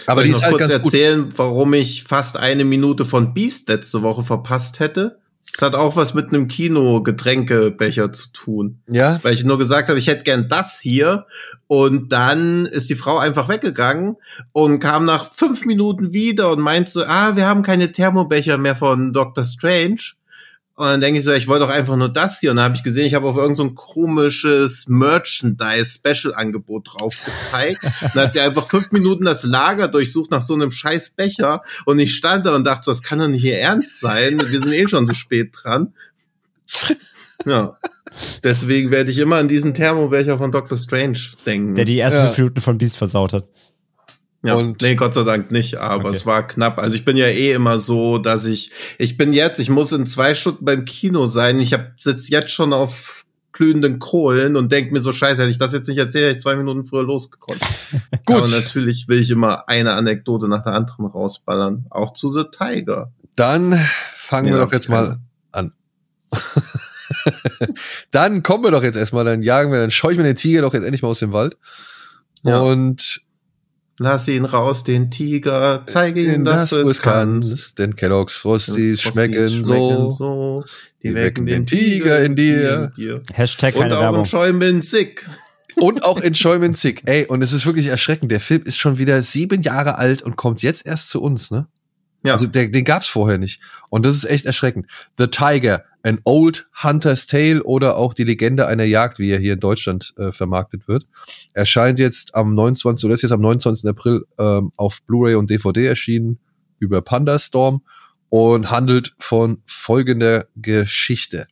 Aber 0.07 0.21
Soll 0.21 0.25
die 0.25 0.29
ich 0.31 0.35
ist 0.37 0.43
noch 0.43 0.49
halt 0.49 0.59
kurz 0.59 0.73
ganz 0.73 0.83
gut. 0.83 0.93
erzählen, 0.93 1.33
warum 1.37 1.73
ich 1.73 2.05
fast 2.05 2.37
eine 2.37 2.65
Minute 2.65 3.07
von 3.07 3.33
Beast 3.33 3.71
letzte 3.71 4.03
Woche 4.03 4.23
verpasst 4.23 4.79
hätte? 4.79 5.22
Das 5.53 5.61
hat 5.61 5.75
auch 5.75 5.97
was 5.97 6.15
mit 6.15 6.29
einem 6.29 6.49
Kino-Getränkebecher 6.49 8.11
zu 8.13 8.33
tun. 8.33 8.81
Ja, 8.89 9.19
Weil 9.23 9.35
ich 9.35 9.45
nur 9.45 9.59
gesagt 9.59 9.91
habe, 9.91 9.99
ich 9.99 10.07
hätte 10.07 10.25
gern 10.25 10.49
das 10.49 10.81
hier. 10.81 11.27
Und 11.67 12.11
dann 12.13 12.65
ist 12.65 12.89
die 12.89 12.95
Frau 12.95 13.19
einfach 13.19 13.49
weggegangen 13.49 14.17
und 14.53 14.79
kam 14.79 15.05
nach 15.05 15.31
fünf 15.33 15.67
Minuten 15.67 16.15
wieder 16.15 16.51
und 16.51 16.61
meinte 16.61 16.91
so, 16.91 17.05
ah, 17.05 17.37
wir 17.37 17.47
haben 17.47 17.63
keine 17.63 17.93
Thermobecher 17.93 18.57
mehr 18.57 18.75
von 18.75 19.13
Dr. 19.13 19.45
Strange. 19.45 20.01
Und 20.75 20.87
dann 20.87 21.01
denke 21.03 21.19
ich 21.19 21.25
so, 21.25 21.33
ich 21.33 21.49
wollte 21.49 21.67
doch 21.67 21.73
einfach 21.73 21.97
nur 21.97 22.09
das 22.09 22.41
hier. 22.41 22.51
Und 22.51 22.57
dann 22.57 22.65
habe 22.65 22.77
ich 22.77 22.83
gesehen, 22.83 23.05
ich 23.05 23.13
habe 23.15 23.29
auf 23.29 23.37
irgendein 23.37 23.57
so 23.57 23.65
ein 23.65 23.75
komisches 23.75 24.87
Merchandise-Special-Angebot 24.89 26.89
drauf 26.95 27.15
gezeigt. 27.25 27.85
Und 27.85 28.17
dann 28.17 28.25
hat 28.25 28.33
sie 28.33 28.41
einfach 28.41 28.67
fünf 28.67 28.91
Minuten 28.91 29.25
das 29.25 29.43
Lager 29.43 29.89
durchsucht 29.89 30.31
nach 30.31 30.41
so 30.41 30.55
einem 30.55 30.71
scheiß 30.71 31.11
Becher. 31.11 31.63
Und 31.85 31.99
ich 31.99 32.15
stand 32.15 32.47
da 32.47 32.57
und 32.57 32.65
dachte, 32.65 32.85
das 32.87 33.03
kann 33.03 33.19
doch 33.19 33.29
nicht 33.29 33.45
ihr 33.45 33.59
Ernst 33.59 34.01
sein. 34.01 34.41
Wir 34.41 34.63
sind 34.63 34.73
eh 34.73 34.89
schon 34.89 35.07
so 35.07 35.13
spät 35.13 35.51
dran. 35.53 35.93
Ja. 37.45 37.77
Deswegen 38.43 38.91
werde 38.91 39.11
ich 39.11 39.19
immer 39.19 39.37
an 39.37 39.49
diesen 39.49 39.75
Thermobecher 39.75 40.39
von 40.39 40.53
Dr. 40.53 40.79
Strange 40.79 41.19
denken. 41.47 41.75
Der 41.75 41.85
die 41.85 41.99
ersten 41.99 42.27
Ja. 42.27 42.33
Minuten 42.37 42.61
von 42.61 42.79
Beast 42.79 42.97
versaut 42.97 43.33
hat. 43.33 43.47
Ja, 44.45 44.55
Und- 44.55 44.83
nee, 44.83 44.97
Gott 44.97 45.15
sei 45.15 45.23
Dank 45.23 45.51
nicht, 45.53 45.77
aber 45.77 46.07
Okay. 46.09 46.17
es 46.17 46.27
war 46.27 46.47
knapp. 46.47 46.79
Also 46.79 46.97
ich 46.97 47.05
bin 47.05 47.17
ja 47.17 47.27
eh 47.27 47.53
immer 47.53 47.79
so, 47.79 48.19
dass 48.19 48.45
ich, 48.45 48.73
ich 48.99 49.17
bin 49.17 49.33
jetzt, 49.33 49.61
ich 49.61 49.71
muss 49.71 49.93
in 49.93 50.05
zwei 50.07 50.35
Stunden 50.35 50.65
beim 50.65 50.85
Kino 50.85 51.27
sein. 51.27 51.61
Ich 51.61 51.73
hab, 51.73 51.93
sitz 52.01 52.29
jetzt 52.29 52.51
schon 52.51 52.73
auf 52.73 53.25
glühenden 53.53 53.99
Kohlen 54.01 54.57
und 54.57 54.73
denk 54.73 54.91
mir 54.93 55.01
so, 55.01 55.13
scheiße, 55.13 55.43
hätte 55.43 55.51
ich 55.51 55.59
das 55.59 55.73
jetzt 55.75 55.87
nicht 55.87 55.99
erzählt, 55.99 56.25
hätte 56.25 56.37
ich 56.39 56.43
zwei 56.43 56.57
Minuten 56.57 56.85
früher 56.87 57.05
losgekommen. 57.05 57.61
Gut. 58.25 58.37
Aber 58.39 58.49
natürlich 58.49 59.07
will 59.09 59.19
ich 59.21 59.31
immer 59.31 59.69
eine 59.69 59.93
Anekdote 59.93 60.49
nach 60.49 60.65
der 60.65 60.73
anderen 60.73 61.07
rausballern. 61.07 61.87
Auch 61.91 62.13
zu 62.15 62.29
The 62.29 62.45
Tiger. 62.51 63.13
dann 63.37 63.79
fangen 64.17 64.47
Nee, 64.47 64.53
wir 64.55 64.59
doch 64.61 64.73
jetzt 64.73 64.85
ich 64.85 64.91
mal 64.91 65.03
keine. 65.05 65.21
an. 65.53 65.73
dann 68.11 68.43
kommen 68.43 68.65
wir 68.65 68.71
doch 68.71 68.83
jetzt 68.83 68.97
erstmal, 68.97 69.25
dann 69.25 69.43
jagen 69.43 69.71
wir, 69.71 69.81
dann 69.81 69.91
scheuchen 69.91 70.19
wir 70.19 70.25
den 70.25 70.37
Tiger 70.37 70.63
doch 70.63 70.75
jetzt 70.75 70.85
endlich 70.85 71.03
mal 71.03 71.09
aus 71.09 71.19
dem 71.21 71.33
Wald. 71.33 71.57
Ja. 72.45 72.59
Und 72.61 73.21
Lass 73.99 74.27
ihn 74.27 74.45
raus, 74.45 74.85
den 74.85 75.11
Tiger, 75.11 75.85
zeige 75.87 76.23
ihm, 76.23 76.35
in 76.35 76.45
dass 76.45 76.71
das 76.71 76.83
du 76.83 76.91
es 76.91 77.03
kannst. 77.03 77.79
denn 77.79 77.95
Kellogg's 77.95 78.35
Frosties 78.35 79.03
Frosties 79.03 79.03
schmecken, 79.03 79.65
so. 79.65 80.11
so. 80.11 80.65
Die 81.03 81.15
wecken 81.15 81.47
den 81.47 81.67
Tiger 81.67 82.21
in 82.23 82.35
dir. 82.35 82.93
Hashtag 83.33 83.75
Und 83.75 83.83
keine 83.83 83.99
auch 83.99 84.01
Werbung. 84.01 84.63
in 84.63 84.83
sick. 84.83 85.29
Und 85.77 86.05
auch 86.05 86.21
Enjoyment 86.21 86.77
Sick. 86.77 87.03
Ey, 87.07 87.27
und 87.27 87.43
es 87.43 87.53
ist 87.53 87.65
wirklich 87.67 87.87
erschreckend. 87.87 88.31
Der 88.31 88.41
Film 88.41 88.63
ist 88.65 88.77
schon 88.79 88.99
wieder 88.99 89.23
sieben 89.23 89.63
Jahre 89.63 89.97
alt 89.97 90.23
und 90.23 90.37
kommt 90.37 90.63
jetzt 90.63 90.87
erst 90.87 91.09
zu 91.11 91.23
uns, 91.23 91.51
ne? 91.51 91.67
Ja. 92.25 92.35
Also 92.35 92.47
der, 92.47 92.69
den 92.69 92.85
gab's 92.85 93.09
vorher 93.09 93.39
nicht. 93.39 93.61
Und 93.91 94.07
das 94.07 94.17
ist 94.17 94.25
echt 94.25 94.47
erschreckend. 94.47 94.87
The 95.19 95.27
Tiger, 95.27 95.85
an 96.03 96.21
Old 96.25 96.69
Hunter's 96.83 97.27
Tale 97.27 97.63
oder 97.63 97.97
auch 97.97 98.15
die 98.15 98.25
Legende 98.25 98.67
einer 98.67 98.85
Jagd, 98.85 99.19
wie 99.19 99.31
er 99.31 99.39
hier 99.39 99.55
in 99.55 99.61
Deutschland 99.61 100.15
äh, 100.17 100.33
vermarktet 100.33 100.89
wird, 100.89 101.05
erscheint 101.53 101.99
jetzt 101.99 102.35
am 102.35 102.55
29. 102.55 103.05
oder 103.05 103.15
ist 103.15 103.23
jetzt 103.23 103.33
am 103.33 103.41
29. 103.41 103.89
April 103.89 104.25
ähm, 104.39 104.73
auf 104.77 105.03
Blu-ray 105.03 105.35
und 105.35 105.51
DVD 105.51 105.87
erschienen 105.87 106.39
über 106.79 107.03
Pandastorm 107.03 107.83
und 108.29 108.71
handelt 108.71 109.15
von 109.19 109.63
folgender 109.67 110.47
Geschichte. 110.57 111.47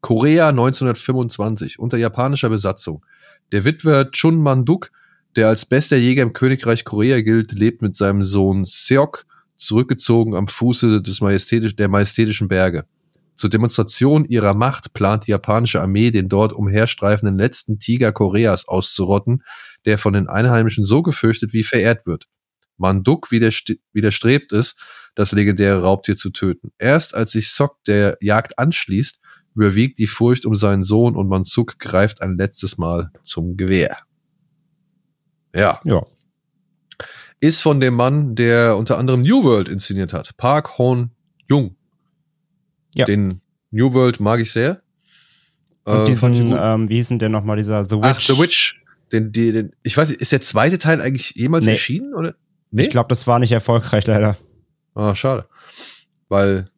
Korea 0.00 0.48
1925 0.48 1.78
unter 1.78 1.98
japanischer 1.98 2.48
Besatzung. 2.48 3.04
Der 3.52 3.64
Witwer 3.64 4.10
Chun 4.12 4.42
Man-duk, 4.42 4.90
der 5.36 5.48
als 5.48 5.66
bester 5.66 5.96
Jäger 5.96 6.22
im 6.22 6.32
Königreich 6.32 6.84
Korea 6.84 7.20
gilt, 7.20 7.52
lebt 7.52 7.82
mit 7.82 7.96
seinem 7.96 8.22
Sohn 8.22 8.64
Seok 8.64 9.26
zurückgezogen 9.60 10.34
am 10.34 10.48
Fuße 10.48 11.02
des 11.02 11.20
majestätisch, 11.20 11.76
der 11.76 11.88
majestätischen 11.88 12.48
Berge. 12.48 12.84
Zur 13.34 13.50
Demonstration 13.50 14.24
ihrer 14.26 14.54
Macht 14.54 14.92
plant 14.92 15.26
die 15.26 15.30
japanische 15.30 15.80
Armee, 15.80 16.10
den 16.10 16.28
dort 16.28 16.52
umherstreifenden 16.52 17.38
letzten 17.38 17.78
Tiger 17.78 18.12
Koreas 18.12 18.68
auszurotten, 18.68 19.42
der 19.86 19.98
von 19.98 20.12
den 20.12 20.28
Einheimischen 20.28 20.84
so 20.84 21.02
gefürchtet 21.02 21.52
wie 21.52 21.62
verehrt 21.62 22.06
wird. 22.06 22.26
Manduk 22.76 23.30
widerst 23.30 23.74
widerstrebt 23.92 24.52
es, 24.52 24.76
das 25.14 25.32
legendäre 25.32 25.82
Raubtier 25.82 26.16
zu 26.16 26.30
töten. 26.30 26.72
Erst 26.78 27.14
als 27.14 27.32
sich 27.32 27.50
Sok 27.50 27.82
der 27.86 28.16
Jagd 28.20 28.58
anschließt, 28.58 29.20
überwiegt 29.54 29.98
die 29.98 30.06
Furcht 30.06 30.46
um 30.46 30.54
seinen 30.54 30.82
Sohn 30.82 31.16
und 31.16 31.28
Mansuk 31.28 31.78
greift 31.78 32.22
ein 32.22 32.36
letztes 32.36 32.78
Mal 32.78 33.10
zum 33.22 33.56
Gewehr. 33.56 33.98
Ja. 35.54 35.80
Ja. 35.84 36.02
Ist 37.40 37.62
von 37.62 37.80
dem 37.80 37.94
Mann, 37.94 38.34
der 38.34 38.76
unter 38.76 38.98
anderem 38.98 39.22
New 39.22 39.42
World 39.44 39.68
inszeniert 39.68 40.12
hat. 40.12 40.36
Park 40.36 40.78
Hon 40.78 41.10
Jung. 41.48 41.74
Ja. 42.94 43.06
Den 43.06 43.40
New 43.70 43.92
World 43.94 44.20
mag 44.20 44.40
ich 44.40 44.52
sehr. 44.52 44.82
Und 45.84 46.02
Äh, 46.02 46.04
diesen, 46.04 46.54
ähm, 46.56 46.88
wie 46.88 46.96
hieß 46.96 47.08
denn 47.08 47.18
der 47.18 47.30
nochmal, 47.30 47.56
dieser 47.56 47.84
The 47.84 47.96
Witch? 47.96 48.02
Ach, 48.04 48.20
The 48.20 48.38
Witch. 48.38 48.82
Den, 49.12 49.32
die, 49.32 49.52
den, 49.52 49.72
ich 49.82 49.96
weiß 49.96 50.10
nicht, 50.10 50.20
ist 50.20 50.32
der 50.32 50.40
zweite 50.40 50.78
Teil 50.78 51.00
eigentlich 51.00 51.30
jemals 51.34 51.64
Nee. 51.64 51.72
erschienen? 51.72 52.14
Oder? 52.14 52.34
Nee? 52.70 52.82
Ich 52.82 52.90
glaube, 52.90 53.08
das 53.08 53.26
war 53.26 53.38
nicht 53.38 53.52
erfolgreich, 53.52 54.06
leider. 54.06 54.36
Ah, 54.94 55.14
schade. 55.14 55.46
Weil 56.28 56.68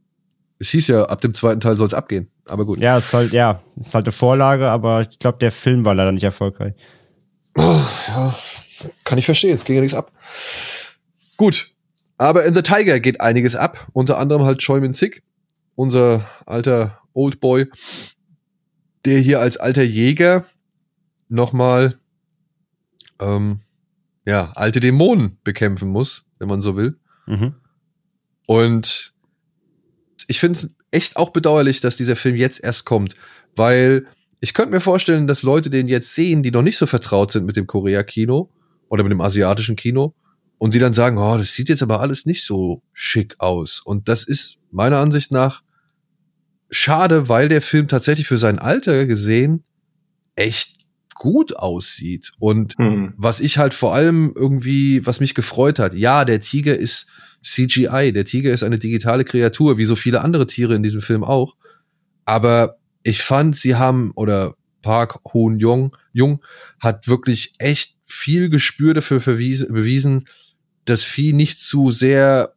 es 0.59 0.69
hieß 0.71 0.87
ja, 0.87 1.05
ab 1.05 1.21
dem 1.21 1.35
zweiten 1.35 1.61
Teil 1.61 1.77
soll 1.77 1.89
es 1.89 1.95
abgehen. 1.95 2.31
Aber 2.47 2.65
gut. 2.65 2.79
Ja, 2.79 2.97
es 2.97 3.07
ist 3.07 3.15
halt, 3.15 3.33
ja, 3.33 3.61
es 3.79 3.89
ist 3.89 3.95
halt 3.95 4.07
eine 4.07 4.13
Vorlage, 4.13 4.69
aber 4.71 5.03
ich 5.03 5.19
glaube, 5.19 5.39
der 5.39 5.53
Film 5.53 5.85
war 5.85 5.95
leider 5.95 6.13
nicht 6.13 6.23
erfolgreich. 6.25 6.75
Oh, 7.57 7.81
ja, 8.09 8.35
kann 9.05 9.19
ich 9.19 9.25
verstehen, 9.25 9.55
es 9.55 9.65
ging 9.65 9.77
ja 9.77 9.81
nichts 9.81 9.97
ab. 9.97 10.13
Gut, 11.37 11.73
aber 12.19 12.45
in 12.45 12.55
The 12.55 12.63
Tiger 12.63 13.01
geht 13.01 13.21
einiges 13.21 13.57
ab, 13.57 13.89
unter 13.93 14.19
anderem 14.19 14.45
halt 14.45 14.61
Choi 14.61 14.81
Min 14.81 14.95
Sik, 14.95 15.23
unser 15.75 16.29
alter 16.47 17.01
Oldboy, 17.15 17.67
der 19.05 19.19
hier 19.19 19.41
als 19.41 19.57
alter 19.57 19.83
Jäger 19.83 20.47
nochmal 21.29 21.99
ähm, 23.21 23.61
ja, 24.27 24.53
alte 24.55 24.81
Dämonen 24.81 25.39
bekämpfen 25.43 25.89
muss, 25.89 26.25
wenn 26.39 26.49
man 26.49 26.63
so 26.63 26.77
will. 26.77 26.97
Mhm. 27.27 27.55
Und 28.47 29.13
ich 30.29 30.39
finde 30.39 30.59
es 30.59 30.75
echt 30.91 31.17
auch 31.17 31.31
bedauerlich, 31.31 31.81
dass 31.81 31.97
dieser 31.97 32.17
Film 32.17 32.37
jetzt 32.37 32.63
erst 32.63 32.85
kommt, 32.85 33.17
weil 33.57 34.07
ich 34.41 34.55
könnte 34.55 34.73
mir 34.73 34.81
vorstellen, 34.81 35.27
dass 35.27 35.43
Leute 35.43 35.71
den 35.71 35.89
jetzt 35.89 36.15
sehen, 36.15 36.43
die 36.43 36.51
noch 36.51 36.63
nicht 36.63 36.79
so 36.79 36.87
vertraut 36.87 37.31
sind 37.31 37.47
mit 37.47 37.57
dem 37.57 37.67
Korea-Kino 37.67 38.51
oder 38.93 39.05
mit 39.05 39.11
dem 39.11 39.23
asiatischen 39.23 39.75
Kino 39.75 40.15
und 40.59 40.75
die 40.75 40.79
dann 40.79 40.93
sagen, 40.93 41.17
oh, 41.17 41.39
das 41.39 41.55
sieht 41.55 41.71
jetzt 41.71 41.83
aber 41.83 42.01
alles 42.01 42.27
nicht 42.27 42.45
so 42.45 42.83
schick 42.93 43.37
aus. 43.39 43.81
Und 43.83 44.07
das 44.07 44.23
ist 44.23 44.59
meiner 44.71 44.99
Ansicht 44.99 45.33
nach 45.33 45.63
schade, 46.71 47.31
weil 47.31 47.49
der 47.49 47.63
Film 47.63 47.89
tatsächlich 47.89 48.27
für 48.27 48.37
sein 48.37 48.59
Alter 48.59 49.07
gesehen 49.07 49.65
echt 50.37 50.75
gut 51.15 51.57
aussieht. 51.57 52.33
Und 52.39 52.75
Hm. 52.77 53.15
was 53.17 53.41
ich 53.41 53.57
halt 53.57 53.73
vor 53.73 53.95
allem 53.95 54.35
irgendwie, 54.37 55.07
was 55.07 55.21
mich 55.21 55.35
gefreut 55.35 55.79
hat, 55.79 55.95
ja, 55.95 56.27
der 56.27 56.43
Tiger 56.43 56.77
ist 56.77 57.07
CGI, 57.43 58.13
der 58.13 58.27
Tiger 58.27 58.53
ist 58.53 58.63
eine 58.63 58.79
digitale 58.79 59.25
Kreatur, 59.25 59.79
wie 59.79 59.87
so 59.87 59.97
viele 59.97 60.21
andere 60.21 60.47
Tiere 60.47 60.75
in 60.75 60.83
diesem 60.83 61.01
Film 61.01 61.25
auch. 61.25 61.57
Aber 62.27 62.77
ich 63.05 63.23
fand, 63.23 63.57
sie 63.57 63.75
haben, 63.75 64.13
oder 64.17 64.55
Park 64.83 65.21
Hoon 65.33 65.59
Jung, 65.59 65.97
Jung 66.13 66.43
hat 66.79 67.09
wirklich 67.09 67.55
echt 67.59 67.97
viel 68.13 68.49
Gespür 68.51 68.95
dafür 68.95 69.21
verwiesen, 69.21 69.73
bewiesen, 69.73 70.29
das 70.85 71.03
Vieh 71.05 71.33
nicht 71.33 71.59
zu 71.61 71.91
sehr, 71.91 72.55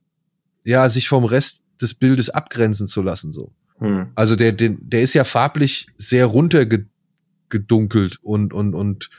ja, 0.63 0.89
sich 0.89 1.07
vom 1.07 1.25
Rest 1.25 1.63
des 1.81 1.93
Bildes 1.93 2.29
abgrenzen 2.29 2.87
zu 2.87 3.01
lassen, 3.01 3.31
so. 3.31 3.51
Hm. 3.79 4.07
Also 4.15 4.35
der, 4.35 4.51
der, 4.51 4.75
der 4.79 5.01
ist 5.01 5.13
ja 5.13 5.23
farblich 5.23 5.87
sehr 5.97 6.25
runtergedunkelt 6.27 8.19
und, 8.21 8.53
und, 8.53 8.73
und 8.73 9.09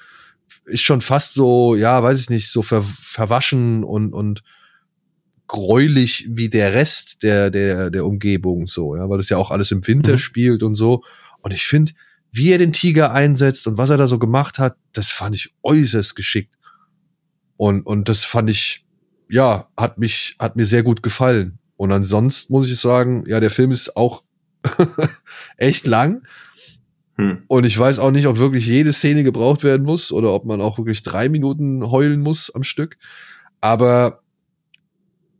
ist 0.64 0.82
schon 0.82 1.00
fast 1.00 1.34
so, 1.34 1.74
ja, 1.76 2.02
weiß 2.02 2.20
ich 2.20 2.30
nicht, 2.30 2.50
so 2.50 2.62
ver, 2.62 2.82
verwaschen 2.82 3.84
und, 3.84 4.12
und 4.12 4.42
gräulich 5.46 6.26
wie 6.30 6.48
der 6.48 6.74
Rest 6.74 7.22
der, 7.22 7.50
der, 7.50 7.90
der 7.90 8.04
Umgebung, 8.04 8.66
so, 8.66 8.96
ja, 8.96 9.08
weil 9.08 9.18
das 9.18 9.28
ja 9.28 9.36
auch 9.36 9.50
alles 9.50 9.70
im 9.70 9.86
Winter 9.86 10.12
Mhm. 10.12 10.18
spielt 10.18 10.62
und 10.62 10.74
so. 10.74 11.04
Und 11.40 11.52
ich 11.52 11.66
finde, 11.66 11.92
wie 12.32 12.52
er 12.52 12.58
den 12.58 12.72
Tiger 12.72 13.12
einsetzt 13.12 13.66
und 13.66 13.78
was 13.78 13.90
er 13.90 13.96
da 13.96 14.06
so 14.06 14.18
gemacht 14.18 14.58
hat, 14.58 14.76
das 14.92 15.10
fand 15.10 15.34
ich 15.34 15.54
äußerst 15.62 16.14
geschickt. 16.14 16.54
Und, 17.56 17.82
und 17.86 18.08
das 18.08 18.24
fand 18.24 18.50
ich, 18.50 18.84
ja, 19.28 19.68
hat 19.76 19.98
mich, 19.98 20.36
hat 20.38 20.56
mir 20.56 20.66
sehr 20.66 20.82
gut 20.82 21.02
gefallen. 21.02 21.58
Und 21.76 21.92
ansonsten 21.92 22.52
muss 22.52 22.70
ich 22.70 22.78
sagen, 22.78 23.24
ja, 23.26 23.40
der 23.40 23.50
Film 23.50 23.70
ist 23.70 23.96
auch 23.96 24.22
echt 25.56 25.86
lang. 25.86 26.26
Hm. 27.16 27.44
Und 27.48 27.64
ich 27.64 27.78
weiß 27.78 27.98
auch 27.98 28.10
nicht, 28.10 28.26
ob 28.26 28.38
wirklich 28.38 28.66
jede 28.66 28.92
Szene 28.92 29.24
gebraucht 29.24 29.64
werden 29.64 29.84
muss 29.84 30.12
oder 30.12 30.32
ob 30.32 30.44
man 30.44 30.60
auch 30.60 30.78
wirklich 30.78 31.02
drei 31.02 31.28
Minuten 31.28 31.90
heulen 31.90 32.20
muss 32.20 32.54
am 32.54 32.62
Stück. 32.62 32.98
Aber 33.60 34.20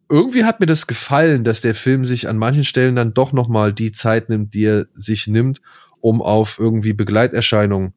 irgendwie 0.08 0.44
hat 0.44 0.60
mir 0.60 0.66
das 0.66 0.86
gefallen, 0.86 1.44
dass 1.44 1.60
der 1.60 1.74
Film 1.74 2.04
sich 2.04 2.28
an 2.28 2.38
manchen 2.38 2.64
Stellen 2.64 2.96
dann 2.96 3.12
doch 3.12 3.32
noch 3.32 3.48
mal 3.48 3.72
die 3.72 3.92
Zeit 3.92 4.28
nimmt, 4.28 4.54
die 4.54 4.64
er 4.64 4.86
sich 4.94 5.26
nimmt, 5.26 5.60
um 6.06 6.22
auf 6.22 6.60
irgendwie 6.60 6.92
Begleiterscheinungen 6.92 7.92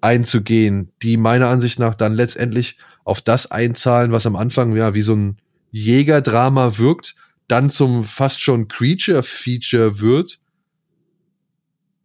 einzugehen, 0.00 0.90
die 1.02 1.18
meiner 1.18 1.48
Ansicht 1.48 1.78
nach 1.78 1.94
dann 1.94 2.14
letztendlich 2.14 2.78
auf 3.04 3.20
das 3.20 3.50
einzahlen, 3.50 4.10
was 4.10 4.24
am 4.24 4.36
Anfang 4.36 4.74
ja 4.74 4.94
wie 4.94 5.02
so 5.02 5.14
ein 5.14 5.36
Jägerdrama 5.70 6.78
wirkt, 6.78 7.14
dann 7.46 7.68
zum 7.68 8.04
fast 8.04 8.40
schon 8.40 8.68
Creature-Feature 8.68 10.00
wird, 10.00 10.40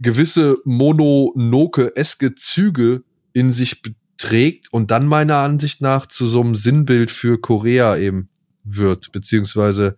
gewisse 0.02 0.58
mononoke-eske 0.66 2.36
Züge 2.36 3.04
in 3.32 3.54
sich 3.54 3.82
trägt 4.18 4.74
und 4.74 4.92
dann 4.92 5.08
meiner 5.08 5.38
Ansicht 5.38 5.80
nach 5.80 6.08
zu 6.08 6.28
so 6.28 6.42
einem 6.42 6.56
Sinnbild 6.56 7.10
für 7.10 7.40
Korea 7.40 7.96
eben 7.96 8.28
wird, 8.66 9.14
beziehungsweise 9.14 9.98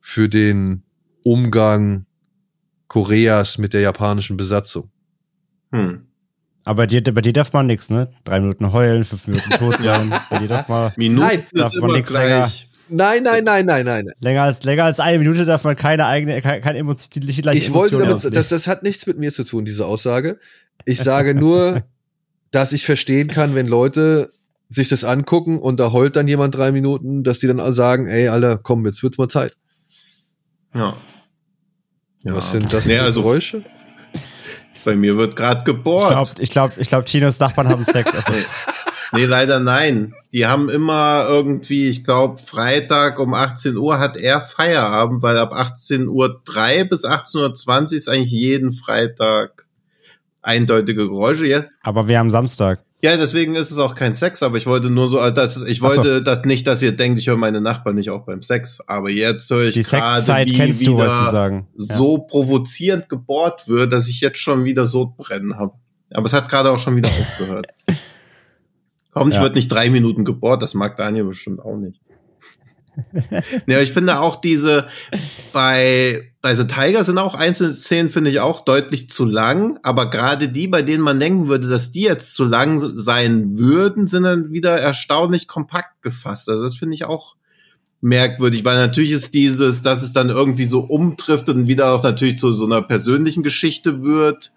für 0.00 0.28
den 0.28 0.82
Umgang 1.22 2.06
Koreas 2.88 3.58
mit 3.58 3.72
der 3.72 3.80
japanischen 3.80 4.36
Besatzung. 4.36 4.90
Hm. 5.72 6.06
Aber 6.64 6.82
bei 6.82 6.86
dir, 6.86 7.02
bei 7.02 7.20
dir 7.20 7.32
darf 7.32 7.52
man 7.52 7.66
nichts, 7.66 7.90
ne? 7.90 8.10
Drei 8.24 8.40
Minuten 8.40 8.72
heulen, 8.72 9.04
fünf 9.04 9.26
Minuten 9.26 9.50
tot 9.50 9.78
sein. 9.78 10.14
bei 10.30 10.38
dir 10.38 10.48
darf 10.48 10.68
man. 10.68 10.92
Minuten 10.96 11.26
nein, 11.26 11.46
darf 11.52 11.74
man 11.74 11.92
nichts 11.92 12.10
länger. 12.10 12.50
Nein, 12.88 13.22
nein, 13.22 13.44
nein, 13.44 13.66
nein, 13.66 13.84
nein. 13.84 14.06
Länger 14.20 14.42
als, 14.42 14.62
länger 14.62 14.84
als 14.84 15.00
eine 15.00 15.18
Minute 15.18 15.44
darf 15.44 15.64
man 15.64 15.76
keine 15.76 16.06
eigene, 16.06 16.40
keine, 16.42 16.60
keine 16.60 16.78
emotionale 16.78 17.56
Ich 17.56 17.72
wollte 17.72 17.98
damit, 17.98 18.24
das, 18.34 18.48
das 18.48 18.66
hat 18.66 18.82
nichts 18.82 19.06
mit 19.06 19.18
mir 19.18 19.32
zu 19.32 19.44
tun, 19.44 19.64
diese 19.64 19.86
Aussage. 19.86 20.38
Ich 20.84 21.00
sage 21.00 21.34
nur, 21.34 21.82
dass 22.50 22.72
ich 22.72 22.84
verstehen 22.84 23.28
kann, 23.28 23.54
wenn 23.54 23.66
Leute 23.66 24.32
sich 24.68 24.88
das 24.88 25.04
angucken 25.04 25.58
und 25.58 25.80
da 25.80 25.92
heult 25.92 26.16
dann 26.16 26.28
jemand 26.28 26.54
drei 26.54 26.72
Minuten, 26.72 27.24
dass 27.24 27.38
die 27.38 27.46
dann 27.46 27.72
sagen, 27.72 28.06
ey, 28.06 28.28
Alter, 28.28 28.58
komm, 28.58 28.84
jetzt 28.86 29.02
wird's 29.02 29.18
mal 29.18 29.28
Zeit. 29.28 29.54
Ja. 30.74 30.96
Was 32.24 32.52
sind 32.52 32.72
das 32.72 32.86
nee, 32.86 32.96
für 32.96 33.02
also, 33.02 33.22
Geräusche? 33.22 33.62
Bei 34.84 34.96
mir 34.96 35.16
wird 35.16 35.36
gerade 35.36 35.64
gebohrt. 35.64 36.10
Ich 36.10 36.10
glaube, 36.10 36.42
ich 36.42 36.50
glaube, 36.50 36.74
ich 36.78 36.88
glaub, 36.88 37.06
Tinos 37.06 37.38
Nachbarn 37.38 37.68
haben 37.68 37.84
Sex. 37.84 38.14
Also. 38.14 38.32
nee, 39.12 39.24
leider 39.24 39.60
nein. 39.60 40.14
Die 40.32 40.46
haben 40.46 40.68
immer 40.68 41.26
irgendwie, 41.28 41.88
ich 41.88 42.04
glaube, 42.04 42.38
Freitag 42.38 43.18
um 43.18 43.34
18 43.34 43.76
Uhr 43.76 43.98
hat 43.98 44.16
er 44.16 44.40
Feierabend, 44.40 45.22
weil 45.22 45.38
ab 45.38 45.54
18.03 45.54 46.08
Uhr 46.08 46.88
bis 46.88 47.04
18.20 47.04 47.36
Uhr 47.36 47.92
ist 47.92 48.08
eigentlich 48.08 48.30
jeden 48.30 48.72
Freitag 48.72 49.66
eindeutige 50.42 51.08
Geräusche. 51.08 51.46
Ja. 51.46 51.64
Aber 51.82 52.08
wir 52.08 52.18
haben 52.18 52.30
Samstag. 52.30 52.82
Ja, 53.04 53.18
deswegen 53.18 53.54
ist 53.54 53.70
es 53.70 53.76
auch 53.76 53.94
kein 53.94 54.14
Sex, 54.14 54.42
aber 54.42 54.56
ich 54.56 54.64
wollte 54.64 54.88
nur 54.88 55.08
so, 55.08 55.20
äh, 55.20 55.30
dass 55.30 55.60
ich 55.60 55.82
wollte 55.82 56.14
so. 56.14 56.20
das 56.20 56.46
nicht, 56.46 56.66
dass 56.66 56.80
ihr 56.80 56.92
denkt, 56.92 57.18
ich 57.18 57.26
höre 57.26 57.36
meine 57.36 57.60
Nachbarn 57.60 57.96
nicht 57.96 58.08
auch 58.08 58.24
beim 58.24 58.42
Sex. 58.42 58.80
Aber 58.86 59.10
jetzt 59.10 59.50
höre 59.50 59.64
ich 59.64 59.74
die 59.74 59.82
Sexzeit 59.82 60.50
kennst 60.50 60.86
du, 60.86 60.96
was 60.96 61.18
sie 61.18 61.30
sagen. 61.30 61.68
So 61.76 62.16
ja. 62.16 62.22
provozierend 62.22 63.10
gebohrt 63.10 63.68
wird, 63.68 63.92
dass 63.92 64.08
ich 64.08 64.22
jetzt 64.22 64.38
schon 64.38 64.64
wieder 64.64 64.86
so 64.86 65.12
brennen 65.18 65.58
habe. 65.58 65.74
Aber 66.14 66.24
es 66.24 66.32
hat 66.32 66.48
gerade 66.48 66.70
auch 66.70 66.78
schon 66.78 66.96
wieder 66.96 67.10
aufgehört. 67.20 67.66
Hoffentlich 69.14 69.36
ja. 69.36 69.42
wird 69.42 69.54
nicht 69.54 69.68
drei 69.68 69.90
Minuten 69.90 70.24
gebohrt, 70.24 70.62
das 70.62 70.72
mag 70.72 70.96
Daniel 70.96 71.24
bestimmt 71.24 71.60
auch 71.60 71.76
nicht. 71.76 72.00
ja, 73.66 73.80
ich 73.80 73.92
finde 73.92 74.20
auch 74.20 74.40
diese 74.40 74.86
bei 75.52 76.30
bei 76.40 76.54
The 76.54 76.66
Tiger 76.66 77.04
sind 77.04 77.16
auch 77.18 77.34
einzelne 77.34 77.72
Szenen 77.72 78.10
finde 78.10 78.30
ich 78.30 78.40
auch 78.40 78.60
deutlich 78.60 79.08
zu 79.08 79.24
lang, 79.24 79.78
aber 79.82 80.10
gerade 80.10 80.48
die, 80.48 80.68
bei 80.68 80.82
denen 80.82 81.02
man 81.02 81.18
denken 81.18 81.48
würde, 81.48 81.68
dass 81.68 81.90
die 81.90 82.02
jetzt 82.02 82.34
zu 82.34 82.44
lang 82.44 82.78
sein 82.94 83.56
würden, 83.58 84.06
sind 84.06 84.24
dann 84.24 84.52
wieder 84.52 84.78
erstaunlich 84.78 85.48
kompakt 85.48 86.02
gefasst. 86.02 86.50
Also 86.50 86.64
das 86.64 86.76
finde 86.76 86.94
ich 86.96 87.06
auch 87.06 87.34
merkwürdig, 88.02 88.66
weil 88.66 88.76
natürlich 88.76 89.12
ist 89.12 89.32
dieses, 89.32 89.80
dass 89.80 90.02
es 90.02 90.12
dann 90.12 90.28
irgendwie 90.28 90.66
so 90.66 90.80
umtrifft 90.80 91.48
und 91.48 91.66
wieder 91.66 91.92
auch 91.92 92.02
natürlich 92.02 92.38
zu 92.38 92.52
so 92.52 92.66
einer 92.66 92.82
persönlichen 92.82 93.42
Geschichte 93.42 94.02
wird. 94.02 94.52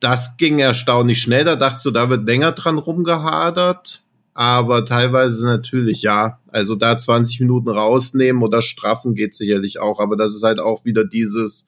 Das 0.00 0.36
ging 0.36 0.58
erstaunlich 0.58 1.22
schnell. 1.22 1.44
Da 1.44 1.56
dachte 1.56 1.80
du, 1.84 1.90
da 1.90 2.10
wird 2.10 2.26
länger 2.26 2.52
dran 2.52 2.76
rumgehadert 2.76 4.03
aber 4.34 4.84
teilweise 4.84 5.46
natürlich 5.46 6.02
ja. 6.02 6.40
Also 6.48 6.74
da 6.74 6.98
20 6.98 7.40
Minuten 7.40 7.68
rausnehmen 7.68 8.42
oder 8.42 8.62
straffen 8.62 9.14
geht 9.14 9.34
sicherlich 9.34 9.80
auch, 9.80 10.00
aber 10.00 10.16
das 10.16 10.34
ist 10.34 10.42
halt 10.42 10.60
auch 10.60 10.84
wieder 10.84 11.04
dieses, 11.04 11.66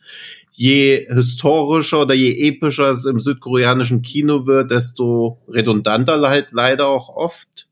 je 0.50 1.06
historischer 1.08 2.02
oder 2.02 2.14
je 2.14 2.48
epischer 2.48 2.90
es 2.90 3.06
im 3.06 3.20
südkoreanischen 3.20 4.02
Kino 4.02 4.46
wird, 4.46 4.72
desto 4.72 5.38
redundanter 5.48 6.20
halt 6.28 6.52
leider 6.52 6.88
auch 6.88 7.08
oft. 7.08 7.68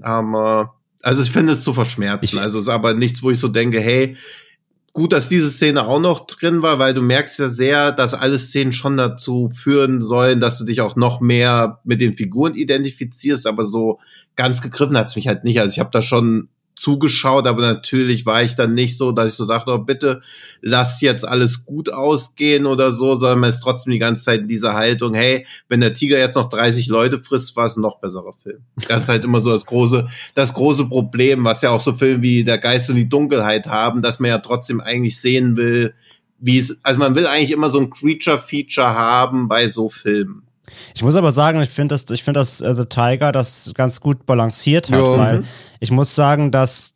Aber, 0.00 0.74
also 1.02 1.22
ich 1.22 1.30
finde 1.30 1.52
es 1.52 1.62
zu 1.62 1.72
verschmerzen. 1.72 2.36
Ich, 2.36 2.40
also 2.40 2.58
es 2.58 2.64
ist 2.64 2.70
aber 2.70 2.94
nichts, 2.94 3.22
wo 3.22 3.30
ich 3.30 3.38
so 3.38 3.48
denke, 3.48 3.80
hey, 3.80 4.16
gut, 4.94 5.12
dass 5.12 5.28
diese 5.28 5.50
Szene 5.50 5.86
auch 5.86 6.00
noch 6.00 6.26
drin 6.26 6.62
war, 6.62 6.78
weil 6.78 6.94
du 6.94 7.02
merkst 7.02 7.38
ja 7.40 7.48
sehr, 7.48 7.92
dass 7.92 8.14
alle 8.14 8.38
Szenen 8.38 8.72
schon 8.72 8.96
dazu 8.96 9.48
führen 9.48 10.00
sollen, 10.00 10.40
dass 10.40 10.56
du 10.56 10.64
dich 10.64 10.80
auch 10.80 10.96
noch 10.96 11.20
mehr 11.20 11.80
mit 11.84 12.00
den 12.00 12.14
Figuren 12.14 12.54
identifizierst, 12.54 13.46
aber 13.46 13.64
so 13.64 13.98
ganz 14.36 14.62
gegriffen 14.62 14.96
hat's 14.96 15.16
mich 15.16 15.26
halt 15.26 15.44
nicht. 15.44 15.60
Also 15.60 15.72
ich 15.72 15.80
habe 15.80 15.90
da 15.92 16.00
schon 16.00 16.48
zugeschaut, 16.76 17.46
aber 17.46 17.62
natürlich 17.62 18.26
war 18.26 18.42
ich 18.42 18.54
dann 18.54 18.74
nicht 18.74 18.96
so, 18.96 19.12
dass 19.12 19.32
ich 19.32 19.36
so 19.36 19.46
dachte, 19.46 19.70
oh, 19.70 19.78
bitte 19.78 20.22
lass 20.60 21.00
jetzt 21.00 21.26
alles 21.26 21.64
gut 21.64 21.92
ausgehen 21.92 22.66
oder 22.66 22.90
so, 22.90 23.14
sondern 23.14 23.40
man 23.40 23.50
ist 23.50 23.60
trotzdem 23.60 23.92
die 23.92 23.98
ganze 23.98 24.24
Zeit 24.24 24.40
in 24.40 24.48
dieser 24.48 24.74
Haltung, 24.74 25.14
hey, 25.14 25.46
wenn 25.68 25.80
der 25.80 25.94
Tiger 25.94 26.18
jetzt 26.18 26.36
noch 26.36 26.48
30 26.48 26.88
Leute 26.88 27.18
frisst, 27.18 27.54
war 27.56 27.66
es 27.66 27.76
ein 27.76 27.82
noch 27.82 28.00
besserer 28.00 28.32
Film. 28.32 28.60
Das 28.88 29.04
ist 29.04 29.08
halt 29.08 29.24
immer 29.24 29.40
so 29.40 29.50
das 29.50 29.66
große, 29.66 30.08
das 30.34 30.54
große 30.54 30.86
Problem, 30.86 31.44
was 31.44 31.62
ja 31.62 31.70
auch 31.70 31.80
so 31.80 31.92
Filme 31.92 32.22
wie 32.22 32.44
Der 32.44 32.58
Geist 32.58 32.90
und 32.90 32.96
die 32.96 33.08
Dunkelheit 33.08 33.66
haben, 33.66 34.02
dass 34.02 34.18
man 34.18 34.30
ja 34.30 34.38
trotzdem 34.38 34.80
eigentlich 34.80 35.20
sehen 35.20 35.56
will, 35.56 35.94
wie 36.38 36.58
es, 36.58 36.78
also 36.82 36.98
man 36.98 37.14
will 37.14 37.26
eigentlich 37.26 37.52
immer 37.52 37.68
so 37.68 37.78
ein 37.78 37.90
Creature-Feature 37.90 38.94
haben 38.94 39.48
bei 39.48 39.68
so 39.68 39.88
Filmen. 39.88 40.42
Ich 40.94 41.02
muss 41.02 41.16
aber 41.16 41.32
sagen, 41.32 41.60
ich 41.60 41.70
finde 41.70 41.94
das, 41.94 42.08
ich 42.10 42.22
finde 42.22 42.40
das 42.40 42.62
uh, 42.62 42.74
The 42.74 42.86
Tiger 42.86 43.32
das 43.32 43.72
ganz 43.74 44.00
gut 44.00 44.26
balanciert 44.26 44.90
hat, 44.90 44.98
ja. 44.98 45.18
weil 45.18 45.38
mhm. 45.40 45.44
ich 45.80 45.90
muss 45.90 46.14
sagen, 46.14 46.50
dass 46.50 46.92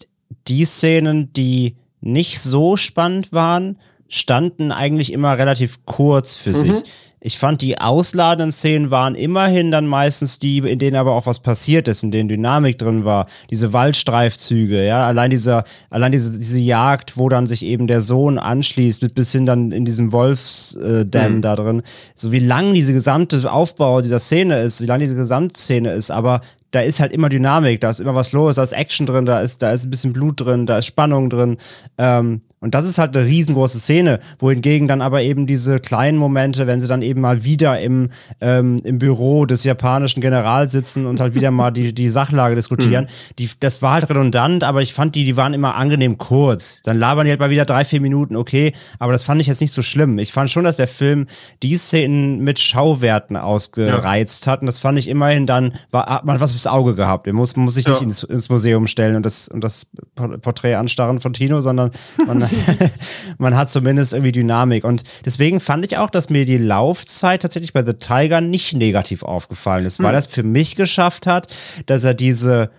die 0.47 0.65
Szenen, 0.65 1.33
die 1.33 1.77
nicht 2.01 2.41
so 2.41 2.77
spannend 2.77 3.33
waren, 3.33 3.79
standen 4.09 4.73
eigentlich 4.73 5.13
immer 5.13 5.39
relativ 5.39 5.85
kurz 5.85 6.35
für 6.35 6.51
mhm. 6.51 6.55
sich. 6.55 6.73
Ich 7.21 7.37
fand, 7.37 7.63
die 7.63 7.81
ausladenden 7.81 8.53
Szenen 8.53 8.93
waren 8.93 9.17
immerhin 9.17 9.73
dann 9.73 9.89
meistens 9.89 10.39
die, 10.39 10.59
in 10.59 10.79
denen 10.79 10.95
aber 10.95 11.15
auch 11.15 11.27
was 11.27 11.41
passiert 11.41 11.89
ist, 11.89 12.05
in 12.05 12.13
denen 12.13 12.29
Dynamik 12.29 12.79
drin 12.79 13.05
war. 13.05 13.27
Diese 13.51 13.73
Waldstreifzüge, 13.73 14.87
ja, 14.87 15.05
allein 15.05 15.31
dieser, 15.31 15.65
allein 15.91 16.13
diese, 16.13 16.39
diese 16.39 16.61
Jagd, 16.61 17.17
wo 17.17 17.29
dann 17.29 17.47
sich 17.47 17.65
eben 17.65 17.89
der 17.89 18.03
Sohn 18.03 18.39
anschließt, 18.39 19.03
mit 19.03 19.15
bis 19.15 19.33
hin 19.33 19.47
dann 19.47 19.73
in 19.73 19.85
diesem 19.85 20.13
Wolfsden 20.13 21.13
äh, 21.13 21.29
mhm. 21.29 21.43
da 21.43 21.57
drin. 21.57 21.83
So 22.15 22.31
wie 22.31 22.39
lang 22.39 22.73
diese 22.73 22.93
gesamte 22.93 23.53
Aufbau 23.53 24.01
dieser 24.01 24.21
Szene 24.21 24.61
ist, 24.61 24.81
wie 24.81 24.87
lang 24.87 25.01
diese 25.01 25.17
Gesamtszene 25.17 25.91
ist, 25.91 26.13
aber 26.13 26.41
da 26.71 26.81
ist 26.81 27.01
halt 27.01 27.13
immer 27.13 27.31
Dynamik, 27.31 27.81
da 27.81 27.91
ist 27.91 27.99
immer 27.99 28.15
was 28.15 28.33
los, 28.33 28.57
da 28.57 28.63
ist 28.63 28.73
Action 28.73 29.07
drin, 29.07 29.27
da 29.27 29.41
ist, 29.41 29.63
da 29.63 29.73
ist 29.73 29.85
ein 29.85 29.91
bisschen 29.91 30.13
Blut 30.13 30.41
drin, 30.41 30.67
da 30.67 30.79
ist 30.79 30.87
Spannung 30.87 31.31
drin. 31.31 31.57
Ähm, 31.97 32.43
und 32.61 32.75
das 32.75 32.87
ist 32.87 32.99
halt 32.99 33.17
eine 33.17 33.25
riesengroße 33.25 33.79
Szene, 33.79 34.19
wohingegen 34.39 34.89
dann 34.89 35.01
aber 35.01 35.23
eben 35.23 35.47
diese 35.47 35.79
kleinen 35.79 36.19
Momente, 36.19 36.67
wenn 36.67 36.81
sie 36.81 36.89
dann 36.89 37.03
eben 37.03 37.21
mal 37.21 37.45
wieder 37.45 37.79
im, 37.81 38.11
ähm, 38.41 38.79
im 38.83 38.99
Büro 38.99 39.47
des 39.47 39.63
japanischen 39.63 40.21
Generals 40.21 40.73
sitzen 40.73 41.07
und 41.07 41.21
halt 41.21 41.35
wieder 41.35 41.53
mal 41.53 41.71
die, 41.71 41.95
die 41.95 42.09
Sachlage 42.09 42.57
diskutieren, 42.57 43.05
mhm. 43.31 43.37
die, 43.39 43.51
das 43.61 43.81
war 43.81 43.95
halt 43.95 44.11
redundant, 44.11 44.65
aber 44.65 44.83
ich 44.83 44.93
fand 44.93 45.15
die, 45.15 45.25
die 45.25 45.37
waren 45.37 45.55
immer 45.55 45.77
angenehm 45.77 46.19
kurz. 46.19 46.83
Dann 46.83 46.99
labern 46.99 47.27
die 47.27 47.31
halt 47.31 47.41
mal 47.41 47.51
wieder 47.51 47.65
drei, 47.65 47.85
vier 47.85 48.01
Minuten, 48.01 48.35
okay, 48.35 48.73
aber 48.99 49.13
das 49.13 49.23
fand 49.23 49.41
ich 49.41 49.47
jetzt 49.47 49.61
nicht 49.61 49.73
so 49.73 49.83
schlimm. 49.83 50.19
Ich 50.19 50.33
fand 50.33 50.51
schon, 50.51 50.65
dass 50.65 50.77
der 50.77 50.89
Film 50.89 51.27
die 51.63 51.77
Szenen 51.77 52.41
mit 52.41 52.59
Schauwerten 52.59 53.37
ausgereizt 53.37 54.47
ja. 54.47 54.53
hat 54.53 54.61
und 54.63 54.67
das 54.67 54.81
fand 54.81 54.99
ich 54.99 55.07
immerhin 55.09 55.47
dann, 55.47 55.75
war, 55.93 56.07
hat 56.07 56.25
man 56.25 56.41
was 56.41 56.53
fürs 56.53 56.67
Auge 56.67 56.97
gehabt. 56.97 57.27
Man 57.27 57.37
muss, 57.37 57.55
muss 57.55 57.75
sich 57.75 57.87
ja. 57.87 57.93
nicht 57.93 58.03
ins, 58.03 58.25
ins 58.25 58.49
Museum 58.49 58.89
stellen 58.89 59.15
und 59.15 59.25
das, 59.25 59.47
und 59.47 59.63
das 59.63 59.87
Porträt 60.17 60.75
anstarren 60.75 61.21
von 61.21 61.33
Tino, 61.33 61.61
sondern 61.61 61.93
man 62.27 62.48
man 63.39 63.57
hat 63.57 63.71
zumindest 63.71 64.13
irgendwie 64.13 64.33
Dynamik. 64.33 64.85
Und 64.85 65.05
deswegen 65.25 65.61
fand 65.61 65.85
ich 65.85 65.97
auch, 65.97 66.11
dass 66.11 66.31
mir 66.31 66.45
die 66.45 66.59
Laufzeit 66.59 67.43
tatsächlich 67.43 67.73
bei 67.73 67.85
The 67.85 67.95
Tiger 67.95 68.41
nicht 68.41 68.75
negativ 68.75 69.23
aufgefallen 69.23 69.85
ist, 69.85 70.01
weil 70.01 70.09
hm. 70.09 70.15
er 70.15 70.19
es 70.19 70.27
für 70.27 70.43
mich 70.43 70.77
geschafft 70.77 71.27
hat, 71.27 71.49
dass 71.87 72.05
er 72.05 72.15
diese, 72.15 72.71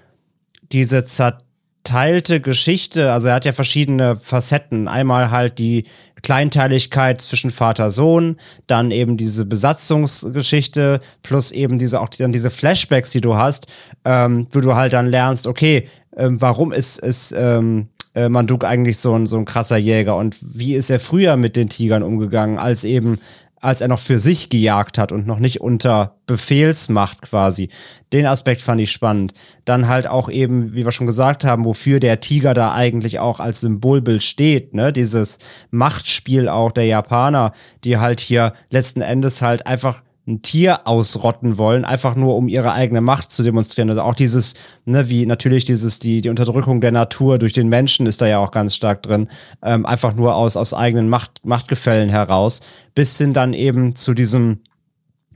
diese 0.72 1.04
zerteilte 1.04 2.42
Geschichte, 2.42 3.12
also 3.12 3.30
er 3.30 3.36
hat 3.36 3.46
ja 3.46 3.54
verschiedene 3.54 4.18
Facetten. 4.22 4.88
Einmal 4.88 5.32
halt 5.32 5.60
die 5.60 5.86
Kleinteiligkeit 6.22 7.22
zwischen 7.22 7.52
Vater-Sohn, 7.52 8.38
dann 8.68 8.92
eben 8.92 9.18
diese 9.18 9.46
Besatzungsgeschichte, 9.46 11.00
plus 11.24 11.52
eben 11.52 11.80
diese 11.80 12.02
auch 12.02 12.10
dann 12.10 12.32
diese 12.32 12.50
Flashbacks, 12.50 13.12
die 13.12 13.22
du 13.22 13.36
hast, 13.36 13.68
ähm, 14.06 14.48
wo 14.52 14.60
du 14.60 14.76
halt 14.76 14.94
dann 14.94 15.08
lernst, 15.08 15.48
okay, 15.48 15.88
ähm, 16.18 16.42
warum 16.42 16.72
ist, 16.72 17.00
ist 17.00 17.34
ähm, 17.36 17.88
äh, 18.20 18.30
Manduk 18.30 18.66
eigentlich 18.66 18.98
so 18.98 19.14
ein, 19.14 19.26
so 19.26 19.38
ein 19.38 19.46
krasser 19.46 19.78
Jäger 19.78 20.18
und 20.18 20.38
wie 20.42 20.76
ist 20.76 20.90
er 20.90 21.00
früher 21.00 21.38
mit 21.38 21.56
den 21.56 21.70
Tigern 21.70 22.04
umgegangen, 22.04 22.58
als 22.58 22.84
eben 22.84 23.20
als 23.62 23.82
er 23.82 23.90
noch 23.90 24.00
für 24.00 24.20
sich 24.20 24.50
gejagt 24.50 24.98
hat 24.98 25.12
und 25.12 25.28
noch 25.28 25.40
nicht 25.40 25.60
unter 25.60 26.16
Befehlsmacht 26.26 27.22
quasi. 27.22 27.70
Den 28.14 28.26
Aspekt 28.26 28.62
fand 28.62 28.80
ich 28.80 28.92
spannend. 28.92 29.34
Dann 29.66 29.88
halt 29.88 30.08
auch 30.08 30.30
eben, 30.30 30.74
wie 30.74 30.86
wir 30.86 30.92
schon 30.92 31.06
gesagt 31.06 31.44
haben, 31.44 31.66
wofür 31.66 32.00
der 32.00 32.22
Tiger 32.22 32.54
da 32.54 32.74
eigentlich 32.74 33.20
auch 33.20 33.40
als 33.40 33.60
Symbolbild 33.60 34.24
steht, 34.24 34.74
ne? 34.74 34.94
Dieses 34.94 35.40
Machtspiel 35.72 36.48
auch 36.48 36.72
der 36.72 36.86
Japaner, 36.86 37.52
die 37.84 37.98
halt 37.98 38.22
hier 38.22 38.54
letzten 38.70 39.02
Endes 39.02 39.42
halt 39.42 39.68
einfach 39.68 40.02
ein 40.30 40.42
Tier 40.44 40.88
ausrotten 40.88 41.58
wollen, 41.58 41.84
einfach 41.84 42.16
nur 42.16 42.36
um 42.36 42.48
ihre 42.48 42.72
eigene 42.72 43.02
Macht 43.02 43.32
zu 43.32 43.44
demonstrieren. 43.44 43.90
Also 43.90 44.02
auch 44.02 44.14
dieses, 44.14 44.54
ne, 44.86 45.10
wie 45.10 45.26
natürlich 45.26 45.66
dieses, 45.66 46.00
die, 46.00 46.22
die 46.22 46.30
Unterdrückung 46.30 46.82
der 46.82 46.92
Natur 46.92 47.40
durch 47.40 47.54
den 47.54 47.68
Menschen 47.68 48.06
ist 48.06 48.22
da 48.22 48.28
ja 48.28 48.38
auch 48.38 48.52
ganz 48.52 48.76
stark 48.76 49.02
drin, 49.02 49.28
ähm, 49.64 49.86
einfach 49.86 50.16
nur 50.16 50.36
aus, 50.36 50.56
aus 50.56 50.74
eigenen 50.74 51.10
Macht, 51.10 51.44
Machtgefällen 51.44 52.10
heraus, 52.10 52.62
bis 52.94 53.18
hin 53.18 53.34
dann 53.34 53.54
eben 53.54 53.96
zu 53.96 54.14
diesem, 54.14 54.60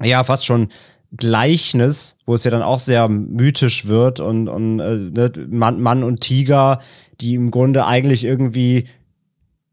ja, 0.01 0.23
fast 0.23 0.45
schon 0.45 0.69
Gleichnis, 1.15 2.17
wo 2.25 2.35
es 2.35 2.43
ja 2.43 2.51
dann 2.51 2.63
auch 2.63 2.79
sehr 2.79 3.07
mythisch 3.09 3.87
wird 3.87 4.19
und, 4.19 4.47
und 4.47 4.79
äh, 4.79 4.95
ne, 4.95 5.31
Mann, 5.49 5.81
Mann 5.81 6.03
und 6.03 6.21
Tiger, 6.21 6.79
die 7.19 7.35
im 7.35 7.51
Grunde 7.51 7.85
eigentlich 7.85 8.23
irgendwie 8.23 8.87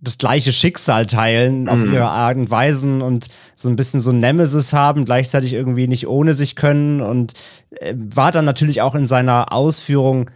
das 0.02 0.16
gleiche 0.18 0.52
Schicksal 0.52 1.06
teilen 1.06 1.68
auf 1.68 1.78
Mhm. 1.78 1.92
ihre 1.92 2.08
Art 2.08 2.36
und 2.36 2.50
Weisen 2.50 3.02
und 3.02 3.28
so 3.54 3.68
ein 3.68 3.76
bisschen 3.76 4.00
so 4.00 4.12
Nemesis 4.12 4.72
haben, 4.72 5.04
gleichzeitig 5.04 5.52
irgendwie 5.52 5.88
nicht 5.88 6.06
ohne 6.08 6.34
sich 6.34 6.56
können 6.56 7.00
und 7.00 7.34
äh, 7.70 7.94
war 7.96 8.32
dann 8.32 8.44
natürlich 8.46 8.80
auch 8.80 8.94
in 8.94 9.06
seiner 9.06 9.52
Ausführung, 9.52 10.30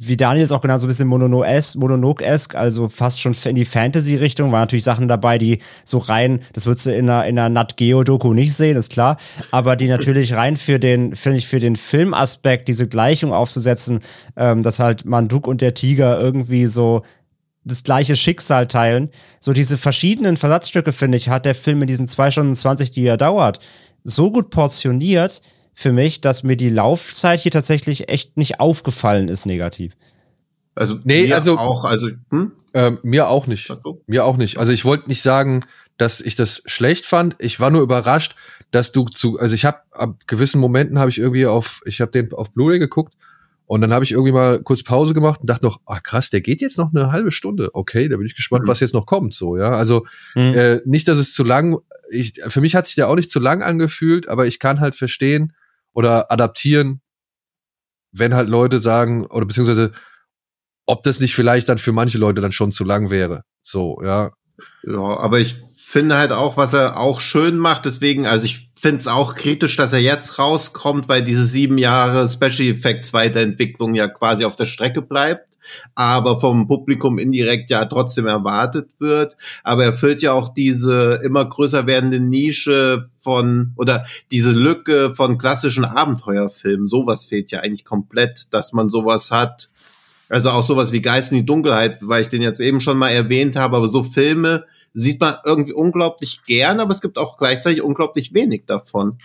wie 0.00 0.16
Daniel 0.16 0.44
es 0.44 0.52
auch 0.52 0.60
genannt, 0.60 0.80
so 0.80 0.86
ein 0.86 0.90
bisschen 0.90 1.08
monolog-esk, 1.08 2.54
also 2.54 2.88
fast 2.88 3.20
schon 3.20 3.34
in 3.44 3.56
die 3.56 3.64
Fantasy-Richtung, 3.64 4.52
waren 4.52 4.60
natürlich 4.60 4.84
Sachen 4.84 5.08
dabei, 5.08 5.38
die 5.38 5.58
so 5.84 5.98
rein, 5.98 6.40
das 6.52 6.66
würdest 6.66 6.86
du 6.86 6.90
in 6.94 7.10
einer, 7.10 7.26
in 7.26 7.36
einer 7.36 7.48
Nat 7.48 7.76
Geo-Doku 7.76 8.32
nicht 8.32 8.54
sehen, 8.54 8.76
ist 8.76 8.92
klar, 8.92 9.16
aber 9.50 9.74
die 9.74 9.88
natürlich 9.88 10.34
rein 10.34 10.56
für 10.56 10.78
den, 10.78 11.16
finde 11.16 11.38
ich, 11.38 11.48
für 11.48 11.58
den 11.58 11.74
Filmaspekt, 11.74 12.68
diese 12.68 12.86
Gleichung 12.86 13.32
aufzusetzen, 13.32 13.98
ähm, 14.36 14.62
dass 14.62 14.78
halt 14.78 15.04
Manduk 15.04 15.48
und 15.48 15.60
der 15.60 15.74
Tiger 15.74 16.20
irgendwie 16.20 16.66
so 16.66 17.02
das 17.68 17.82
gleiche 17.84 18.16
Schicksal 18.16 18.66
teilen. 18.66 19.10
So 19.40 19.52
diese 19.52 19.78
verschiedenen 19.78 20.36
Versatzstücke, 20.36 20.92
finde 20.92 21.18
ich, 21.18 21.28
hat 21.28 21.44
der 21.44 21.54
Film 21.54 21.80
in 21.82 21.86
diesen 21.86 22.08
zwei 22.08 22.30
Stunden 22.30 22.54
20, 22.54 22.90
die 22.90 23.04
er 23.06 23.16
dauert, 23.16 23.60
so 24.04 24.30
gut 24.30 24.50
portioniert 24.50 25.42
für 25.74 25.92
mich, 25.92 26.20
dass 26.20 26.42
mir 26.42 26.56
die 26.56 26.70
Laufzeit 26.70 27.40
hier 27.40 27.52
tatsächlich 27.52 28.08
echt 28.08 28.36
nicht 28.36 28.58
aufgefallen 28.58 29.28
ist 29.28 29.46
negativ. 29.46 29.92
Also, 30.74 30.98
Nee, 31.04 31.26
mir 31.26 31.34
also- 31.36 31.58
auch, 31.58 31.84
also, 31.84 32.08
hm? 32.30 32.52
Ähm, 32.74 32.98
mir 33.02 33.28
auch 33.28 33.46
nicht. 33.46 33.72
Mir 34.06 34.24
auch 34.24 34.36
nicht. 34.36 34.58
Also 34.58 34.72
ich 34.72 34.84
wollte 34.84 35.08
nicht 35.08 35.22
sagen, 35.22 35.64
dass 35.96 36.20
ich 36.20 36.36
das 36.36 36.62
schlecht 36.66 37.06
fand. 37.06 37.34
Ich 37.38 37.58
war 37.58 37.70
nur 37.70 37.82
überrascht, 37.82 38.36
dass 38.70 38.92
du 38.92 39.06
zu, 39.06 39.38
also 39.40 39.54
ich 39.54 39.64
habe 39.64 39.78
ab 39.90 40.16
gewissen 40.26 40.60
Momenten 40.60 40.98
habe 40.98 41.10
ich 41.10 41.18
irgendwie 41.18 41.46
auf, 41.46 41.80
ich 41.86 42.00
habe 42.00 42.12
den 42.12 42.32
auf 42.32 42.52
Blu-ray 42.52 42.78
geguckt 42.78 43.14
und 43.68 43.82
dann 43.82 43.92
habe 43.92 44.02
ich 44.04 44.12
irgendwie 44.12 44.32
mal 44.32 44.60
kurz 44.62 44.82
Pause 44.82 45.14
gemacht 45.14 45.40
und 45.42 45.48
dachte 45.50 45.64
noch, 45.66 45.80
ah 45.86 46.00
krass, 46.00 46.30
der 46.30 46.40
geht 46.40 46.60
jetzt 46.62 46.78
noch 46.78 46.90
eine 46.92 47.12
halbe 47.12 47.30
Stunde. 47.30 47.68
Okay, 47.74 48.08
da 48.08 48.16
bin 48.16 48.26
ich 48.26 48.34
gespannt, 48.34 48.64
Mhm. 48.64 48.68
was 48.68 48.80
jetzt 48.80 48.94
noch 48.94 49.06
kommt. 49.06 49.34
So 49.34 49.56
ja, 49.56 49.70
also 49.70 50.06
Mhm. 50.34 50.54
äh, 50.54 50.80
nicht, 50.86 51.06
dass 51.06 51.18
es 51.18 51.32
zu 51.34 51.44
lang. 51.44 51.78
Ich, 52.10 52.40
für 52.48 52.60
mich 52.62 52.74
hat 52.74 52.86
sich 52.86 52.94
der 52.94 53.08
auch 53.08 53.14
nicht 53.14 53.30
zu 53.30 53.38
lang 53.38 53.62
angefühlt, 53.62 54.26
aber 54.28 54.46
ich 54.46 54.58
kann 54.58 54.80
halt 54.80 54.96
verstehen 54.96 55.52
oder 55.92 56.32
adaptieren, 56.32 57.02
wenn 58.10 58.34
halt 58.34 58.48
Leute 58.48 58.80
sagen 58.80 59.26
oder 59.26 59.44
beziehungsweise 59.46 59.92
ob 60.86 61.02
das 61.02 61.20
nicht 61.20 61.34
vielleicht 61.34 61.68
dann 61.68 61.76
für 61.76 61.92
manche 61.92 62.16
Leute 62.16 62.40
dann 62.40 62.52
schon 62.52 62.72
zu 62.72 62.82
lang 62.84 63.10
wäre. 63.10 63.42
So, 63.60 64.00
ja. 64.02 64.30
Ja, 64.82 64.98
aber 65.18 65.38
ich 65.40 65.56
finde 65.88 66.18
halt 66.18 66.32
auch, 66.32 66.58
was 66.58 66.74
er 66.74 67.00
auch 67.00 67.18
schön 67.18 67.56
macht, 67.56 67.86
deswegen, 67.86 68.26
also 68.26 68.44
ich 68.44 68.68
finde 68.76 68.98
es 68.98 69.08
auch 69.08 69.34
kritisch, 69.34 69.74
dass 69.74 69.94
er 69.94 70.00
jetzt 70.00 70.38
rauskommt, 70.38 71.08
weil 71.08 71.22
diese 71.22 71.46
sieben 71.46 71.78
Jahre 71.78 72.28
Special 72.28 72.68
Effects 72.68 73.14
Weiterentwicklung 73.14 73.94
ja 73.94 74.06
quasi 74.06 74.44
auf 74.44 74.54
der 74.54 74.66
Strecke 74.66 75.00
bleibt, 75.00 75.56
aber 75.94 76.40
vom 76.42 76.68
Publikum 76.68 77.16
indirekt 77.16 77.70
ja 77.70 77.86
trotzdem 77.86 78.26
erwartet 78.26 78.90
wird. 78.98 79.38
Aber 79.64 79.82
er 79.82 79.94
füllt 79.94 80.20
ja 80.20 80.32
auch 80.32 80.50
diese 80.52 81.20
immer 81.24 81.46
größer 81.46 81.86
werdende 81.86 82.20
Nische 82.20 83.08
von 83.22 83.72
oder 83.76 84.04
diese 84.30 84.50
Lücke 84.50 85.14
von 85.16 85.38
klassischen 85.38 85.86
Abenteuerfilmen. 85.86 86.86
Sowas 86.86 87.24
fehlt 87.24 87.50
ja 87.50 87.60
eigentlich 87.60 87.86
komplett, 87.86 88.52
dass 88.52 88.74
man 88.74 88.90
sowas 88.90 89.30
hat. 89.30 89.70
Also 90.28 90.50
auch 90.50 90.64
sowas 90.64 90.92
wie 90.92 91.00
Geist 91.00 91.32
in 91.32 91.38
die 91.38 91.46
Dunkelheit, 91.46 91.96
weil 92.02 92.20
ich 92.20 92.28
den 92.28 92.42
jetzt 92.42 92.60
eben 92.60 92.82
schon 92.82 92.98
mal 92.98 93.08
erwähnt 93.08 93.56
habe, 93.56 93.78
aber 93.78 93.88
so 93.88 94.02
Filme 94.02 94.66
sieht 94.98 95.20
man 95.20 95.36
irgendwie 95.44 95.72
unglaublich 95.72 96.40
gern, 96.46 96.80
aber 96.80 96.90
es 96.90 97.00
gibt 97.00 97.18
auch 97.18 97.38
gleichzeitig 97.38 97.82
unglaublich 97.82 98.34
wenig 98.34 98.64
davon. 98.66 99.18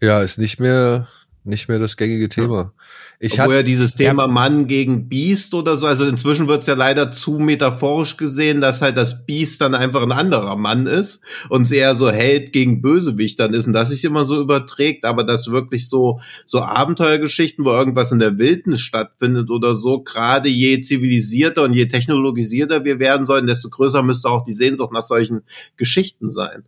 Ja, 0.00 0.20
ist 0.20 0.38
nicht 0.38 0.60
mehr, 0.60 1.08
nicht 1.44 1.68
mehr 1.68 1.78
das 1.78 1.96
gängige 1.98 2.30
Thema. 2.30 2.72
Ich 3.20 3.38
Obwohl 3.38 3.56
ja 3.56 3.62
dieses 3.62 3.94
Thema 3.94 4.26
Mann 4.26 4.66
gegen 4.66 5.08
Biest 5.08 5.52
oder 5.54 5.76
so, 5.76 5.86
also 5.86 6.06
inzwischen 6.06 6.48
wird's 6.48 6.66
ja 6.66 6.74
leider 6.74 7.12
zu 7.12 7.38
metaphorisch 7.38 8.16
gesehen, 8.16 8.62
dass 8.62 8.80
halt 8.80 8.96
das 8.96 9.26
Biest 9.26 9.60
dann 9.60 9.74
einfach 9.74 10.02
ein 10.02 10.12
anderer 10.12 10.56
Mann 10.56 10.86
ist 10.86 11.22
und 11.50 11.70
eher 11.70 11.94
so 11.96 12.10
Held 12.10 12.52
gegen 12.52 12.80
Bösewicht 12.80 13.38
dann 13.40 13.52
ist 13.52 13.66
und 13.66 13.74
das 13.74 13.90
sich 13.90 14.04
immer 14.04 14.24
so 14.24 14.40
überträgt, 14.40 15.04
aber 15.04 15.22
dass 15.22 15.50
wirklich 15.50 15.88
so, 15.88 16.20
so 16.46 16.62
Abenteuergeschichten, 16.62 17.64
wo 17.64 17.70
irgendwas 17.70 18.10
in 18.10 18.18
der 18.18 18.38
Wildnis 18.38 18.80
stattfindet 18.80 19.50
oder 19.50 19.76
so, 19.76 20.02
gerade 20.02 20.48
je 20.48 20.80
zivilisierter 20.80 21.62
und 21.62 21.74
je 21.74 21.86
technologisierter 21.86 22.84
wir 22.84 22.98
werden 22.98 23.26
sollen, 23.26 23.46
desto 23.46 23.68
größer 23.68 24.02
müsste 24.02 24.30
auch 24.30 24.44
die 24.44 24.52
Sehnsucht 24.52 24.92
nach 24.92 25.02
solchen 25.02 25.42
Geschichten 25.76 26.30
sein. 26.30 26.64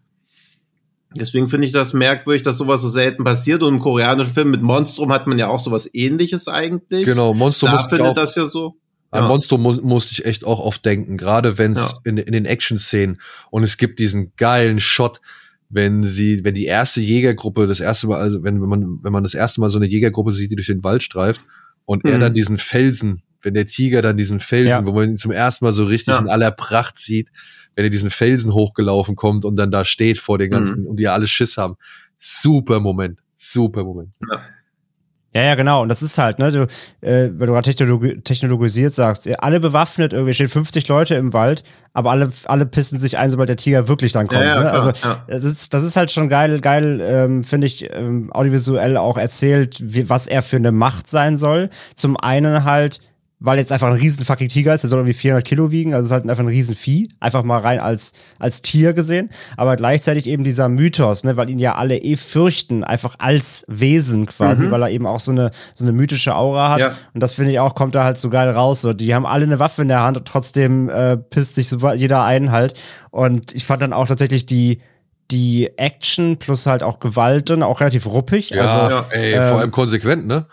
Deswegen 1.18 1.48
finde 1.48 1.66
ich 1.66 1.72
das 1.72 1.92
merkwürdig, 1.92 2.42
dass 2.42 2.58
sowas 2.58 2.80
so 2.80 2.88
selten 2.88 3.24
passiert. 3.24 3.62
Und 3.62 3.74
im 3.74 3.80
koreanischen 3.80 4.32
Film 4.34 4.50
mit 4.50 4.62
Monstrum 4.62 5.12
hat 5.12 5.26
man 5.26 5.38
ja 5.38 5.48
auch 5.48 5.60
sowas 5.60 5.88
ähnliches 5.92 6.48
eigentlich. 6.48 7.04
genau, 7.04 7.34
Monstrum 7.34 7.70
Da 7.70 7.78
findet 7.78 8.00
auch, 8.06 8.14
das 8.14 8.34
ja 8.36 8.44
so. 8.46 8.76
an 9.10 9.22
ja. 9.22 9.28
Monstrum 9.28 9.62
mu 9.62 9.72
musste 9.82 10.12
ich 10.12 10.24
echt 10.26 10.44
auch 10.44 10.60
oft 10.60 10.84
denken, 10.84 11.16
gerade 11.16 11.58
wenn 11.58 11.72
es 11.72 11.92
Ja. 11.92 11.98
in, 12.04 12.18
in 12.18 12.32
den 12.32 12.44
Action-Szenen 12.44 13.20
und 13.50 13.62
es 13.62 13.76
gibt 13.76 13.98
diesen 13.98 14.32
geilen 14.36 14.80
Shot, 14.80 15.20
wenn 15.68 16.04
sie, 16.04 16.44
wenn 16.44 16.54
die 16.54 16.66
erste 16.66 17.00
Jägergruppe 17.00 17.66
das 17.66 17.80
erste 17.80 18.06
Mal, 18.06 18.20
also 18.20 18.42
wenn, 18.44 18.60
wenn 18.62 18.68
man, 18.68 18.98
wenn 19.02 19.12
man 19.12 19.22
das 19.24 19.34
erste 19.34 19.60
Mal 19.60 19.68
so 19.68 19.78
eine 19.78 19.86
Jägergruppe 19.86 20.32
sieht, 20.32 20.50
die 20.50 20.56
durch 20.56 20.68
den 20.68 20.84
Wald 20.84 21.02
streift 21.02 21.40
und 21.84 22.04
er 22.04 22.16
Mhm. 22.16 22.20
dann 22.20 22.34
diesen 22.34 22.58
Felsen, 22.58 23.22
wenn 23.42 23.54
der 23.54 23.66
Tiger 23.66 24.02
dann 24.02 24.16
diesen 24.16 24.40
Felsen, 24.40 24.68
Ja. 24.70 24.86
wo 24.86 24.92
man 24.92 25.08
ihn 25.10 25.16
zum 25.16 25.30
ersten 25.32 25.64
Mal 25.64 25.72
so 25.72 25.84
richtig 25.84 26.14
Ja. 26.14 26.20
in 26.20 26.28
aller 26.28 26.50
Pracht 26.50 26.98
sieht, 26.98 27.30
wenn 27.76 27.84
er 27.84 27.90
diesen 27.90 28.10
Felsen 28.10 28.52
hochgelaufen 28.52 29.14
kommt 29.14 29.44
und 29.44 29.54
dann 29.56 29.70
da 29.70 29.84
steht 29.84 30.18
vor 30.18 30.38
den 30.38 30.50
ganzen 30.50 30.80
Mhm. 30.80 30.86
und 30.88 30.96
die 30.98 31.06
alle 31.08 31.28
Schiss 31.28 31.56
haben. 31.56 31.76
Super 32.18 32.80
Moment, 32.80 33.20
super 33.36 33.84
Moment. 33.84 34.12
Ja, 35.34 35.42
ja, 35.42 35.54
genau. 35.54 35.82
Und 35.82 35.90
das 35.90 36.02
ist 36.02 36.16
halt, 36.16 36.38
ne, 36.38 36.50
du, 36.50 36.62
äh, 37.06 37.28
wenn 37.30 37.46
du 37.46 37.52
gerade 37.52 37.68
technologi 37.68 38.22
technologisiert 38.22 38.94
sagst, 38.94 39.26
ihr 39.26 39.44
alle 39.44 39.60
bewaffnet, 39.60 40.14
irgendwie 40.14 40.32
stehen 40.32 40.48
50 40.48 40.88
Leute 40.88 41.14
im 41.16 41.34
Wald, 41.34 41.62
aber 41.92 42.10
alle, 42.10 42.32
alle 42.46 42.64
pissen 42.64 42.98
sich 42.98 43.18
ein, 43.18 43.30
sobald 43.30 43.50
der 43.50 43.58
Tiger 43.58 43.86
wirklich 43.86 44.12
dann 44.12 44.28
kommt. 44.28 44.40
Ja, 44.40 44.46
ja, 44.46 44.54
ne? 44.54 44.70
klar, 44.70 44.74
Also 44.74 45.06
ja. 45.06 45.24
das 45.28 45.44
ist, 45.44 45.74
das 45.74 45.82
ist 45.82 45.96
halt 45.96 46.10
schon 46.10 46.30
geil, 46.30 46.62
geil, 46.62 47.00
ähm, 47.02 47.44
finde 47.44 47.66
ich, 47.66 47.86
ähm, 47.92 48.32
audiovisuell 48.32 48.96
auch 48.96 49.18
erzählt, 49.18 49.76
wie, 49.82 50.08
was 50.08 50.26
er 50.26 50.42
für 50.42 50.56
eine 50.56 50.72
Macht 50.72 51.10
sein 51.10 51.36
soll. 51.36 51.68
Zum 51.94 52.16
einen 52.16 52.64
halt, 52.64 53.00
weil 53.38 53.58
jetzt 53.58 53.70
einfach 53.70 53.88
ein 53.88 53.92
riesen 53.94 54.24
fucking 54.24 54.48
Tiger 54.48 54.72
ist, 54.72 54.80
der 54.80 54.88
soll 54.88 55.00
irgendwie 55.00 55.12
400 55.12 55.44
Kilo 55.44 55.70
wiegen, 55.70 55.92
also 55.92 56.04
es 56.04 56.06
ist 56.06 56.12
halt 56.12 56.28
einfach 56.30 56.42
ein 56.42 56.48
riesen 56.48 56.74
Vieh, 56.74 57.10
einfach 57.20 57.42
mal 57.44 57.58
rein 57.60 57.78
als, 57.80 58.12
als 58.38 58.62
Tier 58.62 58.94
gesehen, 58.94 59.28
aber 59.58 59.76
gleichzeitig 59.76 60.26
eben 60.26 60.42
dieser 60.42 60.70
Mythos, 60.70 61.22
ne, 61.22 61.36
weil 61.36 61.50
ihn 61.50 61.58
ja 61.58 61.74
alle 61.74 61.98
eh 61.98 62.16
fürchten, 62.16 62.82
einfach 62.82 63.16
als 63.18 63.64
Wesen 63.68 64.24
quasi, 64.24 64.66
Mhm. 64.66 64.70
weil 64.70 64.82
er 64.82 64.90
eben 64.90 65.06
auch 65.06 65.20
so 65.20 65.32
eine, 65.32 65.50
so 65.74 65.84
eine 65.84 65.92
mythische 65.92 66.34
Aura 66.34 66.70
hat 66.70 66.80
Ja. 66.80 66.94
und 67.12 67.22
das 67.22 67.32
finde 67.34 67.52
ich 67.52 67.60
auch, 67.60 67.74
kommt 67.74 67.94
da 67.94 68.04
halt 68.04 68.16
so 68.16 68.30
geil 68.30 68.48
raus, 68.50 68.80
so, 68.80 68.94
die 68.94 69.14
haben 69.14 69.26
alle 69.26 69.44
eine 69.44 69.58
Waffe 69.58 69.82
in 69.82 69.88
der 69.88 70.02
Hand 70.02 70.16
und 70.16 70.26
trotzdem 70.26 70.88
äh, 70.88 71.18
pisst 71.18 71.56
sich 71.56 71.68
so 71.68 71.76
jeder 71.92 72.24
ein 72.24 72.52
halt 72.52 72.72
und 73.10 73.54
ich 73.54 73.66
fand 73.66 73.82
dann 73.82 73.92
auch 73.92 74.06
tatsächlich 74.06 74.46
die, 74.46 74.80
die 75.30 75.76
Action 75.76 76.38
plus 76.38 76.64
halt 76.66 76.82
auch 76.82 77.00
Gewalt 77.00 77.50
dann 77.50 77.62
auch 77.62 77.80
relativ 77.80 78.06
ruppig, 78.06 78.50
Ja, 78.50 78.62
also 78.62 78.94
ja, 78.94 79.06
ey, 79.10 79.32
ähm, 79.34 79.42
vor 79.48 79.58
allem 79.58 79.70
konsequent, 79.72 80.26
ne? 80.26 80.46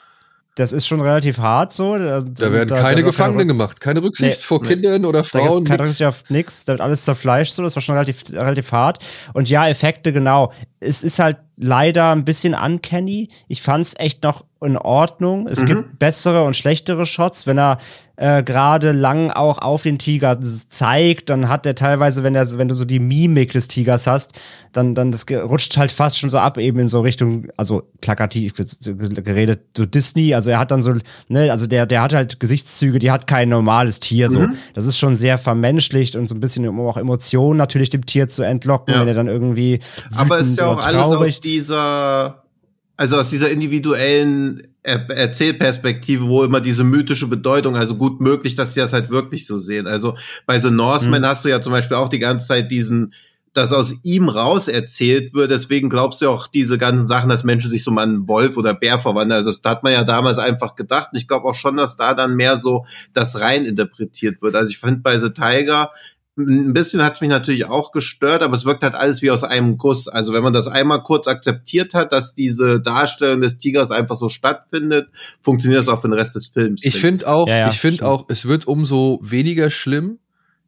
Das 0.56 0.72
ist 0.72 0.86
schon 0.88 1.02
relativ 1.02 1.40
hart 1.40 1.72
so. 1.72 1.98
Da 1.98 2.24
werden 2.52 2.70
keine 2.70 3.04
Gefangenen 3.04 3.48
gemacht, 3.48 3.80
keine 3.82 4.04
Rücksicht 4.04 4.38
Nee, 4.38 4.44
vor 4.44 4.62
nee. 4.62 4.68
Kindern 4.70 5.06
oder 5.06 5.20
Da 5.22 5.24
Frauen. 5.24 5.56
gibt's 5.58 5.68
keine 5.70 5.78
nix. 5.82 5.90
Rücksicht 5.90 6.08
auf 6.08 6.24
nix, 6.30 6.66
da 6.66 6.74
wird 6.74 6.82
alles 6.82 7.06
zerfleischt, 7.06 7.54
so, 7.54 7.64
das 7.64 7.76
war 7.76 7.82
schon 7.82 7.96
relativ, 7.96 8.24
relativ 8.32 8.72
hart. 8.72 9.00
Und 9.34 9.50
ja, 9.50 9.68
Effekte, 9.68 10.14
genau. 10.14 10.52
Es 10.80 11.04
ist 11.04 11.20
halt 11.20 11.38
leider 11.58 12.12
ein 12.12 12.26
bisschen 12.26 12.54
uncanny. 12.54 13.30
Ich 13.48 13.62
fand's 13.62 13.94
echt 13.98 14.24
noch 14.24 14.46
in 14.64 14.78
Ordnung. 14.78 15.48
Es 15.48 15.62
Mhm. 15.62 15.66
gibt 15.66 16.00
bessere 16.00 16.44
und 16.44 16.56
schlechtere 16.56 17.06
Shots. 17.06 17.46
Wenn 17.48 17.58
er 17.58 17.78
äh, 18.16 18.44
gerade 18.44 18.92
lang 18.92 19.32
auch 19.32 19.58
auf 19.58 19.82
den 19.82 19.98
Tiger 19.98 20.40
zeigt, 20.40 21.30
dann 21.32 21.50
hat 21.50 21.66
er 21.66 21.74
teilweise, 21.74 22.22
wenn 22.22 22.36
er, 22.36 22.58
wenn 22.60 22.68
du 22.68 22.76
so 22.76 22.86
die 22.86 23.00
Mimik 23.00 23.54
des 23.54 23.68
Tigers 23.68 24.06
hast, 24.06 24.34
dann, 24.72 24.94
dann 24.94 25.12
das 25.12 25.26
rutscht 25.32 25.76
halt 25.78 25.92
fast 25.92 26.20
schon 26.20 26.30
so 26.30 26.38
ab, 26.38 26.60
eben 26.60 26.78
in 26.78 26.88
so 26.88 27.02
Richtung, 27.02 27.48
also 27.58 27.82
plakativ 28.02 28.54
geredet, 28.54 29.62
so 29.76 29.86
Disney. 29.88 30.36
Also 30.36 30.52
er 30.52 30.60
hat 30.60 30.70
dann 30.70 30.84
so, 30.84 30.94
ne, 31.28 31.52
also 31.52 31.66
der, 31.66 31.88
der 31.88 32.04
hat 32.04 32.14
halt 32.14 32.40
Gesichtszüge, 32.40 33.00
die 33.00 33.10
hat 33.10 33.26
kein 33.26 33.50
normales 33.50 34.00
Tier, 34.00 34.30
so. 34.30 34.42
Mhm. 34.42 34.56
Das 34.76 34.86
ist 34.86 35.00
schon 35.00 35.16
sehr 35.16 35.40
vermenschlicht 35.40 36.16
und 36.16 36.28
so 36.28 36.36
ein 36.36 36.40
bisschen, 36.40 36.68
um 36.68 36.80
auch 36.82 36.98
Emotionen 36.98 37.58
natürlich 37.58 37.90
dem 37.90 38.06
Tier 38.06 38.28
zu 38.28 38.44
entlocken, 38.44 38.94
Ja. 38.94 39.02
wenn 39.02 39.08
er 39.08 39.14
dann 39.16 39.28
irgendwie. 39.28 39.80
Aber 40.16 40.40
es 40.40 40.50
ist 40.50 40.60
ja 40.60 40.68
auch 40.68 40.86
alles 40.86 41.08
aus 41.08 41.42
dieser, 41.42 42.43
also 42.98 43.18
aus 43.18 43.30
dieser 43.30 43.50
individuellen 43.50 44.62
er 44.84 45.10
Erzählperspektive, 45.10 46.28
wo 46.28 46.44
immer 46.44 46.60
diese 46.60 46.84
mythische 46.84 47.28
Bedeutung, 47.28 47.78
also 47.78 47.96
gut 47.96 48.20
möglich, 48.20 48.56
dass 48.56 48.74
sie 48.74 48.82
das 48.82 48.94
halt 48.94 49.10
wirklich 49.10 49.48
so 49.48 49.58
sehen. 49.58 49.88
Also 49.88 50.16
bei 50.46 50.60
The 50.60 50.72
Northman 50.72 51.22
Mhm. 51.22 51.26
hast 51.26 51.46
du 51.46 51.50
ja 51.50 51.62
zum 51.62 51.72
Beispiel 51.72 51.96
auch 51.98 52.10
die 52.10 52.20
ganze 52.20 52.48
Zeit 52.48 52.70
diesen 52.70 53.14
das 53.54 53.72
aus 53.72 54.00
ihm 54.04 54.30
raus 54.30 54.68
erzählt 54.68 55.34
wird. 55.36 55.52
Deswegen 55.52 55.90
glaubst 55.90 56.22
du 56.22 56.30
auch 56.30 56.48
diese 56.48 56.80
ganzen 56.80 57.06
Sachen, 57.06 57.30
dass 57.30 57.44
Menschen 57.44 57.70
sich 57.70 57.84
so 57.84 57.92
mal 57.92 58.02
einen 58.02 58.28
Wolf 58.28 58.58
oder 58.58 58.74
Bär 58.74 58.98
verwandeln. 58.98 59.38
Also 59.38 59.52
das 59.52 59.62
hat 59.64 59.84
man 59.84 59.94
ja 59.94 60.04
damals 60.04 60.40
einfach 60.40 60.76
gedacht. 60.76 61.10
Und 61.12 61.20
ich 61.20 61.28
glaube 61.28 61.48
auch 61.48 61.54
schon, 61.54 61.78
dass 61.78 61.96
da 61.96 62.16
dann 62.16 62.36
mehr 62.36 62.58
so 62.58 62.86
das 63.14 63.40
rein 63.40 63.66
interpretiert 63.66 64.42
wird. 64.42 64.56
Also 64.56 64.72
ich 64.72 64.80
finde 64.80 65.02
bei 65.02 65.18
The 65.18 65.30
Tiger 65.30 65.92
ein 66.36 66.74
bisschen 66.74 67.04
hat 67.04 67.16
es 67.16 67.22
mich 67.22 67.30
natürlich 67.30 67.66
auch 67.66 67.92
gestört, 67.92 68.42
aber 68.42 68.56
es 68.56 68.66
wirkt 68.66 68.82
halt 68.82 68.96
alles 68.96 69.22
wie 69.22 69.30
aus 69.30 69.44
einem 69.44 69.78
Guss. 69.78 70.08
Also 70.08 70.34
wenn 70.34 70.44
man 70.44 70.54
das 70.54 70.68
einmal 70.68 71.04
kurz 71.04 71.28
akzeptiert 71.28 71.94
hat, 71.94 72.12
dass 72.12 72.34
diese 72.34 72.82
Darstellung 72.82 73.42
des 73.42 73.60
Tigers 73.60 73.92
einfach 73.92 74.16
so 74.16 74.30
stattfindet, 74.30 75.10
funktioniert 75.42 75.82
es 75.82 75.88
auch 75.88 76.02
für 76.02 76.08
den 76.08 76.14
Rest 76.14 76.36
des 76.36 76.48
Films. 76.48 76.82
Ich 76.84 77.00
finde 77.00 77.28
auch, 77.28 77.48
ja, 77.48 77.58
ja, 77.58 77.70
ich 77.70 77.80
finde 77.80 78.08
auch, 78.08 78.26
es 78.30 78.48
wird 78.48 78.66
umso 78.66 79.20
weniger 79.22 79.70
schlimm, 79.70 80.18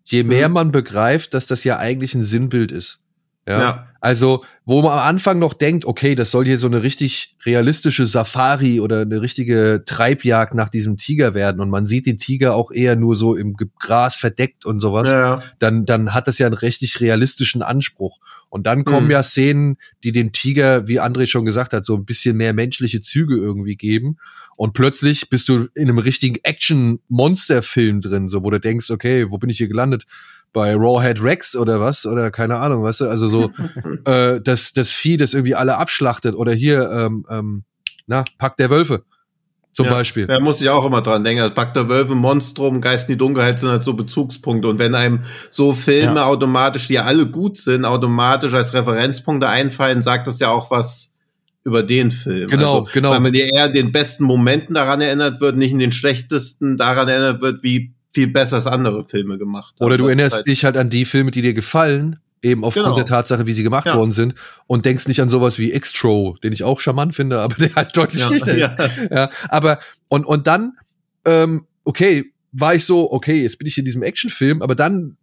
je 0.03 0.23
mehr 0.23 0.49
mhm. 0.49 0.53
man 0.53 0.71
begreift, 0.71 1.33
dass 1.33 1.47
das 1.47 1.63
ja 1.63 1.77
eigentlich 1.79 2.13
ein 2.13 2.23
Sinnbild 2.23 2.71
ist. 2.71 2.99
Ja? 3.47 3.59
ja. 3.59 3.87
Also, 4.05 4.45
wo 4.65 4.83
man 4.83 4.91
am 4.91 4.99
Anfang 4.99 5.39
noch 5.39 5.55
denkt, 5.55 5.83
okay, 5.83 6.13
das 6.13 6.29
soll 6.29 6.45
hier 6.45 6.59
so 6.59 6.67
eine 6.67 6.83
richtig 6.83 7.35
realistische 7.43 8.05
Safari 8.05 8.79
oder 8.79 9.01
eine 9.01 9.19
richtige 9.19 9.81
Treibjagd 9.83 10.53
nach 10.53 10.69
diesem 10.69 10.95
Tiger 10.95 11.33
werden 11.33 11.59
und 11.59 11.71
man 11.71 11.87
sieht 11.87 12.05
den 12.05 12.17
Tiger 12.17 12.53
auch 12.53 12.69
eher 12.69 12.95
nur 12.95 13.15
so 13.15 13.35
im 13.35 13.55
Gras 13.79 14.17
verdeckt 14.17 14.63
und 14.63 14.79
sowas, 14.79 15.09
ja. 15.09 15.41
dann, 15.57 15.85
dann 15.85 16.13
hat 16.13 16.27
das 16.27 16.37
ja 16.37 16.45
einen 16.45 16.53
richtig 16.53 17.01
realistischen 17.01 17.63
Anspruch. 17.63 18.19
Und 18.49 18.67
dann 18.67 18.85
kommen 18.85 19.07
mhm. 19.07 19.11
ja 19.11 19.23
Szenen, 19.23 19.77
die 20.03 20.11
dem 20.11 20.31
Tiger, 20.31 20.87
wie 20.87 21.01
André 21.01 21.25
schon 21.25 21.43
gesagt 21.43 21.73
hat, 21.73 21.83
so 21.83 21.95
ein 21.95 22.05
bisschen 22.05 22.37
mehr 22.37 22.53
menschliche 22.53 23.01
Züge 23.01 23.35
irgendwie 23.35 23.75
geben. 23.75 24.17
Und 24.55 24.73
plötzlich 24.73 25.31
bist 25.31 25.49
du 25.49 25.67
in 25.73 25.89
einem 25.89 25.97
richtigen 25.97 26.37
Action-Monster-Film 26.43 28.01
drin, 28.01 28.29
so 28.29 28.43
wo 28.43 28.51
du 28.51 28.59
denkst, 28.59 28.91
okay, 28.91 29.31
wo 29.31 29.39
bin 29.39 29.49
ich 29.49 29.57
hier 29.57 29.67
gelandet? 29.67 30.05
Bei 30.55 30.73
Rawhead 30.73 31.21
Rex 31.21 31.55
oder 31.57 31.81
was 31.81 32.07
oder 32.07 32.31
keine 32.31 32.55
Ahnung, 32.55 32.81
weißt 32.81 33.01
du, 33.01 33.09
also 33.09 33.27
so 33.27 33.51
äh, 34.05 34.39
das 34.41 34.71
das 34.71 34.93
Vieh, 34.93 35.17
das 35.17 35.33
irgendwie 35.33 35.53
alle 35.53 35.77
abschlachtet 35.77 36.33
oder 36.33 36.53
hier 36.53 36.89
ähm, 36.91 37.25
ähm, 37.29 37.63
na 38.07 38.23
Pack 38.39 38.55
der 38.55 38.69
Wölfe 38.69 39.03
zum 39.73 39.87
ja, 39.87 39.91
Beispiel. 39.91 40.27
Da 40.27 40.39
muss 40.39 40.61
ich 40.61 40.69
auch 40.69 40.85
immer 40.85 41.01
dran 41.01 41.25
denken. 41.25 41.41
Also 41.41 41.53
Pack 41.53 41.73
der 41.73 41.89
Wölfe, 41.89 42.15
Monstrum, 42.15 42.79
Geist 42.79 43.09
in 43.09 43.15
die 43.15 43.17
Dunkelheit 43.17 43.59
sind 43.59 43.69
halt 43.69 43.83
so 43.83 43.93
Bezugspunkte 43.93 44.69
und 44.69 44.79
wenn 44.79 44.95
einem 44.95 45.23
so 45.51 45.73
Filme 45.73 46.21
ja. 46.21 46.25
automatisch, 46.25 46.87
die 46.87 46.93
ja 46.93 47.03
alle 47.03 47.27
gut 47.27 47.57
sind, 47.57 47.83
automatisch 47.83 48.53
als 48.53 48.73
Referenzpunkte 48.73 49.49
einfallen, 49.49 50.01
sagt 50.01 50.25
das 50.27 50.39
ja 50.39 50.49
auch 50.51 50.71
was 50.71 51.15
über 51.65 51.83
den 51.83 52.11
Film. 52.11 52.47
Genau, 52.47 52.79
also, 52.79 52.89
genau. 52.93 53.11
Weil 53.11 53.19
man 53.19 53.33
dir 53.33 53.51
eher 53.51 53.67
den 53.67 53.91
besten 53.91 54.23
Momenten 54.23 54.75
daran 54.75 55.01
erinnert 55.01 55.41
wird, 55.41 55.57
nicht 55.57 55.73
in 55.73 55.79
den 55.79 55.91
schlechtesten 55.91 56.77
daran 56.77 57.09
erinnert 57.09 57.41
wird, 57.41 57.61
wie 57.61 57.94
viel 58.15 58.27
besser 58.27 58.55
als 58.55 58.65
andere 58.65 59.03
Filme 59.05 59.37
gemacht 59.37 59.75
haben. 59.75 59.85
Oder 59.85 59.97
du 59.97 60.07
erinnerst 60.07 60.37
halt 60.37 60.47
dich 60.47 60.63
halt 60.63 60.77
an 60.77 60.89
die 60.89 61.03
Filme, 61.03 61.31
die 61.31 61.41
dir 61.41 61.53
gefallen, 61.53 62.17
eben 62.41 62.63
aufgrund 62.63 62.85
genau. 62.85 62.95
der 62.95 63.05
Tatsache, 63.05 63.45
wie 63.45 63.51
sie 63.51 63.63
gemacht 63.63 63.87
ja. 63.87 63.95
worden 63.95 64.13
sind 64.13 64.35
und 64.67 64.85
denkst 64.85 65.07
nicht 65.07 65.21
an 65.21 65.29
sowas 65.29 65.59
wie 65.59 65.73
Extro, 65.73 66.37
den 66.41 66.53
ich 66.53 66.63
auch 66.63 66.79
charmant 66.79 67.13
finde, 67.13 67.41
aber 67.41 67.55
der 67.55 67.75
halt 67.75 67.95
deutlich 67.97 68.21
ja. 68.21 68.27
schlechter 68.27 68.51
ist. 68.53 68.59
Ja. 68.59 68.75
ja. 69.11 69.29
aber 69.49 69.79
und 70.07 70.25
und 70.25 70.47
dann 70.47 70.77
ähm, 71.25 71.67
okay, 71.83 72.31
war 72.53 72.73
ich 72.73 72.85
so, 72.85 73.11
okay, 73.11 73.41
jetzt 73.41 73.59
bin 73.59 73.67
ich 73.67 73.77
in 73.77 73.83
diesem 73.83 74.01
Actionfilm, 74.01 74.61
aber 74.61 74.75
dann 74.75 75.17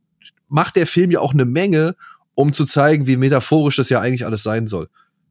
macht 0.48 0.76
der 0.76 0.86
Film 0.86 1.10
ja 1.10 1.20
auch 1.20 1.32
eine 1.32 1.46
Menge, 1.46 1.96
um 2.34 2.52
zu 2.52 2.66
zeigen, 2.66 3.06
wie 3.06 3.16
metaphorisch 3.16 3.76
das 3.76 3.88
ja 3.88 4.00
eigentlich 4.00 4.26
alles 4.26 4.42
sein 4.42 4.66
soll. 4.66 4.88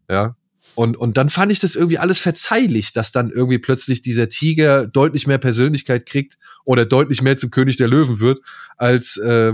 Ja. 0.10 0.36
Und, 0.76 0.98
und 0.98 1.18
dann 1.18 1.30
fand 1.30 1.52
ich 1.52 1.60
das 1.60 1.76
irgendwie 1.76 1.98
alles 1.98 2.20
verzeihlich, 2.20 2.94
dass 2.94 3.12
dann 3.12 3.30
irgendwie 3.30 3.60
plötzlich 3.60 4.02
dieser 4.02 4.30
Tiger 4.30 4.88
deutlich 4.88 5.28
mehr 5.28 5.38
Persönlichkeit 5.38 6.06
kriegt 6.06 6.38
oder 6.66 6.86
deutlich 6.86 7.22
mehr 7.22 7.38
zum 7.38 7.52
König 7.52 7.78
der 7.78 7.88
Löwen 7.88 8.20
wird, 8.20 8.40
als 8.78 9.18
äh, 9.18 9.54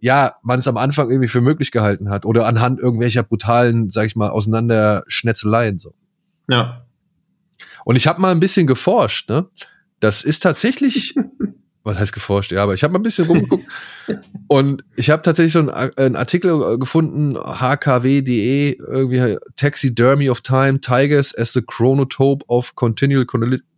ja, 0.00 0.34
man 0.42 0.58
es 0.58 0.68
am 0.68 0.76
Anfang 0.76 1.10
irgendwie 1.10 1.28
für 1.28 1.40
möglich 1.40 1.70
gehalten 1.70 2.10
hat 2.10 2.24
oder 2.24 2.46
anhand 2.46 2.80
irgendwelcher 2.80 3.22
brutalen, 3.22 3.90
sag 3.90 4.06
ich 4.06 4.16
mal, 4.16 4.30
Auseinanderschnetzeleien 4.30 5.78
so. 5.78 5.94
Ja. 6.48 6.86
Und 7.84 7.96
ich 7.96 8.06
habe 8.06 8.20
mal 8.20 8.32
ein 8.32 8.40
bisschen 8.40 8.66
geforscht, 8.66 9.28
ne? 9.28 9.48
Das 10.00 10.22
ist 10.22 10.42
tatsächlich 10.44 11.14
was 11.88 11.98
heißt 11.98 12.12
geforscht? 12.12 12.52
Ja, 12.52 12.62
aber 12.62 12.74
ich 12.74 12.84
habe 12.84 12.92
mal 12.92 13.00
ein 13.00 13.02
bisschen 13.02 13.26
rumgeguckt 13.26 13.64
und 14.48 14.84
ich 14.96 15.10
habe 15.10 15.22
tatsächlich 15.22 15.52
so 15.52 15.60
einen, 15.60 15.70
einen, 15.70 16.16
Artikel 16.16 16.78
gefunden, 16.78 17.36
hkw.de, 17.36 18.76
irgendwie 18.78 19.36
Taxidermy 19.56 20.30
of 20.30 20.42
Time, 20.42 20.80
Tigers 20.80 21.36
as 21.36 21.52
the 21.52 21.62
Chronotope 21.62 22.44
of 22.48 22.74
Continual 22.74 23.24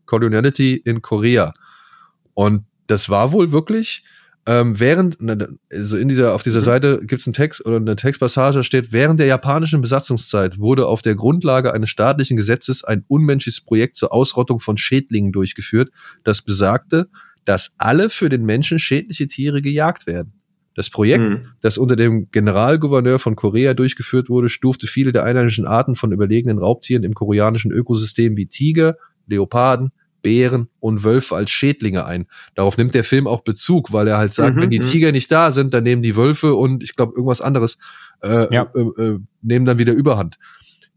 Coloniality 0.06 0.74
in 0.84 1.00
Korea. 1.00 1.52
Und 2.34 2.64
das 2.88 3.08
war 3.08 3.32
wohl 3.32 3.52
wirklich, 3.52 4.02
ähm, 4.46 4.80
während, 4.80 5.18
also 5.70 5.96
in 5.96 6.08
dieser, 6.08 6.34
auf 6.34 6.42
dieser 6.42 6.60
mhm. 6.60 6.64
Seite 6.64 7.00
gibt 7.04 7.20
es 7.20 7.26
einen 7.26 7.34
Text 7.34 7.64
oder 7.64 7.76
eine 7.76 7.94
Textpassage 7.94 8.64
steht, 8.64 8.92
während 8.92 9.20
der 9.20 9.26
japanischen 9.26 9.80
Besatzungszeit 9.80 10.58
wurde 10.58 10.86
auf 10.86 11.02
der 11.02 11.14
Grundlage 11.14 11.72
eines 11.74 11.90
staatlichen 11.90 12.36
Gesetzes 12.36 12.82
ein 12.82 13.04
unmenschliches 13.06 13.60
Projekt 13.60 13.96
zur 13.96 14.12
Ausrottung 14.12 14.58
von 14.58 14.76
Schädlingen 14.76 15.30
durchgeführt, 15.30 15.90
das 16.24 16.42
besagte, 16.42 17.08
dass 17.44 17.74
alle 17.78 18.10
für 18.10 18.28
den 18.28 18.44
Menschen 18.44 18.78
schädliche 18.78 19.26
Tiere 19.26 19.62
gejagt 19.62 20.06
werden. 20.06 20.32
Das 20.74 20.88
Projekt, 20.88 21.22
mhm. 21.22 21.48
das 21.60 21.78
unter 21.78 21.96
dem 21.96 22.30
Generalgouverneur 22.30 23.18
von 23.18 23.36
Korea 23.36 23.74
durchgeführt 23.74 24.28
wurde, 24.28 24.48
stufte 24.48 24.86
viele 24.86 25.12
der 25.12 25.24
einheimischen 25.24 25.66
Arten 25.66 25.96
von 25.96 26.12
überlegenen 26.12 26.58
Raubtieren 26.58 27.02
im 27.02 27.14
koreanischen 27.14 27.72
Ökosystem 27.72 28.36
wie 28.36 28.46
Tiger, 28.46 28.96
Leoparden, 29.26 29.90
Bären 30.22 30.68
und 30.80 31.02
Wölfe 31.02 31.34
als 31.34 31.50
Schädlinge 31.50 32.04
ein. 32.04 32.26
Darauf 32.54 32.76
nimmt 32.76 32.94
der 32.94 33.04
Film 33.04 33.26
auch 33.26 33.42
Bezug, 33.42 33.92
weil 33.92 34.08
er 34.08 34.18
halt 34.18 34.32
sagt, 34.32 34.56
mhm, 34.56 34.62
wenn 34.62 34.70
die 34.70 34.78
mhm. 34.78 34.84
Tiger 34.84 35.12
nicht 35.12 35.32
da 35.32 35.50
sind, 35.50 35.74
dann 35.74 35.84
nehmen 35.84 36.02
die 36.02 36.16
Wölfe 36.16 36.54
und 36.54 36.82
ich 36.82 36.94
glaube 36.94 37.14
irgendwas 37.14 37.40
anderes 37.40 37.78
äh, 38.22 38.52
ja. 38.54 38.70
äh, 38.74 38.80
äh, 38.80 39.18
nehmen 39.42 39.64
dann 39.64 39.78
wieder 39.78 39.92
Überhand. 39.92 40.38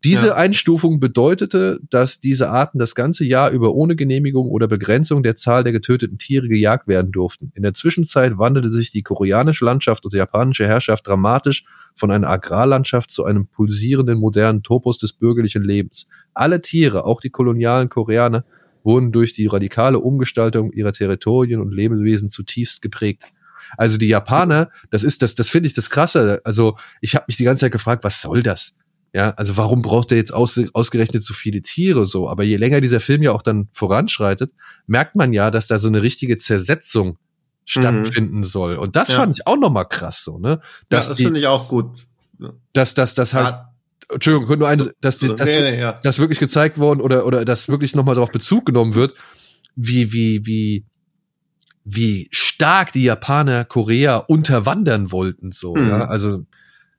Diese 0.03 0.27
ja. 0.27 0.35
Einstufung 0.35 0.99
bedeutete, 0.99 1.79
dass 1.89 2.19
diese 2.19 2.49
Arten 2.49 2.77
das 2.77 2.93
ganze 2.93 3.23
Jahr 3.23 3.51
über 3.51 3.73
ohne 3.73 3.95
Genehmigung 3.95 4.49
oder 4.49 4.67
Begrenzung 4.67 5.23
der 5.23 5.37
Zahl 5.37 5.63
der 5.63 5.71
getöteten 5.71 6.17
Tiere 6.17 6.49
gejagt 6.49 6.89
werden 6.89 7.13
durften. 7.13 7.53
In 7.55 7.63
der 7.63 7.73
Zwischenzeit 7.73 8.37
wandelte 8.37 8.67
sich 8.67 8.91
die 8.91 9.01
koreanische 9.01 9.63
Landschaft 9.63 10.03
und 10.03 10.13
die 10.13 10.17
japanische 10.17 10.67
Herrschaft 10.67 11.07
dramatisch 11.07 11.63
von 11.95 12.11
einer 12.11 12.29
Agrarlandschaft 12.29 13.11
zu 13.11 13.23
einem 13.23 13.47
pulsierenden 13.47 14.19
modernen 14.19 14.61
Topos 14.61 14.97
des 14.97 15.13
bürgerlichen 15.13 15.63
Lebens. 15.63 16.07
Alle 16.33 16.59
Tiere, 16.59 17.05
auch 17.05 17.21
die 17.21 17.29
kolonialen 17.29 17.87
Koreaner, 17.87 18.43
wurden 18.83 19.13
durch 19.13 19.31
die 19.31 19.47
radikale 19.47 19.99
Umgestaltung 19.99 20.73
ihrer 20.73 20.91
Territorien 20.91 21.61
und 21.61 21.71
Lebewesen 21.71 22.27
zutiefst 22.27 22.81
geprägt. 22.81 23.31
Also 23.77 23.97
die 23.97 24.09
Japaner, 24.09 24.69
das 24.91 25.03
ist 25.03 25.21
das, 25.21 25.35
das 25.35 25.49
finde 25.49 25.67
ich 25.67 25.73
das 25.73 25.89
Krasse. 25.89 26.41
Also 26.43 26.77
ich 26.99 27.15
habe 27.15 27.25
mich 27.29 27.37
die 27.37 27.45
ganze 27.45 27.61
Zeit 27.61 27.71
gefragt, 27.71 28.03
was 28.03 28.21
soll 28.21 28.43
das? 28.43 28.75
Ja, 29.13 29.29
also 29.31 29.57
warum 29.57 29.83
braucht 29.83 30.11
er 30.11 30.17
jetzt 30.17 30.33
aus, 30.33 30.59
ausgerechnet 30.73 31.23
so 31.23 31.35
viele 31.35 31.61
Tiere 31.61 32.07
so? 32.07 32.27
Aber 32.27 32.43
je 32.43 32.55
länger 32.57 32.81
dieser 32.81 32.99
Film 32.99 33.21
ja 33.21 33.31
auch 33.31 33.43
dann 33.43 33.69
voranschreitet, 33.71 34.51
merkt 34.87 35.15
man 35.15 35.33
ja, 35.33 35.51
dass 35.51 35.67
da 35.67 35.77
so 35.77 35.87
eine 35.87 36.01
richtige 36.01 36.37
Zersetzung 36.39 37.19
stattfinden 37.63 38.39
mhm. 38.39 38.43
soll. 38.43 38.75
Und 38.77 38.95
das 38.95 39.09
ja. 39.09 39.17
fand 39.17 39.35
ich 39.35 39.45
auch 39.45 39.57
noch 39.57 39.69
mal 39.69 39.85
krass 39.85 40.23
so, 40.23 40.39
ne? 40.39 40.59
Dass 40.89 41.05
ja, 41.05 41.09
das 41.09 41.17
finde 41.17 41.39
ich 41.39 41.47
auch 41.47 41.69
gut. 41.69 41.85
Dass 42.73 42.95
das 42.95 43.13
das 43.13 43.35
halt 43.35 43.45
ja. 43.45 43.69
Entschuldigung, 44.11 44.59
nur 44.59 44.67
eine, 44.67 44.91
dass 44.99 45.19
die, 45.19 45.33
das, 45.33 45.49
nee, 45.51 45.71
nee, 45.71 45.79
ja. 45.79 45.99
das 46.03 46.19
wirklich 46.19 46.39
gezeigt 46.39 46.77
worden 46.77 46.99
oder 46.99 47.25
oder 47.25 47.45
dass 47.45 47.69
wirklich 47.69 47.95
noch 47.95 48.03
mal 48.03 48.15
darauf 48.15 48.31
Bezug 48.31 48.65
genommen 48.65 48.95
wird, 48.95 49.13
wie 49.75 50.11
wie 50.11 50.45
wie 50.45 50.85
wie 51.85 52.27
stark 52.31 52.91
die 52.93 53.03
Japaner 53.03 53.63
Korea 53.63 54.17
unterwandern 54.17 55.11
wollten 55.11 55.51
so, 55.51 55.75
mhm. 55.75 55.87
ja? 55.87 56.05
Also 56.05 56.45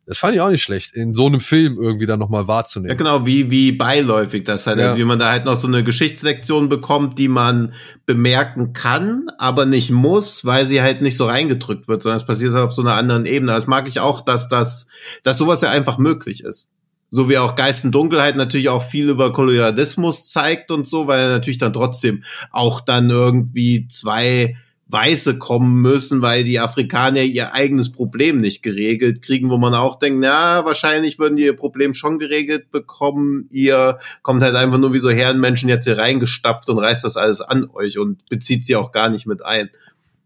das 0.06 0.18
fand 0.18 0.34
ich 0.34 0.40
auch 0.40 0.50
nicht 0.50 0.62
schlecht, 0.62 0.92
in 0.92 1.14
so 1.14 1.26
einem 1.26 1.40
Film 1.40 1.78
irgendwie 1.80 2.04
dann 2.04 2.18
nochmal 2.18 2.46
wahrzunehmen. 2.46 2.90
Ja, 2.90 2.96
genau, 2.96 3.24
wie, 3.26 3.50
wie 3.50 3.72
beiläufig 3.72 4.44
das 4.44 4.66
halt 4.66 4.78
ja. 4.78 4.90
ist, 4.90 4.98
wie 4.98 5.04
man 5.04 5.18
da 5.18 5.30
halt 5.30 5.46
noch 5.46 5.56
so 5.56 5.66
eine 5.66 5.82
Geschichtslektion 5.82 6.68
bekommt, 6.68 7.18
die 7.18 7.28
man 7.28 7.72
bemerken 8.04 8.74
kann, 8.74 9.28
aber 9.38 9.64
nicht 9.64 9.90
muss, 9.90 10.44
weil 10.44 10.66
sie 10.66 10.82
halt 10.82 11.00
nicht 11.00 11.16
so 11.16 11.26
reingedrückt 11.26 11.88
wird, 11.88 12.02
sondern 12.02 12.20
es 12.20 12.26
passiert 12.26 12.52
halt 12.52 12.64
auf 12.64 12.74
so 12.74 12.82
einer 12.82 12.96
anderen 12.96 13.24
Ebene. 13.24 13.52
Das 13.52 13.66
mag 13.66 13.88
ich 13.88 14.00
auch, 14.00 14.20
dass 14.20 14.48
das, 14.48 14.88
dass 15.22 15.38
sowas 15.38 15.62
ja 15.62 15.70
einfach 15.70 15.96
möglich 15.96 16.44
ist. 16.44 16.70
So 17.10 17.30
wie 17.30 17.38
auch 17.38 17.54
Geist 17.54 17.84
und 17.84 17.92
Dunkelheit 17.92 18.36
natürlich 18.36 18.68
auch 18.68 18.82
viel 18.82 19.08
über 19.08 19.32
Kolonialismus 19.32 20.28
zeigt 20.28 20.70
und 20.70 20.86
so, 20.86 21.06
weil 21.06 21.20
er 21.20 21.28
natürlich 21.28 21.58
dann 21.58 21.72
trotzdem 21.72 22.24
auch 22.50 22.80
dann 22.80 23.08
irgendwie 23.08 23.86
zwei 23.88 24.56
Weiße 24.86 25.38
kommen 25.38 25.80
müssen, 25.80 26.20
weil 26.20 26.44
die 26.44 26.60
Afrikaner 26.60 27.22
ihr 27.22 27.54
eigenes 27.54 27.90
Problem 27.90 28.40
nicht 28.40 28.62
geregelt 28.62 29.22
kriegen, 29.22 29.48
wo 29.48 29.56
man 29.56 29.74
auch 29.74 29.98
denkt, 29.98 30.20
na, 30.20 30.64
wahrscheinlich 30.64 31.18
würden 31.18 31.36
die 31.36 31.44
ihr 31.44 31.56
Problem 31.56 31.94
schon 31.94 32.18
geregelt 32.18 32.70
bekommen. 32.70 33.48
Ihr 33.50 33.98
kommt 34.22 34.42
halt 34.42 34.54
einfach 34.54 34.78
nur 34.78 34.92
wie 34.92 34.98
so 34.98 35.10
Herrenmenschen 35.10 35.70
jetzt 35.70 35.86
hier 35.86 35.96
reingestapft 35.96 36.68
und 36.68 36.78
reißt 36.78 37.02
das 37.02 37.16
alles 37.16 37.40
an 37.40 37.70
euch 37.72 37.98
und 37.98 38.26
bezieht 38.28 38.66
sie 38.66 38.76
auch 38.76 38.92
gar 38.92 39.08
nicht 39.08 39.26
mit 39.26 39.44
ein. 39.44 39.70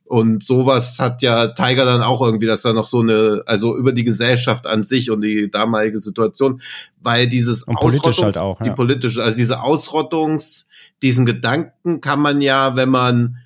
Und 0.09 0.43
sowas 0.43 0.99
hat 0.99 1.23
ja 1.23 1.49
Tiger 1.49 1.85
dann 1.85 2.03
auch 2.03 2.23
irgendwie, 2.23 2.47
dass 2.47 2.63
da 2.63 2.73
noch 2.73 2.87
so 2.87 3.01
eine, 3.01 3.43
also 3.45 3.77
über 3.77 3.93
die 3.93 4.05
Gesellschaft 4.05 4.67
an 4.67 4.83
sich 4.83 5.11
und 5.11 5.21
die 5.21 5.51
damalige 5.51 5.99
Situation, 5.99 6.63
weil 7.01 7.29
dieses 7.29 7.63
und 7.63 7.79
politisch 7.79 8.23
halt 8.23 8.39
auch, 8.39 8.59
ja. 8.61 8.69
die 8.69 8.75
politische, 8.75 9.23
also 9.23 9.37
diese 9.37 9.61
Ausrottungs, 9.63 10.71
diesen 11.03 11.27
Gedanken 11.27 12.01
kann 12.01 12.21
man 12.21 12.41
ja, 12.41 12.75
wenn 12.75 12.89
man 12.89 13.37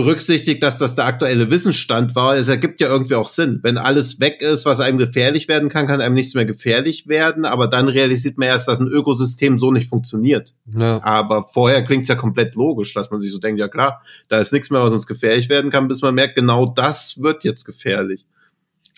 berücksichtigt, 0.00 0.62
dass 0.62 0.78
das 0.78 0.94
der 0.94 1.04
aktuelle 1.04 1.50
Wissensstand 1.50 2.14
war. 2.14 2.34
Es 2.34 2.48
ergibt 2.48 2.80
ja 2.80 2.88
irgendwie 2.88 3.16
auch 3.16 3.28
Sinn. 3.28 3.60
Wenn 3.62 3.76
alles 3.76 4.18
weg 4.18 4.40
ist, 4.40 4.64
was 4.64 4.80
einem 4.80 4.96
gefährlich 4.96 5.46
werden 5.46 5.68
kann, 5.68 5.86
kann 5.86 6.00
einem 6.00 6.14
nichts 6.14 6.34
mehr 6.34 6.46
gefährlich 6.46 7.06
werden. 7.06 7.44
Aber 7.44 7.68
dann 7.68 7.88
realisiert 7.88 8.38
man 8.38 8.48
erst, 8.48 8.66
dass 8.66 8.80
ein 8.80 8.88
Ökosystem 8.88 9.58
so 9.58 9.70
nicht 9.70 9.90
funktioniert. 9.90 10.54
Ja. 10.74 11.02
Aber 11.02 11.48
vorher 11.52 11.82
klingt's 11.84 12.08
ja 12.08 12.14
komplett 12.14 12.54
logisch, 12.54 12.94
dass 12.94 13.10
man 13.10 13.20
sich 13.20 13.30
so 13.30 13.38
denkt, 13.38 13.60
ja 13.60 13.68
klar, 13.68 14.02
da 14.28 14.38
ist 14.38 14.52
nichts 14.52 14.70
mehr, 14.70 14.82
was 14.82 14.92
uns 14.92 15.06
gefährlich 15.06 15.50
werden 15.50 15.70
kann, 15.70 15.86
bis 15.86 16.00
man 16.00 16.14
merkt, 16.14 16.34
genau 16.36 16.66
das 16.66 17.20
wird 17.20 17.44
jetzt 17.44 17.64
gefährlich. 17.64 18.26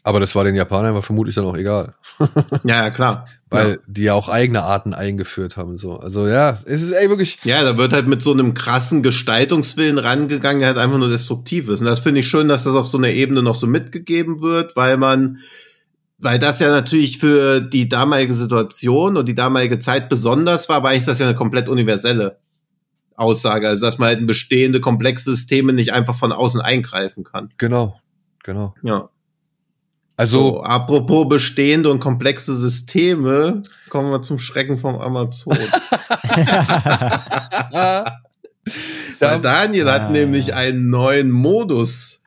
Aber 0.04 0.20
das 0.20 0.34
war 0.34 0.44
den 0.44 0.54
Japanern 0.54 1.00
vermutlich 1.02 1.34
dann 1.34 1.44
auch 1.44 1.56
egal. 1.56 1.94
Ja, 2.62 2.84
ja, 2.84 2.90
klar. 2.90 3.26
Weil 3.52 3.70
ja. 3.72 3.76
die 3.86 4.02
ja 4.04 4.14
auch 4.14 4.30
eigene 4.30 4.62
Arten 4.62 4.94
eingeführt 4.94 5.58
haben. 5.58 5.76
So. 5.76 5.98
Also 5.98 6.26
ja, 6.26 6.58
es 6.64 6.82
ist 6.82 6.92
ey 6.92 7.10
wirklich. 7.10 7.38
Ja, 7.44 7.62
da 7.62 7.76
wird 7.76 7.92
halt 7.92 8.08
mit 8.08 8.22
so 8.22 8.32
einem 8.32 8.54
krassen 8.54 9.02
Gestaltungswillen 9.02 9.98
rangegangen, 9.98 10.60
der 10.60 10.68
halt 10.68 10.78
einfach 10.78 10.96
nur 10.96 11.10
destruktiv 11.10 11.68
ist. 11.68 11.80
Und 11.80 11.86
das 11.86 12.00
finde 12.00 12.20
ich 12.20 12.28
schön, 12.28 12.48
dass 12.48 12.64
das 12.64 12.74
auf 12.74 12.86
so 12.86 12.96
einer 12.96 13.10
Ebene 13.10 13.42
noch 13.42 13.56
so 13.56 13.66
mitgegeben 13.66 14.40
wird, 14.40 14.74
weil 14.74 14.96
man, 14.96 15.40
weil 16.16 16.38
das 16.38 16.60
ja 16.60 16.70
natürlich 16.70 17.18
für 17.18 17.60
die 17.60 17.90
damalige 17.90 18.32
Situation 18.32 19.18
und 19.18 19.28
die 19.28 19.34
damalige 19.34 19.78
Zeit 19.78 20.08
besonders 20.08 20.70
war, 20.70 20.76
aber 20.76 20.88
eigentlich 20.88 21.02
ist 21.02 21.08
das 21.08 21.18
ja 21.18 21.26
eine 21.26 21.36
komplett 21.36 21.68
universelle 21.68 22.38
Aussage. 23.16 23.68
Also, 23.68 23.84
dass 23.84 23.98
man 23.98 24.08
halt 24.08 24.20
in 24.20 24.26
bestehende 24.26 24.80
komplexe 24.80 25.30
Systeme 25.30 25.74
nicht 25.74 25.92
einfach 25.92 26.14
von 26.14 26.32
außen 26.32 26.62
eingreifen 26.62 27.24
kann. 27.24 27.50
Genau, 27.58 28.00
genau. 28.42 28.74
Ja. 28.82 29.10
Also, 30.16 30.38
So, 30.38 30.62
apropos 30.62 31.26
bestehende 31.28 31.90
und 31.90 31.98
komplexe 32.00 32.54
Systeme, 32.54 33.62
kommen 33.88 34.10
wir 34.10 34.22
zum 34.22 34.38
Schrecken 34.38 34.78
vom 34.78 34.98
Amazon. 35.00 35.56
Weil 39.18 39.40
Daniel 39.40 39.88
Ah. 39.88 39.92
hat 39.94 40.10
nämlich 40.12 40.54
einen 40.54 40.90
neuen 40.90 41.30
Modus 41.30 42.20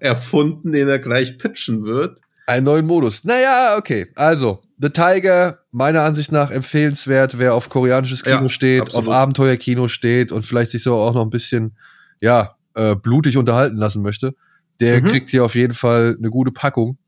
erfunden, 0.00 0.72
den 0.72 0.88
er 0.88 0.98
gleich 0.98 1.38
pitchen 1.38 1.84
wird. 1.84 2.20
einen 2.46 2.64
neuen 2.64 2.84
Modus. 2.86 3.22
Naja, 3.24 3.76
okay. 3.78 4.08
Also, 4.16 4.60
The 4.78 4.90
Tiger, 4.90 5.60
meiner 5.70 6.02
Ansicht 6.02 6.32
nach 6.32 6.50
empfehlenswert, 6.50 7.38
wer 7.38 7.54
auf 7.54 7.68
koreanisches 7.68 8.24
Kino 8.24 8.42
Ja, 8.42 8.48
steht, 8.48 8.80
absolut. 8.82 9.06
auf 9.08 9.14
Abenteuerkino 9.14 9.86
steht 9.86 10.32
und 10.32 10.44
vielleicht 10.44 10.72
sich 10.72 10.82
so 10.82 10.96
auch 10.96 11.14
noch 11.14 11.22
ein 11.22 11.30
bisschen, 11.30 11.76
ja, 12.20 12.56
äh, 12.74 12.96
blutig 12.96 13.36
unterhalten 13.36 13.76
lassen 13.76 14.02
möchte, 14.02 14.34
der 14.80 15.00
Mhm. 15.00 15.04
kriegt 15.06 15.30
hier 15.30 15.44
auf 15.44 15.54
jeden 15.54 15.74
Fall 15.74 16.16
eine 16.18 16.28
gute 16.30 16.50
Packung. 16.50 16.98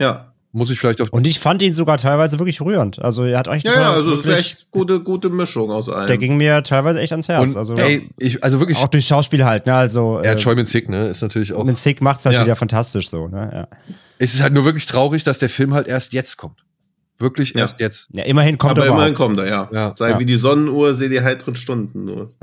Ja. 0.00 0.30
Muss 0.56 0.70
ich 0.70 0.78
vielleicht 0.78 1.00
auf 1.00 1.08
Und 1.10 1.26
ich 1.26 1.40
fand 1.40 1.62
ihn 1.62 1.74
sogar 1.74 1.96
teilweise 1.98 2.38
wirklich 2.38 2.60
rührend. 2.60 3.02
Also 3.02 3.24
er 3.24 3.38
hat 3.38 3.48
euch 3.48 3.64
Ja, 3.64 3.72
ja, 3.74 3.92
also 3.92 4.12
es 4.12 4.20
ist 4.24 4.30
echt 4.30 4.66
gute, 4.70 5.00
gute 5.00 5.28
Mischung 5.28 5.72
aus 5.72 5.88
allem. 5.88 6.06
Der 6.06 6.16
ging 6.16 6.36
mir 6.36 6.62
teilweise 6.62 7.00
echt 7.00 7.10
ans 7.12 7.26
Herz. 7.26 7.42
und, 7.42 7.56
also 7.56 7.74
ey, 7.74 8.08
ich, 8.18 8.44
also 8.44 8.60
wirklich, 8.60 8.78
auch 8.78 8.86
durch 8.86 9.04
Schauspiel 9.04 9.44
halt, 9.44 9.66
ne? 9.66 9.74
Also 9.74 10.18
er 10.18 10.30
hat 10.30 10.38
äh, 10.38 10.40
Choi 10.40 10.54
Min 10.54 10.64
Sick, 10.66 10.88
ne, 10.88 11.08
ist 11.08 11.22
natürlich 11.22 11.52
auch, 11.52 11.64
mit 11.64 11.76
Sick 11.76 12.00
macht's 12.00 12.24
halt 12.24 12.36
Ja. 12.36 12.44
wieder 12.44 12.54
fantastisch 12.54 13.08
so, 13.10 13.26
ne? 13.26 13.50
Ja. 13.52 13.66
es 14.18 14.34
ist 14.34 14.42
halt 14.42 14.52
nur 14.54 14.64
wirklich 14.64 14.86
traurig, 14.86 15.24
dass 15.24 15.40
der 15.40 15.48
Film 15.50 15.74
halt 15.74 15.88
erst 15.88 16.12
jetzt 16.12 16.36
kommt. 16.36 16.60
Wirklich 17.18 17.54
Ja. 17.54 17.62
erst 17.62 17.80
jetzt. 17.80 18.08
ja, 18.12 18.22
immerhin 18.22 18.56
kommt 18.56 18.78
aber 18.78 18.86
er 18.86 18.92
immerhin 18.92 19.14
überhaupt. 19.14 19.36
kommt 19.36 19.40
er, 19.40 19.48
ja. 19.48 19.68
Ja. 19.72 19.92
Sei 19.98 20.10
Ja. 20.10 20.20
wie 20.20 20.26
die 20.26 20.36
Sonnenuhr, 20.36 20.94
seh 20.94 21.08
die 21.08 21.20
heiteren 21.20 21.56
Stunden 21.56 22.04
nur. 22.04 22.30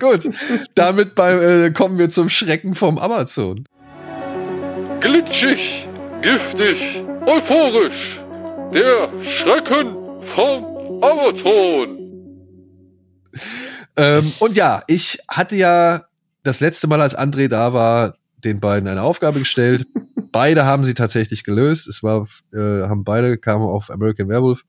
Gut. 0.00 0.28
Damit 0.74 1.14
bei, 1.14 1.32
äh, 1.32 1.70
kommen 1.70 1.98
wir 1.98 2.08
zum 2.08 2.28
Schrecken 2.28 2.74
vom 2.74 2.98
Amazon. 2.98 3.64
Glitschig, 5.00 5.86
giftig, 6.22 7.02
euphorisch. 7.26 8.20
Der 8.72 9.10
Schrecken 9.22 9.94
vom 10.34 11.02
Amazon. 11.02 11.98
Ähm, 13.96 14.32
und 14.38 14.56
ja, 14.56 14.82
ich 14.86 15.18
hatte 15.28 15.56
ja 15.56 16.04
das 16.42 16.60
letzte 16.60 16.86
Mal, 16.86 17.00
als 17.00 17.16
André 17.16 17.48
da 17.48 17.72
war, 17.72 18.14
den 18.38 18.60
beiden 18.60 18.88
eine 18.88 19.02
Aufgabe 19.02 19.38
gestellt. 19.38 19.86
beide 20.32 20.64
haben 20.64 20.84
sie 20.84 20.94
tatsächlich 20.94 21.44
gelöst. 21.44 21.88
Es 21.88 22.02
war, 22.02 22.26
äh, 22.52 22.88
haben 22.88 23.04
beide 23.04 23.38
kamen 23.38 23.64
auf 23.64 23.90
American 23.90 24.28
Werewolf. 24.28 24.62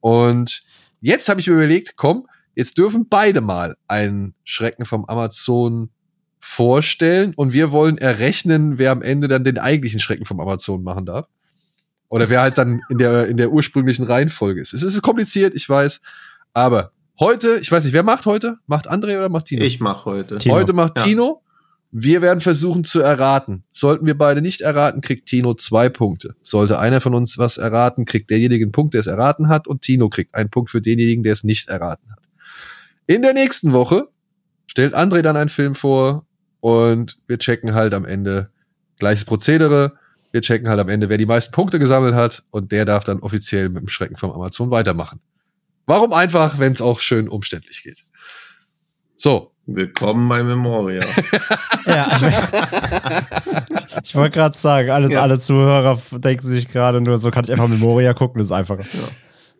Und 0.00 0.62
jetzt 1.00 1.28
habe 1.28 1.40
ich 1.40 1.46
mir 1.46 1.54
überlegt, 1.54 1.96
komm, 1.96 2.26
jetzt 2.54 2.78
dürfen 2.78 3.08
beide 3.08 3.40
mal 3.40 3.76
einen 3.88 4.34
Schrecken 4.44 4.84
vom 4.84 5.04
Amazon 5.04 5.90
vorstellen 6.44 7.32
und 7.36 7.52
wir 7.54 7.72
wollen 7.72 7.96
errechnen, 7.96 8.78
wer 8.78 8.92
am 8.92 9.00
Ende 9.00 9.28
dann 9.28 9.44
den 9.44 9.58
eigentlichen 9.58 9.98
Schrecken 9.98 10.26
vom 10.26 10.40
Amazon 10.40 10.82
machen 10.82 11.06
darf. 11.06 11.26
Oder 12.10 12.28
wer 12.28 12.42
halt 12.42 12.58
dann 12.58 12.82
in 12.90 12.98
der, 12.98 13.26
in 13.26 13.38
der 13.38 13.50
ursprünglichen 13.50 14.04
Reihenfolge 14.04 14.60
ist. 14.60 14.74
Es 14.74 14.82
ist 14.82 15.00
kompliziert, 15.02 15.54
ich 15.54 15.68
weiß. 15.68 16.02
Aber 16.52 16.92
heute, 17.18 17.58
ich 17.60 17.72
weiß 17.72 17.84
nicht, 17.84 17.94
wer 17.94 18.02
macht 18.02 18.26
heute? 18.26 18.58
Macht 18.66 18.90
André 18.90 19.16
oder 19.16 19.30
macht 19.30 19.46
Tino? 19.46 19.64
Ich 19.64 19.80
mach 19.80 20.04
heute. 20.04 20.38
Tino. 20.38 20.54
Heute 20.54 20.74
macht 20.74 20.98
Ja. 20.98 21.04
Tino. 21.04 21.42
Wir 21.90 22.22
werden 22.22 22.40
versuchen 22.40 22.84
zu 22.84 23.00
erraten. 23.00 23.64
Sollten 23.72 24.04
wir 24.04 24.18
beide 24.18 24.42
nicht 24.42 24.60
erraten, 24.60 25.00
kriegt 25.00 25.26
Tino 25.26 25.54
zwei 25.54 25.88
Punkte. 25.88 26.34
Sollte 26.42 26.78
einer 26.78 27.00
von 27.00 27.14
uns 27.14 27.38
was 27.38 27.56
erraten, 27.56 28.04
kriegt 28.04 28.30
derjenige 28.30 28.64
einen 28.64 28.72
Punkt, 28.72 28.94
der 28.94 29.00
es 29.00 29.06
erraten 29.06 29.48
hat, 29.48 29.66
und 29.66 29.80
Tino 29.80 30.08
kriegt 30.08 30.34
einen 30.34 30.50
Punkt 30.50 30.70
für 30.70 30.80
denjenigen, 30.80 31.24
der 31.24 31.32
es 31.32 31.42
nicht 31.42 31.68
erraten 31.68 32.10
hat. 32.12 32.18
In 33.06 33.22
der 33.22 33.32
nächsten 33.32 33.72
Woche 33.72 34.08
stellt 34.66 34.94
André 34.94 35.22
dann 35.22 35.36
einen 35.36 35.50
Film 35.50 35.74
vor 35.74 36.26
und 36.64 37.18
wir 37.26 37.38
checken 37.38 37.74
halt 37.74 37.92
am 37.92 38.06
Ende 38.06 38.48
gleiches 38.98 39.26
Prozedere. 39.26 39.98
Wir 40.32 40.40
checken 40.40 40.66
halt 40.66 40.80
am 40.80 40.88
Ende, 40.88 41.10
wer 41.10 41.18
die 41.18 41.26
meisten 41.26 41.52
Punkte 41.52 41.78
gesammelt 41.78 42.14
hat 42.14 42.42
und 42.50 42.72
der 42.72 42.86
darf 42.86 43.04
dann 43.04 43.20
offiziell 43.20 43.68
mit 43.68 43.82
dem 43.82 43.88
Schrecken 43.88 44.16
vom 44.16 44.30
Amazon 44.32 44.70
weitermachen. 44.70 45.20
Warum 45.84 46.14
einfach, 46.14 46.58
wenn 46.58 46.72
es 46.72 46.80
auch 46.80 47.00
schön 47.00 47.28
umständlich 47.28 47.82
geht? 47.82 48.02
So, 49.14 49.50
Willkommen 49.66 50.26
bei 50.26 50.42
Memoria. 50.42 51.04
Ja, 51.86 52.16
ich, 52.16 52.22
ich 54.04 54.14
wollte 54.14 54.30
gerade 54.34 54.56
sagen, 54.56 54.88
alles, 54.88 55.12
Ja. 55.12 55.20
alle 55.20 55.38
Zuhörer 55.38 56.00
denken 56.12 56.48
sich 56.48 56.70
gerade 56.70 57.02
nur, 57.02 57.18
so 57.18 57.30
kann 57.30 57.44
ich 57.44 57.50
einfach 57.50 57.68
Memoria 57.68 58.14
gucken, 58.14 58.38
das 58.38 58.46
ist 58.46 58.52
einfacher. 58.52 58.84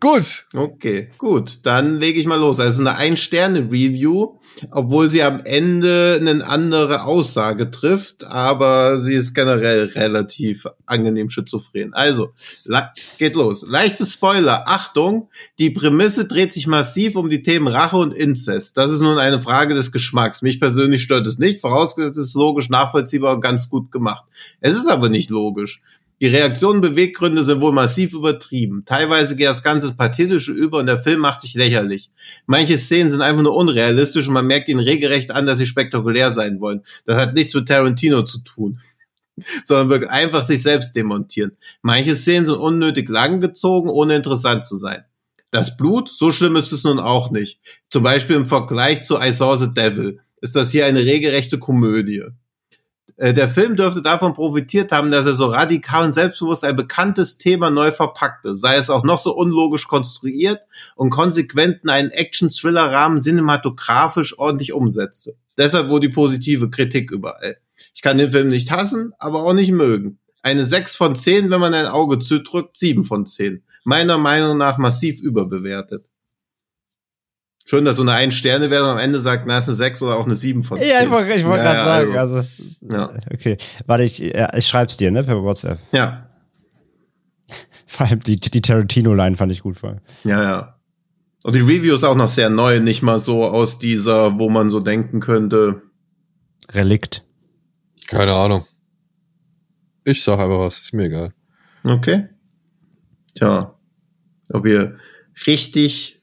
Gut. 0.04 0.46
Okay, 0.54 1.08
gut. 1.16 1.64
Dann 1.64 1.98
lege 1.98 2.20
ich 2.20 2.26
mal 2.26 2.38
los. 2.38 2.60
Also 2.60 2.82
eine 2.82 2.96
Ein-Sterne-Review, 2.96 4.36
obwohl 4.70 5.08
sie 5.08 5.22
am 5.22 5.40
Ende 5.44 6.18
eine 6.20 6.46
andere 6.46 7.04
Aussage 7.04 7.70
trifft, 7.70 8.24
aber 8.24 9.00
sie 9.00 9.14
ist 9.14 9.34
generell 9.34 9.86
relativ 9.86 10.66
angenehm 10.84 11.30
schizophren. 11.30 11.94
Also, 11.94 12.34
geht 13.18 13.34
los. 13.34 13.64
Leichte 13.66 14.04
Spoiler. 14.04 14.64
Achtung, 14.66 15.30
die 15.58 15.70
Prämisse 15.70 16.26
dreht 16.26 16.52
sich 16.52 16.66
massiv 16.66 17.16
um 17.16 17.30
die 17.30 17.42
Themen 17.42 17.68
Rache 17.68 17.96
und 17.96 18.12
Inzest. 18.12 18.76
Das 18.76 18.90
ist 18.90 19.00
nun 19.00 19.18
eine 19.18 19.40
Frage 19.40 19.74
des 19.74 19.90
Geschmacks. 19.90 20.42
Mich 20.42 20.60
persönlich 20.60 21.02
stört 21.02 21.26
es 21.26 21.38
nicht, 21.38 21.62
vorausgesetzt 21.62 22.18
es 22.18 22.28
ist 22.28 22.34
logisch, 22.34 22.68
nachvollziehbar 22.68 23.34
und 23.34 23.40
ganz 23.40 23.70
gut 23.70 23.90
gemacht. 23.90 24.24
Es 24.60 24.76
ist 24.78 24.88
aber 24.88 25.08
nicht 25.08 25.30
logisch. 25.30 25.80
Die 26.20 26.28
Reaktionen 26.28 26.76
und 26.76 26.90
Beweggründe 26.90 27.42
sind 27.42 27.60
wohl 27.60 27.72
massiv 27.72 28.12
übertrieben. 28.12 28.84
Teilweise 28.86 29.34
geht 29.36 29.48
das 29.48 29.62
Ganze 29.62 29.94
Pathetische 29.94 30.52
über 30.52 30.78
und 30.78 30.86
der 30.86 31.02
Film 31.02 31.20
macht 31.20 31.40
sich 31.40 31.54
lächerlich. 31.54 32.10
Manche 32.46 32.78
Szenen 32.78 33.10
sind 33.10 33.20
einfach 33.20 33.42
nur 33.42 33.56
unrealistisch 33.56 34.28
und 34.28 34.34
man 34.34 34.46
merkt 34.46 34.68
ihnen 34.68 34.80
regelrecht 34.80 35.32
an, 35.32 35.46
dass 35.46 35.58
sie 35.58 35.66
spektakulär 35.66 36.30
sein 36.30 36.60
wollen. 36.60 36.82
Das 37.04 37.18
hat 37.18 37.34
nichts 37.34 37.54
mit 37.54 37.68
Tarantino 37.68 38.22
zu 38.22 38.38
tun, 38.38 38.80
sondern 39.64 39.88
wirklich 39.88 40.10
einfach 40.10 40.44
sich 40.44 40.62
selbst 40.62 40.94
demontieren. 40.94 41.56
Manche 41.82 42.14
Szenen 42.14 42.46
sind 42.46 42.56
unnötig 42.56 43.08
lang 43.08 43.40
gezogen, 43.40 43.90
ohne 43.90 44.14
interessant 44.14 44.64
zu 44.64 44.76
sein. 44.76 45.04
Das 45.50 45.76
Blut, 45.76 46.08
so 46.08 46.32
schlimm 46.32 46.56
ist 46.56 46.72
es 46.72 46.84
nun 46.84 46.98
auch 46.98 47.30
nicht. 47.30 47.60
Zum 47.90 48.02
Beispiel 48.02 48.36
im 48.36 48.46
Vergleich 48.46 49.02
zu 49.02 49.20
I 49.20 49.32
Saw 49.32 49.56
the 49.56 49.72
Devil 49.72 50.20
ist 50.40 50.56
das 50.56 50.70
hier 50.70 50.86
eine 50.86 51.04
regelrechte 51.04 51.58
Komödie. 51.58 52.24
Äh, 53.16 53.34
Der 53.34 53.48
Film 53.48 53.76
dürfte 53.76 54.02
davon 54.02 54.34
profitiert 54.34 54.92
haben, 54.92 55.10
dass 55.10 55.26
er 55.26 55.34
so 55.34 55.46
radikal 55.46 56.04
und 56.04 56.12
selbstbewusst 56.12 56.64
ein 56.64 56.76
bekanntes 56.76 57.38
Thema 57.38 57.70
neu 57.70 57.90
verpackte, 57.90 58.54
sei 58.54 58.76
es 58.76 58.90
auch 58.90 59.04
noch 59.04 59.18
so 59.18 59.34
unlogisch 59.34 59.86
konstruiert 59.86 60.60
und 60.96 61.10
konsequent 61.10 61.80
in 61.82 61.90
einen 61.90 62.10
Action-Thriller-Rahmen 62.10 63.18
cinematografisch 63.20 64.38
ordentlich 64.38 64.72
umsetzte. 64.72 65.36
Deshalb 65.56 65.88
wohl 65.88 66.00
die 66.00 66.08
positive 66.08 66.70
Kritik 66.70 67.10
überall. 67.10 67.56
Ich 67.94 68.02
kann 68.02 68.18
den 68.18 68.32
Film 68.32 68.48
nicht 68.48 68.70
hassen, 68.70 69.12
aber 69.18 69.42
auch 69.42 69.52
nicht 69.52 69.72
mögen. 69.72 70.18
Eine 70.42 70.64
6 70.64 70.96
von 70.96 71.16
10, 71.16 71.50
wenn 71.50 71.60
man 71.60 71.74
ein 71.74 71.86
Auge 71.86 72.18
zudrückt, 72.18 72.76
7 72.76 73.04
von 73.04 73.24
10. 73.26 73.62
Meiner 73.84 74.18
Meinung 74.18 74.58
nach 74.58 74.78
massiv 74.78 75.20
überbewertet. 75.20 76.04
Schön, 77.66 77.84
dass 77.86 77.96
so 77.96 78.02
eine 78.02 78.12
Ein-Sterne-Wertung 78.12 78.90
am 78.90 78.98
Ende 78.98 79.20
sagt, 79.20 79.44
na, 79.46 79.56
ist 79.58 79.68
eine 79.68 79.74
6 79.74 80.02
oder 80.02 80.16
auch 80.16 80.26
eine 80.26 80.34
7 80.34 80.62
von 80.62 80.78
10. 80.78 80.86
Ja, 80.88 81.02
ich 81.02 81.10
wollte 81.10 81.28
wollt 81.46 81.62
Ja, 81.62 81.72
gerade 81.72 81.78
ja, 81.78 81.84
sagen, 81.84 82.16
also, 82.18 82.36
also, 82.36 82.50
Ja. 82.82 83.12
okay. 83.32 83.56
Warte, 83.86 84.04
ich, 84.04 84.18
ja, 84.18 84.54
ich 84.54 84.66
schreib's 84.66 84.96
dir, 84.98 85.10
ne, 85.10 85.24
per 85.24 85.42
WhatsApp. 85.42 85.78
ja, 85.92 86.28
Vor 87.86 88.06
allem 88.06 88.20
die, 88.20 88.38
die 88.40 88.60
Tarantino-Line 88.60 89.36
fand 89.36 89.52
ich 89.52 89.62
gut 89.62 89.78
vor 89.78 89.90
allem. 89.90 90.00
ja, 90.24 90.42
ja. 90.42 90.70
Und 91.42 91.54
die 91.54 91.60
Review 91.60 91.94
ist 91.94 92.04
auch 92.04 92.16
noch 92.16 92.28
sehr 92.28 92.48
neu, 92.48 92.80
nicht 92.80 93.02
mal 93.02 93.18
so 93.18 93.44
aus 93.44 93.78
dieser, 93.78 94.38
wo 94.38 94.48
man 94.48 94.70
so 94.70 94.80
denken 94.80 95.20
könnte. 95.20 95.82
Relikt. 96.72 97.22
Keine 98.08 98.32
Ahnung. 98.32 98.64
Ich 100.04 100.22
sag 100.24 100.38
einfach 100.38 100.58
was, 100.60 100.80
ist 100.80 100.94
mir 100.94 101.04
egal. 101.04 101.34
Okay. 101.84 102.28
Tja, 103.34 103.74
ob 104.50 104.66
ihr 104.66 104.96
richtig 105.46 106.13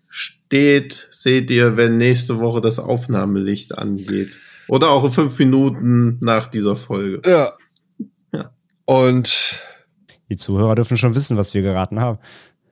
steht, 0.52 1.08
seht 1.12 1.50
ihr, 1.50 1.78
wenn 1.78 1.96
nächste 1.96 2.40
Woche 2.40 2.60
das 2.60 2.78
Aufnahmelicht 2.78 3.78
angeht. 3.78 4.36
Oder 4.68 4.90
auch 4.90 5.06
in 5.06 5.12
fünf 5.12 5.40
Minuten 5.40 6.18
nach 6.20 6.48
dieser 6.48 6.76
Folge. 6.76 7.22
Ja. 7.26 7.52
Ja. 8.34 8.52
Und 8.84 9.62
Die 10.30 10.36
Zuhörer 10.36 10.76
dürfen 10.76 10.98
schon 10.98 11.16
wissen, 11.16 11.38
was 11.38 11.54
wir 11.54 11.62
geraten 11.62 12.02
haben. 12.02 12.20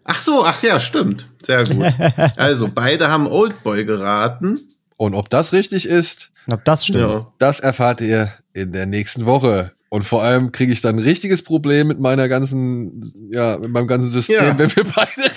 Ach 0.04 0.22
so, 0.22 0.44
ach 0.44 0.62
ja, 0.62 0.78
stimmt. 0.82 1.30
Sehr 1.46 1.64
gut. 1.64 1.86
Also, 2.36 2.70
beide 2.74 3.08
haben 3.08 3.28
Oldboy 3.28 3.86
geraten. 3.86 4.60
Und 4.98 5.14
ob 5.14 5.30
das 5.30 5.54
richtig 5.54 5.86
ist, 5.88 6.32
Ob 6.52 6.66
das 6.66 6.84
stimmt. 6.86 7.00
Ja. 7.00 7.30
das 7.38 7.62
erfahrt 7.62 8.02
ihr 8.02 8.34
in 8.52 8.74
der 8.74 8.88
nächsten 8.88 9.26
Woche. 9.26 9.72
Und 9.92 10.04
vor 10.04 10.22
allem 10.22 10.52
kriege 10.52 10.72
ich 10.74 10.82
dann 10.82 10.98
ein 10.98 11.04
richtiges 11.04 11.42
Problem 11.44 11.88
mit 11.88 12.00
meiner 12.00 12.28
ganzen, 12.28 13.02
ja, 13.32 13.58
mit 13.58 13.72
meinem 13.72 13.88
ganzen 13.88 14.10
System, 14.12 14.36
Ja. 14.44 14.60
wenn 14.60 14.76
wir 14.76 14.84
beide. 14.84 15.32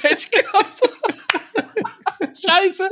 Scheiße. 2.63 2.89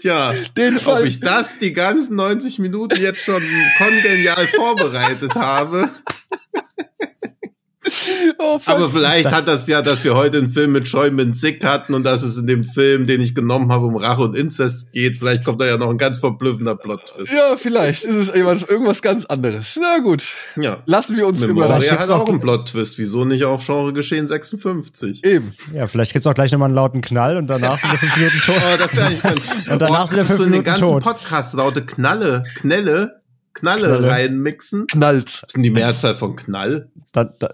Tja, 0.00 0.32
Den 0.56 0.76
ob 0.76 0.82
Fall. 0.82 1.06
ich 1.06 1.20
das 1.20 1.58
die 1.58 1.72
ganzen 1.72 2.16
90 2.16 2.58
Minuten 2.58 3.00
jetzt 3.00 3.20
schon 3.20 3.42
kongenial 3.78 4.46
vorbereitet 4.48 5.34
habe. 5.34 5.90
Oh. 8.38 8.58
Aber 8.66 8.90
vielleicht 8.90 9.30
hat 9.30 9.46
das 9.48 9.66
ja, 9.68 9.82
dass 9.82 10.04
wir 10.04 10.14
heute 10.16 10.38
einen 10.38 10.50
Film 10.50 10.72
mit 10.72 10.84
Choi 10.84 11.10
Min 11.10 11.34
Sik 11.34 11.64
hatten 11.64 11.94
und 11.94 12.04
dass 12.04 12.22
es 12.22 12.38
in 12.38 12.46
dem 12.46 12.64
Film, 12.64 13.06
den 13.06 13.20
ich 13.20 13.34
genommen 13.34 13.70
habe, 13.72 13.86
um 13.86 13.96
Rache 13.96 14.22
und 14.22 14.36
Inzest 14.36 14.92
geht. 14.92 15.18
Vielleicht 15.18 15.44
kommt 15.44 15.60
da 15.60 15.66
ja 15.66 15.76
noch 15.76 15.90
ein 15.90 15.98
ganz 15.98 16.18
verblüffender 16.18 16.74
Plot-Twist. 16.76 17.32
ja, 17.32 17.56
vielleicht 17.56 18.04
ist 18.04 18.16
es 18.16 18.28
irgendwas, 18.30 18.62
irgendwas 18.62 19.02
ganz 19.02 19.24
anderes. 19.26 19.78
Na 19.80 19.98
gut, 20.02 20.24
Ja. 20.56 20.78
lassen 20.86 21.16
wir 21.16 21.26
uns 21.26 21.46
Memoria 21.46 21.76
überraschen. 21.78 21.98
hat 21.98 22.10
auch 22.10 22.28
einen 22.28 22.40
Plot-Twist. 22.40 22.98
Wieso 22.98 23.24
nicht 23.24 23.44
auch 23.44 23.64
Genre 23.64 23.92
Geschehen 23.92 24.26
56? 24.28 25.24
Eben. 25.24 25.52
Ja, 25.72 25.86
vielleicht 25.86 26.12
gibt's 26.12 26.26
auch 26.26 26.34
gleich 26.34 26.52
nochmal 26.52 26.66
einen 26.68 26.76
lauten 26.76 27.00
Knall 27.00 27.36
und 27.36 27.46
danach 27.48 27.78
sind 27.78 27.92
wir 27.92 27.98
fünf 27.98 28.16
Minuten 28.16 28.40
tot. 28.40 28.54
Oh, 28.56 28.76
das 28.78 28.96
wäre 28.96 29.06
eigentlich 29.06 29.22
ganz. 29.22 29.46
Und 29.70 29.82
danach 29.82 30.06
sind 30.08 30.16
wir 30.16 30.24
kannst 30.24 30.28
fünf 30.28 30.38
du 30.38 30.44
in 30.44 30.50
den 30.50 30.50
Minuten 30.50 30.64
ganzen 30.64 30.82
tot. 30.84 31.02
Podcast 31.02 31.54
laute 31.54 31.84
Knalle, 31.84 32.42
Knelle, 32.56 33.20
Knalle, 33.54 33.86
Knalle. 33.88 34.10
reinmixen. 34.10 34.86
Knallt's. 34.86 35.42
Was 35.42 35.48
ist 35.48 35.54
denn 35.56 35.62
die 35.62 35.70
Mehrzahl 35.70 36.14
von 36.14 36.36
Knall? 36.36 36.88
Da, 37.12 37.24
da, 37.24 37.50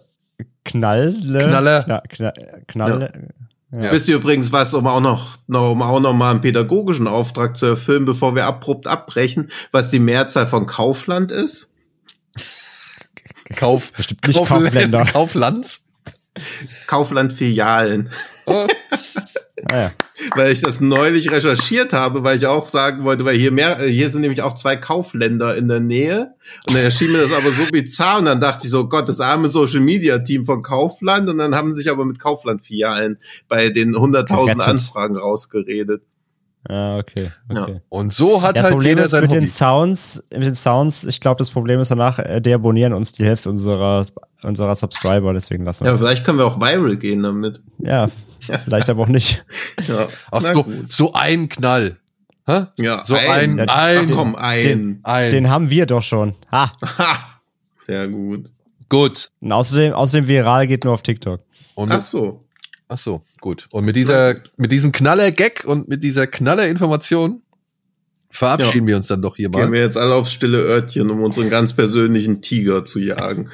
Knalle. 0.68 1.14
Knalle. 1.20 1.84
Ja, 1.88 2.00
Kna 2.00 2.32
Knalle. 2.66 3.30
Ja. 3.70 3.92
Wisst 3.92 4.08
ihr 4.08 4.16
übrigens 4.16 4.50
was, 4.50 4.72
um 4.72 4.86
auch 4.86 5.00
noch, 5.00 5.36
noch, 5.46 5.72
um 5.72 5.82
auch 5.82 6.00
noch 6.00 6.14
mal 6.14 6.30
einen 6.30 6.40
pädagogischen 6.40 7.06
Auftrag 7.06 7.56
zu 7.56 7.66
erfüllen, 7.66 8.06
bevor 8.06 8.34
wir 8.34 8.46
abrupt 8.46 8.86
abbrechen, 8.86 9.50
was 9.72 9.90
die 9.90 9.98
Mehrzahl 9.98 10.46
von 10.46 10.66
Kaufland 10.66 11.30
ist? 11.30 11.72
Kauf. 13.56 13.92
Bestimmt 13.92 14.26
nicht 14.26 14.44
Kaufländer. 14.44 15.04
Kauflands. 15.04 15.84
Kaufland-Filialen. 16.86 18.10
Oh, 18.46 18.66
Ah, 19.70 19.76
ja. 19.76 19.90
Weil 20.34 20.52
ich 20.52 20.60
das 20.60 20.80
neulich 20.80 21.30
recherchiert 21.30 21.92
habe, 21.92 22.24
weil 22.24 22.36
ich 22.36 22.46
auch 22.46 22.68
sagen 22.68 23.04
wollte, 23.04 23.24
weil 23.24 23.36
hier 23.36 23.52
mehr, 23.52 23.80
äh, 23.80 23.88
hier 23.88 24.10
sind 24.10 24.22
nämlich 24.22 24.42
auch 24.42 24.54
zwei 24.54 24.76
Kaufländer 24.76 25.56
in 25.56 25.68
der 25.68 25.80
Nähe. 25.80 26.34
Und 26.66 26.74
dann 26.74 26.82
erschien 26.82 27.12
mir 27.12 27.18
das 27.18 27.32
aber 27.32 27.50
so 27.50 27.64
bizarr 27.70 28.18
und 28.18 28.24
dann 28.24 28.40
dachte 28.40 28.66
ich 28.66 28.70
so, 28.70 28.88
Gott, 28.88 29.08
das 29.08 29.20
arme 29.20 29.48
Social 29.48 29.80
Media 29.80 30.18
Team 30.18 30.44
von 30.44 30.62
Kaufland 30.62 31.28
und 31.28 31.38
dann 31.38 31.54
haben 31.54 31.72
sie 31.72 31.82
sich 31.82 31.90
aber 31.90 32.04
mit 32.04 32.18
Kaufland-Filialen 32.18 33.18
bei 33.48 33.70
den 33.70 33.94
100.000 33.94 34.26
Gerettet. 34.26 34.62
Anfragen 34.62 35.16
rausgeredet. 35.16 36.02
Ah, 36.68 36.98
okay. 36.98 37.30
okay. 37.48 37.80
Und 37.88 38.12
so 38.12 38.42
hat 38.42 38.48
Ja, 38.56 38.62
das 38.62 38.62
halt 38.64 38.74
Problem 38.74 38.90
jeder 38.90 39.04
ist 39.04 39.10
sein 39.12 39.22
mit 39.22 39.30
Hobby. 39.30 39.40
den 39.40 39.46
Sounds, 39.46 40.22
mit 40.30 40.42
den 40.42 40.54
Sounds, 40.54 41.04
ich 41.04 41.18
glaube, 41.20 41.38
das 41.38 41.50
Problem 41.50 41.80
ist 41.80 41.90
danach, 41.90 42.18
äh, 42.18 42.40
deabonnieren 42.40 42.92
uns 42.92 43.12
die 43.12 43.24
Hälfte 43.24 43.48
unserer, 43.48 44.04
unserer 44.42 44.76
Subscriber, 44.76 45.32
deswegen 45.32 45.64
lassen 45.64 45.84
wir 45.84 45.86
Ja, 45.86 45.92
das. 45.92 46.00
vielleicht 46.00 46.24
können 46.24 46.38
wir 46.38 46.46
auch 46.46 46.60
viral 46.60 46.96
gehen 46.96 47.22
damit. 47.22 47.60
Ja, 47.78 48.08
vielleicht 48.64 48.88
aber 48.90 49.02
auch 49.02 49.08
nicht. 49.08 49.44
Ja, 49.88 50.08
Ach 50.30 50.40
so, 50.42 50.66
so 50.88 51.12
ein 51.14 51.48
Knall. 51.48 51.96
Hä? 52.46 52.66
Ja, 52.78 53.02
So 53.04 53.14
ein, 53.14 53.58
Ja, 53.58 53.64
Ach 53.68 53.78
ein, 53.86 54.10
komm, 54.10 54.34
ein. 54.36 55.00
ein. 55.04 55.30
Den 55.30 55.48
haben 55.50 55.70
wir 55.70 55.86
doch 55.86 56.02
schon. 56.02 56.34
Ha. 56.52 56.72
Ha! 56.98 57.18
Sehr 57.86 58.08
gut. 58.08 58.50
Gut. 58.90 59.30
Und 59.40 59.52
außerdem, 59.52 59.92
außerdem 59.94 60.28
viral 60.28 60.66
geht 60.66 60.84
nur 60.84 60.92
auf 60.94 61.02
TikTok. 61.02 61.40
Und 61.74 61.92
Ach 61.92 62.00
so. 62.00 62.44
Ach 62.88 62.98
so, 62.98 63.22
gut. 63.40 63.68
Und 63.72 63.84
mit 63.84 63.96
dieser, 63.96 64.34
mit 64.56 64.72
diesem 64.72 64.92
Knaller-Gag 64.92 65.64
und 65.66 65.88
mit 65.88 66.02
dieser 66.02 66.26
Knaller-Information 66.26 67.42
verabschieden 68.30 68.86
wir 68.86 68.96
uns 68.96 69.06
dann 69.06 69.22
doch 69.22 69.36
hier 69.36 69.50
Gehen 69.50 69.60
mal. 69.60 69.72
wir 69.72 69.80
jetzt 69.80 69.96
alle 69.96 70.14
aufs 70.14 70.32
stille 70.32 70.58
Örtchen, 70.58 71.10
um 71.10 71.22
unseren 71.22 71.50
ganz 71.50 71.72
persönlichen 71.72 72.42
Tiger 72.42 72.84
zu 72.84 72.98
jagen. 72.98 73.50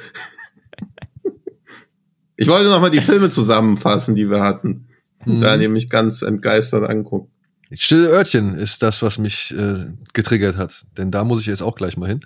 ich 2.35 2.47
wollte 2.47 2.69
noch 2.69 2.81
mal 2.81 2.91
die 2.91 3.01
Filme 3.01 3.29
zusammenfassen, 3.29 4.15
die 4.15 4.29
wir 4.29 4.41
hatten. 4.41 4.87
Mhm. 5.25 5.41
Daniel 5.41 5.69
mich 5.69 5.89
ganz 5.89 6.21
entgeistert 6.21 6.89
anguckt. 6.89 7.31
Stille 7.71 8.09
Örtchen 8.09 8.55
ist 8.55 8.83
das, 8.83 9.01
was 9.01 9.17
mich 9.17 9.53
äh, 9.57 9.85
getriggert 10.13 10.57
hat. 10.57 10.85
Denn 10.97 11.11
da 11.11 11.23
muss 11.23 11.41
ich 11.41 11.47
jetzt 11.47 11.61
auch 11.61 11.75
gleich 11.75 11.97
mal 11.97 12.07
hin. 12.07 12.19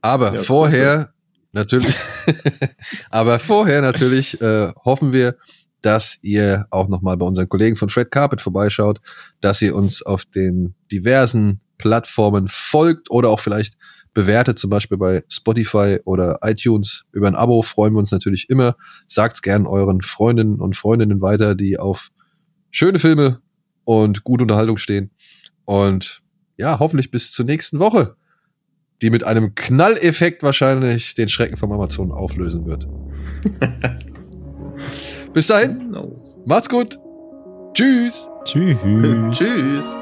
Aber 0.00 0.34
Ja, 0.34 0.42
vorher 0.42 1.12
natürlich, 1.52 1.94
aber 3.10 3.38
vorher 3.38 3.80
natürlich 3.82 4.40
äh, 4.40 4.72
hoffen 4.84 5.12
wir, 5.12 5.36
dass 5.82 6.18
ihr 6.22 6.66
auch 6.70 6.88
noch 6.88 7.02
mal 7.02 7.16
bei 7.16 7.26
unseren 7.26 7.48
Kollegen 7.48 7.76
von 7.76 7.88
Fred 7.88 8.10
Carpet 8.10 8.40
vorbeischaut, 8.40 9.00
dass 9.40 9.62
ihr 9.62 9.74
uns 9.74 10.02
auf 10.02 10.24
den 10.24 10.74
diversen 10.90 11.60
Plattformen 11.78 12.48
folgt 12.48 13.10
oder 13.10 13.28
auch 13.30 13.40
vielleicht 13.40 13.74
bewertet, 14.12 14.58
zum 14.58 14.70
Beispiel 14.70 14.98
bei 14.98 15.22
Spotify 15.30 15.98
oder 16.04 16.40
iTunes. 16.42 17.04
Über 17.12 17.28
ein 17.28 17.36
Abo 17.36 17.62
freuen 17.62 17.92
wir 17.92 18.00
uns 18.00 18.10
natürlich 18.10 18.50
immer. 18.50 18.76
Sagt's 19.06 19.42
gern 19.42 19.66
euren 19.66 20.02
Freundinnen 20.02 20.60
und 20.60 20.76
Freundinnen 20.76 21.22
weiter, 21.22 21.54
die 21.54 21.78
auf 21.78 22.08
schöne 22.70 22.98
Filme 22.98 23.40
und 23.84 24.24
gute 24.24 24.42
Unterhaltung 24.42 24.76
stehen. 24.76 25.10
Und 25.64 26.22
ja, 26.56 26.80
hoffentlich 26.80 27.10
bis 27.12 27.30
zur 27.30 27.44
nächsten 27.46 27.78
Woche, 27.78 28.16
die 29.02 29.10
mit 29.10 29.22
einem 29.22 29.54
Knalleffekt 29.54 30.42
wahrscheinlich 30.42 31.14
den 31.14 31.28
Schrecken 31.28 31.56
vom 31.56 31.70
Amazon 31.70 32.10
auflösen 32.10 32.66
wird. 32.66 32.88
bis 35.38 35.46
dahin, 35.46 35.78
Genau. 35.78 36.10
macht's 36.46 36.68
gut. 36.68 36.98
Tschüss. 37.72 38.28
Tschüss. 38.44 38.76
Tschüss. 39.38 39.96